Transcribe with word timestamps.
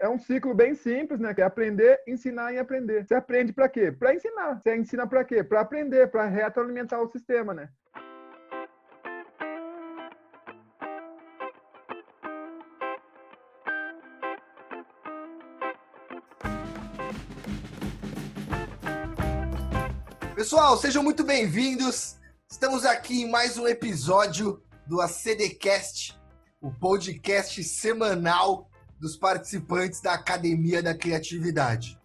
É 0.00 0.08
um 0.08 0.16
ciclo 0.16 0.54
bem 0.54 0.76
simples, 0.76 1.18
né? 1.18 1.34
Que 1.34 1.42
é 1.42 1.44
aprender, 1.44 2.00
ensinar 2.06 2.52
e 2.52 2.58
aprender. 2.58 3.04
Você 3.04 3.16
aprende 3.16 3.52
para 3.52 3.68
quê? 3.68 3.90
Para 3.90 4.14
ensinar. 4.14 4.60
Você 4.62 4.76
ensina 4.76 5.08
para 5.08 5.24
quê? 5.24 5.42
Para 5.42 5.60
aprender, 5.60 6.08
para 6.08 6.24
retroalimentar 6.24 7.02
o 7.02 7.10
sistema, 7.10 7.52
né? 7.52 7.68
Pessoal, 20.36 20.76
sejam 20.76 21.02
muito 21.02 21.24
bem-vindos. 21.24 22.18
Estamos 22.48 22.84
aqui 22.84 23.22
em 23.22 23.28
mais 23.28 23.58
um 23.58 23.66
episódio 23.66 24.62
do 24.86 25.00
ACDcast, 25.00 26.16
o 26.60 26.70
podcast 26.70 27.64
semanal 27.64 28.70
dos 29.00 29.16
participantes 29.16 30.00
da 30.00 30.14
Academia 30.14 30.82
da 30.82 30.94
Criatividade. 30.94 31.98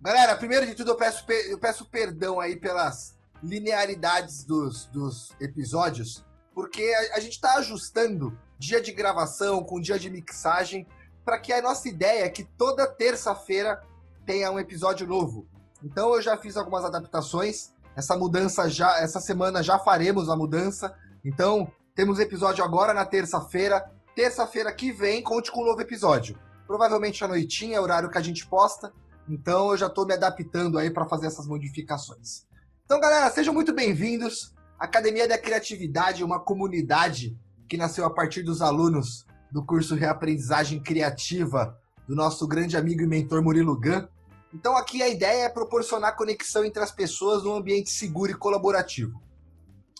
Galera, 0.00 0.36
primeiro 0.36 0.66
de 0.66 0.74
tudo, 0.74 0.92
eu 0.92 0.96
peço, 0.96 1.24
eu 1.48 1.58
peço 1.58 1.84
perdão 1.84 2.40
aí 2.40 2.56
pelas 2.56 3.16
linearidades 3.42 4.44
dos, 4.44 4.86
dos 4.86 5.32
episódios, 5.40 6.24
porque 6.54 6.82
a, 6.82 7.16
a 7.16 7.20
gente 7.20 7.34
está 7.34 7.54
ajustando 7.54 8.36
dia 8.58 8.80
de 8.80 8.92
gravação 8.92 9.62
com 9.62 9.80
dia 9.80 9.98
de 9.98 10.10
mixagem 10.10 10.86
para 11.24 11.38
que 11.38 11.52
a 11.52 11.62
nossa 11.62 11.88
ideia 11.88 12.24
é 12.24 12.28
que 12.28 12.44
toda 12.44 12.86
terça-feira 12.86 13.82
tenha 14.24 14.50
um 14.50 14.58
episódio 14.58 15.06
novo. 15.06 15.46
Então 15.82 16.14
eu 16.14 16.22
já 16.22 16.36
fiz 16.36 16.56
algumas 16.56 16.84
adaptações 16.84 17.72
essa 17.98 18.16
mudança 18.16 18.70
já, 18.70 19.00
essa 19.00 19.18
semana 19.18 19.60
já 19.60 19.76
faremos 19.76 20.28
a 20.28 20.36
mudança. 20.36 20.94
Então, 21.24 21.68
temos 21.96 22.20
episódio 22.20 22.62
agora 22.62 22.94
na 22.94 23.04
terça-feira. 23.04 23.90
Terça-feira 24.18 24.72
que 24.72 24.90
vem, 24.90 25.22
conte 25.22 25.48
com 25.52 25.62
um 25.62 25.66
novo 25.66 25.80
episódio. 25.80 26.36
Provavelmente 26.66 27.22
à 27.22 27.28
noitinha, 27.28 27.76
é 27.76 27.80
o 27.80 27.84
horário 27.84 28.10
que 28.10 28.18
a 28.18 28.20
gente 28.20 28.44
posta. 28.48 28.92
Então, 29.28 29.70
eu 29.70 29.76
já 29.76 29.86
estou 29.86 30.04
me 30.04 30.12
adaptando 30.12 30.76
aí 30.76 30.90
para 30.90 31.06
fazer 31.06 31.28
essas 31.28 31.46
modificações. 31.46 32.44
Então, 32.84 32.98
galera, 32.98 33.30
sejam 33.30 33.54
muito 33.54 33.72
bem-vindos. 33.72 34.52
Academia 34.76 35.28
da 35.28 35.38
Criatividade, 35.38 36.24
uma 36.24 36.40
comunidade 36.40 37.38
que 37.68 37.76
nasceu 37.76 38.04
a 38.04 38.12
partir 38.12 38.42
dos 38.42 38.60
alunos 38.60 39.24
do 39.52 39.64
curso 39.64 39.94
Reaprendizagem 39.94 40.82
Criativa 40.82 41.78
do 42.08 42.16
nosso 42.16 42.44
grande 42.48 42.76
amigo 42.76 43.02
e 43.02 43.06
mentor 43.06 43.40
Murilo 43.40 43.80
Gun. 43.80 44.04
Então 44.52 44.76
aqui 44.76 45.00
a 45.00 45.08
ideia 45.08 45.44
é 45.44 45.48
proporcionar 45.48 46.16
conexão 46.16 46.64
entre 46.64 46.82
as 46.82 46.90
pessoas 46.90 47.44
num 47.44 47.54
ambiente 47.54 47.90
seguro 47.90 48.32
e 48.32 48.34
colaborativo. 48.34 49.22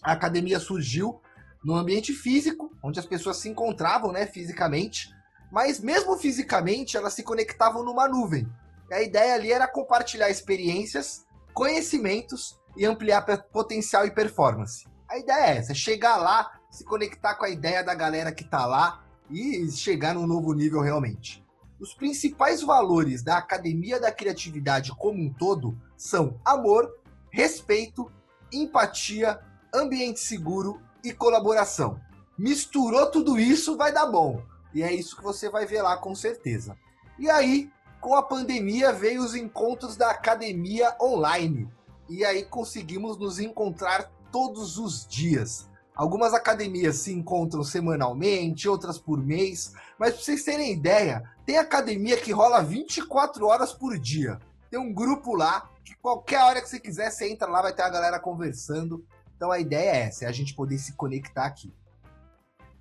A 0.03 0.10
academia 0.10 0.58
surgiu 0.58 1.20
no 1.64 1.74
ambiente 1.74 2.12
físico, 2.12 2.70
onde 2.82 2.98
as 2.98 3.06
pessoas 3.06 3.38
se 3.38 3.48
encontravam, 3.48 4.12
né, 4.12 4.26
fisicamente, 4.26 5.10
mas 5.50 5.80
mesmo 5.80 6.16
fisicamente 6.16 6.96
elas 6.96 7.14
se 7.14 7.22
conectavam 7.22 7.82
numa 7.82 8.08
nuvem. 8.08 8.48
E 8.90 8.94
a 8.94 9.02
ideia 9.02 9.34
ali 9.34 9.52
era 9.52 9.66
compartilhar 9.66 10.30
experiências, 10.30 11.26
conhecimentos 11.52 12.58
e 12.76 12.86
ampliar 12.86 13.22
potencial 13.52 14.06
e 14.06 14.10
performance. 14.10 14.86
A 15.08 15.18
ideia 15.18 15.46
é 15.46 15.56
essa, 15.56 15.72
é 15.72 15.74
chegar 15.74 16.16
lá, 16.16 16.58
se 16.70 16.84
conectar 16.84 17.34
com 17.34 17.44
a 17.44 17.50
ideia 17.50 17.82
da 17.82 17.94
galera 17.94 18.32
que 18.32 18.44
está 18.44 18.66
lá 18.66 19.04
e 19.30 19.70
chegar 19.70 20.14
num 20.14 20.26
novo 20.26 20.52
nível 20.52 20.80
realmente. 20.80 21.44
Os 21.80 21.94
principais 21.94 22.62
valores 22.62 23.22
da 23.22 23.38
Academia 23.38 24.00
da 24.00 24.10
Criatividade 24.10 24.92
como 24.96 25.22
um 25.22 25.32
todo 25.32 25.78
são 25.96 26.40
amor, 26.44 26.92
respeito, 27.30 28.10
empatia, 28.52 29.38
ambiente 29.72 30.20
seguro 30.20 30.80
e 31.02 31.12
colaboração. 31.12 32.00
Misturou 32.36 33.10
tudo 33.10 33.38
isso, 33.38 33.77
vai 33.77 33.92
dar 33.92 34.06
bom. 34.06 34.42
E 34.74 34.82
é 34.82 34.92
isso 34.92 35.16
que 35.16 35.22
você 35.22 35.48
vai 35.48 35.66
ver 35.66 35.82
lá 35.82 35.96
com 35.96 36.14
certeza. 36.14 36.77
E 37.18 37.28
aí, 37.28 37.70
com 38.00 38.14
a 38.14 38.22
pandemia, 38.22 38.92
veio 38.92 39.22
os 39.22 39.34
encontros 39.34 39.96
da 39.96 40.10
academia 40.10 40.94
online. 41.00 41.69
E 42.08 42.24
aí 42.24 42.44
conseguimos 42.44 43.19
nos 43.19 43.38
encontrar 43.38 44.10
todos 44.30 44.78
os 44.78 45.06
dias. 45.06 45.69
Algumas 45.94 46.32
academias 46.32 46.97
se 46.97 47.12
encontram 47.12 47.65
semanalmente, 47.65 48.69
outras 48.69 48.98
por 48.98 49.19
mês, 49.19 49.72
mas 49.98 50.15
para 50.15 50.22
vocês 50.22 50.44
terem 50.44 50.72
ideia, 50.72 51.25
tem 51.44 51.59
academia 51.59 52.16
que 52.16 52.30
rola 52.30 52.62
24 52.62 53.44
horas 53.47 53.72
por 53.72 53.98
dia. 53.98 54.38
Tem 54.70 54.78
um 54.78 54.92
grupo 54.94 55.34
lá 55.34 55.69
que 55.84 55.97
qualquer 55.97 56.41
hora 56.44 56.62
que 56.62 56.69
você 56.69 56.78
quiser, 56.78 57.10
você 57.10 57.28
entra 57.28 57.48
lá, 57.48 57.62
vai 57.62 57.72
ter 57.72 57.82
a 57.82 57.91
galera 57.91 58.20
conversando. 58.20 59.04
Então 59.38 59.53
a 59.53 59.60
ideia 59.60 59.91
é 59.93 60.00
essa, 60.09 60.25
é 60.25 60.28
a 60.28 60.32
gente 60.32 60.53
poder 60.53 60.78
se 60.78 60.94
conectar 60.94 61.47
aqui. 61.47 61.72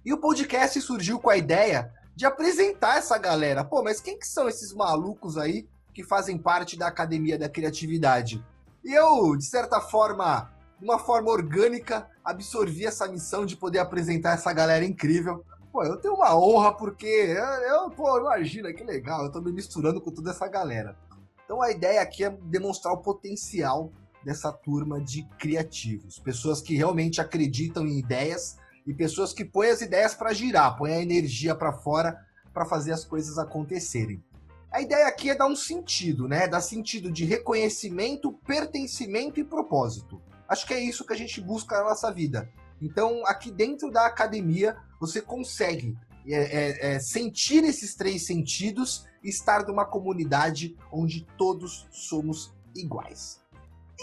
E 0.03 0.11
o 0.11 0.17
podcast 0.17 0.81
surgiu 0.81 1.19
com 1.19 1.29
a 1.29 1.37
ideia 1.37 1.93
de 2.15 2.25
apresentar 2.25 2.97
essa 2.97 3.15
galera. 3.19 3.63
Pô, 3.63 3.83
mas 3.83 4.01
quem 4.01 4.17
que 4.17 4.27
são 4.27 4.49
esses 4.49 4.73
malucos 4.73 5.37
aí 5.37 5.69
que 5.93 6.03
fazem 6.03 6.35
parte 6.35 6.75
da 6.75 6.87
Academia 6.87 7.37
da 7.37 7.47
Criatividade? 7.47 8.43
E 8.83 8.91
eu, 8.91 9.37
de 9.37 9.45
certa 9.45 9.79
forma, 9.79 10.51
de 10.79 10.83
uma 10.83 10.97
forma 10.97 11.29
orgânica, 11.29 12.09
absorvi 12.25 12.87
essa 12.87 13.07
missão 13.07 13.45
de 13.45 13.55
poder 13.55 13.77
apresentar 13.77 14.33
essa 14.33 14.51
galera 14.51 14.83
incrível. 14.83 15.45
Pô, 15.71 15.83
eu 15.83 15.97
tenho 15.97 16.15
uma 16.15 16.35
honra 16.35 16.73
porque 16.73 17.05
eu, 17.05 17.91
pô, 17.91 18.17
imagina 18.17 18.73
que 18.73 18.83
legal, 18.83 19.25
eu 19.25 19.31
tô 19.31 19.39
me 19.41 19.51
misturando 19.51 20.01
com 20.01 20.09
toda 20.09 20.31
essa 20.31 20.47
galera. 20.47 20.97
Então 21.45 21.61
a 21.61 21.69
ideia 21.69 22.01
aqui 22.01 22.23
é 22.23 22.31
demonstrar 22.31 22.95
o 22.95 23.03
potencial 23.03 23.91
dessa 24.27 24.51
turma 24.51 24.99
de 24.99 25.23
criativos, 25.39 26.19
pessoas 26.19 26.59
que 26.59 26.75
realmente 26.75 27.21
acreditam 27.21 27.87
em 27.87 27.97
ideias 27.97 28.57
e 28.85 28.93
pessoas 28.93 29.31
que 29.31 29.45
põem 29.45 29.69
as 29.69 29.79
ideias 29.79 30.13
para 30.13 30.33
girar, 30.33 30.75
põem 30.75 30.95
a 30.95 31.01
energia 31.01 31.55
para 31.55 31.71
fora 31.71 32.19
para 32.53 32.65
fazer 32.65 32.91
as 32.91 33.05
coisas 33.05 33.37
acontecerem. 33.37 34.21
A 34.69 34.81
ideia 34.81 35.07
aqui 35.07 35.29
é 35.29 35.35
dar 35.35 35.47
um 35.47 35.55
sentido, 35.55 36.27
né? 36.27 36.45
Dar 36.45 36.59
sentido 36.59 37.09
de 37.09 37.23
reconhecimento, 37.23 38.33
pertencimento 38.45 39.39
e 39.39 39.45
propósito. 39.45 40.21
Acho 40.45 40.67
que 40.67 40.73
é 40.73 40.79
isso 40.81 41.05
que 41.05 41.13
a 41.13 41.17
gente 41.17 41.39
busca 41.39 41.77
na 41.77 41.85
nossa 41.85 42.11
vida. 42.11 42.51
Então, 42.81 43.25
aqui 43.25 43.49
dentro 43.49 43.89
da 43.89 44.07
academia, 44.07 44.75
você 44.99 45.21
consegue 45.21 45.97
é, 46.27 46.35
é, 46.35 46.95
é, 46.95 46.99
sentir 46.99 47.63
esses 47.63 47.95
três 47.95 48.25
sentidos 48.25 49.05
e 49.23 49.29
estar 49.29 49.65
numa 49.65 49.85
comunidade 49.85 50.75
onde 50.91 51.25
todos 51.37 51.87
somos 51.91 52.53
iguais. 52.75 53.39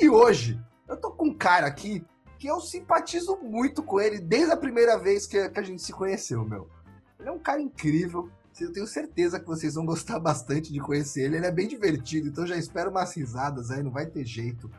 E 0.01 0.09
hoje, 0.09 0.61
eu 0.89 0.97
tô 0.97 1.11
com 1.11 1.27
um 1.27 1.35
cara 1.35 1.67
aqui 1.67 2.05
que 2.39 2.47
eu 2.47 2.61
simpatizo 2.61 3.37
muito 3.43 3.83
com 3.83 4.01
ele 4.01 4.19
desde 4.19 4.53
a 4.53 4.57
primeira 4.57 4.99
vez 4.99 5.27
que, 5.27 5.39
a 5.39 5.63
gente 5.63 5.83
se 5.83 5.93
conheceu, 5.93 6.45
meu. 6.45 6.69
Ele 7.19 7.29
é 7.29 7.33
um 7.33 7.39
cara 7.39 7.61
incrível. 7.61 8.29
Eu 8.61 8.73
tenho 8.73 8.87
certeza 8.87 9.41
que 9.41 9.47
vocês 9.47 9.75
vão 9.75 9.85
gostar 9.85 10.19
bastante 10.19 10.73
de 10.73 10.81
conhecer 10.81 11.23
ele. 11.23 11.37
Ele 11.37 11.47
é 11.47 11.51
bem 11.51 11.67
divertido, 11.67 12.29
então 12.29 12.47
já 12.47 12.57
espero 12.57 12.91
umas 12.91 13.15
risadas 13.17 13.71
aí, 13.71 13.83
não 13.83 13.91
vai 13.91 14.07
ter 14.07 14.25
jeito. 14.25 14.71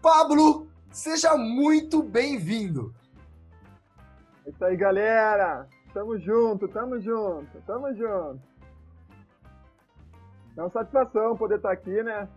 Pablo 0.00 0.68
Seja 0.92 1.34
muito 1.38 2.02
bem-vindo! 2.02 2.94
É 4.44 4.50
isso 4.50 4.62
aí, 4.62 4.76
galera! 4.76 5.66
Tamo 5.94 6.18
junto, 6.18 6.68
tamo 6.68 7.00
junto, 7.00 7.62
tamo 7.66 7.94
junto! 7.94 8.42
É 10.54 10.60
uma 10.60 10.70
satisfação 10.70 11.34
poder 11.34 11.56
estar 11.56 11.72
aqui, 11.72 12.02
né? 12.02 12.28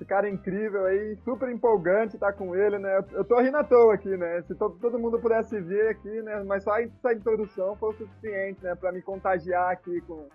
Esse 0.00 0.06
cara 0.06 0.30
incrível 0.30 0.86
aí, 0.86 1.18
super 1.26 1.50
empolgante 1.50 2.14
estar 2.14 2.32
com 2.32 2.56
ele, 2.56 2.78
né? 2.78 3.04
Eu 3.12 3.22
tô 3.22 3.38
rindo 3.38 3.58
à 3.58 3.62
toa 3.62 3.92
aqui, 3.92 4.08
né? 4.16 4.40
Se 4.46 4.54
todo, 4.54 4.78
todo 4.78 4.98
mundo 4.98 5.18
pudesse 5.18 5.60
ver 5.60 5.90
aqui, 5.90 6.22
né? 6.22 6.42
Mas 6.42 6.64
só 6.64 6.78
essa 6.78 7.12
introdução 7.12 7.76
foi 7.76 7.90
o 7.90 7.98
suficiente, 7.98 8.64
né? 8.64 8.74
Pra 8.74 8.92
me 8.92 9.02
contagiar 9.02 9.70
aqui 9.70 10.00
com, 10.08 10.26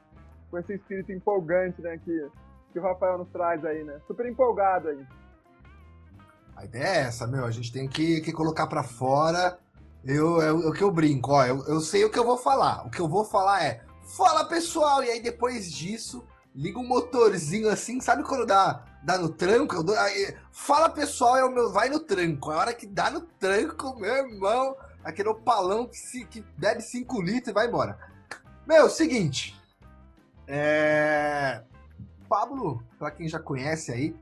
com 0.51 0.59
esse 0.59 0.75
espírito 0.75 1.11
empolgante, 1.11 1.81
né? 1.81 1.97
Que, 1.97 2.29
que 2.73 2.77
o 2.77 2.83
Rafael 2.83 3.17
nos 3.17 3.29
traz 3.29 3.65
aí, 3.65 3.83
né? 3.83 3.99
Super 4.05 4.27
empolgado 4.27 4.89
aí. 4.89 5.03
A 6.55 6.63
ideia 6.63 6.83
é 6.83 6.99
essa, 6.99 7.25
meu. 7.25 7.43
A 7.43 7.49
gente 7.49 7.73
tem 7.73 7.87
que, 7.87 8.21
que 8.21 8.31
colocar 8.31 8.67
para 8.67 8.83
fora. 8.83 9.57
Eu, 10.05 10.43
é, 10.43 10.49
é 10.49 10.51
o 10.51 10.73
que 10.73 10.83
eu 10.83 10.91
brinco, 10.91 11.31
ó. 11.31 11.43
Eu, 11.43 11.65
eu 11.65 11.79
sei 11.79 12.05
o 12.05 12.11
que 12.11 12.19
eu 12.19 12.23
vou 12.23 12.37
falar. 12.37 12.85
O 12.85 12.91
que 12.91 13.01
eu 13.01 13.07
vou 13.07 13.25
falar 13.25 13.63
é: 13.63 13.81
Fala 14.15 14.45
pessoal! 14.45 15.03
E 15.03 15.09
aí 15.09 15.19
depois 15.19 15.71
disso, 15.71 16.23
liga 16.53 16.77
um 16.77 16.87
motorzinho 16.87 17.67
assim, 17.67 17.99
sabe 17.99 18.23
quando 18.23 18.45
dá, 18.45 18.85
dá 19.05 19.17
no 19.19 19.29
tranco? 19.29 19.83
Dou, 19.83 19.97
aí, 19.97 20.35
fala 20.51 20.89
pessoal, 20.89 21.37
é 21.37 21.45
o 21.45 21.51
meu 21.51 21.71
vai 21.71 21.89
no 21.89 21.99
tranco. 21.99 22.51
A 22.51 22.57
hora 22.57 22.73
que 22.73 22.87
dá 22.87 23.11
no 23.11 23.21
tranco, 23.21 23.95
meu 23.99 24.13
irmão, 24.13 24.75
aquele 25.03 25.29
opalão 25.29 25.87
que, 25.87 25.97
se, 25.97 26.25
que 26.25 26.43
bebe 26.57 26.81
5 26.81 27.21
litros 27.21 27.49
e 27.49 27.53
vai 27.53 27.67
embora. 27.67 27.97
Meu, 28.67 28.89
seguinte. 28.89 29.55
É. 30.47 31.61
Pablo, 32.27 32.83
para 32.97 33.11
quem 33.11 33.29
já 33.29 33.39
conhece 33.39 33.91
aí, 33.91 34.15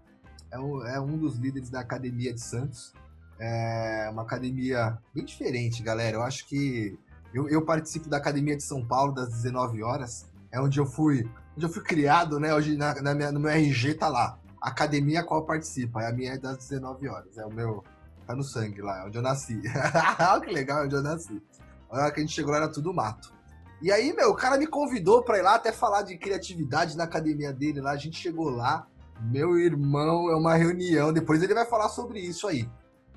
é 0.51 0.59
um, 0.59 0.85
é 0.85 0.99
um 0.99 1.17
dos 1.17 1.37
líderes 1.37 1.69
da 1.69 1.79
Academia 1.79 2.33
de 2.33 2.41
Santos. 2.41 2.93
É 3.39 4.09
uma 4.11 4.23
academia 4.23 4.97
bem 5.13 5.23
diferente, 5.23 5.81
galera. 5.81 6.17
Eu 6.17 6.21
acho 6.21 6.45
que 6.45 6.99
eu, 7.33 7.47
eu, 7.49 7.65
participo 7.65 8.09
da 8.09 8.17
Academia 8.17 8.55
de 8.55 8.63
São 8.63 8.85
Paulo 8.85 9.13
das 9.13 9.29
19 9.29 9.81
horas. 9.81 10.25
É 10.51 10.59
onde 10.59 10.77
eu 10.79 10.85
fui, 10.85 11.27
onde 11.55 11.65
eu 11.65 11.69
fui 11.69 11.81
criado, 11.81 12.39
né? 12.39 12.53
Hoje 12.53 12.75
na, 12.75 13.01
na 13.01 13.15
minha, 13.15 13.31
no 13.31 13.39
meu 13.39 13.49
RG 13.49 13.95
tá 13.95 14.09
lá. 14.09 14.37
Academia 14.63 15.19
a 15.19 15.23
qual 15.23 15.45
participa. 15.45 16.07
A 16.07 16.11
minha 16.11 16.33
é 16.33 16.37
das 16.37 16.57
19 16.57 17.07
horas. 17.09 17.37
É 17.37 17.45
o 17.45 17.51
meu. 17.51 17.83
Tá 18.25 18.33
no 18.33 18.43
sangue 18.43 18.81
lá, 18.81 19.01
é 19.01 19.05
onde 19.05 19.17
eu 19.17 19.21
nasci. 19.21 19.61
que 20.45 20.53
legal, 20.53 20.83
é 20.83 20.85
onde 20.85 20.95
eu 20.95 21.03
nasci. 21.03 21.41
A 21.89 21.97
hora 21.97 22.11
que 22.11 22.21
a 22.21 22.23
gente 22.23 22.33
chegou 22.33 22.51
lá 22.51 22.57
era 22.57 22.71
tudo 22.71 22.93
mato. 22.93 23.33
E 23.81 23.91
aí, 23.91 24.13
meu, 24.13 24.29
o 24.29 24.35
cara 24.35 24.57
me 24.57 24.65
convidou 24.65 25.21
pra 25.21 25.37
ir 25.37 25.41
lá 25.41 25.55
até 25.55 25.73
falar 25.73 26.03
de 26.03 26.17
criatividade 26.17 26.95
na 26.95 27.03
academia 27.03 27.51
dele 27.51 27.81
lá. 27.81 27.91
A 27.91 27.97
gente 27.97 28.17
chegou 28.17 28.49
lá. 28.49 28.87
Meu 29.21 29.57
irmão, 29.57 30.29
é 30.29 30.35
uma 30.37 30.55
reunião. 30.55 31.11
Depois 31.11 31.43
ele 31.43 31.53
vai 31.53 31.65
falar 31.65 31.89
sobre 31.89 32.21
isso 32.21 32.47
aí. 32.47 32.69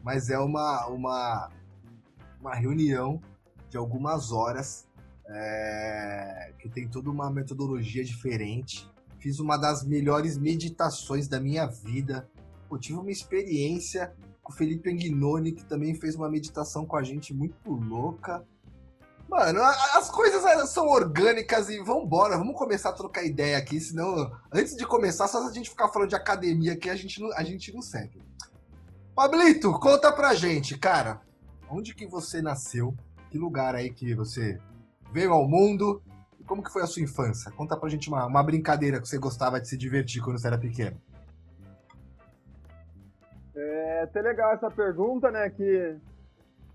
Mas 0.03 0.29
é 0.29 0.39
uma, 0.41 0.87
uma, 0.89 1.51
uma 2.41 2.55
reunião 2.55 3.21
de 3.71 3.77
algumas 3.77 4.33
horas 4.33 4.87
é, 5.29 6.53
que 6.59 6.69
tem 6.69 6.89
toda 6.89 7.11
uma 7.11 7.31
metodologia 7.31 8.05
diferente. 8.05 8.91
Fiz 9.19 9.41
uma 9.41 9.57
das 9.57 9.85
melhores 9.85 10.39
meditações 10.39 11.29
da 11.29 11.41
minha 11.41 11.67
vida. 11.67 12.29
Eu 12.71 12.79
tive 12.79 12.99
uma 12.99 13.11
experiência 13.11 14.15
com 14.43 14.53
o 14.53 14.57
Felipe 14.57 14.91
Anguinoni, 14.91 15.53
que 15.53 15.65
também 15.65 15.95
fez 15.95 16.15
uma 16.15 16.29
meditação 16.29 16.87
com 16.87 16.97
a 16.97 17.03
gente 17.03 17.35
muito 17.35 17.71
louca. 17.71 18.45
Mano, 19.29 19.61
as 19.61 20.09
coisas 20.09 20.71
são 20.71 20.87
orgânicas 20.87 21.69
e 21.69 21.83
vambora, 21.83 22.39
vamos 22.39 22.55
começar 22.57 22.91
a 22.91 22.93
trocar 22.93 23.25
ideia 23.25 23.59
aqui, 23.59 23.81
senão, 23.81 24.31
antes 24.53 24.77
de 24.77 24.87
começar, 24.87 25.27
só 25.27 25.45
a 25.45 25.53
gente 25.53 25.69
ficar 25.69 25.89
falando 25.89 26.11
de 26.11 26.15
academia 26.15 26.75
aqui, 26.75 26.89
a 26.89 26.95
gente 26.95 27.21
não, 27.21 27.33
a 27.33 27.43
gente 27.43 27.75
não 27.75 27.83
segue. 27.83 28.23
Pablito, 29.17 29.73
conta 29.81 30.13
pra 30.13 30.35
gente, 30.35 30.79
cara, 30.79 31.21
onde 31.69 31.93
que 31.93 32.07
você 32.07 32.41
nasceu? 32.41 32.95
Que 33.29 33.37
lugar 33.37 33.75
aí 33.75 33.91
que 33.91 34.15
você 34.15 34.61
veio 35.13 35.33
ao 35.33 35.49
mundo? 35.49 36.01
Como 36.47 36.63
que 36.63 36.73
foi 36.73 36.83
a 36.83 36.87
sua 36.87 37.03
infância? 37.03 37.51
Conta 37.53 37.77
pra 37.77 37.89
gente 37.89 38.09
uma, 38.09 38.25
uma 38.27 38.43
brincadeira 38.43 39.01
que 39.01 39.09
você 39.09 39.19
gostava 39.19 39.61
de 39.61 39.69
se 39.69 39.77
divertir 39.77 40.23
quando 40.23 40.39
você 40.39 40.47
era 40.47 40.59
pequeno. 40.59 40.97
É 43.55 44.03
até 44.03 44.21
legal 44.21 44.53
essa 44.53 44.71
pergunta, 44.71 45.31
né? 45.31 45.51
Que 45.51 45.99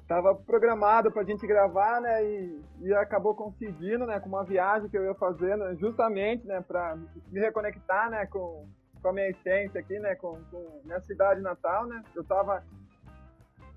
estava 0.01 0.35
programado 0.35 1.09
para 1.11 1.21
a 1.21 1.25
gente 1.25 1.47
gravar, 1.47 2.01
né? 2.01 2.23
E, 2.25 2.61
e 2.81 2.93
acabou 2.93 3.33
coincidindo, 3.33 4.05
né? 4.05 4.19
Com 4.19 4.27
uma 4.27 4.43
viagem 4.43 4.89
que 4.89 4.97
eu 4.97 5.05
ia 5.05 5.15
fazendo, 5.15 5.73
justamente, 5.77 6.45
né? 6.45 6.61
Para 6.61 6.97
me 7.31 7.39
reconectar, 7.39 8.09
né? 8.09 8.25
Com, 8.25 8.67
com 9.01 9.07
a 9.07 9.13
minha 9.13 9.29
essência 9.29 9.79
aqui, 9.79 9.97
né? 9.99 10.15
Com, 10.15 10.37
com 10.51 10.81
minha 10.83 10.99
cidade 11.01 11.39
natal, 11.41 11.87
né? 11.87 12.03
Eu 12.13 12.23
tava 12.25 12.61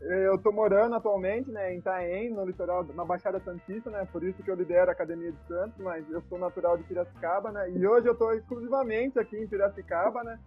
eu 0.04 0.38
tô 0.38 0.52
morando 0.52 0.94
atualmente, 0.94 1.50
né, 1.50 1.74
em 1.74 1.78
Itaém, 1.78 2.30
no 2.30 2.44
litoral, 2.44 2.84
na 2.94 3.04
Baixada 3.04 3.40
Santista, 3.40 3.90
né, 3.90 4.06
por 4.12 4.22
isso 4.22 4.42
que 4.42 4.50
eu 4.50 4.54
lidero 4.54 4.90
a 4.90 4.92
Academia 4.92 5.32
de 5.32 5.46
Santos, 5.46 5.78
mas 5.78 6.08
eu 6.10 6.20
sou 6.22 6.38
natural 6.38 6.76
de 6.76 6.84
Piracicaba, 6.84 7.50
né, 7.50 7.70
e 7.70 7.86
hoje 7.86 8.06
eu 8.06 8.14
tô 8.14 8.32
exclusivamente 8.32 9.18
aqui 9.18 9.36
em 9.36 9.48
Piracicaba, 9.48 10.22
né, 10.22 10.38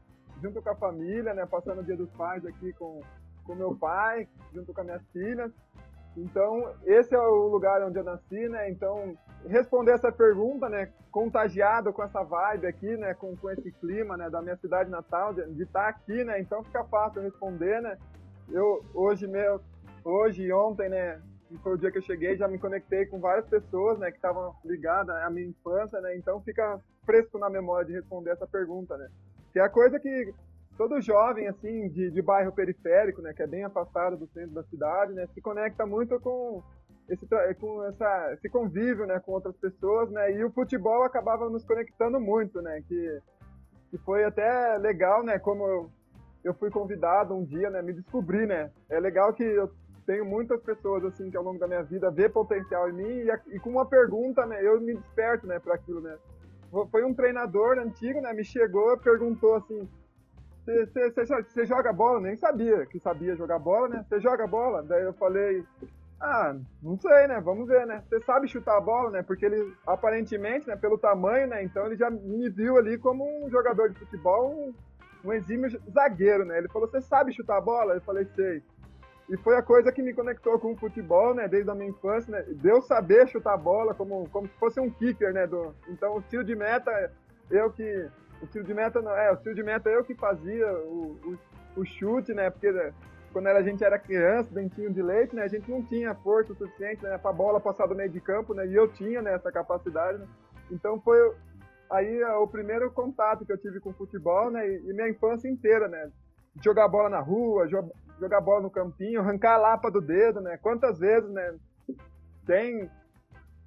junto 0.42 0.62
com 0.62 0.70
a 0.70 0.76
família, 0.76 1.34
né, 1.34 1.46
passando 1.46 1.82
o 1.82 1.84
Dia 1.84 1.98
dos 1.98 2.12
Pais 2.12 2.46
aqui 2.46 2.72
com 2.74 3.02
com 3.48 3.56
meu 3.56 3.74
pai, 3.74 4.28
junto 4.54 4.74
com 4.74 4.82
as 4.82 4.86
minhas 4.86 5.08
filhas. 5.14 5.52
Então, 6.18 6.74
esse 6.84 7.16
é 7.16 7.20
o 7.20 7.48
lugar 7.48 7.82
onde 7.84 7.98
eu 7.98 8.04
nasci, 8.04 8.50
né? 8.50 8.70
Então, 8.70 9.16
responder 9.48 9.92
essa 9.92 10.12
pergunta, 10.12 10.68
né? 10.68 10.92
Contagiado 11.12 11.94
com 11.94 12.04
essa 12.04 12.24
vibe 12.24 12.68
aqui, 12.68 12.98
né? 12.98 13.14
Com, 13.14 13.36
com 13.38 13.50
esse 13.52 13.72
clima, 13.72 14.18
né? 14.18 14.30
Da 14.30 14.42
minha 14.42 14.58
cidade 14.58 14.90
natal, 14.90 15.34
de, 15.34 15.64
estar 15.64 15.88
aqui, 15.88 16.24
né? 16.24 16.42
Então, 16.42 16.64
fica 16.64 16.84
fácil 16.86 17.22
responder, 17.22 17.82
né? 17.82 17.98
Eu, 18.50 18.84
hoje, 18.94 19.28
meu, 19.28 19.62
hoje 20.04 20.44
e 20.44 20.54
ontem, 20.54 20.90
né? 20.90 21.22
Foi 21.64 21.74
o 21.74 21.78
dia 21.78 21.92
que 21.92 21.98
eu 21.98 22.04
cheguei, 22.04 22.36
já 22.36 22.48
me 22.48 22.60
conectei 22.60 23.06
com 23.06 23.20
várias 23.20 23.48
pessoas, 23.48 23.98
né? 24.00 24.10
Que 24.12 24.18
estavam 24.18 24.56
ligadas 24.66 25.16
à 25.16 25.30
minha 25.30 25.48
infância, 25.48 26.00
né? 26.02 26.16
Então, 26.18 26.42
fica 26.42 26.80
fresco 27.06 27.38
na 27.38 27.50
memória 27.50 27.88
de 27.88 27.94
responder 27.94 28.32
essa 28.32 28.48
pergunta, 28.48 28.98
né? 28.98 29.10
Que 29.54 29.60
é 29.60 29.64
a 29.64 29.70
coisa 29.70 30.00
que 30.00 30.34
todo 30.78 31.02
jovem, 31.02 31.48
assim, 31.48 31.90
de, 31.90 32.12
de 32.12 32.22
bairro 32.22 32.52
periférico, 32.52 33.22
né, 33.22 33.34
que 33.34 33.42
é 33.42 33.48
bem 33.48 33.64
afastado 33.64 34.16
do 34.16 34.28
centro 34.28 34.52
da 34.52 34.64
cidade, 34.64 35.12
né, 35.14 35.28
se 35.34 35.42
conecta 35.42 35.86
muito 35.86 36.20
com 36.20 36.62
esse, 37.10 37.26
com 37.60 37.84
essa, 37.86 38.34
esse 38.34 38.48
convívio, 38.48 39.08
né, 39.08 39.20
com 39.20 39.32
outras 39.32 39.58
pessoas, 39.58 40.10
né, 40.12 40.32
e 40.32 40.44
o 40.44 40.52
futebol 40.52 41.04
acabava 41.04 41.50
nos 41.50 41.66
conectando 41.66 42.20
muito, 42.20 42.62
né, 42.62 42.84
que, 42.88 43.22
que 43.90 43.98
foi 44.00 44.24
até 44.24 44.78
legal, 44.78 45.24
né, 45.24 45.40
como 45.40 45.92
eu, 46.48 46.54
fui 46.54 46.70
convidado 46.70 47.34
um 47.34 47.44
dia, 47.44 47.70
né, 47.70 47.82
me 47.82 47.94
descobrir, 47.94 48.48
né, 48.48 48.72
é 48.90 49.00
legal 49.00 49.34
que 49.34 49.44
eu 49.44 49.72
tenho 50.06 50.26
muitas 50.26 50.62
pessoas, 50.62 51.04
assim, 51.04 51.30
que 51.30 51.38
ao 51.38 51.44
longo 51.44 51.60
da 51.60 51.68
minha 51.68 51.84
vida 51.84 52.10
vê 52.10 52.30
potencial 52.30 52.90
em 52.90 52.94
mim 52.94 53.04
e, 53.04 53.56
e 53.56 53.60
com 53.60 53.70
uma 53.70 53.86
pergunta, 53.86 54.46
né, 54.46 54.66
eu 54.66 54.80
me 54.80 54.96
desperto, 54.96 55.46
né, 55.46 55.60
para 55.60 55.76
aquilo, 55.76 56.02
né. 56.02 56.18
Foi 56.92 57.04
um 57.04 57.14
treinador 57.14 57.78
antigo, 57.78 58.20
né, 58.22 58.34
me 58.34 58.44
chegou 58.44 58.98
perguntou 58.98 59.56
assim, 59.56 59.88
você 61.48 61.66
joga 61.66 61.94
bola? 61.94 62.20
Nem 62.20 62.36
sabia 62.36 62.86
que 62.86 63.00
sabia 63.00 63.36
jogar 63.36 63.58
bola, 63.58 63.88
né? 63.88 64.06
Você 64.08 64.20
joga 64.20 64.46
bola? 64.46 64.84
Daí 64.84 65.04
eu 65.04 65.14
falei, 65.14 65.64
ah, 66.20 66.56
não 66.84 67.00
sei, 67.00 67.28
né? 67.28 67.40
Vamos 67.40 67.68
ver, 67.68 67.86
né? 67.88 68.04
Você 68.10 68.20
sabe 68.26 68.50
chutar 68.50 68.78
a 68.78 68.82
bola, 68.82 69.12
né? 69.12 69.24
Porque 69.24 69.46
ele, 69.46 69.74
aparentemente, 69.86 70.68
né, 70.68 70.76
pelo 70.76 70.98
tamanho, 70.98 71.48
né? 71.48 71.64
Então 71.64 71.86
ele 71.86 71.96
já 71.96 72.10
me 72.10 72.50
viu 72.50 72.78
ali 72.78 72.98
como 72.98 73.24
um 73.46 73.50
jogador 73.50 73.90
de 73.90 74.00
futebol, 74.00 74.74
um 75.24 75.34
exímio 75.34 75.70
zagueiro, 75.92 76.46
né? 76.46 76.58
Ele 76.58 76.68
falou, 76.68 76.88
você 76.88 77.02
sabe 77.02 77.34
chutar 77.34 77.58
a 77.58 77.62
bola? 77.62 77.96
Eu 77.96 78.02
falei, 78.02 78.26
sei. 78.36 78.62
E 79.30 79.36
foi 79.38 79.58
a 79.58 79.62
coisa 79.62 79.92
que 79.92 80.02
me 80.02 80.14
conectou 80.14 80.58
com 80.58 80.72
o 80.72 80.78
futebol, 80.78 81.34
né? 81.36 81.48
Desde 81.48 81.70
a 81.70 81.76
minha 81.76 81.90
infância, 81.90 82.32
né? 82.32 82.46
Deu 82.48 82.82
saber 82.82 83.28
chutar 83.28 83.54
a 83.54 83.58
bola 83.58 83.94
como, 83.94 84.30
como 84.30 84.48
se 84.48 84.54
fosse 84.58 84.80
um 84.80 84.90
kicker, 84.90 85.34
né? 85.34 85.46
Do, 85.46 85.76
então 85.90 86.16
o 86.16 86.22
tiro 86.22 86.46
de 86.46 86.56
meta, 86.56 87.12
eu 87.52 87.70
que 87.70 88.10
o 88.42 88.48
tiro 88.48 88.64
de 88.64 88.74
meta 88.74 89.02
não. 89.02 89.12
É, 89.12 89.32
o 89.32 89.38
tiro 89.38 89.54
de 89.54 89.64
meta 89.64 89.90
eu 89.90 90.04
que 90.04 90.16
fazia 90.16 90.72
o, 90.72 91.18
o, 91.76 91.82
o 91.82 91.86
chute, 91.86 92.34
né? 92.34 92.50
Porque 92.50 92.72
né, 92.72 92.94
quando 93.34 93.48
a 93.48 93.62
gente 93.62 93.84
era 93.84 94.00
criança, 94.00 94.54
dentinho 94.54 94.94
de 94.94 95.02
leite, 95.02 95.36
né? 95.36 95.44
A 95.44 95.50
gente 95.50 95.70
não 95.70 95.84
tinha 95.84 96.16
força 96.16 96.54
suficiente 96.54 97.04
né, 97.04 97.18
para 97.18 97.32
a 97.32 97.34
bola 97.34 97.60
passar 97.60 97.86
do 97.86 97.96
meio 97.96 98.10
de 98.10 98.22
campo, 98.22 98.54
né? 98.54 98.66
E 98.66 98.74
eu 98.74 98.88
tinha 98.88 99.22
né, 99.22 99.34
essa 99.34 99.52
capacidade, 99.52 100.20
né? 100.20 100.28
Então 100.72 101.02
foi 101.02 101.34
aí 101.90 102.24
o 102.24 102.48
primeiro 102.48 102.92
contato 102.92 103.46
que 103.46 103.52
eu 103.52 103.58
tive 103.58 103.80
com 103.80 103.94
futebol, 103.94 104.52
né? 104.52 104.68
E, 104.68 104.94
minha 104.94 105.10
infância 105.10 105.48
inteira, 105.48 105.88
né? 105.88 106.12
Jogar 106.64 106.88
bola 106.88 107.10
na 107.10 107.20
rua, 107.20 107.68
jogar 107.68 108.42
bola 108.42 108.62
no 108.62 108.70
campinho, 108.70 109.20
arrancar 109.20 109.56
a 109.56 109.58
lapa 109.58 109.92
do 109.92 110.02
dedo, 110.02 110.42
né? 110.42 110.58
Quantas 110.58 111.00
vezes, 111.00 111.30
né? 111.30 111.56
Tem 112.46 112.90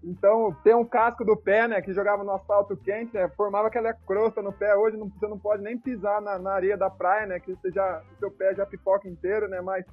então, 0.03 0.57
tem 0.65 0.75
um 0.75 0.85
casco 0.85 1.25
do 1.25 1.37
pé, 1.37 1.69
né, 1.69 1.83
que 1.83 1.93
jogava 1.93 2.25
no 2.25 2.33
asfalto 2.33 2.75
quente, 2.75 3.15
né, 3.15 3.29
formava 3.37 3.69
aquela 3.69 3.93
crosta 3.93 4.41
no 4.41 4.53
pé. 4.53 4.75
Hoje 4.75 4.97
não, 4.97 5.09
você 5.09 5.29
não 5.29 5.39
pode 5.39 5.63
nem 5.63 5.79
pisar 5.79 6.23
na, 6.23 6.39
na 6.39 6.53
areia 6.53 6.77
da 6.77 6.89
praia, 6.89 7.27
né, 7.27 7.39
que 7.39 7.53
você 7.53 7.71
já, 7.71 8.03
o 8.15 8.19
seu 8.19 8.31
pé 8.31 8.55
já 8.55 8.65
pipoca 8.65 9.07
inteiro, 9.07 9.47
né, 9.47 9.61
mas 9.61 9.85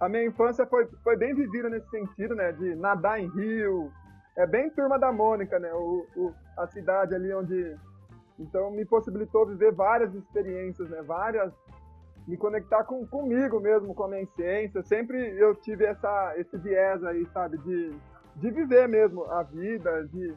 a 0.00 0.08
minha 0.08 0.24
infância 0.24 0.66
foi, 0.66 0.86
foi 1.04 1.16
bem 1.16 1.32
vivida 1.32 1.70
nesse 1.70 1.88
sentido, 1.90 2.34
né, 2.34 2.50
de 2.52 2.74
nadar 2.74 3.20
em 3.20 3.28
rio. 3.28 3.92
É 4.36 4.46
bem 4.46 4.70
turma 4.70 4.98
da 4.98 5.12
Mônica, 5.12 5.58
né, 5.58 5.72
o, 5.72 6.06
o, 6.16 6.34
a 6.56 6.66
cidade 6.66 7.14
ali 7.14 7.32
onde... 7.32 7.76
Então, 8.38 8.70
me 8.70 8.84
possibilitou 8.84 9.46
viver 9.46 9.72
várias 9.72 10.14
experiências, 10.14 10.88
né, 10.90 11.02
várias... 11.02 11.52
Me 12.26 12.36
conectar 12.36 12.84
com, 12.84 13.06
comigo 13.06 13.60
mesmo, 13.60 13.94
com 13.94 14.04
a 14.04 14.08
minha 14.08 14.22
essência. 14.22 14.82
Sempre 14.82 15.38
eu 15.38 15.54
tive 15.54 15.84
essa, 15.84 16.32
esse 16.36 16.56
viés 16.56 17.04
aí, 17.04 17.26
sabe, 17.26 17.58
de 17.58 17.94
de 18.36 18.50
viver 18.50 18.88
mesmo 18.88 19.24
a 19.30 19.42
vida, 19.42 20.06
de 20.08 20.34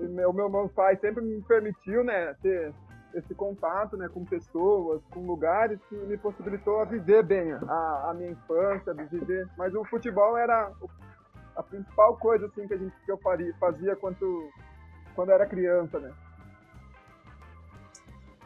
o 0.00 0.04
meu, 0.04 0.32
meu 0.32 0.68
pai 0.68 0.96
sempre 0.96 1.22
me 1.22 1.42
permitiu, 1.42 2.02
né, 2.02 2.34
ter 2.40 2.72
esse 3.12 3.34
contato, 3.34 3.96
né, 3.96 4.08
com 4.08 4.24
pessoas, 4.24 5.02
com 5.10 5.26
lugares 5.26 5.78
que 5.88 5.94
me 5.94 6.16
possibilitou 6.16 6.80
a 6.80 6.84
viver 6.84 7.22
bem 7.22 7.52
a, 7.52 8.10
a 8.10 8.14
minha 8.14 8.30
infância, 8.30 8.94
viver. 8.94 9.46
Mas 9.58 9.74
o 9.74 9.84
futebol 9.84 10.38
era 10.38 10.72
a 11.58 11.62
principal 11.62 12.16
coisa 12.16 12.46
assim 12.46 12.66
que 12.66 12.74
a 12.74 12.78
gente 12.78 12.94
que 13.04 13.10
eu 13.10 13.18
faria, 13.18 13.52
fazia 13.58 13.96
quando 13.96 14.48
quando 15.14 15.32
era 15.32 15.44
criança, 15.44 15.98
né? 15.98 16.12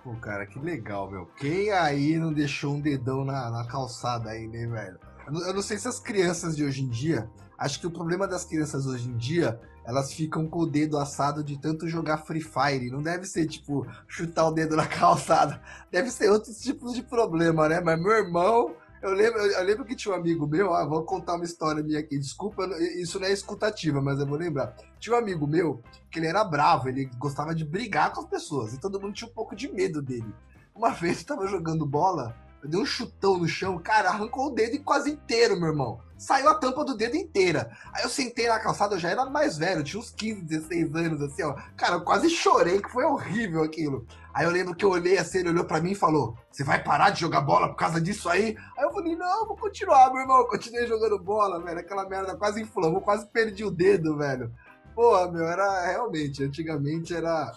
Pô, 0.02 0.14
cara, 0.14 0.47
que 0.47 0.59
legal, 0.59 1.11
meu. 1.11 1.26
Quem 1.37 1.71
aí 1.71 2.16
não 2.19 2.33
deixou 2.33 2.75
um 2.75 2.81
dedão 2.81 3.25
na, 3.25 3.50
na 3.50 3.66
calçada 3.66 4.31
aí, 4.31 4.49
né, 4.49 4.66
velho? 4.66 4.99
Eu 5.47 5.54
não 5.54 5.62
sei 5.62 5.78
se 5.78 5.87
as 5.87 6.00
crianças 6.00 6.57
de 6.57 6.64
hoje 6.64 6.83
em 6.83 6.88
dia 6.88 7.31
Acho 7.62 7.78
que 7.78 7.87
o 7.87 7.90
problema 7.92 8.26
das 8.26 8.45
crianças 8.45 8.87
hoje 8.87 9.09
em 9.09 9.16
dia, 9.16 9.61
elas 9.85 10.12
ficam 10.12 10.49
com 10.49 10.62
o 10.62 10.66
dedo 10.66 10.99
assado 10.99 11.45
de 11.45 11.57
tanto 11.57 11.87
jogar 11.87 12.19
Free 12.19 12.40
Fire. 12.40 12.90
Não 12.90 13.00
deve 13.00 13.25
ser, 13.25 13.47
tipo, 13.47 13.87
chutar 14.09 14.49
o 14.49 14.50
dedo 14.50 14.75
na 14.75 14.85
calçada. 14.90 15.62
Deve 15.88 16.11
ser 16.11 16.28
outros 16.28 16.59
tipos 16.59 16.92
de 16.92 17.04
problema, 17.04 17.69
né? 17.69 17.81
Mas 17.81 18.02
meu 18.02 18.11
irmão, 18.11 18.75
eu 19.02 19.12
lembro, 19.12 19.40
eu 19.40 19.64
lembro 19.64 19.85
que 19.85 19.97
tinha 19.97 20.14
um 20.14 20.16
amigo 20.16 20.47
meu, 20.47 20.73
ah, 20.73 20.87
vou 20.87 21.02
contar 21.02 21.35
uma 21.35 21.44
história 21.44 21.82
minha 21.82 21.99
aqui. 21.99 22.16
Desculpa, 22.16 22.64
isso 23.00 23.18
não 23.18 23.26
é 23.26 23.32
escutativa, 23.32 24.00
mas 24.00 24.21
eu 24.21 24.26
vou 24.26 24.38
lembrar. 24.38 24.76
Tinha 25.00 25.16
um 25.16 25.18
amigo 25.18 25.44
meu 25.44 25.82
que 26.09 26.21
ele 26.21 26.28
era 26.28 26.44
bravo, 26.44 26.88
ele 26.88 27.11
gostava 27.18 27.52
de 27.52 27.64
brigar 27.64 28.12
com 28.12 28.21
as 28.21 28.26
pessoas. 28.26 28.73
E 28.73 28.80
todo 28.80 29.00
mundo 29.00 29.12
tinha 29.12 29.28
um 29.28 29.35
pouco 29.35 29.56
de 29.56 29.71
medo 29.73 30.00
dele. 30.00 30.32
Uma 30.73 30.90
vez 30.90 31.21
eu 31.21 31.26
tava 31.26 31.49
jogando 31.49 31.85
bola, 31.85 32.35
eu 32.62 32.68
dei 32.68 32.80
um 32.80 32.87
chutão 32.87 33.38
no 33.38 33.49
chão, 33.49 33.76
cara, 33.76 34.09
arrancou 34.09 34.47
o 34.47 34.50
dedo 34.50 34.80
quase 34.85 35.11
inteiro, 35.11 35.59
meu 35.59 35.71
irmão. 35.71 36.00
Saiu 36.23 36.49
a 36.49 36.55
tampa 36.55 36.85
do 36.85 36.97
dedo 36.97 37.17
inteira. 37.17 37.76
Aí 37.93 38.05
eu 38.05 38.09
sentei 38.09 38.47
na 38.47 38.61
calçada, 38.61 38.95
eu 38.95 38.99
já 39.00 39.11
era 39.11 39.25
mais 39.26 39.59
velho, 39.59 39.83
tinha 39.83 39.99
uns 39.99 40.12
15, 40.12 40.43
16 40.43 40.95
anos, 40.95 41.21
assim, 41.21 41.43
ó. 41.43 41.57
Cara, 41.76 41.95
eu 41.95 42.02
quase 42.02 42.31
chorei, 42.31 42.81
que 42.81 42.88
foi 42.88 43.05
horrível 43.05 43.64
aquilo. 43.64 44.07
Aí 44.33 44.45
eu 44.45 44.52
lembro 44.52 44.73
que 44.73 44.85
eu 44.85 44.91
olhei 44.91 45.19
assim, 45.19 45.38
ele 45.38 45.49
olhou 45.49 45.64
pra 45.64 45.81
mim 45.81 45.91
e 45.91 45.97
falou: 45.97 46.38
Você 46.49 46.62
vai 46.62 46.81
parar 46.81 47.11
de 47.11 47.21
jogar 47.21 47.41
bola 47.41 47.71
por 47.71 47.75
causa 47.75 48.00
disso 48.00 48.29
aí? 48.29 48.57
Aí 48.79 48.85
eu 48.85 48.93
falei: 48.93 49.17
Não, 49.17 49.49
vou 49.49 49.57
continuar, 49.57 50.12
meu 50.12 50.21
irmão. 50.21 50.38
Eu 50.38 50.47
continuei 50.47 50.87
jogando 50.87 51.19
bola, 51.19 51.61
velho. 51.61 51.81
Aquela 51.81 52.09
merda 52.09 52.37
quase 52.37 52.62
inflamou, 52.62 53.00
quase 53.00 53.26
perdi 53.26 53.64
o 53.64 53.71
dedo, 53.71 54.17
velho. 54.17 54.55
Pô, 54.95 55.29
meu, 55.29 55.49
era 55.49 55.87
realmente, 55.87 56.45
antigamente 56.45 57.12
era, 57.12 57.52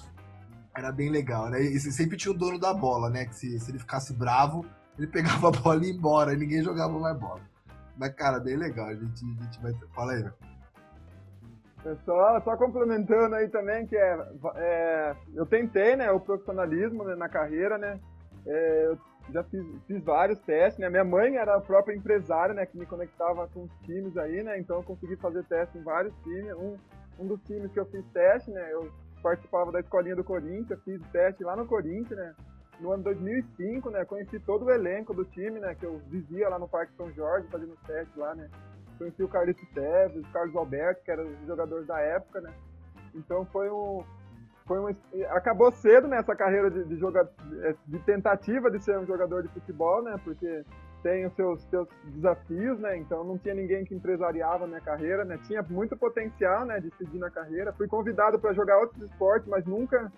era 0.75 0.91
bem 0.91 1.11
legal, 1.11 1.51
né? 1.51 1.61
E 1.61 1.79
sempre 1.79 2.17
tinha 2.17 2.33
o 2.33 2.37
dono 2.37 2.57
da 2.59 2.73
bola, 2.73 3.11
né? 3.11 3.25
Que 3.25 3.35
se, 3.35 3.59
se 3.59 3.69
ele 3.69 3.77
ficasse 3.77 4.11
bravo, 4.11 4.65
ele 4.97 5.05
pegava 5.05 5.49
a 5.49 5.51
bola 5.51 5.85
e 5.85 5.89
ia 5.89 5.93
embora, 5.93 6.33
e 6.33 6.37
ninguém 6.37 6.63
jogava 6.63 6.97
mais 6.97 7.15
bola. 7.15 7.41
Mas, 7.97 8.13
cara, 8.13 8.39
bem 8.39 8.57
legal, 8.57 8.87
a 8.87 8.95
gente, 8.95 9.25
a 9.39 9.43
gente 9.43 9.61
vai. 9.61 9.73
Fala 9.93 10.13
aí, 10.13 10.23
é 11.85 11.95
só, 12.03 12.41
só 12.41 12.57
complementando 12.57 13.35
aí 13.35 13.47
também 13.47 13.85
que 13.85 13.95
é, 13.95 14.27
é, 14.55 15.15
eu 15.35 15.45
tentei, 15.45 15.95
né, 15.95 16.11
o 16.11 16.19
profissionalismo 16.19 17.03
né, 17.03 17.15
na 17.15 17.29
carreira, 17.29 17.77
né, 17.77 17.99
é, 18.45 18.85
eu 18.87 18.97
já 19.31 19.43
fiz, 19.43 19.63
fiz, 19.85 20.03
vários 20.03 20.39
testes, 20.39 20.79
né, 20.79 20.89
minha 20.89 21.03
mãe 21.03 21.35
era 21.35 21.55
a 21.55 21.61
própria 21.61 21.95
empresária, 21.95 22.55
né, 22.55 22.65
que 22.65 22.77
me 22.77 22.87
conectava 22.87 23.47
com 23.49 23.63
os 23.63 23.71
times 23.83 24.17
aí, 24.17 24.41
né, 24.41 24.59
então 24.59 24.77
eu 24.77 24.83
consegui 24.83 25.15
fazer 25.17 25.43
teste 25.45 25.77
em 25.77 25.83
vários 25.83 26.13
times, 26.23 26.53
um, 26.53 26.75
um 27.19 27.27
dos 27.27 27.39
times 27.43 27.71
que 27.71 27.79
eu 27.79 27.85
fiz 27.85 28.03
teste, 28.07 28.49
né, 28.49 28.67
eu 28.71 28.91
participava 29.21 29.71
da 29.71 29.79
escolinha 29.79 30.15
do 30.15 30.23
Corinthians, 30.23 30.83
fiz 30.83 30.99
teste 31.11 31.43
lá 31.43 31.55
no 31.55 31.67
Corinthians, 31.67 32.17
né, 32.17 32.33
no 32.79 32.91
ano 32.91 33.03
2005, 33.03 33.89
né, 33.89 34.05
conheci 34.05 34.39
todo 34.39 34.65
o 34.65 34.71
elenco 34.71 35.13
do 35.13 35.25
time, 35.25 35.59
né, 35.59 35.75
que 35.75 35.85
eu 35.85 35.99
vivia 36.09 36.49
lá 36.49 36.59
no 36.59 36.67
Parque 36.67 36.93
São 36.95 37.11
Jorge, 37.13 37.47
fazendo 37.51 37.77
teste 37.85 38.17
lá, 38.17 38.35
né, 38.35 38.49
conheci 38.97 39.23
o 39.23 39.27
Carlito 39.27 39.65
Teves, 39.73 40.25
o 40.25 40.31
Carlos 40.31 40.55
Alberto, 40.55 41.03
que 41.03 41.11
eram 41.11 41.25
os 41.25 41.47
jogadores 41.47 41.87
da 41.87 41.99
época, 41.99 42.41
né, 42.41 42.53
então 43.13 43.45
foi 43.45 43.69
um, 43.69 44.03
foi 44.65 44.79
um, 44.79 44.95
acabou 45.29 45.71
cedo 45.71 46.07
nessa 46.07 46.31
né, 46.31 46.37
carreira 46.37 46.69
de, 46.69 46.83
de, 46.85 46.97
joga, 46.97 47.29
de 47.85 47.99
tentativa 47.99 48.69
de 48.69 48.83
ser 48.83 48.97
um 48.97 49.05
jogador 49.05 49.43
de 49.43 49.49
futebol, 49.49 50.01
né, 50.01 50.19
porque 50.23 50.63
tem 51.05 51.23
os 51.27 51.33
seus, 51.35 51.61
seus 51.65 51.87
desafios, 52.15 52.79
né? 52.79 52.97
Então 52.97 53.23
não 53.23 53.37
tinha 53.37 53.53
ninguém 53.53 53.85
que 53.85 53.93
empresariava 53.93 54.63
a 54.63 54.67
minha 54.67 54.81
carreira, 54.81 55.23
né? 55.23 55.37
Tinha 55.45 55.61
muito 55.61 55.95
potencial, 55.95 56.65
né, 56.65 56.79
de 56.79 56.89
seguir 56.97 57.19
na 57.19 57.29
carreira. 57.29 57.71
Fui 57.73 57.87
convidado 57.87 58.39
para 58.39 58.53
jogar 58.53 58.79
outros 58.79 59.03
esportes, 59.03 59.47
mas 59.47 59.63
nunca 59.67 60.11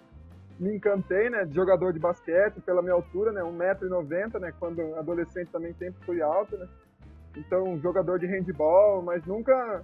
me 0.60 0.76
encantei, 0.76 1.30
né, 1.30 1.46
de 1.46 1.54
jogador 1.54 1.94
de 1.94 2.00
basquete, 2.00 2.60
pela 2.62 2.82
minha 2.82 2.94
altura, 2.94 3.32
né, 3.32 3.42
1,90m, 3.42 4.40
né, 4.40 4.54
quando 4.60 4.82
adolescente 4.96 5.50
também 5.52 5.74
sempre 5.74 6.04
fui 6.06 6.22
alto, 6.22 6.58
né, 6.58 6.68
então 7.36 7.80
jogador 7.80 8.18
de 8.20 8.26
handball, 8.26 9.02
mas 9.02 9.26
nunca 9.26 9.84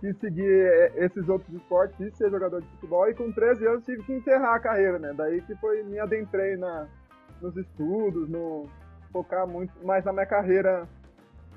quis 0.00 0.16
seguir 0.18 0.48
é, 0.48 1.04
esses 1.04 1.28
outros 1.28 1.54
esportes, 1.54 1.96
quis 1.96 2.16
ser 2.16 2.30
jogador 2.30 2.62
de 2.62 2.68
futebol, 2.68 3.08
e 3.08 3.14
com 3.14 3.30
13 3.30 3.66
anos 3.66 3.84
tive 3.84 4.02
que 4.04 4.12
encerrar 4.14 4.54
a 4.54 4.60
carreira, 4.60 4.98
né, 4.98 5.12
daí 5.14 5.42
que 5.42 5.54
foi, 5.56 5.82
me 5.82 5.98
adentrei 5.98 6.56
na, 6.56 6.88
nos 7.42 7.56
estudos, 7.56 8.28
no 8.28 8.66
focar 9.12 9.46
muito 9.46 9.72
mais 9.86 10.04
na 10.04 10.12
minha 10.12 10.26
carreira 10.26 10.88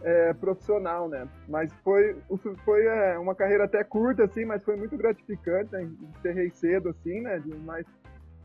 é, 0.03 0.34
profissional, 0.34 1.07
né? 1.10 1.27
Mas 1.48 1.74
foi, 1.84 2.15
foi 2.63 2.86
é, 2.86 3.17
uma 3.17 3.34
carreira 3.34 3.65
até 3.65 3.84
curta, 3.84 4.25
assim, 4.25 4.46
mas 4.46 4.63
foi 4.63 4.75
muito 4.75 4.96
gratificante, 4.98 5.72
né? 5.72 5.89
Encerrei 6.17 6.50
cedo, 6.51 6.89
assim, 6.89 7.22
né? 7.22 7.39
De, 7.39 7.55
mas 7.57 7.86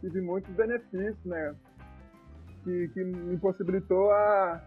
tive 0.02 0.20
muitos 0.20 0.52
benefícios, 0.54 1.24
né? 1.24 1.54
Que, 2.64 2.88
que 2.88 3.04
me 3.04 3.38
possibilitou 3.38 4.10
a, 4.10 4.60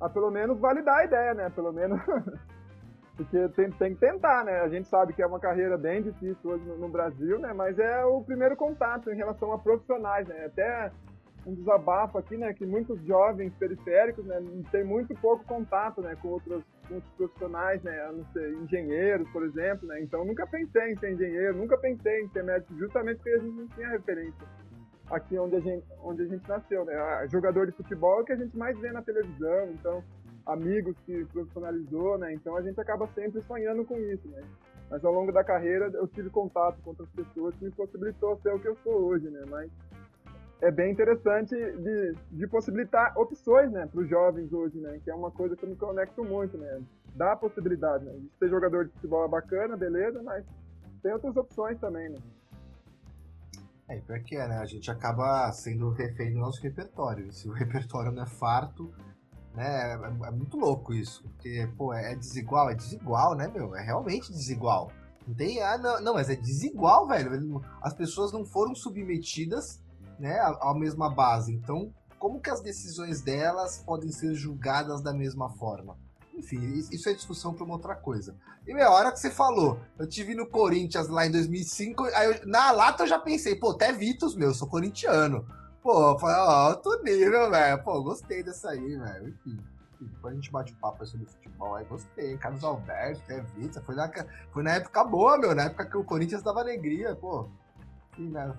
a 0.00 0.08
pelo 0.08 0.30
menos 0.30 0.58
validar 0.58 0.98
a 0.98 1.04
ideia, 1.04 1.34
né? 1.34 1.50
Pelo 1.50 1.72
menos. 1.72 2.00
Porque 3.16 3.48
tem, 3.50 3.70
tem 3.70 3.94
que 3.94 4.00
tentar, 4.00 4.44
né? 4.44 4.60
A 4.60 4.68
gente 4.68 4.88
sabe 4.88 5.12
que 5.12 5.22
é 5.22 5.26
uma 5.26 5.38
carreira 5.38 5.78
bem 5.78 6.02
difícil 6.02 6.50
hoje 6.50 6.64
no, 6.64 6.78
no 6.78 6.88
Brasil, 6.88 7.38
né? 7.38 7.52
Mas 7.52 7.78
é 7.78 8.04
o 8.04 8.22
primeiro 8.22 8.56
contato 8.56 9.10
em 9.10 9.16
relação 9.16 9.52
a 9.52 9.58
profissionais, 9.58 10.26
né? 10.26 10.46
Até 10.46 10.90
um 11.46 11.54
desabafo 11.54 12.18
aqui, 12.18 12.36
né, 12.38 12.54
que 12.54 12.64
muitos 12.64 12.98
jovens 13.04 13.52
periféricos, 13.56 14.24
né, 14.24 14.42
têm 14.70 14.82
muito 14.82 15.14
pouco 15.16 15.44
contato, 15.44 16.00
né, 16.00 16.16
com 16.16 16.28
outros, 16.28 16.64
outros 16.90 17.12
profissionais, 17.14 17.82
né, 17.82 18.12
não 18.12 18.24
sei, 18.32 18.54
engenheiros, 18.54 19.28
por 19.30 19.44
exemplo, 19.44 19.86
né, 19.88 20.00
então 20.02 20.24
nunca 20.24 20.46
pensei 20.46 20.92
em 20.92 20.98
ser 20.98 21.12
engenheiro, 21.12 21.56
nunca 21.56 21.76
pensei 21.78 22.22
em 22.22 22.28
ser 22.28 22.44
médico, 22.44 22.74
justamente 22.76 23.16
porque 23.16 23.30
a 23.30 23.38
gente 23.38 23.56
não 23.56 23.68
tinha 23.68 23.88
referência 23.88 24.46
aqui 25.10 25.38
onde 25.38 25.56
a 25.56 25.60
gente, 25.60 25.84
onde 26.02 26.22
a 26.22 26.26
gente 26.26 26.48
nasceu, 26.48 26.84
né, 26.84 26.94
a 26.94 27.26
jogador 27.26 27.66
de 27.66 27.72
futebol 27.72 28.18
é 28.18 28.22
o 28.22 28.24
que 28.24 28.32
a 28.32 28.36
gente 28.36 28.56
mais 28.56 28.78
vê 28.78 28.90
na 28.92 29.02
televisão, 29.02 29.70
então 29.70 30.04
amigos 30.46 30.96
que 31.06 31.24
profissionalizou, 31.26 32.18
né, 32.18 32.32
então 32.34 32.56
a 32.56 32.62
gente 32.62 32.80
acaba 32.80 33.06
sempre 33.14 33.42
sonhando 33.42 33.84
com 33.84 33.96
isso, 33.98 34.28
né, 34.28 34.42
mas 34.90 35.04
ao 35.04 35.12
longo 35.12 35.32
da 35.32 35.42
carreira 35.42 35.90
eu 35.94 36.06
tive 36.08 36.30
contato 36.30 36.80
com 36.82 36.90
outras 36.90 37.08
pessoas 37.10 37.54
que 37.56 37.64
me 37.64 37.70
possibilitou 37.70 38.38
ser 38.42 38.52
o 38.52 38.58
que 38.58 38.68
eu 38.68 38.76
sou 38.82 39.06
hoje, 39.06 39.28
né, 39.30 39.42
mas 39.48 39.70
é 40.60 40.70
bem 40.70 40.92
interessante 40.92 41.54
de, 41.54 42.14
de 42.30 42.46
possibilitar 42.46 43.16
opções, 43.18 43.70
né, 43.70 43.86
para 43.86 44.00
os 44.00 44.08
jovens 44.08 44.52
hoje, 44.52 44.78
né, 44.78 45.00
que 45.02 45.10
é 45.10 45.14
uma 45.14 45.30
coisa 45.30 45.56
que 45.56 45.64
eu 45.64 45.68
me 45.68 45.76
conecto 45.76 46.24
muito, 46.24 46.56
né, 46.56 46.80
dá 47.14 47.32
a 47.32 47.36
possibilidade, 47.36 48.04
né, 48.04 48.12
de 48.12 48.30
ser 48.38 48.48
jogador 48.48 48.86
de 48.86 48.92
futebol 48.92 49.24
é 49.24 49.28
bacana, 49.28 49.76
beleza, 49.76 50.22
mas 50.22 50.44
tem 51.02 51.12
outras 51.12 51.36
opções 51.36 51.78
também, 51.78 52.08
né. 52.08 52.18
É, 53.88 53.98
pior 54.00 54.20
que 54.20 54.36
é, 54.36 54.48
né, 54.48 54.58
a 54.58 54.64
gente 54.64 54.90
acaba 54.90 55.50
sendo 55.52 55.90
refém 55.90 56.32
do 56.32 56.38
nosso 56.38 56.62
repertório, 56.62 57.30
se 57.32 57.48
o 57.48 57.52
repertório 57.52 58.10
não 58.10 58.22
é 58.22 58.26
farto, 58.26 58.90
né, 59.54 59.92
é, 59.92 60.28
é 60.28 60.30
muito 60.30 60.56
louco 60.56 60.94
isso, 60.94 61.22
porque, 61.24 61.68
pô, 61.76 61.92
é 61.92 62.14
desigual, 62.14 62.70
é 62.70 62.74
desigual, 62.74 63.34
né, 63.34 63.48
meu, 63.48 63.76
é 63.76 63.82
realmente 63.82 64.32
desigual. 64.32 64.90
Não 65.26 65.34
tem, 65.34 65.62
ah, 65.62 65.78
não, 65.78 66.02
não, 66.02 66.14
mas 66.14 66.28
é 66.28 66.36
desigual, 66.36 67.06
velho. 67.06 67.62
As 67.80 67.94
pessoas 67.94 68.30
não 68.30 68.44
foram 68.44 68.74
submetidas 68.74 69.82
né, 70.18 70.38
a, 70.38 70.70
a 70.70 70.74
mesma 70.74 71.08
base. 71.08 71.52
Então, 71.52 71.92
como 72.18 72.40
que 72.40 72.50
as 72.50 72.60
decisões 72.60 73.20
delas 73.20 73.78
podem 73.78 74.10
ser 74.10 74.34
julgadas 74.34 75.02
da 75.02 75.12
mesma 75.12 75.50
forma? 75.50 75.96
Enfim, 76.36 76.58
isso 76.90 77.08
é 77.08 77.12
discussão 77.12 77.54
para 77.54 77.64
uma 77.64 77.74
outra 77.74 77.94
coisa. 77.94 78.34
E 78.66 78.72
a 78.72 78.90
hora 78.90 79.12
que 79.12 79.20
você 79.20 79.30
falou, 79.30 79.78
eu 79.98 80.08
tive 80.08 80.34
no 80.34 80.46
Corinthians 80.46 81.08
lá 81.08 81.26
em 81.26 81.30
2005, 81.30 82.04
aí 82.14 82.26
eu, 82.26 82.46
na 82.46 82.70
lata 82.72 83.04
eu 83.04 83.06
já 83.06 83.18
pensei, 83.18 83.54
pô, 83.54 83.70
até 83.70 83.92
Vitos, 83.92 84.34
meu, 84.34 84.52
sou 84.52 84.66
corintiano. 84.66 85.46
Pô, 85.82 86.16
alto 86.26 87.02
nível, 87.02 87.50
velho. 87.50 87.84
Pô, 87.84 88.02
gostei 88.02 88.42
dessa 88.42 88.70
aí, 88.70 88.96
velho. 88.96 89.28
Enfim, 89.28 89.58
depois 90.00 90.32
a 90.32 90.36
gente 90.36 90.50
bate 90.50 90.72
o 90.72 90.76
papo 90.76 91.06
sobre 91.06 91.26
futebol, 91.26 91.74
aí 91.74 91.84
gostei. 91.84 92.36
Carlos 92.38 92.64
Alberto, 92.64 93.20
até 93.24 93.42
Vitos, 93.42 93.82
foi 93.84 93.94
na, 93.94 94.10
foi 94.50 94.62
na 94.62 94.72
época 94.72 95.04
boa, 95.04 95.38
meu, 95.38 95.54
na 95.54 95.64
época 95.64 95.86
que 95.86 95.96
o 95.96 96.04
Corinthians 96.04 96.42
dava 96.42 96.60
alegria, 96.60 97.14
pô. 97.14 97.48
Enfim, 98.12 98.30
né? 98.30 98.52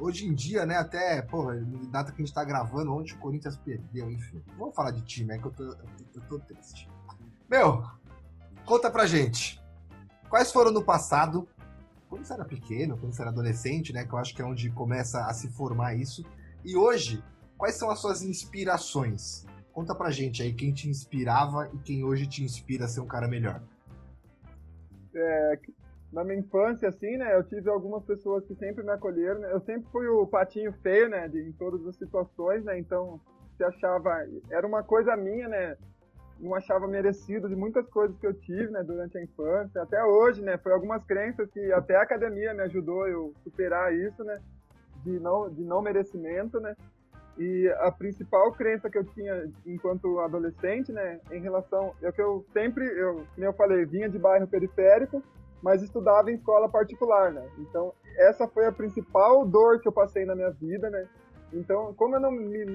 Hoje 0.00 0.26
em 0.26 0.34
dia, 0.34 0.64
né, 0.64 0.76
até, 0.76 1.20
porra, 1.22 1.56
data 1.90 2.12
que 2.12 2.22
a 2.22 2.24
gente 2.24 2.34
tá 2.34 2.44
gravando, 2.44 2.92
ontem 2.92 3.14
o 3.14 3.18
Corinthians 3.18 3.56
perdeu, 3.56 4.10
enfim. 4.10 4.42
Vamos 4.58 4.74
falar 4.74 4.92
de 4.92 5.02
time, 5.02 5.34
é 5.34 5.38
que 5.38 5.46
eu 5.46 5.52
tô, 5.52 5.64
eu 5.64 6.20
tô 6.28 6.38
triste. 6.38 6.88
Meu, 7.48 7.84
conta 8.64 8.90
pra 8.90 9.06
gente. 9.06 9.62
Quais 10.28 10.52
foram 10.52 10.72
no 10.72 10.82
passado, 10.82 11.48
quando 12.08 12.24
você 12.24 12.32
era 12.32 12.44
pequeno, 12.44 12.96
quando 12.96 13.12
você 13.12 13.22
era 13.22 13.30
adolescente, 13.30 13.92
né, 13.92 14.04
que 14.04 14.12
eu 14.12 14.18
acho 14.18 14.34
que 14.34 14.42
é 14.42 14.44
onde 14.44 14.70
começa 14.70 15.24
a 15.26 15.34
se 15.34 15.48
formar 15.48 15.94
isso, 15.94 16.24
e 16.64 16.76
hoje, 16.76 17.22
quais 17.58 17.76
são 17.76 17.90
as 17.90 18.00
suas 18.00 18.22
inspirações? 18.22 19.44
Conta 19.72 19.94
pra 19.94 20.10
gente 20.10 20.42
aí 20.42 20.54
quem 20.54 20.72
te 20.72 20.88
inspirava 20.88 21.68
e 21.74 21.78
quem 21.78 22.04
hoje 22.04 22.26
te 22.26 22.44
inspira 22.44 22.84
a 22.84 22.88
ser 22.88 23.00
um 23.00 23.06
cara 23.06 23.26
melhor. 23.26 23.60
É, 25.12 25.60
na 26.14 26.22
minha 26.22 26.38
infância, 26.38 26.88
assim, 26.88 27.16
né, 27.16 27.36
eu 27.36 27.42
tive 27.42 27.68
algumas 27.68 28.04
pessoas 28.04 28.46
que 28.46 28.54
sempre 28.54 28.84
me 28.84 28.90
acolheram. 28.90 29.40
Né? 29.40 29.52
Eu 29.52 29.60
sempre 29.60 29.90
fui 29.90 30.06
o 30.06 30.26
patinho 30.26 30.72
feio, 30.74 31.08
né, 31.08 31.26
de, 31.28 31.40
em 31.40 31.52
todas 31.52 31.84
as 31.86 31.96
situações, 31.96 32.64
né, 32.64 32.78
então 32.78 33.20
se 33.56 33.64
achava, 33.64 34.24
era 34.48 34.66
uma 34.66 34.82
coisa 34.82 35.16
minha, 35.16 35.48
né, 35.48 35.76
não 36.38 36.54
achava 36.54 36.86
merecido 36.86 37.48
de 37.48 37.56
muitas 37.56 37.88
coisas 37.88 38.16
que 38.18 38.26
eu 38.26 38.34
tive, 38.34 38.68
né, 38.70 38.82
durante 38.84 39.18
a 39.18 39.22
infância, 39.22 39.82
até 39.82 40.02
hoje, 40.04 40.40
né, 40.40 40.56
foi 40.58 40.72
algumas 40.72 41.04
crenças 41.04 41.50
que 41.50 41.72
até 41.72 41.96
a 41.96 42.02
academia 42.02 42.54
me 42.54 42.62
ajudou 42.62 43.08
eu 43.08 43.34
superar 43.42 43.92
isso, 43.92 44.22
né, 44.22 44.40
de 45.04 45.18
não, 45.18 45.50
de 45.50 45.62
não 45.62 45.82
merecimento, 45.82 46.60
né, 46.60 46.76
e 47.36 47.68
a 47.80 47.90
principal 47.90 48.52
crença 48.52 48.88
que 48.88 48.98
eu 48.98 49.04
tinha 49.04 49.50
enquanto 49.66 50.20
adolescente, 50.20 50.92
né, 50.92 51.20
em 51.32 51.40
relação, 51.40 51.92
é 52.00 52.12
que 52.12 52.22
eu 52.22 52.44
sempre, 52.52 52.84
eu, 52.86 53.26
como 53.34 53.46
eu 53.46 53.52
falei, 53.52 53.84
vinha 53.84 54.08
de 54.08 54.18
bairro 54.18 54.46
periférico, 54.46 55.20
mas 55.64 55.82
estudava 55.82 56.30
em 56.30 56.34
escola 56.34 56.68
particular, 56.68 57.32
né? 57.32 57.42
Então, 57.58 57.94
essa 58.18 58.46
foi 58.46 58.66
a 58.66 58.72
principal 58.72 59.46
dor 59.46 59.80
que 59.80 59.88
eu 59.88 59.92
passei 59.92 60.26
na 60.26 60.34
minha 60.34 60.50
vida, 60.50 60.90
né? 60.90 61.08
Então, 61.54 61.94
como 61.94 62.16
eu 62.16 62.20
não 62.20 62.30
me, 62.30 62.66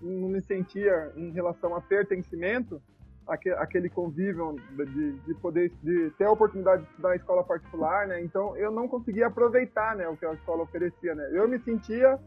não 0.00 0.28
me 0.30 0.40
sentia 0.40 1.12
em 1.16 1.30
relação 1.32 1.76
a 1.76 1.82
pertencimento, 1.82 2.80
aquele 3.28 3.90
convívio 3.90 4.56
de, 4.74 5.12
de, 5.12 5.34
poder 5.34 5.70
de 5.82 6.10
ter 6.16 6.24
a 6.24 6.32
oportunidade 6.32 6.82
de 6.82 6.88
estudar 6.88 7.12
em 7.12 7.18
escola 7.18 7.44
particular, 7.44 8.08
né? 8.08 8.22
Então 8.22 8.56
eu 8.56 8.72
não 8.72 8.88
conseguia 8.88 9.26
aproveitar, 9.26 9.94
né, 9.94 10.08
o 10.08 10.16
que 10.16 10.24
a 10.24 10.32
escola 10.32 10.62
oferecia, 10.62 11.14
né? 11.14 11.28
Eu 11.32 11.46
me 11.46 11.58
sentia 11.60 12.18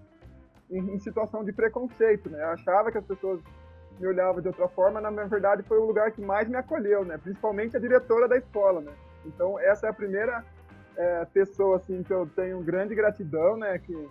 em, 0.70 0.94
em 0.94 1.00
situação 1.00 1.44
de 1.44 1.52
preconceito, 1.52 2.30
né? 2.30 2.42
Eu 2.42 2.50
achava 2.50 2.92
que 2.92 3.00
as 3.00 3.06
pessoas 3.06 3.42
me 4.00 4.08
olhavam 4.08 4.42
de 4.42 4.48
outra 4.48 4.68
forma, 4.70 5.02
na 5.02 5.10
verdade 5.10 5.64
foi 5.64 5.80
o 5.80 5.86
lugar 5.86 6.12
que 6.12 6.22
mais 6.22 6.48
me 6.48 6.56
acolheu, 6.56 7.04
né? 7.04 7.18
Principalmente 7.18 7.76
a 7.76 7.80
diretora 7.80 8.28
da 8.28 8.38
escola, 8.38 8.80
né? 8.80 8.94
Então, 9.26 9.60
essa 9.60 9.88
é 9.88 9.90
a 9.90 9.94
primeira 9.94 10.44
é, 10.96 11.26
pessoa 11.26 11.78
assim 11.78 12.04
que 12.04 12.14
eu 12.14 12.28
tenho 12.36 12.62
grande 12.62 12.96
gratidão, 12.96 13.58
né? 13.58 13.80
Que 13.80 14.10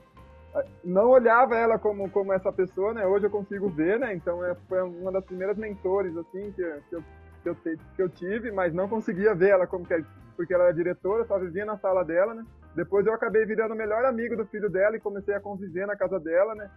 não 0.85 1.09
olhava 1.09 1.57
ela 1.57 1.79
como, 1.79 2.11
como 2.11 2.33
essa 2.33 2.53
pessoa, 2.53 2.93
né? 2.93 3.07
Hoje 3.07 3.27
eu 3.27 3.31
consigo 3.31 3.69
ver, 3.69 3.99
né? 3.99 4.15
Então, 4.15 4.45
é, 4.45 4.55
foi 4.69 4.83
uma 4.83 5.11
das 5.11 5.25
primeiras 5.25 5.57
mentores 5.57 6.17
assim 6.17 6.53
que, 6.53 6.63
que, 6.89 6.97
eu, 6.97 7.05
que, 7.43 7.49
eu, 7.49 7.55
que 7.97 8.03
eu 8.03 8.09
tive, 8.09 8.51
mas 8.51 8.75
não 8.75 8.89
conseguia 8.89 9.35
ver 9.35 9.51
ela 9.51 9.67
como 9.67 9.87
que, 9.87 10.05
porque 10.37 10.53
ela 10.53 10.65
era 10.65 10.75
diretora, 10.75 11.25
só 11.25 11.39
vivia 11.39 11.65
na 11.65 11.79
sala 11.79 12.05
dela, 12.05 12.35
né? 12.35 12.45
Depois 12.75 13.07
eu 13.07 13.13
acabei 13.13 13.45
virando 13.45 13.75
o 13.75 13.77
melhor 13.77 14.05
amigo 14.05 14.37
do 14.37 14.47
filho 14.47 14.69
dela 14.69 14.97
e 14.97 15.01
comecei 15.01 15.35
a 15.35 15.41
conviver 15.41 15.87
na 15.87 15.97
casa 15.97 16.19
dela, 16.19 16.55
né? 16.55 16.71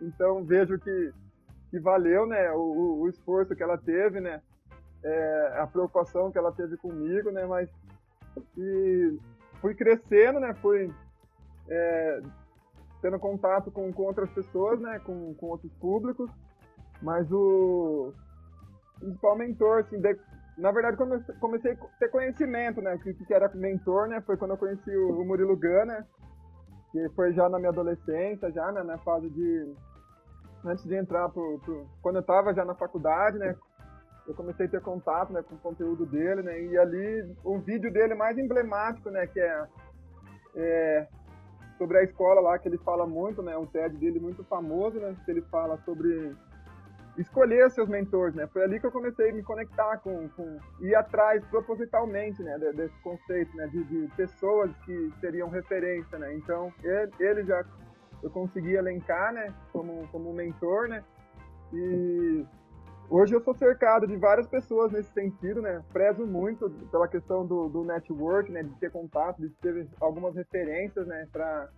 Então 0.00 0.44
vejo 0.44 0.78
que, 0.78 1.12
que 1.70 1.80
valeu, 1.80 2.26
né? 2.26 2.52
O, 2.52 3.00
o 3.00 3.08
esforço 3.08 3.56
que 3.56 3.62
ela 3.62 3.78
teve, 3.78 4.20
né? 4.20 4.40
É, 5.04 5.58
a 5.60 5.66
preocupação 5.66 6.32
que 6.32 6.38
ela 6.38 6.52
teve 6.52 6.76
comigo, 6.76 7.30
né? 7.30 7.46
Mas 7.46 7.70
e 8.56 9.18
fui 9.60 9.74
crescendo, 9.74 10.40
né? 10.40 10.54
Fui 10.54 10.92
é, 11.68 12.22
tendo 13.00 13.18
contato 13.18 13.70
com, 13.70 13.92
com 13.92 14.02
outras 14.02 14.30
pessoas, 14.30 14.80
né? 14.80 14.98
Com, 15.00 15.34
com 15.34 15.46
outros 15.46 15.72
públicos. 15.74 16.30
Mas 17.02 17.30
o 17.30 18.12
principal 18.98 19.36
mentor, 19.36 19.80
assim, 19.80 20.00
de, 20.00 20.18
na 20.56 20.72
verdade, 20.72 20.96
comecei, 20.96 21.34
comecei 21.36 21.72
a 21.72 21.76
ter 21.98 22.08
conhecimento, 22.08 22.80
né? 22.80 22.94
O 22.94 22.98
que, 22.98 23.12
que 23.12 23.34
era 23.34 23.48
mentor, 23.54 24.08
né? 24.08 24.20
Foi 24.22 24.36
quando 24.36 24.52
eu 24.52 24.58
conheci 24.58 24.90
o, 24.96 25.20
o 25.20 25.24
Murilo 25.24 25.56
Gana, 25.56 26.06
que 26.90 27.08
foi 27.10 27.32
já 27.32 27.48
na 27.48 27.58
minha 27.58 27.70
adolescência, 27.70 28.50
já, 28.50 28.72
né? 28.72 28.82
Na 28.82 28.98
fase 28.98 29.28
de... 29.30 29.74
Antes 30.64 30.84
de 30.84 30.96
entrar 30.96 31.28
pro... 31.28 31.60
pro 31.60 31.86
quando 32.02 32.16
eu 32.16 32.20
estava 32.22 32.52
já 32.54 32.64
na 32.64 32.74
faculdade, 32.74 33.38
né? 33.38 33.54
Eu 34.26 34.34
comecei 34.34 34.66
a 34.66 34.68
ter 34.68 34.80
contato, 34.80 35.32
né? 35.32 35.42
Com 35.42 35.54
o 35.54 35.58
conteúdo 35.58 36.04
dele, 36.04 36.42
né? 36.42 36.60
E 36.60 36.78
ali, 36.78 37.36
o 37.44 37.58
vídeo 37.58 37.92
dele 37.92 38.14
mais 38.14 38.36
emblemático, 38.36 39.10
né? 39.10 39.26
Que 39.26 39.40
é, 39.40 39.66
é 40.56 41.08
sobre 41.78 41.98
a 41.98 42.02
escola 42.02 42.40
lá, 42.40 42.58
que 42.58 42.68
ele 42.68 42.78
fala 42.78 43.06
muito, 43.06 43.42
né? 43.42 43.56
Um 43.56 43.66
TED 43.66 43.96
dele 43.96 44.18
muito 44.18 44.42
famoso, 44.44 44.98
né? 44.98 45.14
Que 45.24 45.30
ele 45.30 45.42
fala 45.42 45.78
sobre 45.84 46.34
escolher 47.18 47.70
seus 47.70 47.88
mentores, 47.88 48.34
né? 48.34 48.46
Foi 48.48 48.62
ali 48.62 48.78
que 48.80 48.86
eu 48.86 48.92
comecei 48.92 49.30
a 49.30 49.34
me 49.34 49.42
conectar 49.42 49.98
com, 49.98 50.28
com 50.30 50.58
ir 50.80 50.94
atrás 50.94 51.44
propositalmente, 51.46 52.42
né? 52.42 52.58
Desse 52.74 52.98
conceito, 53.02 53.56
né? 53.56 53.66
De, 53.68 53.84
de 53.84 54.08
pessoas 54.16 54.70
que 54.84 55.12
seriam 55.20 55.48
referência, 55.48 56.18
né? 56.18 56.34
Então, 56.34 56.72
ele, 56.82 57.12
ele, 57.20 57.44
já 57.44 57.64
eu 58.22 58.30
consegui 58.30 58.74
elencar, 58.74 59.32
né? 59.32 59.54
Como, 59.72 60.06
como 60.08 60.32
mentor, 60.32 60.88
né? 60.88 61.02
E 61.72 62.44
hoje 63.08 63.34
eu 63.34 63.40
sou 63.40 63.54
cercado 63.54 64.06
de 64.06 64.16
várias 64.16 64.46
pessoas 64.46 64.92
nesse 64.92 65.12
sentido, 65.12 65.62
né? 65.62 65.82
Prezo 65.92 66.26
muito 66.26 66.68
pela 66.90 67.08
questão 67.08 67.46
do, 67.46 67.68
do 67.68 67.84
network, 67.84 68.50
né? 68.50 68.62
De 68.62 68.74
ter 68.76 68.90
contato, 68.90 69.40
de 69.40 69.48
ter 69.50 69.86
algumas 70.00 70.34
referências, 70.34 71.06
né? 71.06 71.26
Para 71.32 71.68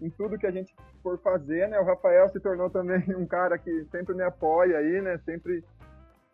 em 0.00 0.10
tudo 0.10 0.38
que 0.38 0.46
a 0.46 0.50
gente 0.50 0.74
for 1.02 1.18
fazer, 1.18 1.68
né? 1.68 1.78
O 1.78 1.84
Rafael 1.84 2.28
se 2.28 2.40
tornou 2.40 2.70
também 2.70 3.02
um 3.16 3.26
cara 3.26 3.58
que 3.58 3.84
sempre 3.90 4.14
me 4.14 4.22
apoia 4.22 4.78
aí, 4.78 5.00
né? 5.00 5.18
Sempre 5.24 5.64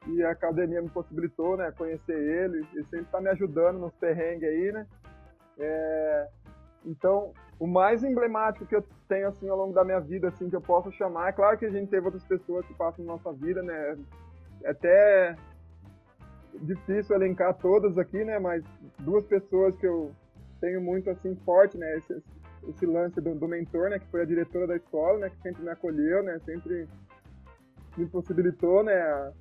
e 0.07 0.23
a 0.23 0.31
academia 0.31 0.83
me 0.83 0.91
possibilitou, 0.91 1.57
né? 1.57 1.73
Conhecer 1.77 2.17
ele, 2.17 2.67
ele 2.73 2.85
sempre 2.85 3.07
está 3.07 3.21
me 3.21 3.31
ajudando 3.31 3.79
nos 3.79 3.95
perrengues 3.95 4.49
aí, 4.49 4.73
né? 4.73 4.87
É, 5.59 6.29
então, 6.85 7.33
o 7.59 7.67
mais 7.67 8.05
emblemático 8.05 8.67
que 8.67 8.77
eu 8.77 8.85
tenho 9.09 9.29
assim 9.29 9.49
ao 9.49 9.57
longo 9.57 9.73
da 9.73 9.85
minha 9.85 10.01
vida, 10.01 10.29
assim, 10.29 10.51
que 10.51 10.57
eu 10.57 10.61
posso 10.61 10.93
chamar, 10.93 11.29
é 11.29 11.33
claro 11.33 11.57
que 11.57 11.67
a 11.67 11.71
gente 11.71 11.89
teve 11.89 12.05
outras 12.05 12.25
pessoas 12.25 12.67
que 12.67 12.75
passam 12.75 13.05
na 13.05 13.13
nossa 13.13 13.33
vida, 13.33 13.63
né? 13.63 13.97
É 14.63 14.71
até 14.71 15.37
difícil 16.63 17.17
elencar 17.17 17.55
todas 17.55 17.97
aqui, 17.99 18.25
né? 18.25 18.39
Mas 18.39 18.65
duas 19.01 19.25
pessoas 19.25 19.77
que 19.77 19.87
eu 19.87 20.13
tenho 20.61 20.81
muito 20.81 21.11
assim 21.11 21.35
forte, 21.45 21.79
né? 21.79 21.97
Esse, 21.97 22.23
esse 22.69 22.87
lance 22.87 23.21
do, 23.21 23.35
do, 23.35 23.49
mentor, 23.49 23.91
né, 23.91 23.99
que 23.99 24.07
foi 24.07 24.23
a 24.23 24.25
diretora 24.25 24.67
da 24.67 24.77
escola, 24.77 25.19
né, 25.19 25.31
que 25.31 25.41
sempre 25.43 25.63
me 25.63 25.71
acolheu, 25.71 26.23
né, 26.23 26.39
sempre 26.45 26.89
me 27.97 28.07
possibilitou, 28.07 28.83
né, 28.83 29.33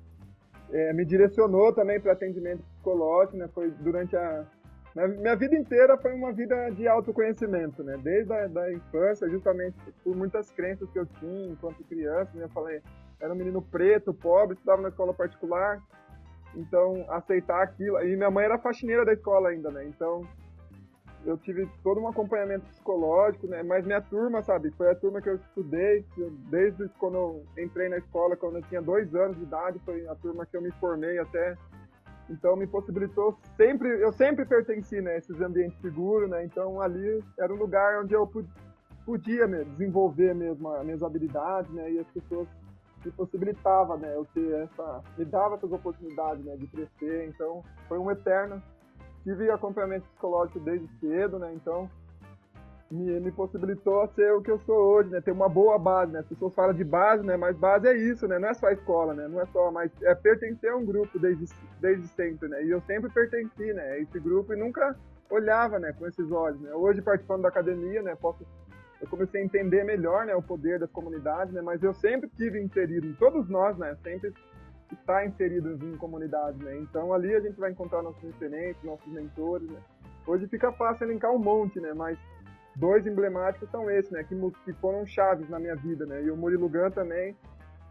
é, 0.70 0.92
me 0.92 1.04
direcionou 1.04 1.72
também 1.72 2.00
para 2.00 2.12
atendimento 2.12 2.62
psicológico, 2.62 3.36
né, 3.36 3.48
foi 3.54 3.70
durante 3.70 4.16
a 4.16 4.46
minha, 4.94 5.34
vida 5.34 5.56
inteira 5.56 5.96
foi 5.98 6.12
uma 6.14 6.32
vida 6.32 6.70
de 6.70 6.86
autoconhecimento, 6.86 7.82
né, 7.82 7.96
desde 8.02 8.32
a 8.32 8.46
da 8.46 8.72
infância, 8.72 9.28
justamente 9.28 9.76
por 10.02 10.14
muitas 10.16 10.50
crenças 10.52 10.88
que 10.90 10.98
eu 10.98 11.06
tinha 11.06 11.50
enquanto 11.50 11.82
criança, 11.84 12.30
né, 12.34 12.44
eu 12.44 12.50
falei, 12.50 12.80
era 13.20 13.32
um 13.32 13.36
menino 13.36 13.60
preto, 13.60 14.14
pobre, 14.14 14.54
estudava 14.54 14.82
na 14.82 14.88
escola 14.88 15.12
particular, 15.12 15.82
então 16.54 17.04
aceitar 17.08 17.62
aquilo, 17.62 18.00
e 18.00 18.16
minha 18.16 18.30
mãe 18.30 18.44
era 18.44 18.58
faxineira 18.58 19.04
da 19.04 19.12
escola 19.12 19.48
ainda, 19.48 19.70
né, 19.70 19.84
então 19.84 20.22
eu 21.26 21.38
tive 21.38 21.68
todo 21.82 22.00
um 22.00 22.08
acompanhamento 22.08 22.66
psicológico, 22.66 23.46
né? 23.46 23.62
Mas 23.62 23.84
minha 23.86 24.00
turma, 24.00 24.42
sabe, 24.42 24.70
foi 24.72 24.90
a 24.90 24.94
turma 24.94 25.22
que 25.22 25.28
eu 25.28 25.36
estudei 25.36 26.04
desde 26.50 26.88
quando 26.98 27.16
eu 27.16 27.46
entrei 27.58 27.88
na 27.88 27.96
escola, 27.96 28.36
quando 28.36 28.56
eu 28.56 28.62
tinha 28.62 28.82
dois 28.82 29.14
anos 29.14 29.36
de 29.36 29.42
idade, 29.42 29.80
foi 29.84 30.06
a 30.06 30.14
turma 30.16 30.44
que 30.44 30.56
eu 30.56 30.62
me 30.62 30.70
formei 30.72 31.18
até. 31.18 31.56
Então 32.28 32.56
me 32.56 32.66
possibilitou 32.66 33.38
sempre, 33.56 33.88
eu 34.00 34.12
sempre 34.12 34.44
pertenci, 34.44 35.00
né? 35.00 35.18
Esses 35.18 35.40
ambientes 35.40 35.78
seguros, 35.80 36.28
né? 36.30 36.44
Então 36.44 36.80
ali 36.80 37.22
era 37.38 37.52
um 37.52 37.56
lugar 37.56 38.02
onde 38.02 38.14
eu 38.14 38.30
podia 39.04 39.46
né, 39.46 39.64
desenvolver 39.64 40.34
mesmo 40.34 40.68
as 40.70 40.84
minhas 40.84 41.02
habilidades, 41.02 41.70
né? 41.72 41.92
E 41.92 41.98
as 41.98 42.06
pessoas 42.08 42.48
me 43.04 43.10
possibilitava, 43.12 43.96
né? 43.96 44.14
Eu 44.14 44.26
ter 44.32 44.54
essa, 44.62 45.02
me 45.18 45.24
dava 45.24 45.56
essas 45.56 45.70
oportunidades, 45.70 46.44
né? 46.44 46.56
De 46.56 46.66
crescer. 46.66 47.28
Então 47.28 47.62
foi 47.88 47.98
um 47.98 48.10
eterno 48.10 48.62
tive 49.24 49.50
acompanhamento 49.50 50.06
psicológico 50.08 50.60
desde 50.60 50.86
cedo, 51.00 51.38
né? 51.38 51.52
Então 51.54 51.90
me, 52.90 53.20
me 53.20 53.32
possibilitou 53.32 54.06
ser 54.14 54.32
o 54.32 54.42
que 54.42 54.50
eu 54.50 54.58
sou 54.60 54.76
hoje, 54.76 55.10
né? 55.10 55.20
Ter 55.20 55.32
uma 55.32 55.48
boa 55.48 55.78
base, 55.78 56.12
né? 56.12 56.20
As 56.20 56.26
pessoas 56.26 56.54
falam 56.54 56.74
de 56.74 56.84
base, 56.84 57.24
né? 57.24 57.36
Mas 57.36 57.56
base 57.56 57.88
é 57.88 57.96
isso, 57.96 58.28
né? 58.28 58.38
Não 58.38 58.48
é 58.48 58.54
só 58.54 58.66
a 58.66 58.72
escola, 58.72 59.14
né? 59.14 59.26
Não 59.28 59.40
é 59.40 59.46
só, 59.46 59.70
mas 59.70 59.90
é 60.02 60.14
pertencer 60.14 60.70
a 60.70 60.76
um 60.76 60.84
grupo 60.84 61.18
desde, 61.18 61.46
desde 61.80 62.06
sempre, 62.08 62.48
né? 62.48 62.64
E 62.64 62.70
eu 62.70 62.80
sempre 62.82 63.10
pertenci, 63.10 63.72
né? 63.72 63.82
A 63.82 63.98
esse 63.98 64.20
grupo 64.20 64.52
e 64.52 64.56
nunca 64.56 64.96
olhava, 65.30 65.78
né? 65.78 65.92
Com 65.92 66.06
esses 66.06 66.30
olhos, 66.30 66.60
né? 66.60 66.72
Hoje 66.74 67.02
participando 67.02 67.42
da 67.42 67.48
academia, 67.48 68.02
né? 68.02 68.14
Posso 68.14 68.46
eu 69.00 69.08
comecei 69.08 69.42
a 69.42 69.44
entender 69.44 69.84
melhor, 69.84 70.24
né? 70.24 70.34
O 70.34 70.42
poder 70.42 70.78
das 70.78 70.90
comunidades, 70.90 71.52
né? 71.52 71.60
Mas 71.60 71.82
eu 71.82 71.92
sempre 71.92 72.28
tive 72.30 72.60
inserido, 72.60 73.14
todos 73.18 73.48
nós, 73.50 73.76
né? 73.76 73.94
Sempre 74.02 74.32
está 74.92 75.26
inserido 75.26 75.78
em 75.84 75.96
comunidades, 75.96 76.58
né? 76.60 76.78
Então 76.78 77.12
ali 77.12 77.34
a 77.34 77.40
gente 77.40 77.58
vai 77.58 77.70
encontrar 77.70 78.02
nossos 78.02 78.22
referentes, 78.22 78.82
nossos 78.82 79.06
mentores, 79.12 79.68
né? 79.68 79.78
Hoje 80.26 80.46
fica 80.48 80.72
fácil 80.72 81.04
elencar 81.04 81.32
um 81.32 81.38
monte, 81.38 81.78
né? 81.80 81.92
Mas 81.92 82.18
dois 82.76 83.06
emblemáticos 83.06 83.70
são 83.70 83.90
esses, 83.90 84.10
né? 84.10 84.24
Que, 84.24 84.34
que 84.64 84.72
foram 84.74 85.06
chaves 85.06 85.48
na 85.48 85.58
minha 85.58 85.76
vida, 85.76 86.04
né? 86.06 86.22
E 86.22 86.30
o 86.30 86.36
Murilo 86.36 86.68
Gun 86.68 86.90
também, 86.90 87.36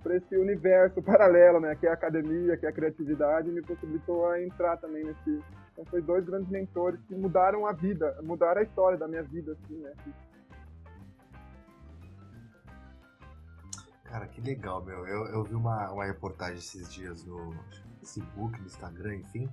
para 0.02 0.16
esse 0.16 0.36
universo 0.36 1.02
paralelo, 1.04 1.60
né? 1.60 1.76
Que 1.76 1.88
é 1.88 1.90
a 1.90 1.94
academia, 1.94 2.58
que 2.58 2.66
é 2.66 2.70
a 2.70 2.74
criatividade, 2.74 3.52
me 3.52 3.62
possibilitou 3.62 4.28
a 4.28 4.42
entrar 4.42 4.78
também 4.78 5.04
nesse... 5.04 5.44
Então 5.72 5.86
foi 5.86 6.02
dois 6.02 6.24
grandes 6.24 6.50
mentores 6.50 7.00
que 7.08 7.16
mudaram 7.16 7.66
a 7.66 7.74
vida, 7.74 8.16
mudaram 8.22 8.62
a 8.62 8.64
história 8.64 8.98
da 8.98 9.08
minha 9.08 9.24
vida, 9.24 9.54
assim, 9.54 9.78
né? 9.80 9.92
Cara, 14.04 14.28
que 14.28 14.40
legal, 14.42 14.86
meu. 14.86 15.08
Eu, 15.08 15.26
eu 15.26 15.44
vi 15.44 15.56
uma, 15.56 15.92
uma 15.92 16.06
reportagem 16.06 16.60
esses 16.60 16.88
dias 16.94 17.26
no 17.26 17.52
Facebook, 17.98 18.60
no 18.60 18.68
Instagram, 18.68 19.16
enfim. 19.16 19.50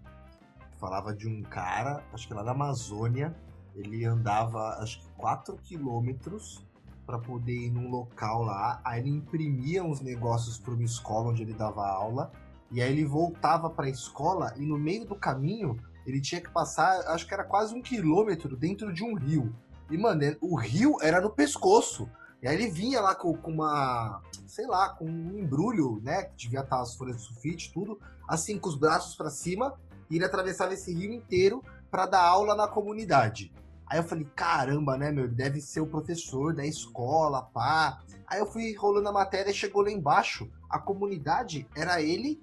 Falava 0.76 1.14
de 1.14 1.26
um 1.26 1.42
cara, 1.42 2.04
acho 2.12 2.28
que 2.28 2.34
lá 2.34 2.44
na 2.44 2.50
Amazônia, 2.50 3.34
ele 3.74 4.04
andava 4.04 4.76
acho 4.80 5.00
que 5.00 5.08
4 5.16 5.56
quilômetros 5.58 6.64
para 7.06 7.18
poder 7.18 7.66
ir 7.66 7.70
num 7.70 7.90
local 7.90 8.42
lá. 8.42 8.80
Aí 8.84 9.00
ele 9.00 9.10
imprimia 9.10 9.82
uns 9.82 10.00
negócios 10.00 10.58
para 10.58 10.74
uma 10.74 10.84
escola 10.84 11.30
onde 11.30 11.42
ele 11.42 11.54
dava 11.54 11.86
aula. 11.86 12.30
E 12.70 12.80
aí 12.80 12.92
ele 12.92 13.04
voltava 13.04 13.68
para 13.68 13.86
a 13.86 13.90
escola 13.90 14.54
e 14.56 14.64
no 14.64 14.78
meio 14.78 15.04
do 15.04 15.16
caminho 15.16 15.76
ele 16.06 16.20
tinha 16.20 16.40
que 16.40 16.50
passar, 16.50 17.00
acho 17.08 17.26
que 17.26 17.34
era 17.34 17.44
quase 17.44 17.74
um 17.74 17.82
quilômetro 17.82 18.56
dentro 18.56 18.92
de 18.92 19.02
um 19.02 19.14
rio. 19.14 19.54
E, 19.90 19.98
mano, 19.98 20.22
o 20.40 20.56
rio 20.56 20.96
era 21.02 21.20
no 21.20 21.30
pescoço. 21.30 22.08
E 22.42 22.48
aí 22.48 22.54
ele 22.54 22.70
vinha 22.70 23.00
lá 23.00 23.14
com, 23.14 23.34
com, 23.36 23.50
uma, 23.50 24.22
sei 24.46 24.66
lá, 24.66 24.88
com 24.90 25.04
um 25.04 25.38
embrulho, 25.38 26.00
né? 26.02 26.22
Que 26.22 26.44
devia 26.44 26.60
estar 26.60 26.80
as 26.80 26.94
folhas 26.94 27.16
de 27.16 27.22
sulfite, 27.22 27.72
tudo, 27.72 27.98
assim, 28.26 28.58
com 28.58 28.68
os 28.68 28.76
braços 28.76 29.14
para 29.14 29.28
cima, 29.30 29.74
e 30.08 30.16
ele 30.16 30.24
atravessava 30.24 30.72
esse 30.72 30.94
rio 30.94 31.12
inteiro 31.12 31.62
para 31.90 32.06
dar 32.06 32.22
aula 32.22 32.54
na 32.54 32.66
comunidade. 32.66 33.52
Aí 33.90 33.98
eu 33.98 34.04
falei, 34.04 34.24
caramba, 34.36 34.96
né, 34.96 35.10
meu? 35.10 35.26
Deve 35.26 35.60
ser 35.60 35.80
o 35.80 35.86
professor 35.86 36.54
da 36.54 36.64
escola, 36.64 37.42
pá. 37.42 38.00
Aí 38.24 38.38
eu 38.38 38.46
fui 38.46 38.72
rolando 38.76 39.08
a 39.08 39.12
matéria 39.12 39.50
e 39.50 39.54
chegou 39.54 39.82
lá 39.82 39.90
embaixo. 39.90 40.48
A 40.68 40.78
comunidade 40.78 41.66
era 41.74 42.00
ele 42.00 42.40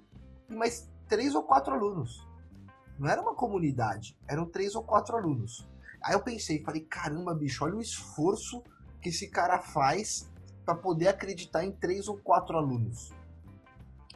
e 0.50 0.54
mais 0.54 0.90
três 1.08 1.34
ou 1.34 1.42
quatro 1.42 1.72
alunos. 1.72 2.22
Não 2.98 3.08
era 3.08 3.22
uma 3.22 3.34
comunidade, 3.34 4.14
eram 4.28 4.44
três 4.44 4.74
ou 4.74 4.82
quatro 4.82 5.16
alunos. 5.16 5.66
Aí 6.02 6.12
eu 6.12 6.20
pensei, 6.20 6.62
falei, 6.62 6.82
caramba, 6.82 7.34
bicho, 7.34 7.64
olha 7.64 7.76
o 7.76 7.80
esforço 7.80 8.62
que 9.00 9.08
esse 9.08 9.28
cara 9.28 9.58
faz 9.58 10.30
para 10.66 10.74
poder 10.74 11.08
acreditar 11.08 11.64
em 11.64 11.72
três 11.72 12.08
ou 12.08 12.18
quatro 12.18 12.58
alunos. 12.58 13.10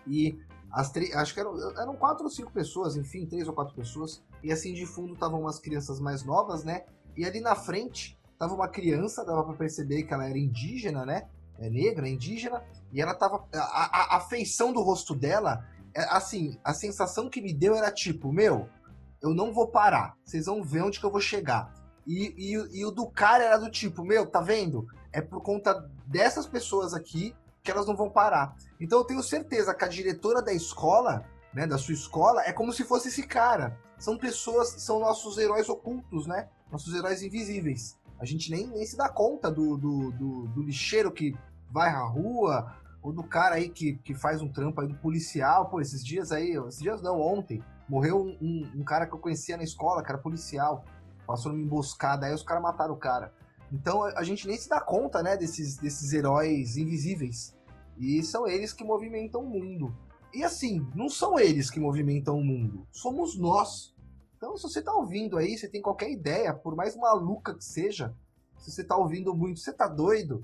E 0.06 0.38
as 0.70 0.92
acho 1.14 1.32
que 1.32 1.40
eram, 1.40 1.80
eram 1.80 1.96
quatro 1.96 2.24
ou 2.24 2.30
cinco 2.30 2.52
pessoas, 2.52 2.94
enfim, 2.94 3.24
três 3.24 3.48
ou 3.48 3.54
quatro 3.54 3.74
pessoas. 3.74 4.22
E 4.42 4.52
assim 4.52 4.74
de 4.74 4.84
fundo 4.84 5.14
estavam 5.14 5.40
umas 5.40 5.58
crianças 5.58 5.98
mais 5.98 6.24
novas, 6.24 6.62
né? 6.62 6.84
E 7.16 7.24
ali 7.24 7.40
na 7.40 7.54
frente 7.54 8.18
tava 8.38 8.54
uma 8.54 8.68
criança, 8.68 9.24
dava 9.24 9.44
para 9.44 9.54
perceber 9.54 10.02
que 10.02 10.12
ela 10.12 10.28
era 10.28 10.38
indígena, 10.38 11.04
né? 11.04 11.28
É 11.58 11.70
negra, 11.70 12.08
indígena, 12.08 12.62
e 12.92 13.00
ela 13.00 13.14
tava. 13.14 13.46
A, 13.54 14.14
a, 14.14 14.16
a 14.16 14.20
feição 14.20 14.72
do 14.72 14.82
rosto 14.82 15.14
dela, 15.14 15.64
é, 15.94 16.02
assim, 16.04 16.58
a 16.64 16.74
sensação 16.74 17.28
que 17.28 17.40
me 17.40 17.52
deu 17.52 17.74
era 17.74 17.90
tipo, 17.90 18.32
meu, 18.32 18.68
eu 19.20 19.32
não 19.32 19.52
vou 19.52 19.68
parar. 19.68 20.16
Vocês 20.24 20.46
vão 20.46 20.62
ver 20.62 20.82
onde 20.82 20.98
que 20.98 21.06
eu 21.06 21.10
vou 21.10 21.20
chegar. 21.20 21.72
E, 22.06 22.34
e, 22.36 22.80
e 22.80 22.84
o 22.84 22.90
do 22.90 23.06
cara 23.06 23.44
era 23.44 23.56
do 23.56 23.70
tipo, 23.70 24.04
meu, 24.04 24.26
tá 24.26 24.40
vendo? 24.40 24.86
É 25.12 25.20
por 25.20 25.40
conta 25.40 25.88
dessas 26.06 26.46
pessoas 26.46 26.94
aqui 26.94 27.34
que 27.62 27.70
elas 27.70 27.86
não 27.86 27.94
vão 27.94 28.10
parar. 28.10 28.56
Então 28.80 28.98
eu 28.98 29.04
tenho 29.04 29.22
certeza 29.22 29.74
que 29.74 29.84
a 29.84 29.88
diretora 29.88 30.42
da 30.42 30.52
escola, 30.52 31.24
né, 31.54 31.66
da 31.66 31.78
sua 31.78 31.94
escola, 31.94 32.42
é 32.42 32.52
como 32.52 32.72
se 32.72 32.82
fosse 32.82 33.08
esse 33.08 33.22
cara. 33.22 33.78
São 33.98 34.18
pessoas, 34.18 34.70
são 34.82 34.98
nossos 34.98 35.38
heróis 35.38 35.68
ocultos, 35.68 36.26
né? 36.26 36.48
Nossos 36.72 36.94
heróis 36.94 37.22
invisíveis. 37.22 37.98
A 38.18 38.24
gente 38.24 38.50
nem, 38.50 38.66
nem 38.66 38.86
se 38.86 38.96
dá 38.96 39.08
conta 39.08 39.50
do, 39.50 39.76
do, 39.76 40.10
do, 40.12 40.46
do 40.48 40.62
lixeiro 40.62 41.12
que 41.12 41.36
vai 41.70 41.90
à 41.90 42.02
rua, 42.02 42.74
ou 43.02 43.12
do 43.12 43.22
cara 43.22 43.56
aí 43.56 43.68
que, 43.68 43.94
que 43.98 44.14
faz 44.14 44.40
um 44.40 44.48
trampo 44.48 44.80
aí 44.80 44.88
do 44.88 44.94
policial. 44.94 45.68
Pô, 45.68 45.82
esses 45.82 46.02
dias 46.02 46.32
aí, 46.32 46.56
esses 46.68 46.80
dias 46.80 47.02
não, 47.02 47.20
ontem, 47.20 47.62
morreu 47.86 48.22
um, 48.22 48.38
um, 48.40 48.80
um 48.80 48.84
cara 48.84 49.06
que 49.06 49.12
eu 49.12 49.18
conhecia 49.18 49.56
na 49.56 49.62
escola, 49.62 50.02
que 50.02 50.10
era 50.10 50.18
policial. 50.18 50.82
Passou 51.26 51.52
numa 51.52 51.62
emboscada, 51.62 52.24
aí 52.24 52.32
os 52.32 52.42
caras 52.42 52.62
mataram 52.62 52.94
o 52.94 52.98
cara. 52.98 53.34
Então 53.70 54.04
a 54.04 54.22
gente 54.22 54.46
nem 54.46 54.56
se 54.56 54.68
dá 54.68 54.80
conta, 54.80 55.22
né, 55.22 55.36
desses, 55.36 55.76
desses 55.76 56.12
heróis 56.12 56.76
invisíveis. 56.78 57.54
E 57.98 58.22
são 58.22 58.46
eles 58.46 58.72
que 58.72 58.82
movimentam 58.82 59.42
o 59.42 59.48
mundo. 59.48 59.94
E 60.32 60.42
assim, 60.42 60.86
não 60.94 61.10
são 61.10 61.38
eles 61.38 61.70
que 61.70 61.78
movimentam 61.78 62.38
o 62.38 62.44
mundo, 62.44 62.86
somos 62.90 63.38
nós. 63.38 63.91
Então, 64.42 64.56
se 64.56 64.64
você 64.64 64.82
tá 64.82 64.92
ouvindo 64.92 65.38
aí, 65.38 65.56
você 65.56 65.68
tem 65.68 65.80
qualquer 65.80 66.10
ideia, 66.10 66.52
por 66.52 66.74
mais 66.74 66.96
maluca 66.96 67.54
que 67.54 67.64
seja, 67.64 68.12
se 68.58 68.72
você 68.72 68.82
tá 68.82 68.96
ouvindo 68.96 69.32
muito, 69.32 69.60
você 69.60 69.72
tá 69.72 69.86
doido, 69.86 70.42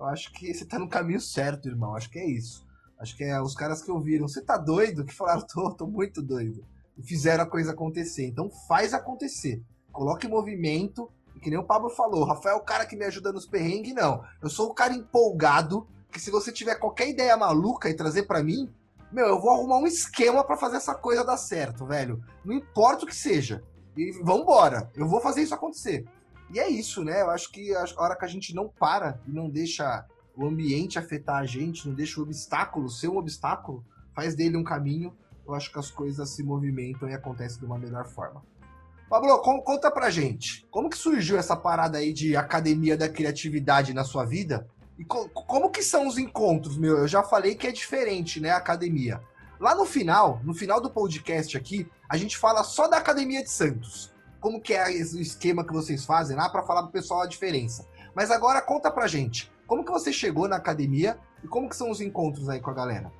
eu 0.00 0.06
acho 0.06 0.32
que 0.32 0.54
você 0.54 0.64
tá 0.64 0.78
no 0.78 0.88
caminho 0.88 1.20
certo, 1.20 1.68
irmão. 1.68 1.94
Acho 1.94 2.08
que 2.08 2.18
é 2.18 2.26
isso. 2.26 2.66
Acho 2.98 3.14
que 3.14 3.22
é 3.22 3.38
os 3.38 3.54
caras 3.54 3.82
que 3.82 3.90
ouviram, 3.90 4.26
você 4.26 4.40
tá 4.40 4.56
doido? 4.56 5.04
Que 5.04 5.12
falaram, 5.12 5.42
tô, 5.46 5.70
tô 5.74 5.86
muito 5.86 6.22
doido. 6.22 6.64
E 6.96 7.02
fizeram 7.02 7.44
a 7.44 7.46
coisa 7.46 7.72
acontecer. 7.72 8.24
Então 8.24 8.48
faz 8.66 8.94
acontecer. 8.94 9.62
Coloque 9.92 10.26
movimento 10.26 11.12
que 11.42 11.50
nem 11.50 11.58
o 11.58 11.66
Pablo 11.66 11.90
falou, 11.90 12.24
Rafael 12.24 12.56
é 12.56 12.58
o 12.58 12.64
cara 12.64 12.86
que 12.86 12.96
me 12.96 13.04
ajuda 13.04 13.30
nos 13.30 13.44
perrengues, 13.44 13.94
não. 13.94 14.24
Eu 14.40 14.48
sou 14.48 14.70
o 14.70 14.74
cara 14.74 14.94
empolgado, 14.94 15.86
que 16.10 16.18
se 16.18 16.30
você 16.30 16.50
tiver 16.50 16.76
qualquer 16.76 17.10
ideia 17.10 17.36
maluca 17.36 17.90
e 17.90 17.94
trazer 17.94 18.22
para 18.22 18.42
mim, 18.42 18.72
meu, 19.14 19.28
eu 19.28 19.40
vou 19.40 19.52
arrumar 19.52 19.78
um 19.78 19.86
esquema 19.86 20.42
para 20.42 20.56
fazer 20.56 20.76
essa 20.76 20.94
coisa 20.94 21.24
dar 21.24 21.36
certo, 21.36 21.86
velho. 21.86 22.20
Não 22.44 22.52
importa 22.52 23.04
o 23.04 23.06
que 23.06 23.14
seja. 23.14 23.62
E 23.96 24.10
vambora, 24.22 24.90
eu 24.96 25.06
vou 25.06 25.20
fazer 25.20 25.42
isso 25.42 25.54
acontecer. 25.54 26.04
E 26.52 26.58
é 26.58 26.68
isso, 26.68 27.04
né? 27.04 27.22
Eu 27.22 27.30
acho 27.30 27.52
que 27.52 27.72
a 27.74 27.84
hora 27.96 28.16
que 28.16 28.24
a 28.24 28.28
gente 28.28 28.52
não 28.52 28.68
para 28.68 29.20
e 29.26 29.30
não 29.30 29.48
deixa 29.48 30.04
o 30.36 30.44
ambiente 30.44 30.98
afetar 30.98 31.36
a 31.36 31.46
gente, 31.46 31.88
não 31.88 31.94
deixa 31.94 32.18
o 32.18 32.24
obstáculo 32.24 32.90
ser 32.90 33.06
um 33.06 33.16
obstáculo, 33.16 33.84
faz 34.12 34.34
dele 34.34 34.56
um 34.56 34.64
caminho, 34.64 35.14
eu 35.46 35.54
acho 35.54 35.70
que 35.70 35.78
as 35.78 35.92
coisas 35.92 36.30
se 36.30 36.42
movimentam 36.42 37.08
e 37.08 37.14
acontecem 37.14 37.60
de 37.60 37.64
uma 37.64 37.78
melhor 37.78 38.06
forma. 38.06 38.42
Pablo, 39.08 39.38
conta 39.62 39.92
pra 39.92 40.10
gente, 40.10 40.66
como 40.72 40.90
que 40.90 40.98
surgiu 40.98 41.38
essa 41.38 41.54
parada 41.54 41.98
aí 41.98 42.12
de 42.12 42.36
Academia 42.36 42.96
da 42.96 43.08
Criatividade 43.08 43.94
na 43.94 44.02
sua 44.02 44.24
vida? 44.24 44.66
E 44.98 45.04
co 45.04 45.28
como 45.28 45.70
que 45.70 45.82
são 45.82 46.06
os 46.06 46.18
encontros, 46.18 46.76
meu? 46.76 46.98
Eu 46.98 47.08
já 47.08 47.22
falei 47.22 47.54
que 47.54 47.66
é 47.66 47.72
diferente, 47.72 48.40
né, 48.40 48.50
a 48.50 48.56
academia. 48.56 49.20
Lá 49.58 49.74
no 49.74 49.84
final, 49.84 50.40
no 50.44 50.54
final 50.54 50.80
do 50.80 50.90
podcast 50.90 51.56
aqui, 51.56 51.88
a 52.08 52.16
gente 52.16 52.36
fala 52.36 52.62
só 52.62 52.86
da 52.86 52.98
Academia 52.98 53.42
de 53.42 53.50
Santos. 53.50 54.12
Como 54.40 54.60
que 54.60 54.74
é 54.74 54.84
o 54.86 55.20
esquema 55.20 55.64
que 55.64 55.72
vocês 55.72 56.04
fazem 56.04 56.36
lá 56.36 56.48
para 56.48 56.62
falar 56.62 56.82
pro 56.82 56.92
pessoal 56.92 57.22
a 57.22 57.26
diferença. 57.26 57.86
Mas 58.14 58.30
agora 58.30 58.60
conta 58.60 58.90
pra 58.90 59.06
gente, 59.06 59.50
como 59.66 59.84
que 59.84 59.90
você 59.90 60.12
chegou 60.12 60.46
na 60.46 60.56
academia 60.56 61.18
e 61.42 61.48
como 61.48 61.68
que 61.68 61.76
são 61.76 61.90
os 61.90 62.00
encontros 62.00 62.48
aí 62.48 62.60
com 62.60 62.70
a 62.70 62.74
galera? 62.74 63.10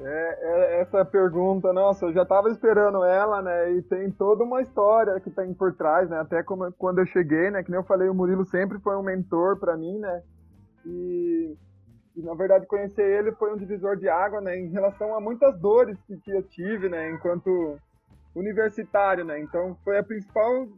É, 0.00 0.38
é, 0.40 0.80
essa 0.80 1.04
pergunta, 1.04 1.72
nossa, 1.72 2.06
eu 2.06 2.12
já 2.12 2.22
estava 2.22 2.48
esperando 2.50 3.02
ela, 3.04 3.42
né? 3.42 3.72
E 3.72 3.82
tem 3.82 4.10
toda 4.12 4.44
uma 4.44 4.62
história 4.62 5.18
que 5.18 5.30
tem 5.30 5.52
por 5.52 5.74
trás, 5.74 6.08
né? 6.08 6.20
Até 6.20 6.42
como, 6.42 6.72
quando 6.72 7.00
eu 7.00 7.06
cheguei, 7.06 7.50
né? 7.50 7.64
Que 7.64 7.70
nem 7.70 7.80
eu 7.80 7.84
falei, 7.84 8.08
o 8.08 8.14
Murilo 8.14 8.44
sempre 8.44 8.78
foi 8.78 8.96
um 8.96 9.02
mentor 9.02 9.58
para 9.58 9.76
mim, 9.76 9.98
né? 9.98 10.22
E, 10.86 11.56
e, 12.16 12.22
na 12.22 12.34
verdade 12.34 12.66
conhecer 12.66 13.02
ele 13.02 13.32
foi 13.32 13.52
um 13.52 13.56
divisor 13.56 13.96
de 13.96 14.08
água, 14.08 14.40
né? 14.40 14.56
Em 14.56 14.70
relação 14.70 15.16
a 15.16 15.20
muitas 15.20 15.58
dores 15.58 16.00
que, 16.06 16.16
que 16.18 16.30
eu 16.30 16.44
tive, 16.44 16.88
né? 16.88 17.10
Enquanto 17.10 17.76
universitário, 18.36 19.24
né? 19.24 19.40
Então 19.40 19.76
foi 19.82 19.98
a 19.98 20.04
principal 20.04 20.68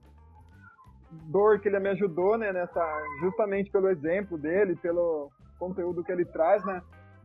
dor 1.31 1.61
que 1.61 1.69
ele 1.69 1.79
me 1.79 1.91
ajudou, 1.91 2.39
né? 2.39 2.53
Nessa, 2.55 2.83
justamente 3.21 3.71
pelo 3.71 3.91
exemplo 3.91 4.39
dele, 4.39 4.77
pelo 4.77 5.31
conteúdo 5.59 6.03
que 6.03 6.11
ele 6.11 6.25
traz, 6.25 6.65
né? 6.65 6.81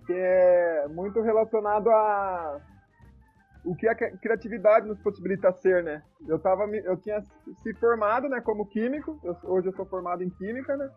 Que 0.05 0.13
é 0.13 0.87
muito 0.89 1.21
relacionado 1.21 1.89
a 1.89 2.61
o 3.63 3.75
que 3.75 3.87
a 3.87 3.95
criatividade 3.95 4.87
nos 4.87 4.99
possibilita 4.99 5.51
ser, 5.51 5.83
né? 5.83 6.03
Eu 6.27 6.37
tava, 6.37 6.65
eu 6.67 6.95
tinha 6.97 7.19
se 7.63 7.73
formado, 7.79 8.29
né, 8.29 8.39
como 8.39 8.67
químico. 8.67 9.19
Eu, 9.23 9.35
hoje 9.43 9.69
eu 9.69 9.73
sou 9.73 9.85
formado 9.87 10.23
em 10.23 10.29
química, 10.29 10.77
né? 10.77 10.87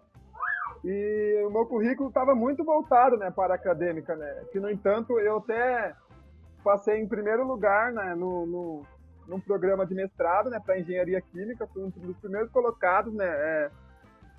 E 0.84 1.42
o 1.46 1.50
meu 1.50 1.64
currículo 1.64 2.10
estava 2.10 2.34
muito 2.34 2.62
voltado, 2.64 3.16
né, 3.16 3.30
para 3.30 3.54
a 3.54 3.56
acadêmica, 3.56 4.14
né? 4.14 4.44
Que 4.52 4.60
no 4.60 4.70
entanto 4.70 5.18
eu 5.18 5.38
até 5.38 5.94
passei 6.62 7.00
em 7.00 7.08
primeiro 7.08 7.46
lugar, 7.46 7.90
né, 7.92 8.14
no, 8.14 8.46
no 8.46 8.82
num 9.26 9.38
programa 9.38 9.84
de 9.84 9.94
mestrado, 9.94 10.48
né, 10.48 10.58
para 10.58 10.78
engenharia 10.80 11.20
química. 11.20 11.66
Fui 11.66 11.82
um 11.84 11.90
dos 11.90 12.16
primeiros 12.16 12.50
colocados, 12.50 13.12
né, 13.12 13.26
é, 13.26 13.70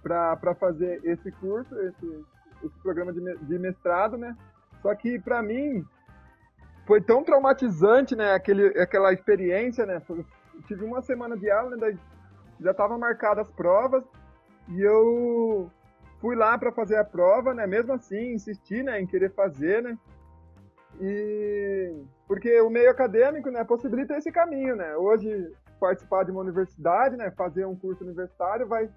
para 0.02 0.56
fazer 0.56 1.00
esse 1.04 1.32
curso, 1.34 1.80
esse, 1.80 2.26
esse 2.64 2.80
programa 2.82 3.14
de, 3.14 3.38
de 3.38 3.60
mestrado, 3.60 4.18
né? 4.18 4.36
Só 4.82 4.94
que 4.96 5.20
para 5.20 5.42
mim 5.42 5.86
foi 6.86 7.02
tão 7.02 7.24
traumatizante, 7.24 8.16
né, 8.16 8.34
aquele, 8.34 8.68
aquela 8.80 9.14
experiência, 9.14 9.86
né? 9.86 10.02
Eu 10.10 10.26
tive 10.68 10.84
uma 10.84 11.02
semana 11.02 11.38
de 11.38 11.50
aula, 11.50 11.76
né, 11.76 11.98
já 12.60 12.72
estavam 12.72 12.98
marcadas 12.98 13.48
as 13.48 13.54
provas 13.54 14.04
e 14.70 14.82
eu 14.82 15.70
fui 16.20 16.36
lá 16.36 16.58
para 16.58 16.72
fazer 16.72 16.98
a 16.98 17.04
prova, 17.04 17.54
né? 17.54 17.66
Mesmo 17.68 17.94
assim, 17.94 18.34
insisti, 18.34 18.84
né, 18.84 19.00
em 19.00 19.08
querer 19.08 19.32
fazer, 19.34 19.84
né? 19.84 19.98
E 21.00 22.04
porque 22.28 22.60
o 22.62 22.70
meio 22.70 22.90
acadêmico, 22.90 23.50
né, 23.50 23.64
possibilita 23.64 24.18
esse 24.18 24.32
caminho, 24.32 24.76
né? 24.76 24.96
Hoje 24.96 25.52
participar 25.80 26.24
de 26.24 26.32
uma 26.32 26.42
universidade, 26.42 27.16
né, 27.16 27.32
fazer 27.32 27.66
um 27.66 27.76
curso 27.76 28.04
universitário 28.04 28.68
vai 28.68 28.90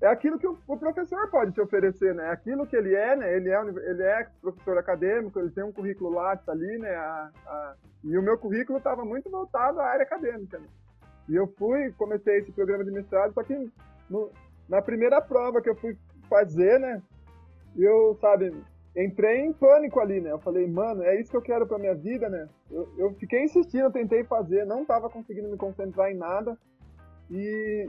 é, 0.00 0.06
é 0.06 0.08
aquilo 0.08 0.38
que 0.38 0.46
o, 0.46 0.58
o, 0.66 0.76
professor 0.78 1.28
pode 1.30 1.52
te 1.52 1.60
oferecer, 1.60 2.14
né? 2.14 2.30
Aquilo 2.30 2.66
que 2.66 2.76
ele 2.76 2.94
é, 2.94 3.16
né? 3.16 3.36
Ele 3.36 3.50
é, 3.50 3.60
ele 3.60 4.02
é 4.02 4.26
professor 4.40 4.78
acadêmico, 4.78 5.38
ele 5.38 5.50
tem 5.50 5.64
um 5.64 5.72
currículo 5.72 6.10
lá, 6.10 6.36
tá 6.36 6.52
ali, 6.52 6.78
né? 6.78 6.94
A, 6.94 7.30
a... 7.46 7.74
E 8.04 8.16
o 8.16 8.22
meu 8.22 8.38
currículo 8.38 8.78
estava 8.78 9.04
muito 9.04 9.30
voltado 9.30 9.80
à 9.80 9.86
área 9.86 10.04
acadêmica, 10.04 10.58
né? 10.58 10.66
E 11.28 11.34
eu 11.34 11.46
fui, 11.58 11.92
comecei 11.92 12.38
esse 12.38 12.52
programa 12.52 12.84
de 12.84 12.90
mestrado, 12.90 13.32
só 13.32 13.42
que 13.42 13.70
no, 14.08 14.30
na 14.68 14.80
primeira 14.80 15.20
prova 15.20 15.60
que 15.60 15.68
eu 15.68 15.74
fui 15.74 15.96
fazer, 16.28 16.78
né? 16.78 17.02
Eu, 17.76 18.16
sabe, 18.20 18.54
entrei 18.96 19.40
em 19.40 19.52
pânico 19.52 20.00
ali, 20.00 20.20
né? 20.20 20.30
Eu 20.30 20.38
falei, 20.38 20.66
mano, 20.66 21.02
é 21.02 21.20
isso 21.20 21.30
que 21.30 21.36
eu 21.36 21.42
quero 21.42 21.66
pra 21.66 21.78
minha 21.78 21.94
vida, 21.94 22.28
né? 22.28 22.48
Eu, 22.70 22.88
eu 22.96 23.14
fiquei 23.14 23.42
insistindo, 23.42 23.84
eu 23.84 23.92
tentei 23.92 24.24
fazer, 24.24 24.64
não 24.64 24.84
tava 24.84 25.10
conseguindo 25.10 25.48
me 25.48 25.56
concentrar 25.56 26.10
em 26.10 26.16
nada. 26.16 26.56
E 27.30 27.88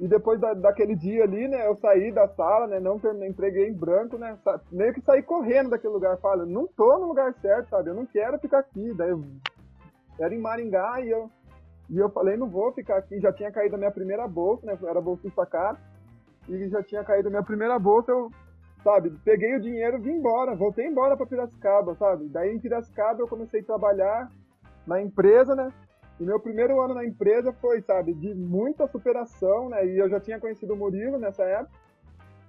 e 0.00 0.06
depois 0.06 0.40
da, 0.40 0.54
daquele 0.54 0.94
dia 0.94 1.24
ali, 1.24 1.48
né, 1.48 1.66
eu 1.66 1.76
saí 1.76 2.12
da 2.12 2.28
sala, 2.28 2.68
né, 2.68 2.78
não 2.78 2.98
terminei, 2.98 3.28
entreguei 3.28 3.68
em 3.68 3.72
branco, 3.72 4.16
né, 4.16 4.38
meio 4.70 4.94
que 4.94 5.00
saí 5.00 5.22
correndo 5.22 5.70
daquele 5.70 5.92
lugar, 5.92 6.16
falo, 6.18 6.46
não 6.46 6.66
tô 6.68 6.98
no 6.98 7.08
lugar 7.08 7.34
certo, 7.40 7.68
sabe, 7.68 7.90
eu 7.90 7.94
não 7.94 8.06
quero 8.06 8.38
ficar 8.38 8.60
aqui, 8.60 8.94
daí 8.94 9.10
eu 9.10 9.24
era 10.20 10.34
em 10.34 10.40
Maringá 10.40 11.00
e 11.00 11.10
eu, 11.10 11.28
e 11.90 11.98
eu 11.98 12.08
falei, 12.10 12.36
não 12.36 12.48
vou 12.48 12.72
ficar 12.72 12.98
aqui, 12.98 13.20
já 13.20 13.32
tinha 13.32 13.50
caído 13.50 13.74
a 13.74 13.78
minha 13.78 13.90
primeira 13.90 14.26
bolsa, 14.28 14.66
né, 14.66 14.78
era 14.84 15.00
bolsista 15.00 15.44
caro, 15.44 15.78
e 16.48 16.68
já 16.68 16.82
tinha 16.82 17.02
caído 17.02 17.26
a 17.26 17.30
minha 17.30 17.42
primeira 17.42 17.76
bolsa, 17.76 18.12
eu, 18.12 18.30
sabe, 18.84 19.10
peguei 19.24 19.56
o 19.56 19.60
dinheiro, 19.60 20.00
vim 20.00 20.12
embora, 20.12 20.54
voltei 20.54 20.86
embora 20.86 21.16
para 21.16 21.26
Piracicaba, 21.26 21.96
sabe, 21.96 22.28
daí 22.28 22.54
em 22.54 22.60
Piracicaba 22.60 23.20
eu 23.20 23.26
comecei 23.26 23.62
a 23.62 23.64
trabalhar 23.64 24.30
na 24.86 25.02
empresa, 25.02 25.56
né, 25.56 25.72
e 26.20 26.24
meu 26.24 26.40
primeiro 26.40 26.80
ano 26.80 26.94
na 26.94 27.04
empresa 27.04 27.52
foi, 27.52 27.80
sabe, 27.80 28.12
de 28.12 28.34
muita 28.34 28.86
superação, 28.88 29.68
né? 29.68 29.86
E 29.86 29.98
eu 29.98 30.08
já 30.08 30.18
tinha 30.18 30.40
conhecido 30.40 30.74
o 30.74 30.76
Murilo 30.76 31.16
nessa 31.18 31.44
época. 31.44 31.78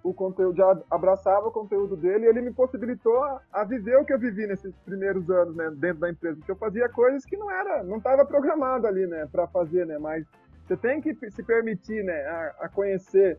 O 0.01 0.13
conteúdo 0.13 0.55
já 0.55 0.77
abraçava 0.89 1.47
o 1.47 1.51
conteúdo 1.51 1.95
dele 1.95 2.25
e 2.25 2.29
ele 2.29 2.41
me 2.41 2.53
possibilitou 2.53 3.21
a, 3.51 3.63
viver 3.63 3.97
o 3.97 4.05
que 4.05 4.13
eu 4.13 4.17
vivi 4.19 4.47
nesses 4.47 4.73
primeiros 4.77 5.29
anos, 5.29 5.55
né, 5.55 5.69
dentro 5.75 5.99
da 5.99 6.09
empresa, 6.09 6.37
porque 6.37 6.51
eu 6.51 6.55
fazia 6.55 6.87
coisas 6.87 7.25
que 7.25 7.35
não 7.35 7.51
era, 7.51 7.83
não 7.83 7.97
estava 7.97 8.25
programado 8.25 8.87
ali, 8.87 9.05
né, 9.05 9.27
para 9.29 9.45
fazer, 9.47 9.85
né, 9.85 9.97
mas 9.99 10.25
você 10.65 10.77
tem 10.77 11.01
que 11.01 11.13
se 11.29 11.43
permitir, 11.43 12.01
né, 12.03 12.13
a, 12.13 12.55
a 12.61 12.69
conhecer, 12.69 13.37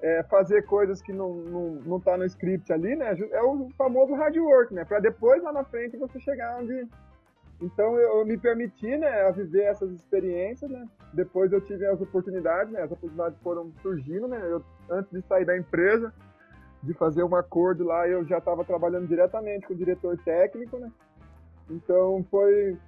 é, 0.00 0.22
fazer 0.22 0.62
coisas 0.62 1.02
que 1.02 1.12
não, 1.12 1.34
não, 1.34 1.70
não 1.84 2.00
tá 2.00 2.16
no 2.16 2.24
script 2.24 2.72
ali, 2.72 2.96
né, 2.96 3.14
é 3.32 3.42
o 3.42 3.68
famoso 3.76 4.14
hard 4.14 4.38
work, 4.38 4.72
né, 4.72 4.86
para 4.86 5.00
depois 5.00 5.42
lá 5.42 5.52
na 5.52 5.64
frente 5.64 5.98
você 5.98 6.18
chegar 6.18 6.60
onde 6.60 6.88
então 7.60 7.98
eu, 7.98 8.18
eu, 8.18 8.24
me 8.24 8.38
permiti, 8.38 8.96
né, 8.96 9.22
a 9.22 9.30
viver 9.30 9.64
essas 9.64 9.90
experiências, 9.92 10.70
né? 10.70 10.88
Depois 11.12 11.52
eu 11.52 11.60
tive 11.60 11.86
as 11.86 12.00
oportunidades, 12.00 12.72
né? 12.72 12.82
As 12.82 12.90
oportunidades 12.90 13.38
foram 13.42 13.72
surgindo, 13.82 14.26
né? 14.26 14.40
Eu, 14.42 14.64
antes 14.88 15.10
de 15.10 15.20
sair 15.26 15.44
da 15.44 15.56
empresa, 15.56 16.12
de 16.82 16.94
fazer 16.94 17.22
um 17.22 17.34
acordo 17.34 17.84
lá, 17.84 18.08
eu 18.08 18.24
já 18.24 18.38
estava 18.38 18.64
trabalhando 18.64 19.06
diretamente 19.06 19.66
com 19.66 19.74
o 19.74 19.76
diretor 19.76 20.16
técnico, 20.24 20.78
né? 20.78 20.90
Então 21.68 22.24
foi 22.30 22.78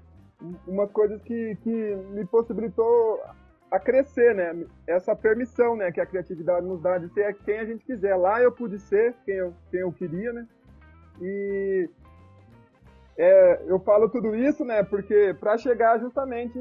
uma 0.66 0.88
coisa 0.88 1.18
que, 1.18 1.56
que 1.56 1.96
me 2.10 2.24
possibilitou 2.24 3.20
a 3.70 3.78
crescer, 3.78 4.34
né? 4.34 4.66
Essa 4.86 5.14
permissão, 5.14 5.76
né, 5.76 5.92
que 5.92 6.00
a 6.00 6.06
criatividade 6.06 6.66
nos 6.66 6.80
dá 6.80 6.98
de 6.98 7.08
ser 7.12 7.34
quem 7.44 7.58
a 7.58 7.64
gente 7.64 7.84
quiser. 7.84 8.16
Lá 8.16 8.40
eu 8.40 8.50
pude 8.50 8.78
ser 8.78 9.14
quem 9.24 9.34
eu, 9.34 9.54
quem 9.70 9.80
eu 9.80 9.92
queria, 9.92 10.32
né? 10.32 10.46
E 11.20 11.88
é, 13.16 13.62
eu 13.66 13.78
falo 13.80 14.08
tudo 14.08 14.34
isso, 14.34 14.64
né, 14.64 14.82
porque 14.82 15.34
para 15.38 15.58
chegar 15.58 16.00
justamente 16.00 16.58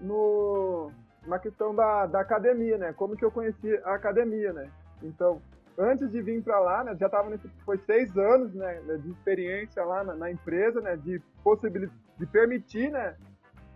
no, 0.00 0.90
na 1.26 1.38
questão 1.38 1.74
da, 1.74 2.06
da 2.06 2.20
academia, 2.20 2.76
né? 2.78 2.92
Como 2.92 3.16
que 3.16 3.24
eu 3.24 3.30
conheci 3.30 3.74
a 3.84 3.94
academia, 3.94 4.52
né? 4.52 4.70
Então, 5.02 5.40
antes 5.78 6.10
de 6.10 6.20
vir 6.20 6.42
para 6.42 6.58
lá, 6.60 6.84
né, 6.84 6.96
já 6.98 7.06
estava 7.06 7.30
nesse 7.30 7.48
foi 7.64 7.78
seis 7.78 8.16
anos, 8.16 8.54
né, 8.54 8.80
de 9.02 9.10
experiência 9.10 9.84
lá 9.84 10.04
na, 10.04 10.14
na 10.14 10.30
empresa, 10.30 10.80
né, 10.80 10.96
de 10.96 11.20
possibilidade 11.42 11.98
de 12.18 12.26
permitir, 12.26 12.90
né, 12.90 13.14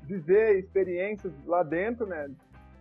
viver 0.02 0.58
experiências 0.58 1.32
lá 1.46 1.62
dentro, 1.62 2.06
né, 2.06 2.30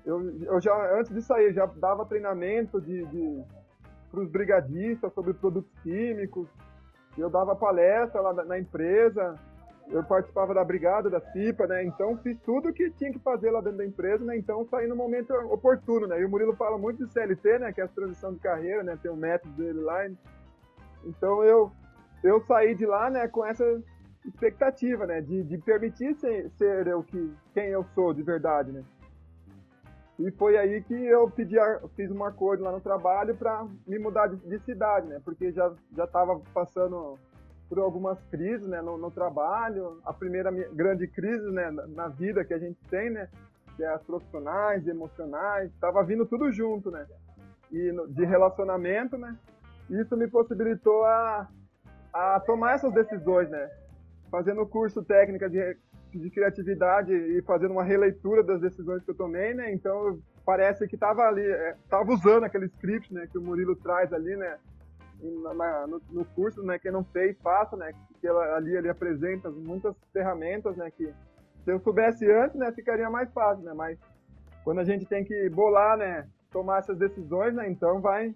eu, 0.05 0.21
eu 0.45 0.61
já, 0.61 0.73
antes 0.97 1.13
de 1.13 1.21
sair, 1.21 1.53
já 1.53 1.65
dava 1.65 2.05
treinamento 2.05 2.79
de, 2.79 3.05
de 3.07 3.43
para 4.09 4.21
os 4.21 4.29
brigadistas 4.29 5.13
sobre 5.13 5.33
produtos 5.33 5.71
químicos. 5.83 6.47
Eu 7.19 7.29
dava 7.29 7.55
palestra 7.55 8.21
lá 8.21 8.33
na, 8.33 8.59
empresa. 8.59 9.35
Eu 9.89 10.03
participava 10.03 10.53
da 10.53 10.63
brigada, 10.63 11.09
da 11.09 11.19
CIPA, 11.19 11.67
né? 11.67 11.83
Então 11.83 12.15
fiz 12.17 12.37
tudo 12.41 12.69
o 12.69 12.73
que 12.73 12.91
tinha 12.91 13.11
que 13.11 13.19
fazer 13.19 13.49
lá 13.49 13.59
dentro 13.59 13.79
da 13.79 13.85
empresa, 13.85 14.23
né? 14.23 14.37
Então 14.37 14.65
saí 14.69 14.87
no 14.87 14.95
momento 14.95 15.33
oportuno, 15.51 16.07
né? 16.07 16.21
E 16.21 16.25
o 16.25 16.29
Murilo 16.29 16.55
fala 16.55 16.77
muito 16.77 17.05
de 17.05 17.11
CLT, 17.11 17.59
né? 17.59 17.73
Que 17.73 17.81
é 17.81 17.85
a 17.85 17.87
transição 17.87 18.33
de 18.33 18.39
carreira, 18.39 18.83
né? 18.83 18.97
Tem 19.01 19.11
um 19.11 19.15
método 19.15 19.53
dele 19.55 19.81
lá. 19.81 20.07
Então 21.03 21.43
eu 21.43 21.71
eu 22.23 22.41
saí 22.41 22.75
de 22.75 22.85
lá, 22.85 23.09
né? 23.09 23.27
Com 23.27 23.45
essa 23.45 23.65
expectativa, 24.25 25.05
né? 25.05 25.21
De, 25.21 25.43
de 25.43 25.57
permitir 25.57 26.13
ser, 26.15 26.49
ser 26.51 26.87
eu 26.87 27.03
que 27.03 27.33
quem 27.53 27.69
eu 27.69 27.83
sou 27.95 28.13
de 28.13 28.21
verdade, 28.21 28.71
né? 28.71 28.83
E 30.19 30.31
foi 30.31 30.57
aí 30.57 30.81
que 30.81 30.93
eu 30.93 31.31
pedi, 31.31 31.55
fiz 31.95 32.11
um 32.11 32.25
acordo 32.25 32.61
lá 32.61 32.73
no 32.73 32.81
trabalho 32.81 33.35
para 33.35 33.65
me 33.87 33.97
mudar 33.97 34.27
de, 34.27 34.35
de, 34.35 34.59
cidade, 34.65 35.07
né? 35.07 35.21
Porque 35.23 35.49
já 35.53 35.73
já 35.95 36.03
estava 36.03 36.41
passando 36.53 37.17
por 37.69 37.79
algumas 37.79 38.19
crises, 38.29 38.67
né, 38.67 38.81
no, 38.81 38.97
no, 38.97 39.09
trabalho. 39.09 40.01
A 40.03 40.11
primeira 40.11 40.51
grande 40.51 41.07
crise, 41.07 41.49
né, 41.51 41.71
na, 41.71 41.87
na, 41.87 42.07
vida 42.09 42.43
que 42.43 42.53
a 42.53 42.57
gente 42.57 42.79
tem, 42.89 43.11
né, 43.11 43.29
que 43.77 43.83
é 43.83 43.87
as 43.87 44.01
profissionais, 44.03 44.85
emocionais, 44.87 45.71
estava 45.71 46.03
vindo 46.03 46.25
tudo 46.25 46.51
junto, 46.51 46.91
né? 46.91 47.05
E 47.71 47.91
no, 47.93 48.05
de 48.05 48.25
relacionamento, 48.25 49.17
né? 49.17 49.37
Isso 49.89 50.17
me 50.17 50.27
possibilitou 50.27 51.05
a, 51.05 51.47
a 52.11 52.41
tomar 52.41 52.73
essas 52.73 52.91
decisões, 52.91 53.49
né? 53.49 53.69
Fazendo 54.29 54.61
o 54.61 54.67
curso 54.67 55.01
técnica 55.01 55.49
de 55.49 55.77
de 56.17 56.29
criatividade 56.29 57.13
e 57.13 57.41
fazendo 57.43 57.71
uma 57.71 57.83
releitura 57.83 58.43
das 58.43 58.59
decisões 58.59 59.03
que 59.03 59.11
eu 59.11 59.15
tomei, 59.15 59.53
né? 59.53 59.71
Então 59.71 60.19
parece 60.49 60.87
que 60.87 60.95
estava 60.95 61.21
ali, 61.27 61.45
estava 61.83 62.11
é, 62.11 62.15
usando 62.15 62.43
aquele 62.43 62.65
script, 62.65 63.13
né, 63.13 63.27
que 63.31 63.37
o 63.37 63.41
Murilo 63.41 63.75
traz 63.75 64.11
ali, 64.11 64.35
né, 64.35 64.57
na, 65.53 65.85
no, 65.85 66.01
no, 66.09 66.25
curso, 66.25 66.63
né, 66.63 66.79
quem 66.79 66.91
não 66.91 67.03
fez, 67.03 67.37
faça, 67.39 67.77
né, 67.77 67.91
que 68.19 68.27
ela, 68.27 68.55
ali 68.55 68.75
ele 68.75 68.89
apresenta 68.89 69.51
muitas 69.51 69.95
ferramentas, 70.11 70.75
né, 70.75 70.89
que 70.89 71.05
se 71.63 71.71
eu 71.71 71.79
soubesse 71.81 72.25
antes, 72.31 72.55
né, 72.55 72.71
ficaria 72.71 73.07
mais 73.11 73.31
fácil, 73.31 73.63
né, 73.63 73.73
mas 73.75 73.99
quando 74.63 74.79
a 74.79 74.83
gente 74.83 75.05
tem 75.05 75.23
que 75.23 75.49
bolar, 75.49 75.97
né, 75.97 76.27
tomar 76.51 76.79
essas 76.79 76.97
decisões, 76.97 77.53
né, 77.53 77.69
então 77.69 78.01
vai 78.01 78.33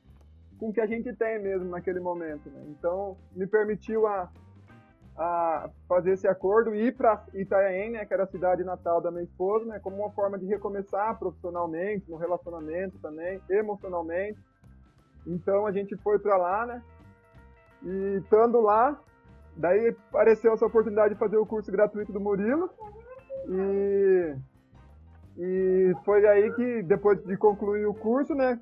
com 0.59 0.69
o 0.69 0.73
que 0.73 0.81
a 0.81 0.85
gente 0.85 1.11
tem 1.15 1.41
mesmo 1.41 1.67
naquele 1.67 1.99
momento, 1.99 2.47
né, 2.47 2.63
então 2.67 3.17
me 3.35 3.47
permitiu 3.47 4.05
a 4.05 4.29
a 5.17 5.69
fazer 5.87 6.13
esse 6.13 6.27
acordo 6.27 6.73
e 6.73 6.87
ir 6.87 6.95
para 6.95 7.23
Itanhaém, 7.33 7.91
né, 7.91 8.05
que 8.05 8.13
era 8.13 8.23
a 8.23 8.27
cidade 8.27 8.63
natal 8.63 8.99
da 8.99 9.11
minha 9.11 9.23
esposa, 9.23 9.65
né, 9.65 9.79
como 9.79 9.97
uma 9.97 10.11
forma 10.11 10.37
de 10.37 10.45
recomeçar 10.45 11.17
profissionalmente, 11.19 12.09
no 12.09 12.17
relacionamento 12.17 12.97
também, 12.99 13.39
emocionalmente. 13.49 14.39
Então 15.25 15.67
a 15.67 15.71
gente 15.71 15.95
foi 15.97 16.17
para 16.17 16.35
lá, 16.35 16.65
né, 16.65 16.81
e 17.83 18.17
estando 18.23 18.59
lá, 18.59 18.99
daí 19.55 19.95
apareceu 20.09 20.53
essa 20.53 20.65
oportunidade 20.65 21.13
de 21.13 21.19
fazer 21.19 21.37
o 21.37 21.45
curso 21.45 21.71
gratuito 21.71 22.11
do 22.11 22.19
Murilo 22.19 22.69
e 23.47 24.35
e 25.35 25.95
foi 26.05 26.27
aí 26.27 26.53
que 26.53 26.83
depois 26.83 27.23
de 27.23 27.35
concluir 27.37 27.87
o 27.87 27.93
curso, 27.93 28.35
né, 28.35 28.59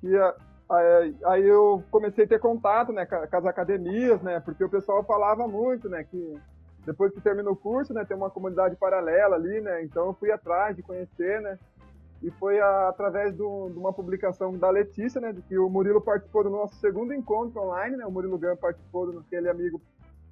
que 0.00 0.14
a, 0.16 0.34
Aí 0.70 1.46
eu 1.46 1.84
comecei 1.90 2.24
a 2.24 2.28
ter 2.28 2.40
contato, 2.40 2.92
né, 2.92 3.04
com 3.04 3.36
as 3.36 3.46
academias, 3.46 4.20
né, 4.22 4.40
porque 4.40 4.64
o 4.64 4.68
pessoal 4.68 5.04
falava 5.04 5.46
muito, 5.46 5.88
né, 5.90 6.04
que 6.04 6.40
depois 6.86 7.12
que 7.12 7.20
termina 7.20 7.50
o 7.50 7.56
curso, 7.56 7.92
né, 7.92 8.04
tem 8.04 8.16
uma 8.16 8.30
comunidade 8.30 8.74
paralela 8.76 9.36
ali, 9.36 9.60
né, 9.60 9.82
então 9.84 10.06
eu 10.06 10.14
fui 10.14 10.30
atrás 10.32 10.74
de 10.74 10.82
conhecer, 10.82 11.40
né, 11.42 11.58
e 12.22 12.30
foi 12.30 12.58
a, 12.60 12.88
através 12.88 13.34
do, 13.34 13.68
de 13.68 13.78
uma 13.78 13.92
publicação 13.92 14.56
da 14.56 14.70
Letícia, 14.70 15.20
né, 15.20 15.32
de 15.32 15.42
que 15.42 15.58
o 15.58 15.68
Murilo 15.68 16.00
participou 16.00 16.42
do 16.42 16.50
nosso 16.50 16.76
segundo 16.76 17.12
encontro 17.12 17.60
online, 17.60 17.98
né, 17.98 18.06
o 18.06 18.10
Murilo 18.10 18.38
Gan 18.38 18.56
participou 18.56 19.18
aquele 19.18 19.50
amigo 19.50 19.80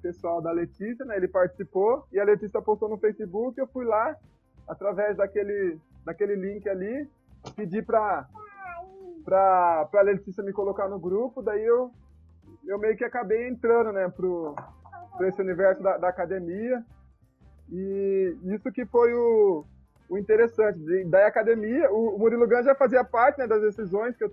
pessoal 0.01 0.41
da 0.41 0.51
Letícia, 0.51 1.05
né, 1.05 1.15
ele 1.15 1.27
participou 1.27 2.07
e 2.11 2.19
a 2.19 2.23
Letícia 2.23 2.59
postou 2.59 2.89
no 2.89 2.97
Facebook, 2.97 3.59
eu 3.59 3.67
fui 3.67 3.85
lá 3.85 4.15
através 4.67 5.15
daquele 5.15 5.77
daquele 6.03 6.35
link 6.35 6.67
ali, 6.67 7.07
pedi 7.55 7.81
para 7.81 8.27
pra, 9.23 9.87
pra 9.91 10.01
Letícia 10.01 10.43
me 10.43 10.53
colocar 10.53 10.87
no 10.87 10.99
grupo, 10.99 11.41
daí 11.41 11.63
eu, 11.63 11.91
eu 12.65 12.77
meio 12.77 12.95
que 12.95 13.03
acabei 13.03 13.47
entrando, 13.47 13.91
né, 13.91 14.09
pro, 14.09 14.55
pro 15.17 15.27
esse 15.27 15.41
universo 15.41 15.81
da, 15.81 15.97
da 15.97 16.09
academia. 16.09 16.83
E 17.71 18.37
isso 18.43 18.71
que 18.71 18.85
foi 18.85 19.13
o, 19.13 19.65
o 20.09 20.17
interessante. 20.17 20.79
De, 20.79 21.05
da 21.05 21.25
academia, 21.27 21.91
o 21.91 22.17
Murilo 22.17 22.47
Gans 22.47 22.65
já 22.65 22.75
fazia 22.75 23.03
parte 23.03 23.39
né, 23.39 23.47
das 23.47 23.61
decisões 23.61 24.15
que 24.15 24.23
eu 24.23 24.31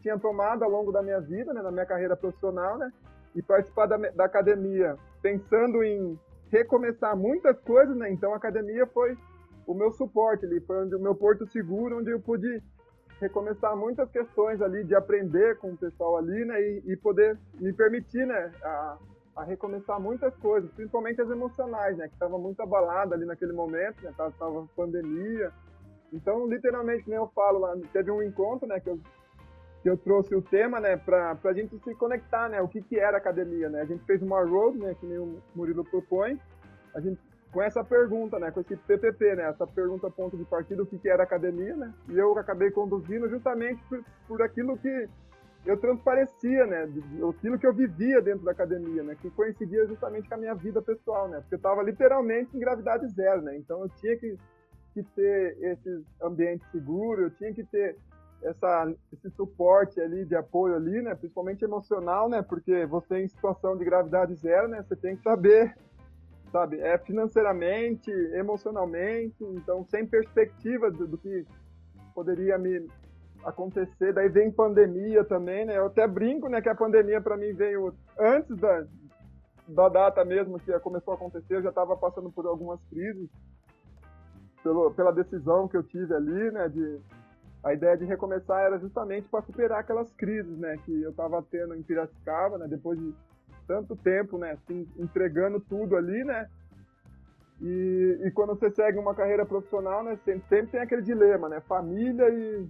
tinha 0.00 0.18
tomado 0.18 0.64
ao 0.64 0.70
longo 0.70 0.90
da 0.90 1.02
minha 1.02 1.20
vida, 1.20 1.52
né, 1.52 1.62
na 1.62 1.70
minha 1.70 1.86
carreira 1.86 2.16
profissional, 2.16 2.78
né? 2.78 2.90
E 3.34 3.42
participar 3.42 3.86
da, 3.86 3.96
da 3.96 4.24
academia 4.24 4.96
pensando 5.22 5.84
em 5.84 6.18
recomeçar 6.50 7.16
muitas 7.16 7.60
coisas, 7.60 7.94
né? 7.96 8.10
Então 8.10 8.32
a 8.32 8.36
academia 8.36 8.86
foi 8.86 9.16
o 9.66 9.74
meu 9.74 9.92
suporte 9.92 10.44
ali, 10.44 10.60
foi 10.60 10.84
onde, 10.84 10.96
o 10.96 11.00
meu 11.00 11.14
porto 11.14 11.46
seguro, 11.46 11.98
onde 11.98 12.10
eu 12.10 12.20
pude 12.20 12.62
recomeçar 13.20 13.76
muitas 13.76 14.10
questões 14.10 14.60
ali, 14.62 14.82
de 14.82 14.94
aprender 14.94 15.58
com 15.58 15.72
o 15.72 15.76
pessoal 15.76 16.16
ali, 16.16 16.44
né, 16.44 16.60
e, 16.60 16.92
e 16.92 16.96
poder 16.96 17.38
me 17.60 17.72
permitir, 17.72 18.26
né, 18.26 18.50
a, 18.62 18.98
a, 19.36 19.44
recomeçar 19.44 20.00
muitas 20.00 20.34
coisas, 20.36 20.70
principalmente 20.72 21.20
as 21.20 21.30
emocionais, 21.30 21.96
né, 21.98 22.08
que 22.08 22.14
estava 22.14 22.38
muito 22.38 22.60
abalada 22.62 23.14
ali 23.14 23.26
naquele 23.26 23.52
momento, 23.52 24.02
né, 24.02 24.12
tava, 24.16 24.32
tava 24.32 24.66
pandemia. 24.74 25.52
Então, 26.12 26.48
literalmente, 26.48 27.08
nem 27.08 27.18
eu 27.18 27.28
falo 27.34 27.58
lá, 27.58 27.76
teve 27.92 28.10
um 28.10 28.22
encontro, 28.22 28.66
né, 28.66 28.80
que 28.80 28.88
eu, 28.88 28.98
que 29.82 29.90
eu 29.90 29.98
trouxe 29.98 30.34
o 30.34 30.42
tema, 30.42 30.80
né, 30.80 30.96
para 30.96 31.38
a 31.44 31.52
gente 31.52 31.78
se 31.78 31.94
conectar, 31.94 32.48
né, 32.48 32.62
o 32.62 32.68
que 32.68 32.80
que 32.80 32.98
era 32.98 33.18
academia, 33.18 33.68
né. 33.68 33.82
A 33.82 33.86
gente 33.86 34.02
fez 34.04 34.22
uma 34.22 34.42
road, 34.42 34.78
né, 34.78 34.94
que 34.98 35.04
nem 35.04 35.18
o 35.18 35.42
Murilo 35.54 35.84
propõe, 35.84 36.40
a 36.94 37.00
gente 37.00 37.20
com 37.52 37.60
essa 37.60 37.82
pergunta, 37.82 38.38
né, 38.38 38.50
com 38.50 38.60
esse 38.60 38.76
PPP, 38.76 39.36
né, 39.36 39.48
essa 39.48 39.66
pergunta 39.66 40.10
ponto 40.10 40.36
de 40.36 40.44
partida, 40.44 40.82
o 40.82 40.86
que, 40.86 40.98
que 40.98 41.08
era 41.08 41.22
academia, 41.22 41.76
né, 41.76 41.92
e 42.08 42.16
eu 42.16 42.36
acabei 42.38 42.70
conduzindo 42.70 43.28
justamente 43.28 43.82
por, 43.88 44.04
por 44.28 44.42
aquilo 44.42 44.78
que 44.78 45.08
eu 45.66 45.76
transparecia, 45.76 46.66
né, 46.66 46.88
aquilo 47.28 47.58
que 47.58 47.66
eu 47.66 47.74
vivia 47.74 48.22
dentro 48.22 48.44
da 48.44 48.52
academia, 48.52 49.02
né, 49.02 49.16
que 49.20 49.30
coincidia 49.30 49.86
justamente 49.86 50.28
com 50.28 50.34
a 50.36 50.38
minha 50.38 50.54
vida 50.54 50.80
pessoal, 50.80 51.28
né, 51.28 51.40
porque 51.40 51.56
eu 51.56 51.58
estava 51.58 51.82
literalmente 51.82 52.56
em 52.56 52.60
gravidade 52.60 53.08
zero, 53.08 53.42
né, 53.42 53.56
então 53.56 53.82
eu 53.82 53.88
tinha 53.88 54.16
que, 54.16 54.38
que 54.94 55.02
ter 55.02 55.56
esse 55.60 56.04
ambiente 56.22 56.64
seguro, 56.70 57.22
eu 57.22 57.30
tinha 57.30 57.52
que 57.52 57.64
ter 57.64 57.96
essa, 58.42 58.94
esse 59.12 59.28
suporte 59.30 60.00
ali 60.00 60.24
de 60.24 60.36
apoio 60.36 60.76
ali, 60.76 61.02
né, 61.02 61.16
principalmente 61.16 61.64
emocional, 61.64 62.28
né, 62.28 62.42
porque 62.42 62.86
você 62.86 63.24
em 63.24 63.28
situação 63.28 63.76
de 63.76 63.84
gravidade 63.84 64.34
zero, 64.36 64.68
né, 64.68 64.84
você 64.86 64.94
tem 64.94 65.16
que 65.16 65.22
saber 65.22 65.74
sabe? 66.50 66.80
É 66.80 66.98
financeiramente, 66.98 68.10
emocionalmente, 68.34 69.42
então 69.42 69.84
sem 69.84 70.06
perspectiva 70.06 70.90
do, 70.90 71.06
do, 71.06 71.18
que 71.18 71.46
poderia 72.14 72.58
me 72.58 72.86
acontecer. 73.44 74.12
Daí 74.12 74.28
vem 74.28 74.50
pandemia 74.50 75.24
também, 75.24 75.64
né? 75.64 75.78
Eu 75.78 75.86
até 75.86 76.06
brinco, 76.06 76.48
né, 76.48 76.60
que 76.60 76.68
a 76.68 76.74
pandemia 76.74 77.20
para 77.20 77.36
mim 77.36 77.52
veio 77.54 77.94
antes 78.18 78.56
da, 78.56 78.86
da 79.68 79.88
data 79.88 80.24
mesmo 80.24 80.58
que 80.58 80.78
começou 80.80 81.12
a 81.12 81.16
acontecer. 81.16 81.56
Eu 81.56 81.62
já 81.62 81.70
estava 81.70 81.96
passando 81.96 82.30
por 82.30 82.46
algumas 82.46 82.80
crises 82.84 83.30
pelo, 84.62 84.90
pela 84.92 85.12
decisão 85.12 85.68
que 85.68 85.76
eu 85.76 85.82
tive 85.82 86.14
ali, 86.14 86.50
né, 86.50 86.68
de 86.68 87.00
a 87.62 87.74
ideia 87.74 87.96
de 87.96 88.04
recomeçar 88.06 88.62
era 88.62 88.78
justamente 88.78 89.28
para 89.28 89.42
superar 89.42 89.80
aquelas 89.80 90.10
crises, 90.12 90.56
né, 90.58 90.76
que 90.84 91.02
eu 91.02 91.10
estava 91.10 91.42
tendo 91.42 91.74
em 91.74 91.82
Piracicaba, 91.82 92.58
né, 92.58 92.66
depois 92.66 92.98
de 92.98 93.14
tanto 93.70 93.94
tempo, 93.94 94.36
né, 94.36 94.50
assim, 94.50 94.84
entregando 94.98 95.60
tudo 95.60 95.96
ali, 95.96 96.24
né? 96.24 96.48
E, 97.60 98.18
e 98.24 98.30
quando 98.32 98.56
você 98.56 98.68
segue 98.68 98.98
uma 98.98 99.14
carreira 99.14 99.46
profissional, 99.46 100.02
né, 100.02 100.18
sempre, 100.24 100.42
sempre 100.48 100.72
tem 100.72 100.80
aquele 100.80 101.02
dilema, 101.02 101.48
né? 101.48 101.60
Família 101.60 102.28
e, 102.30 102.68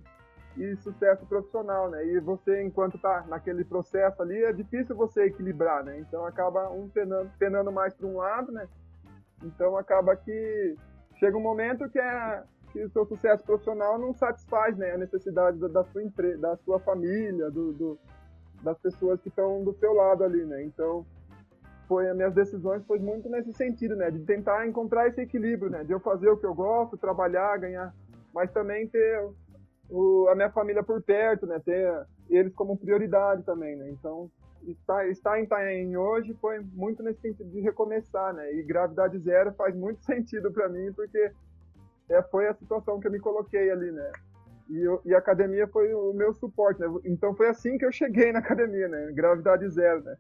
e 0.59 0.77
sucesso 0.77 1.25
profissional, 1.25 1.89
né? 1.89 2.05
E 2.05 2.21
você, 2.21 2.63
enquanto 2.63 2.99
tá 2.99 3.25
naquele 3.29 3.65
processo 3.65 4.21
ali, 4.21 4.45
é 4.45 4.53
difícil 4.53 4.95
você 4.95 5.25
equilibrar, 5.25 5.83
né? 5.83 5.99
Então 6.01 6.27
acaba 6.27 6.69
um 6.69 6.87
penando, 6.87 7.31
penando 7.39 7.73
mais 7.73 7.95
para 7.95 8.07
um 8.07 8.19
lado, 8.19 8.53
né? 8.53 8.69
Então 9.43 9.79
acaba 9.79 10.15
que 10.15 10.77
chega 11.19 11.35
um 11.35 11.41
momento 11.41 11.89
que, 11.89 11.99
é, 11.99 12.43
que 12.73 12.85
o 12.85 12.91
seu 12.91 13.07
sucesso 13.07 13.43
profissional 13.43 13.99
não 13.99 14.13
satisfaz 14.13 14.77
né, 14.77 14.91
a 14.93 14.99
necessidade 14.99 15.59
da, 15.59 15.69
da 15.69 15.85
sua 15.85 16.03
empresa, 16.03 16.39
da 16.39 16.57
sua 16.59 16.79
família, 16.79 17.51
do, 17.51 17.73
do, 17.73 17.99
das 18.63 18.79
pessoas 18.79 19.21
que 19.21 19.29
estão 19.29 19.65
do 19.65 19.73
seu 19.75 19.93
lado 19.93 20.25
ali, 20.25 20.45
né? 20.45 20.63
Então 20.65 21.05
foi 21.89 22.09
as 22.09 22.17
minhas 22.17 22.35
decisões 22.35 22.85
foi 22.87 23.01
muito 23.01 23.29
nesse 23.29 23.53
sentido, 23.53 23.97
né, 23.97 24.13
de 24.13 24.21
tentar 24.21 24.65
encontrar 24.65 25.09
esse 25.09 25.21
equilíbrio, 25.21 25.69
né, 25.69 25.83
de 25.83 25.91
eu 25.91 25.99
fazer 25.99 26.29
o 26.29 26.37
que 26.37 26.47
eu 26.47 26.55
gosto, 26.55 26.97
trabalhar, 26.97 27.59
ganhar, 27.59 27.93
mas 28.33 28.53
também 28.53 28.87
ter 28.87 29.29
o, 29.89 30.29
a 30.29 30.37
minha 30.37 30.51
família 30.51 30.85
por 30.85 31.03
perto, 31.03 31.47
né, 31.47 31.59
ter 31.59 32.07
eles 32.29 32.55
como 32.55 32.77
prioridade 32.77 33.43
também, 33.43 33.75
né. 33.75 33.91
Então 33.91 34.31
estar, 34.69 35.09
estar 35.09 35.41
em 35.41 35.45
Itaém 35.45 35.97
hoje 35.97 36.35
foi 36.35 36.61
muito 36.61 37.03
nesse 37.03 37.21
sentido 37.21 37.51
de 37.51 37.61
recomeçar, 37.61 38.33
né? 38.35 38.53
E 38.55 38.63
gravidade 38.63 39.19
zero 39.19 39.53
faz 39.55 39.75
muito 39.75 40.03
sentido 40.05 40.51
para 40.53 40.69
mim, 40.69 40.93
porque 40.93 41.33
é, 42.09 42.23
foi 42.23 42.49
a 42.49 42.55
situação 42.55 43.01
que 43.01 43.07
eu 43.07 43.13
me 43.13 43.21
coloquei 43.21 43.71
ali, 43.71 43.91
né? 43.91 44.13
E, 44.71 44.81
eu, 44.83 45.01
e, 45.05 45.15
a 45.15 45.19
academia 45.19 45.67
foi 45.67 45.93
o 45.93 46.13
meu 46.13 46.33
suporte, 46.33 46.81
né? 46.81 46.87
Então 47.05 47.35
foi 47.35 47.49
assim 47.49 47.77
que 47.77 47.85
eu 47.85 47.91
cheguei 47.91 48.31
na 48.33 48.39
academia, 48.39 48.89
né? 48.89 49.11
Gravidade 49.13 49.69
zero, 49.69 50.03
né? 50.03 50.17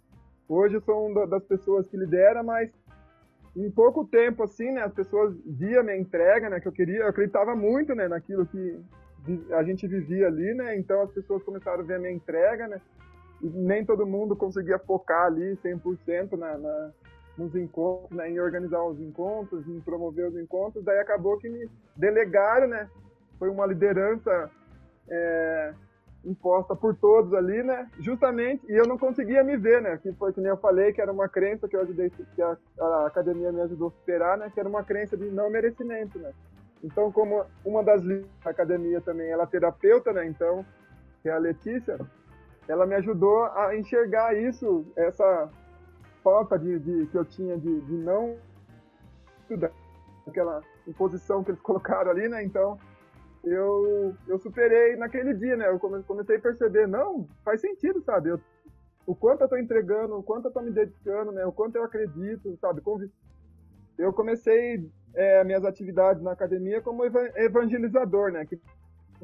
Hoje 0.48 0.74
eu 0.74 0.80
sou 0.80 1.06
uma 1.06 1.26
das 1.26 1.44
pessoas 1.44 1.86
que 1.86 1.96
lidera, 1.96 2.42
mas 2.42 2.68
em 3.56 3.70
pouco 3.70 4.04
tempo, 4.04 4.42
assim, 4.42 4.72
né? 4.72 4.82
As 4.82 4.92
pessoas 4.92 5.36
via 5.46 5.82
minha 5.82 5.96
entrega, 5.96 6.50
né? 6.50 6.58
Que 6.58 6.66
eu 6.66 6.72
queria, 6.72 7.02
eu 7.02 7.08
acreditava 7.08 7.54
muito, 7.54 7.94
né? 7.94 8.08
Naquilo 8.08 8.44
que 8.44 8.78
a 9.52 9.62
gente 9.62 9.86
vivia 9.86 10.26
ali, 10.26 10.52
né? 10.54 10.76
Então 10.76 11.00
as 11.00 11.12
pessoas 11.12 11.42
começaram 11.44 11.80
a 11.80 11.86
ver 11.86 11.94
a 11.94 11.98
minha 12.00 12.12
entrega, 12.12 12.66
né? 12.66 12.80
nem 13.42 13.84
todo 13.84 14.06
mundo 14.06 14.36
conseguia 14.36 14.78
focar 14.78 15.26
ali 15.26 15.56
100% 15.56 16.36
na, 16.36 16.58
na, 16.58 16.90
nos 17.38 17.54
encontros, 17.54 18.10
né, 18.10 18.30
em 18.30 18.38
organizar 18.38 18.82
os 18.84 19.00
encontros, 19.00 19.66
em 19.66 19.80
promover 19.80 20.28
os 20.28 20.36
encontros, 20.36 20.84
daí 20.84 20.98
acabou 20.98 21.38
que 21.38 21.48
me 21.48 21.68
delegaram, 21.96 22.68
né, 22.68 22.88
foi 23.40 23.48
uma 23.48 23.64
liderança 23.64 24.50
é, 25.08 25.74
imposta 26.24 26.76
por 26.76 26.94
todos 26.94 27.32
ali, 27.32 27.62
né, 27.62 27.90
justamente, 27.98 28.62
e 28.70 28.76
eu 28.76 28.86
não 28.86 28.98
conseguia 28.98 29.42
me 29.42 29.56
ver, 29.56 29.80
né, 29.80 29.96
que 29.96 30.12
foi 30.12 30.30
que 30.34 30.40
nem 30.40 30.50
eu 30.50 30.58
falei, 30.58 30.92
que 30.92 31.00
era 31.00 31.10
uma 31.10 31.26
crença 31.26 31.66
que 31.66 31.74
eu 31.74 31.80
ajudei, 31.80 32.10
que 32.10 32.42
a, 32.42 32.56
a 32.78 33.06
academia 33.06 33.50
me 33.50 33.62
ajudou 33.62 33.88
a 33.88 33.92
superar, 33.92 34.36
né, 34.36 34.50
que 34.52 34.60
era 34.60 34.68
uma 34.68 34.84
crença 34.84 35.16
de 35.16 35.30
não 35.30 35.50
merecimento, 35.50 36.18
né, 36.18 36.32
então 36.84 37.10
como 37.10 37.46
uma 37.64 37.82
das 37.82 38.02
da 38.04 38.50
academia 38.50 39.00
também, 39.00 39.30
ela 39.30 39.44
é 39.44 39.46
terapeuta, 39.46 40.12
né, 40.12 40.26
então, 40.26 40.64
que 41.22 41.30
é 41.30 41.32
a 41.32 41.38
Letícia, 41.38 41.98
ela 42.68 42.86
me 42.86 42.94
ajudou 42.96 43.44
a 43.46 43.74
enxergar 43.74 44.36
isso, 44.36 44.84
essa 44.94 45.50
falta 46.22 46.58
de, 46.58 46.78
de 46.78 47.06
que 47.06 47.16
eu 47.16 47.24
tinha 47.24 47.56
de, 47.56 47.80
de 47.80 47.94
não 47.94 48.36
estudar, 49.40 49.72
aquela 50.26 50.62
imposição 50.86 51.42
que 51.42 51.50
eles 51.50 51.60
colocaram 51.60 52.10
ali, 52.10 52.28
né? 52.28 52.42
Então, 52.42 52.78
eu, 53.44 54.14
eu 54.26 54.38
superei 54.38 54.96
naquele 54.96 55.34
dia, 55.34 55.56
né? 55.56 55.68
Eu 55.68 55.78
comecei 55.78 56.36
a 56.36 56.40
perceber, 56.40 56.86
não, 56.86 57.26
faz 57.44 57.60
sentido, 57.60 58.02
sabe? 58.02 58.30
Eu, 58.30 58.40
o 59.06 59.14
quanto 59.14 59.42
eu 59.42 59.48
tô 59.48 59.56
entregando, 59.56 60.16
o 60.16 60.22
quanto 60.22 60.46
eu 60.46 60.52
tô 60.52 60.60
me 60.60 60.70
dedicando, 60.70 61.32
né? 61.32 61.44
O 61.46 61.52
quanto 61.52 61.76
eu 61.76 61.84
acredito, 61.84 62.56
sabe? 62.60 62.82
Eu 63.98 64.12
comecei 64.12 64.88
é, 65.14 65.42
minhas 65.44 65.64
atividades 65.64 66.22
na 66.22 66.32
academia 66.32 66.80
como 66.80 67.04
evangelizador, 67.04 68.30
né? 68.30 68.44
Que 68.46 68.60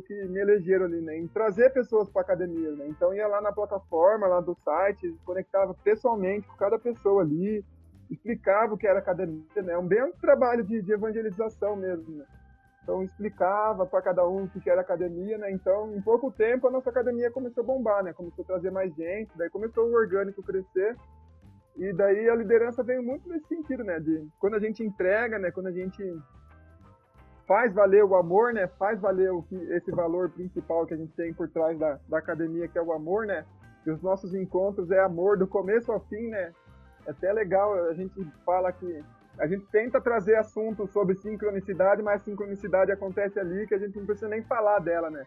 que 0.02 0.14
me 0.26 0.40
elegeram 0.40 0.84
ali, 0.86 1.00
né? 1.00 1.16
Em 1.16 1.26
trazer 1.26 1.72
pessoas 1.72 2.08
para 2.10 2.22
academia, 2.22 2.70
né? 2.72 2.86
Então 2.88 3.14
ia 3.14 3.26
lá 3.26 3.40
na 3.40 3.52
plataforma, 3.52 4.26
lá 4.26 4.40
do 4.40 4.54
site, 4.64 5.14
conectava 5.24 5.74
pessoalmente 5.82 6.46
com 6.46 6.56
cada 6.56 6.78
pessoa 6.78 7.22
ali, 7.22 7.64
explicava 8.10 8.74
o 8.74 8.78
que 8.78 8.86
era 8.86 8.98
academia, 8.98 9.44
né? 9.56 9.76
Um 9.78 9.86
bem 9.86 10.12
trabalho 10.20 10.64
de, 10.64 10.82
de 10.82 10.92
evangelização 10.92 11.76
mesmo, 11.76 12.16
né? 12.16 12.24
Então 12.86 13.02
explicava 13.02 13.84
para 13.84 14.00
cada 14.00 14.24
um 14.28 14.44
o 14.44 14.48
que 14.48 14.70
era 14.70 14.80
academia, 14.80 15.36
né? 15.36 15.50
Então, 15.50 15.92
em 15.92 16.00
pouco 16.00 16.30
tempo 16.30 16.68
a 16.68 16.70
nossa 16.70 16.88
academia 16.88 17.32
começou 17.32 17.64
a 17.64 17.66
bombar, 17.66 18.04
né? 18.04 18.12
Começou 18.12 18.44
a 18.44 18.46
trazer 18.46 18.70
mais 18.70 18.94
gente, 18.94 19.36
daí 19.36 19.50
começou 19.50 19.88
o 19.88 19.92
orgânico 19.92 20.40
crescer. 20.40 20.96
E 21.74 21.92
daí 21.92 22.30
a 22.30 22.34
liderança 22.36 22.84
veio 22.84 23.02
muito 23.02 23.28
nesse 23.28 23.48
sentido, 23.48 23.82
né? 23.82 23.98
De 23.98 24.28
quando 24.38 24.54
a 24.54 24.60
gente 24.60 24.84
entrega, 24.84 25.36
né? 25.36 25.50
Quando 25.50 25.66
a 25.66 25.72
gente 25.72 26.00
faz 27.44 27.74
valer 27.74 28.04
o 28.04 28.14
amor, 28.14 28.54
né? 28.54 28.68
Faz 28.78 29.00
valer 29.00 29.32
o 29.32 29.42
que, 29.42 29.56
esse 29.56 29.90
valor 29.90 30.30
principal 30.30 30.86
que 30.86 30.94
a 30.94 30.96
gente 30.96 31.12
tem 31.14 31.34
por 31.34 31.48
trás 31.48 31.76
da, 31.76 31.98
da 32.08 32.18
academia, 32.18 32.68
que 32.68 32.78
é 32.78 32.82
o 32.82 32.92
amor, 32.92 33.26
né? 33.26 33.44
E 33.84 33.90
os 33.90 34.00
nossos 34.00 34.32
encontros 34.32 34.92
é 34.92 35.00
amor 35.00 35.36
do 35.36 35.48
começo 35.48 35.90
ao 35.90 35.98
fim, 36.06 36.28
né? 36.28 36.52
É 37.04 37.10
até 37.10 37.32
legal, 37.32 37.74
a 37.88 37.94
gente 37.94 38.14
fala 38.44 38.70
que 38.70 39.04
a 39.38 39.46
gente 39.46 39.66
tenta 39.66 40.00
trazer 40.00 40.36
assuntos 40.36 40.90
sobre 40.90 41.14
sincronicidade, 41.16 42.02
mas 42.02 42.22
sincronicidade 42.22 42.90
acontece 42.90 43.38
ali 43.38 43.66
que 43.66 43.74
a 43.74 43.78
gente 43.78 43.98
não 43.98 44.06
precisa 44.06 44.28
nem 44.28 44.42
falar 44.42 44.78
dela, 44.78 45.10
né? 45.10 45.24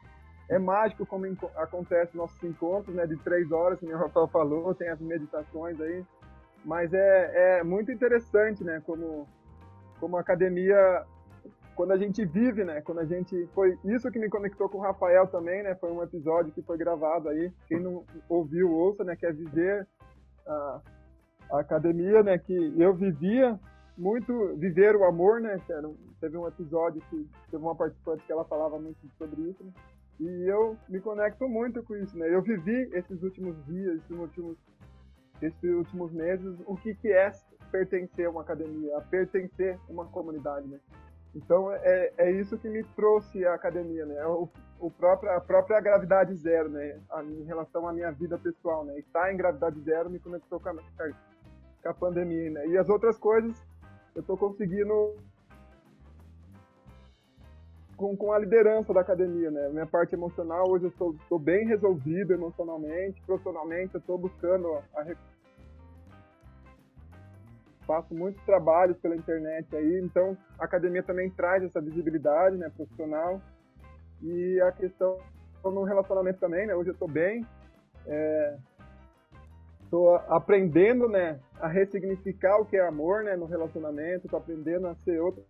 É 0.50 0.58
mágico 0.58 1.06
como 1.06 1.26
acontece 1.56 2.18
nossos 2.18 2.44
encontros, 2.44 2.96
né? 2.96 3.06
De 3.06 3.16
três 3.18 3.52
horas, 3.52 3.80
como 3.80 3.94
o 3.94 3.98
Rafael 3.98 4.28
falou, 4.28 4.74
tem 4.74 4.90
as 4.90 5.00
meditações 5.00 5.80
aí. 5.80 6.04
Mas 6.66 6.92
é, 6.94 7.60
é 7.60 7.64
muito 7.64 7.92
interessante, 7.92 8.64
né? 8.64 8.82
Como, 8.86 9.28
como 10.00 10.18
a 10.18 10.22
academia 10.22 11.06
quando 11.76 11.92
a 11.92 11.98
gente 11.98 12.26
vive, 12.26 12.66
né? 12.66 12.82
Quando 12.82 13.00
a 13.00 13.06
gente 13.06 13.48
foi 13.54 13.78
isso 13.86 14.12
que 14.12 14.20
me 14.20 14.28
conectou 14.28 14.68
com 14.68 14.80
o 14.80 14.82
Rafael 14.82 15.28
também, 15.28 15.64
né? 15.64 15.76
Foi 15.76 15.92
um 15.92 16.04
episódio 16.04 16.52
que 16.52 16.62
foi 16.64 16.78
gravado 16.78 17.30
aí. 17.30 17.54
Quem 17.68 17.80
não 17.80 18.04
ouviu 18.28 18.70
ouça, 18.70 19.04
né? 19.04 19.16
Que 19.16 19.26
é 19.26 19.32
viver 19.32 19.88
a 20.46 20.82
academia, 21.52 22.22
né? 22.22 22.38
Que 22.38 22.74
eu 22.78 22.94
vivia 22.94 23.58
muito 24.00 24.56
viver 24.56 24.96
o 24.96 25.04
amor, 25.04 25.42
né? 25.42 25.62
Um, 25.84 25.96
teve 26.22 26.38
um 26.38 26.48
episódio 26.48 27.02
que 27.10 27.28
teve 27.52 27.62
uma 27.62 27.76
participante 27.76 28.24
que 28.26 28.32
ela 28.32 28.46
falava 28.46 28.80
muito 28.80 28.98
sobre 29.18 29.42
isso. 29.42 29.64
Né? 29.64 29.72
E 30.22 30.50
eu 30.50 30.78
me 30.88 31.02
conecto 31.02 31.48
muito 31.48 31.84
com 31.84 31.96
isso, 31.96 32.18
né? 32.18 32.34
Eu 32.34 32.42
vivi 32.42 32.90
esses 32.94 33.22
últimos 33.22 33.56
dias, 33.66 33.98
esses 33.98 34.18
últimos, 34.18 34.58
esses 35.42 35.64
últimos 35.64 36.14
meses, 36.14 36.58
o 36.66 36.76
que, 36.78 36.96
que 36.96 37.12
é 37.12 37.32
pertencer 37.72 38.26
a 38.26 38.30
uma 38.30 38.42
academia, 38.42 38.98
a 38.98 39.02
pertencer 39.02 39.78
a 39.88 39.92
uma 39.92 40.06
comunidade, 40.06 40.68
né? 40.68 40.80
Então 41.36 41.72
é, 41.72 42.12
é 42.18 42.32
isso 42.32 42.58
que 42.58 42.70
me 42.70 42.84
trouxe 42.96 43.46
à 43.46 43.54
academia, 43.54 44.06
né? 44.06 44.26
O, 44.26 44.50
o 44.80 44.90
próprio, 44.90 45.30
a 45.32 45.42
própria 45.42 45.80
gravidade 45.82 46.34
zero, 46.36 46.70
né? 46.70 47.00
A, 47.12 47.22
em 47.22 47.44
relação 47.44 47.86
à 47.88 47.92
minha 47.92 48.12
vida 48.12 48.38
pessoal, 48.38 48.86
né? 48.86 48.98
Estar 48.98 49.32
em 49.34 49.38
gravidade 49.38 49.80
zero 49.82 50.10
me 50.10 50.20
conectou 50.20 50.60
com 50.60 50.70
a, 50.70 50.74
com 50.74 51.90
a 51.90 51.94
pandemia, 51.94 52.50
né? 52.50 52.68
E 52.68 52.78
as 52.78 52.88
outras 52.90 53.18
coisas 53.18 53.62
eu 54.20 54.22
estou 54.22 54.38
conseguindo 54.38 55.16
com, 57.96 58.16
com 58.18 58.34
a 58.34 58.40
liderança 58.40 58.94
da 58.94 59.00
academia, 59.00 59.50
né? 59.50 59.70
Minha 59.70 59.86
parte 59.86 60.14
emocional, 60.14 60.70
hoje 60.70 60.86
eu 60.86 61.14
estou 61.16 61.40
bem 61.40 61.66
resolvido 61.66 62.34
emocionalmente, 62.34 63.22
profissionalmente, 63.22 63.96
eu 63.96 64.00
estou 64.00 64.18
buscando 64.18 64.68
a, 64.94 65.06
faço 67.88 68.14
muitos 68.14 68.44
trabalhos 68.44 68.98
pela 68.98 69.16
internet 69.16 69.74
aí, 69.76 70.02
então 70.04 70.38
a 70.60 70.66
academia 70.66 71.02
também 71.02 71.30
traz 71.30 71.64
essa 71.64 71.82
visibilidade, 71.82 72.58
né, 72.58 72.70
profissional. 72.70 73.42
E 74.22 74.60
a 74.62 74.72
questão 74.74 75.18
no 75.64 75.84
relacionamento 75.84 76.40
também, 76.40 76.68
né, 76.68 76.76
hoje 76.76 76.90
eu 76.90 76.94
estou 76.94 77.08
bem, 77.08 77.46
estou 78.06 78.60
é, 79.92 80.26
aprendendo, 80.28 81.08
né, 81.08 81.40
a 81.60 81.68
ressignificar 81.68 82.58
o 82.60 82.66
que 82.66 82.78
é 82.78 82.88
amor, 82.88 83.24
né, 83.24 83.36
no 83.36 83.46
relacionamento, 83.46 84.26
estou 84.26 84.40
aprendendo 84.40 84.88
a 84.88 84.96
ser 84.96 85.20
outro. 85.20 85.44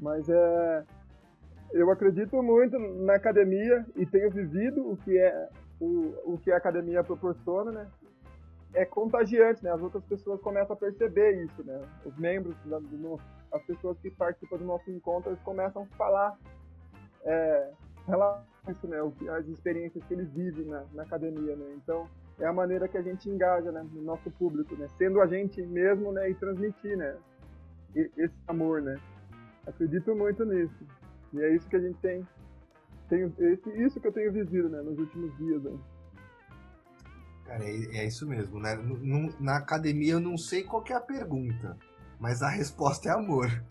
Mas 0.00 0.28
é, 0.28 0.84
eu 1.72 1.90
acredito 1.90 2.40
muito 2.42 2.78
na 2.78 3.14
academia 3.14 3.84
e 3.96 4.06
tenho 4.06 4.30
vivido 4.30 4.88
o 4.88 4.96
que 4.96 5.18
é 5.18 5.48
o, 5.80 6.34
o 6.34 6.38
que 6.38 6.50
a 6.50 6.56
academia 6.56 7.02
proporciona, 7.04 7.70
né? 7.70 7.86
é 8.74 8.84
contagiante, 8.84 9.62
né? 9.64 9.70
As 9.70 9.80
outras 9.80 10.04
pessoas 10.04 10.40
começam 10.40 10.74
a 10.74 10.78
perceber 10.78 11.44
isso, 11.44 11.64
né? 11.64 11.80
Os 12.04 12.16
membros, 12.16 12.56
as 13.52 13.62
pessoas 13.62 13.98
que 13.98 14.10
participam 14.10 14.58
do 14.58 14.64
nosso 14.64 14.90
encontro, 14.90 15.30
eles 15.30 15.42
começam 15.42 15.82
a 15.82 15.96
falar 15.96 16.38
é, 17.24 17.70
isso, 18.68 18.86
né? 18.86 18.98
As 19.36 19.46
experiências 19.46 20.04
que 20.04 20.14
eles 20.14 20.30
vivem 20.32 20.66
na, 20.66 20.84
na, 20.92 21.02
academia, 21.02 21.56
né? 21.56 21.72
Então, 21.76 22.08
é 22.40 22.46
a 22.46 22.52
maneira 22.52 22.88
que 22.88 22.96
a 22.96 23.02
gente 23.02 23.28
engaja, 23.28 23.72
né? 23.72 23.84
No 23.92 24.02
nosso 24.02 24.30
público, 24.32 24.74
né? 24.76 24.86
Sendo 24.96 25.20
a 25.20 25.26
gente 25.26 25.60
mesmo, 25.62 26.12
né? 26.12 26.30
E 26.30 26.34
transmitir, 26.34 26.96
né? 26.96 27.16
esse 27.94 28.34
amor, 28.46 28.82
né? 28.82 28.98
Acredito 29.66 30.14
muito 30.14 30.44
nisso. 30.44 30.86
E 31.32 31.40
é 31.40 31.54
isso 31.54 31.68
que 31.68 31.76
a 31.76 31.80
gente 31.80 31.98
tem, 31.98 32.26
tem 33.08 33.32
esse, 33.38 33.70
isso 33.70 34.00
que 34.00 34.06
eu 34.06 34.12
tenho 34.12 34.32
vivido, 34.32 34.68
né? 34.68 34.80
Nos 34.80 34.98
últimos 34.98 35.36
dias, 35.36 35.62
né? 35.62 35.78
Cara, 37.44 37.64
é, 37.64 37.96
é 37.96 38.06
isso 38.06 38.26
mesmo, 38.26 38.60
né? 38.60 38.76
na 39.40 39.56
academia 39.56 40.12
eu 40.12 40.20
não 40.20 40.36
sei 40.36 40.62
qual 40.62 40.84
é 40.86 40.92
a 40.92 41.00
pergunta, 41.00 41.78
mas 42.20 42.42
a 42.42 42.48
resposta 42.48 43.08
é 43.08 43.12
amor. 43.12 43.64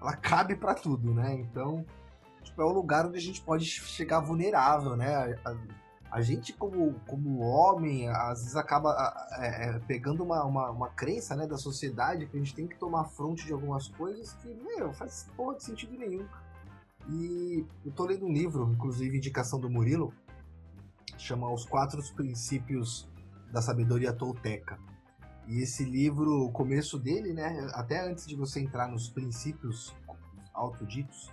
Ela 0.00 0.16
cabe 0.16 0.54
para 0.54 0.74
tudo, 0.74 1.12
né? 1.12 1.34
Então, 1.34 1.84
tipo, 2.42 2.62
é 2.62 2.64
o 2.64 2.72
lugar 2.72 3.06
onde 3.06 3.18
a 3.18 3.20
gente 3.20 3.42
pode 3.42 3.64
chegar 3.64 4.20
vulnerável, 4.20 4.96
né? 4.96 5.36
A, 5.44 5.50
a, 5.50 5.56
a 6.10 6.20
gente 6.20 6.52
como, 6.52 6.94
como 7.06 7.40
homem, 7.40 8.08
às 8.08 8.40
vezes 8.40 8.56
acaba 8.56 9.14
é, 9.38 9.68
é, 9.68 9.78
pegando 9.80 10.22
uma, 10.22 10.44
uma, 10.44 10.70
uma, 10.70 10.88
crença 10.88 11.34
né, 11.34 11.46
da 11.46 11.56
sociedade 11.56 12.26
que 12.26 12.36
a 12.36 12.38
gente 12.38 12.54
tem 12.54 12.66
que 12.66 12.78
tomar 12.78 13.04
fronte 13.04 13.44
de 13.44 13.52
algumas 13.52 13.88
coisas 13.88 14.32
que, 14.34 14.48
meu, 14.48 14.92
faz 14.92 15.26
porra 15.36 15.56
de 15.56 15.64
sentido 15.64 15.98
nenhum. 15.98 16.26
E 17.08 17.64
eu 17.84 17.92
tô 17.92 18.04
lendo 18.04 18.26
um 18.26 18.32
livro, 18.32 18.70
inclusive 18.72 19.16
indicação 19.16 19.60
do 19.60 19.70
Murilo, 19.70 20.12
chama 21.18 21.52
Os 21.52 21.64
Quatro 21.64 22.02
Princípios 22.14 23.08
da 23.52 23.62
Sabedoria 23.62 24.12
Tolteca. 24.12 24.78
E 25.46 25.62
esse 25.62 25.84
livro, 25.84 26.44
o 26.44 26.50
começo 26.50 26.98
dele, 26.98 27.32
né, 27.32 27.68
até 27.74 28.08
antes 28.08 28.26
de 28.26 28.34
você 28.34 28.60
entrar 28.60 28.88
nos 28.88 29.08
princípios 29.08 29.94
autoditos, 30.52 31.30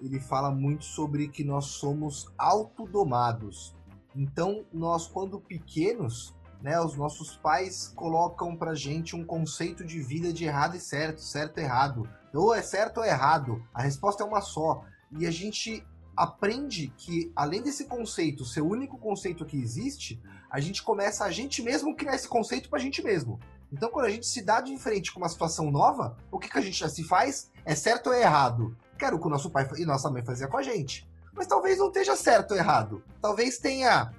ele 0.00 0.20
fala 0.20 0.50
muito 0.50 0.84
sobre 0.84 1.28
que 1.28 1.42
nós 1.42 1.66
somos 1.66 2.30
autodomados. 2.36 3.74
Então, 4.18 4.66
nós 4.72 5.06
quando 5.06 5.38
pequenos, 5.38 6.34
né, 6.60 6.80
os 6.80 6.96
nossos 6.96 7.36
pais 7.36 7.92
colocam 7.94 8.56
pra 8.56 8.74
gente 8.74 9.14
um 9.14 9.24
conceito 9.24 9.84
de 9.84 10.00
vida 10.00 10.32
de 10.32 10.44
errado 10.44 10.76
e 10.76 10.80
certo, 10.80 11.20
certo 11.20 11.58
e 11.58 11.62
errado. 11.62 12.02
Ou 12.34 12.52
é 12.52 12.60
certo 12.60 12.98
ou 12.98 13.04
é 13.04 13.10
errado. 13.10 13.64
A 13.72 13.80
resposta 13.80 14.24
é 14.24 14.26
uma 14.26 14.40
só. 14.40 14.82
E 15.16 15.24
a 15.24 15.30
gente 15.30 15.86
aprende 16.16 16.92
que, 16.96 17.30
além 17.36 17.62
desse 17.62 17.84
conceito 17.84 18.44
ser 18.44 18.60
o 18.60 18.68
único 18.68 18.98
conceito 18.98 19.46
que 19.46 19.56
existe, 19.56 20.20
a 20.50 20.58
gente 20.58 20.82
começa 20.82 21.24
a 21.24 21.30
gente 21.30 21.62
mesmo 21.62 21.94
criar 21.94 22.16
esse 22.16 22.26
conceito 22.26 22.68
pra 22.68 22.80
gente 22.80 23.00
mesmo. 23.04 23.38
Então, 23.72 23.88
quando 23.88 24.06
a 24.06 24.10
gente 24.10 24.26
se 24.26 24.42
dá 24.42 24.60
de 24.60 24.76
frente 24.78 25.12
com 25.12 25.20
uma 25.20 25.28
situação 25.28 25.70
nova, 25.70 26.16
o 26.32 26.40
que, 26.40 26.48
que 26.48 26.58
a 26.58 26.62
gente 26.62 26.80
já 26.80 26.88
se 26.88 27.04
faz? 27.04 27.52
É 27.64 27.76
certo 27.76 28.08
ou 28.08 28.14
é 28.14 28.22
errado? 28.22 28.76
Quero 28.98 29.16
o 29.16 29.20
que 29.20 29.28
o 29.28 29.30
nosso 29.30 29.48
pai 29.48 29.68
e 29.76 29.84
nossa 29.84 30.10
mãe 30.10 30.24
fazia 30.24 30.48
com 30.48 30.56
a 30.56 30.62
gente. 30.62 31.08
Mas 31.38 31.46
talvez 31.46 31.78
não 31.78 31.86
esteja 31.86 32.16
certo 32.16 32.50
ou 32.50 32.56
errado. 32.56 33.00
Talvez 33.22 33.58
tenha 33.58 34.12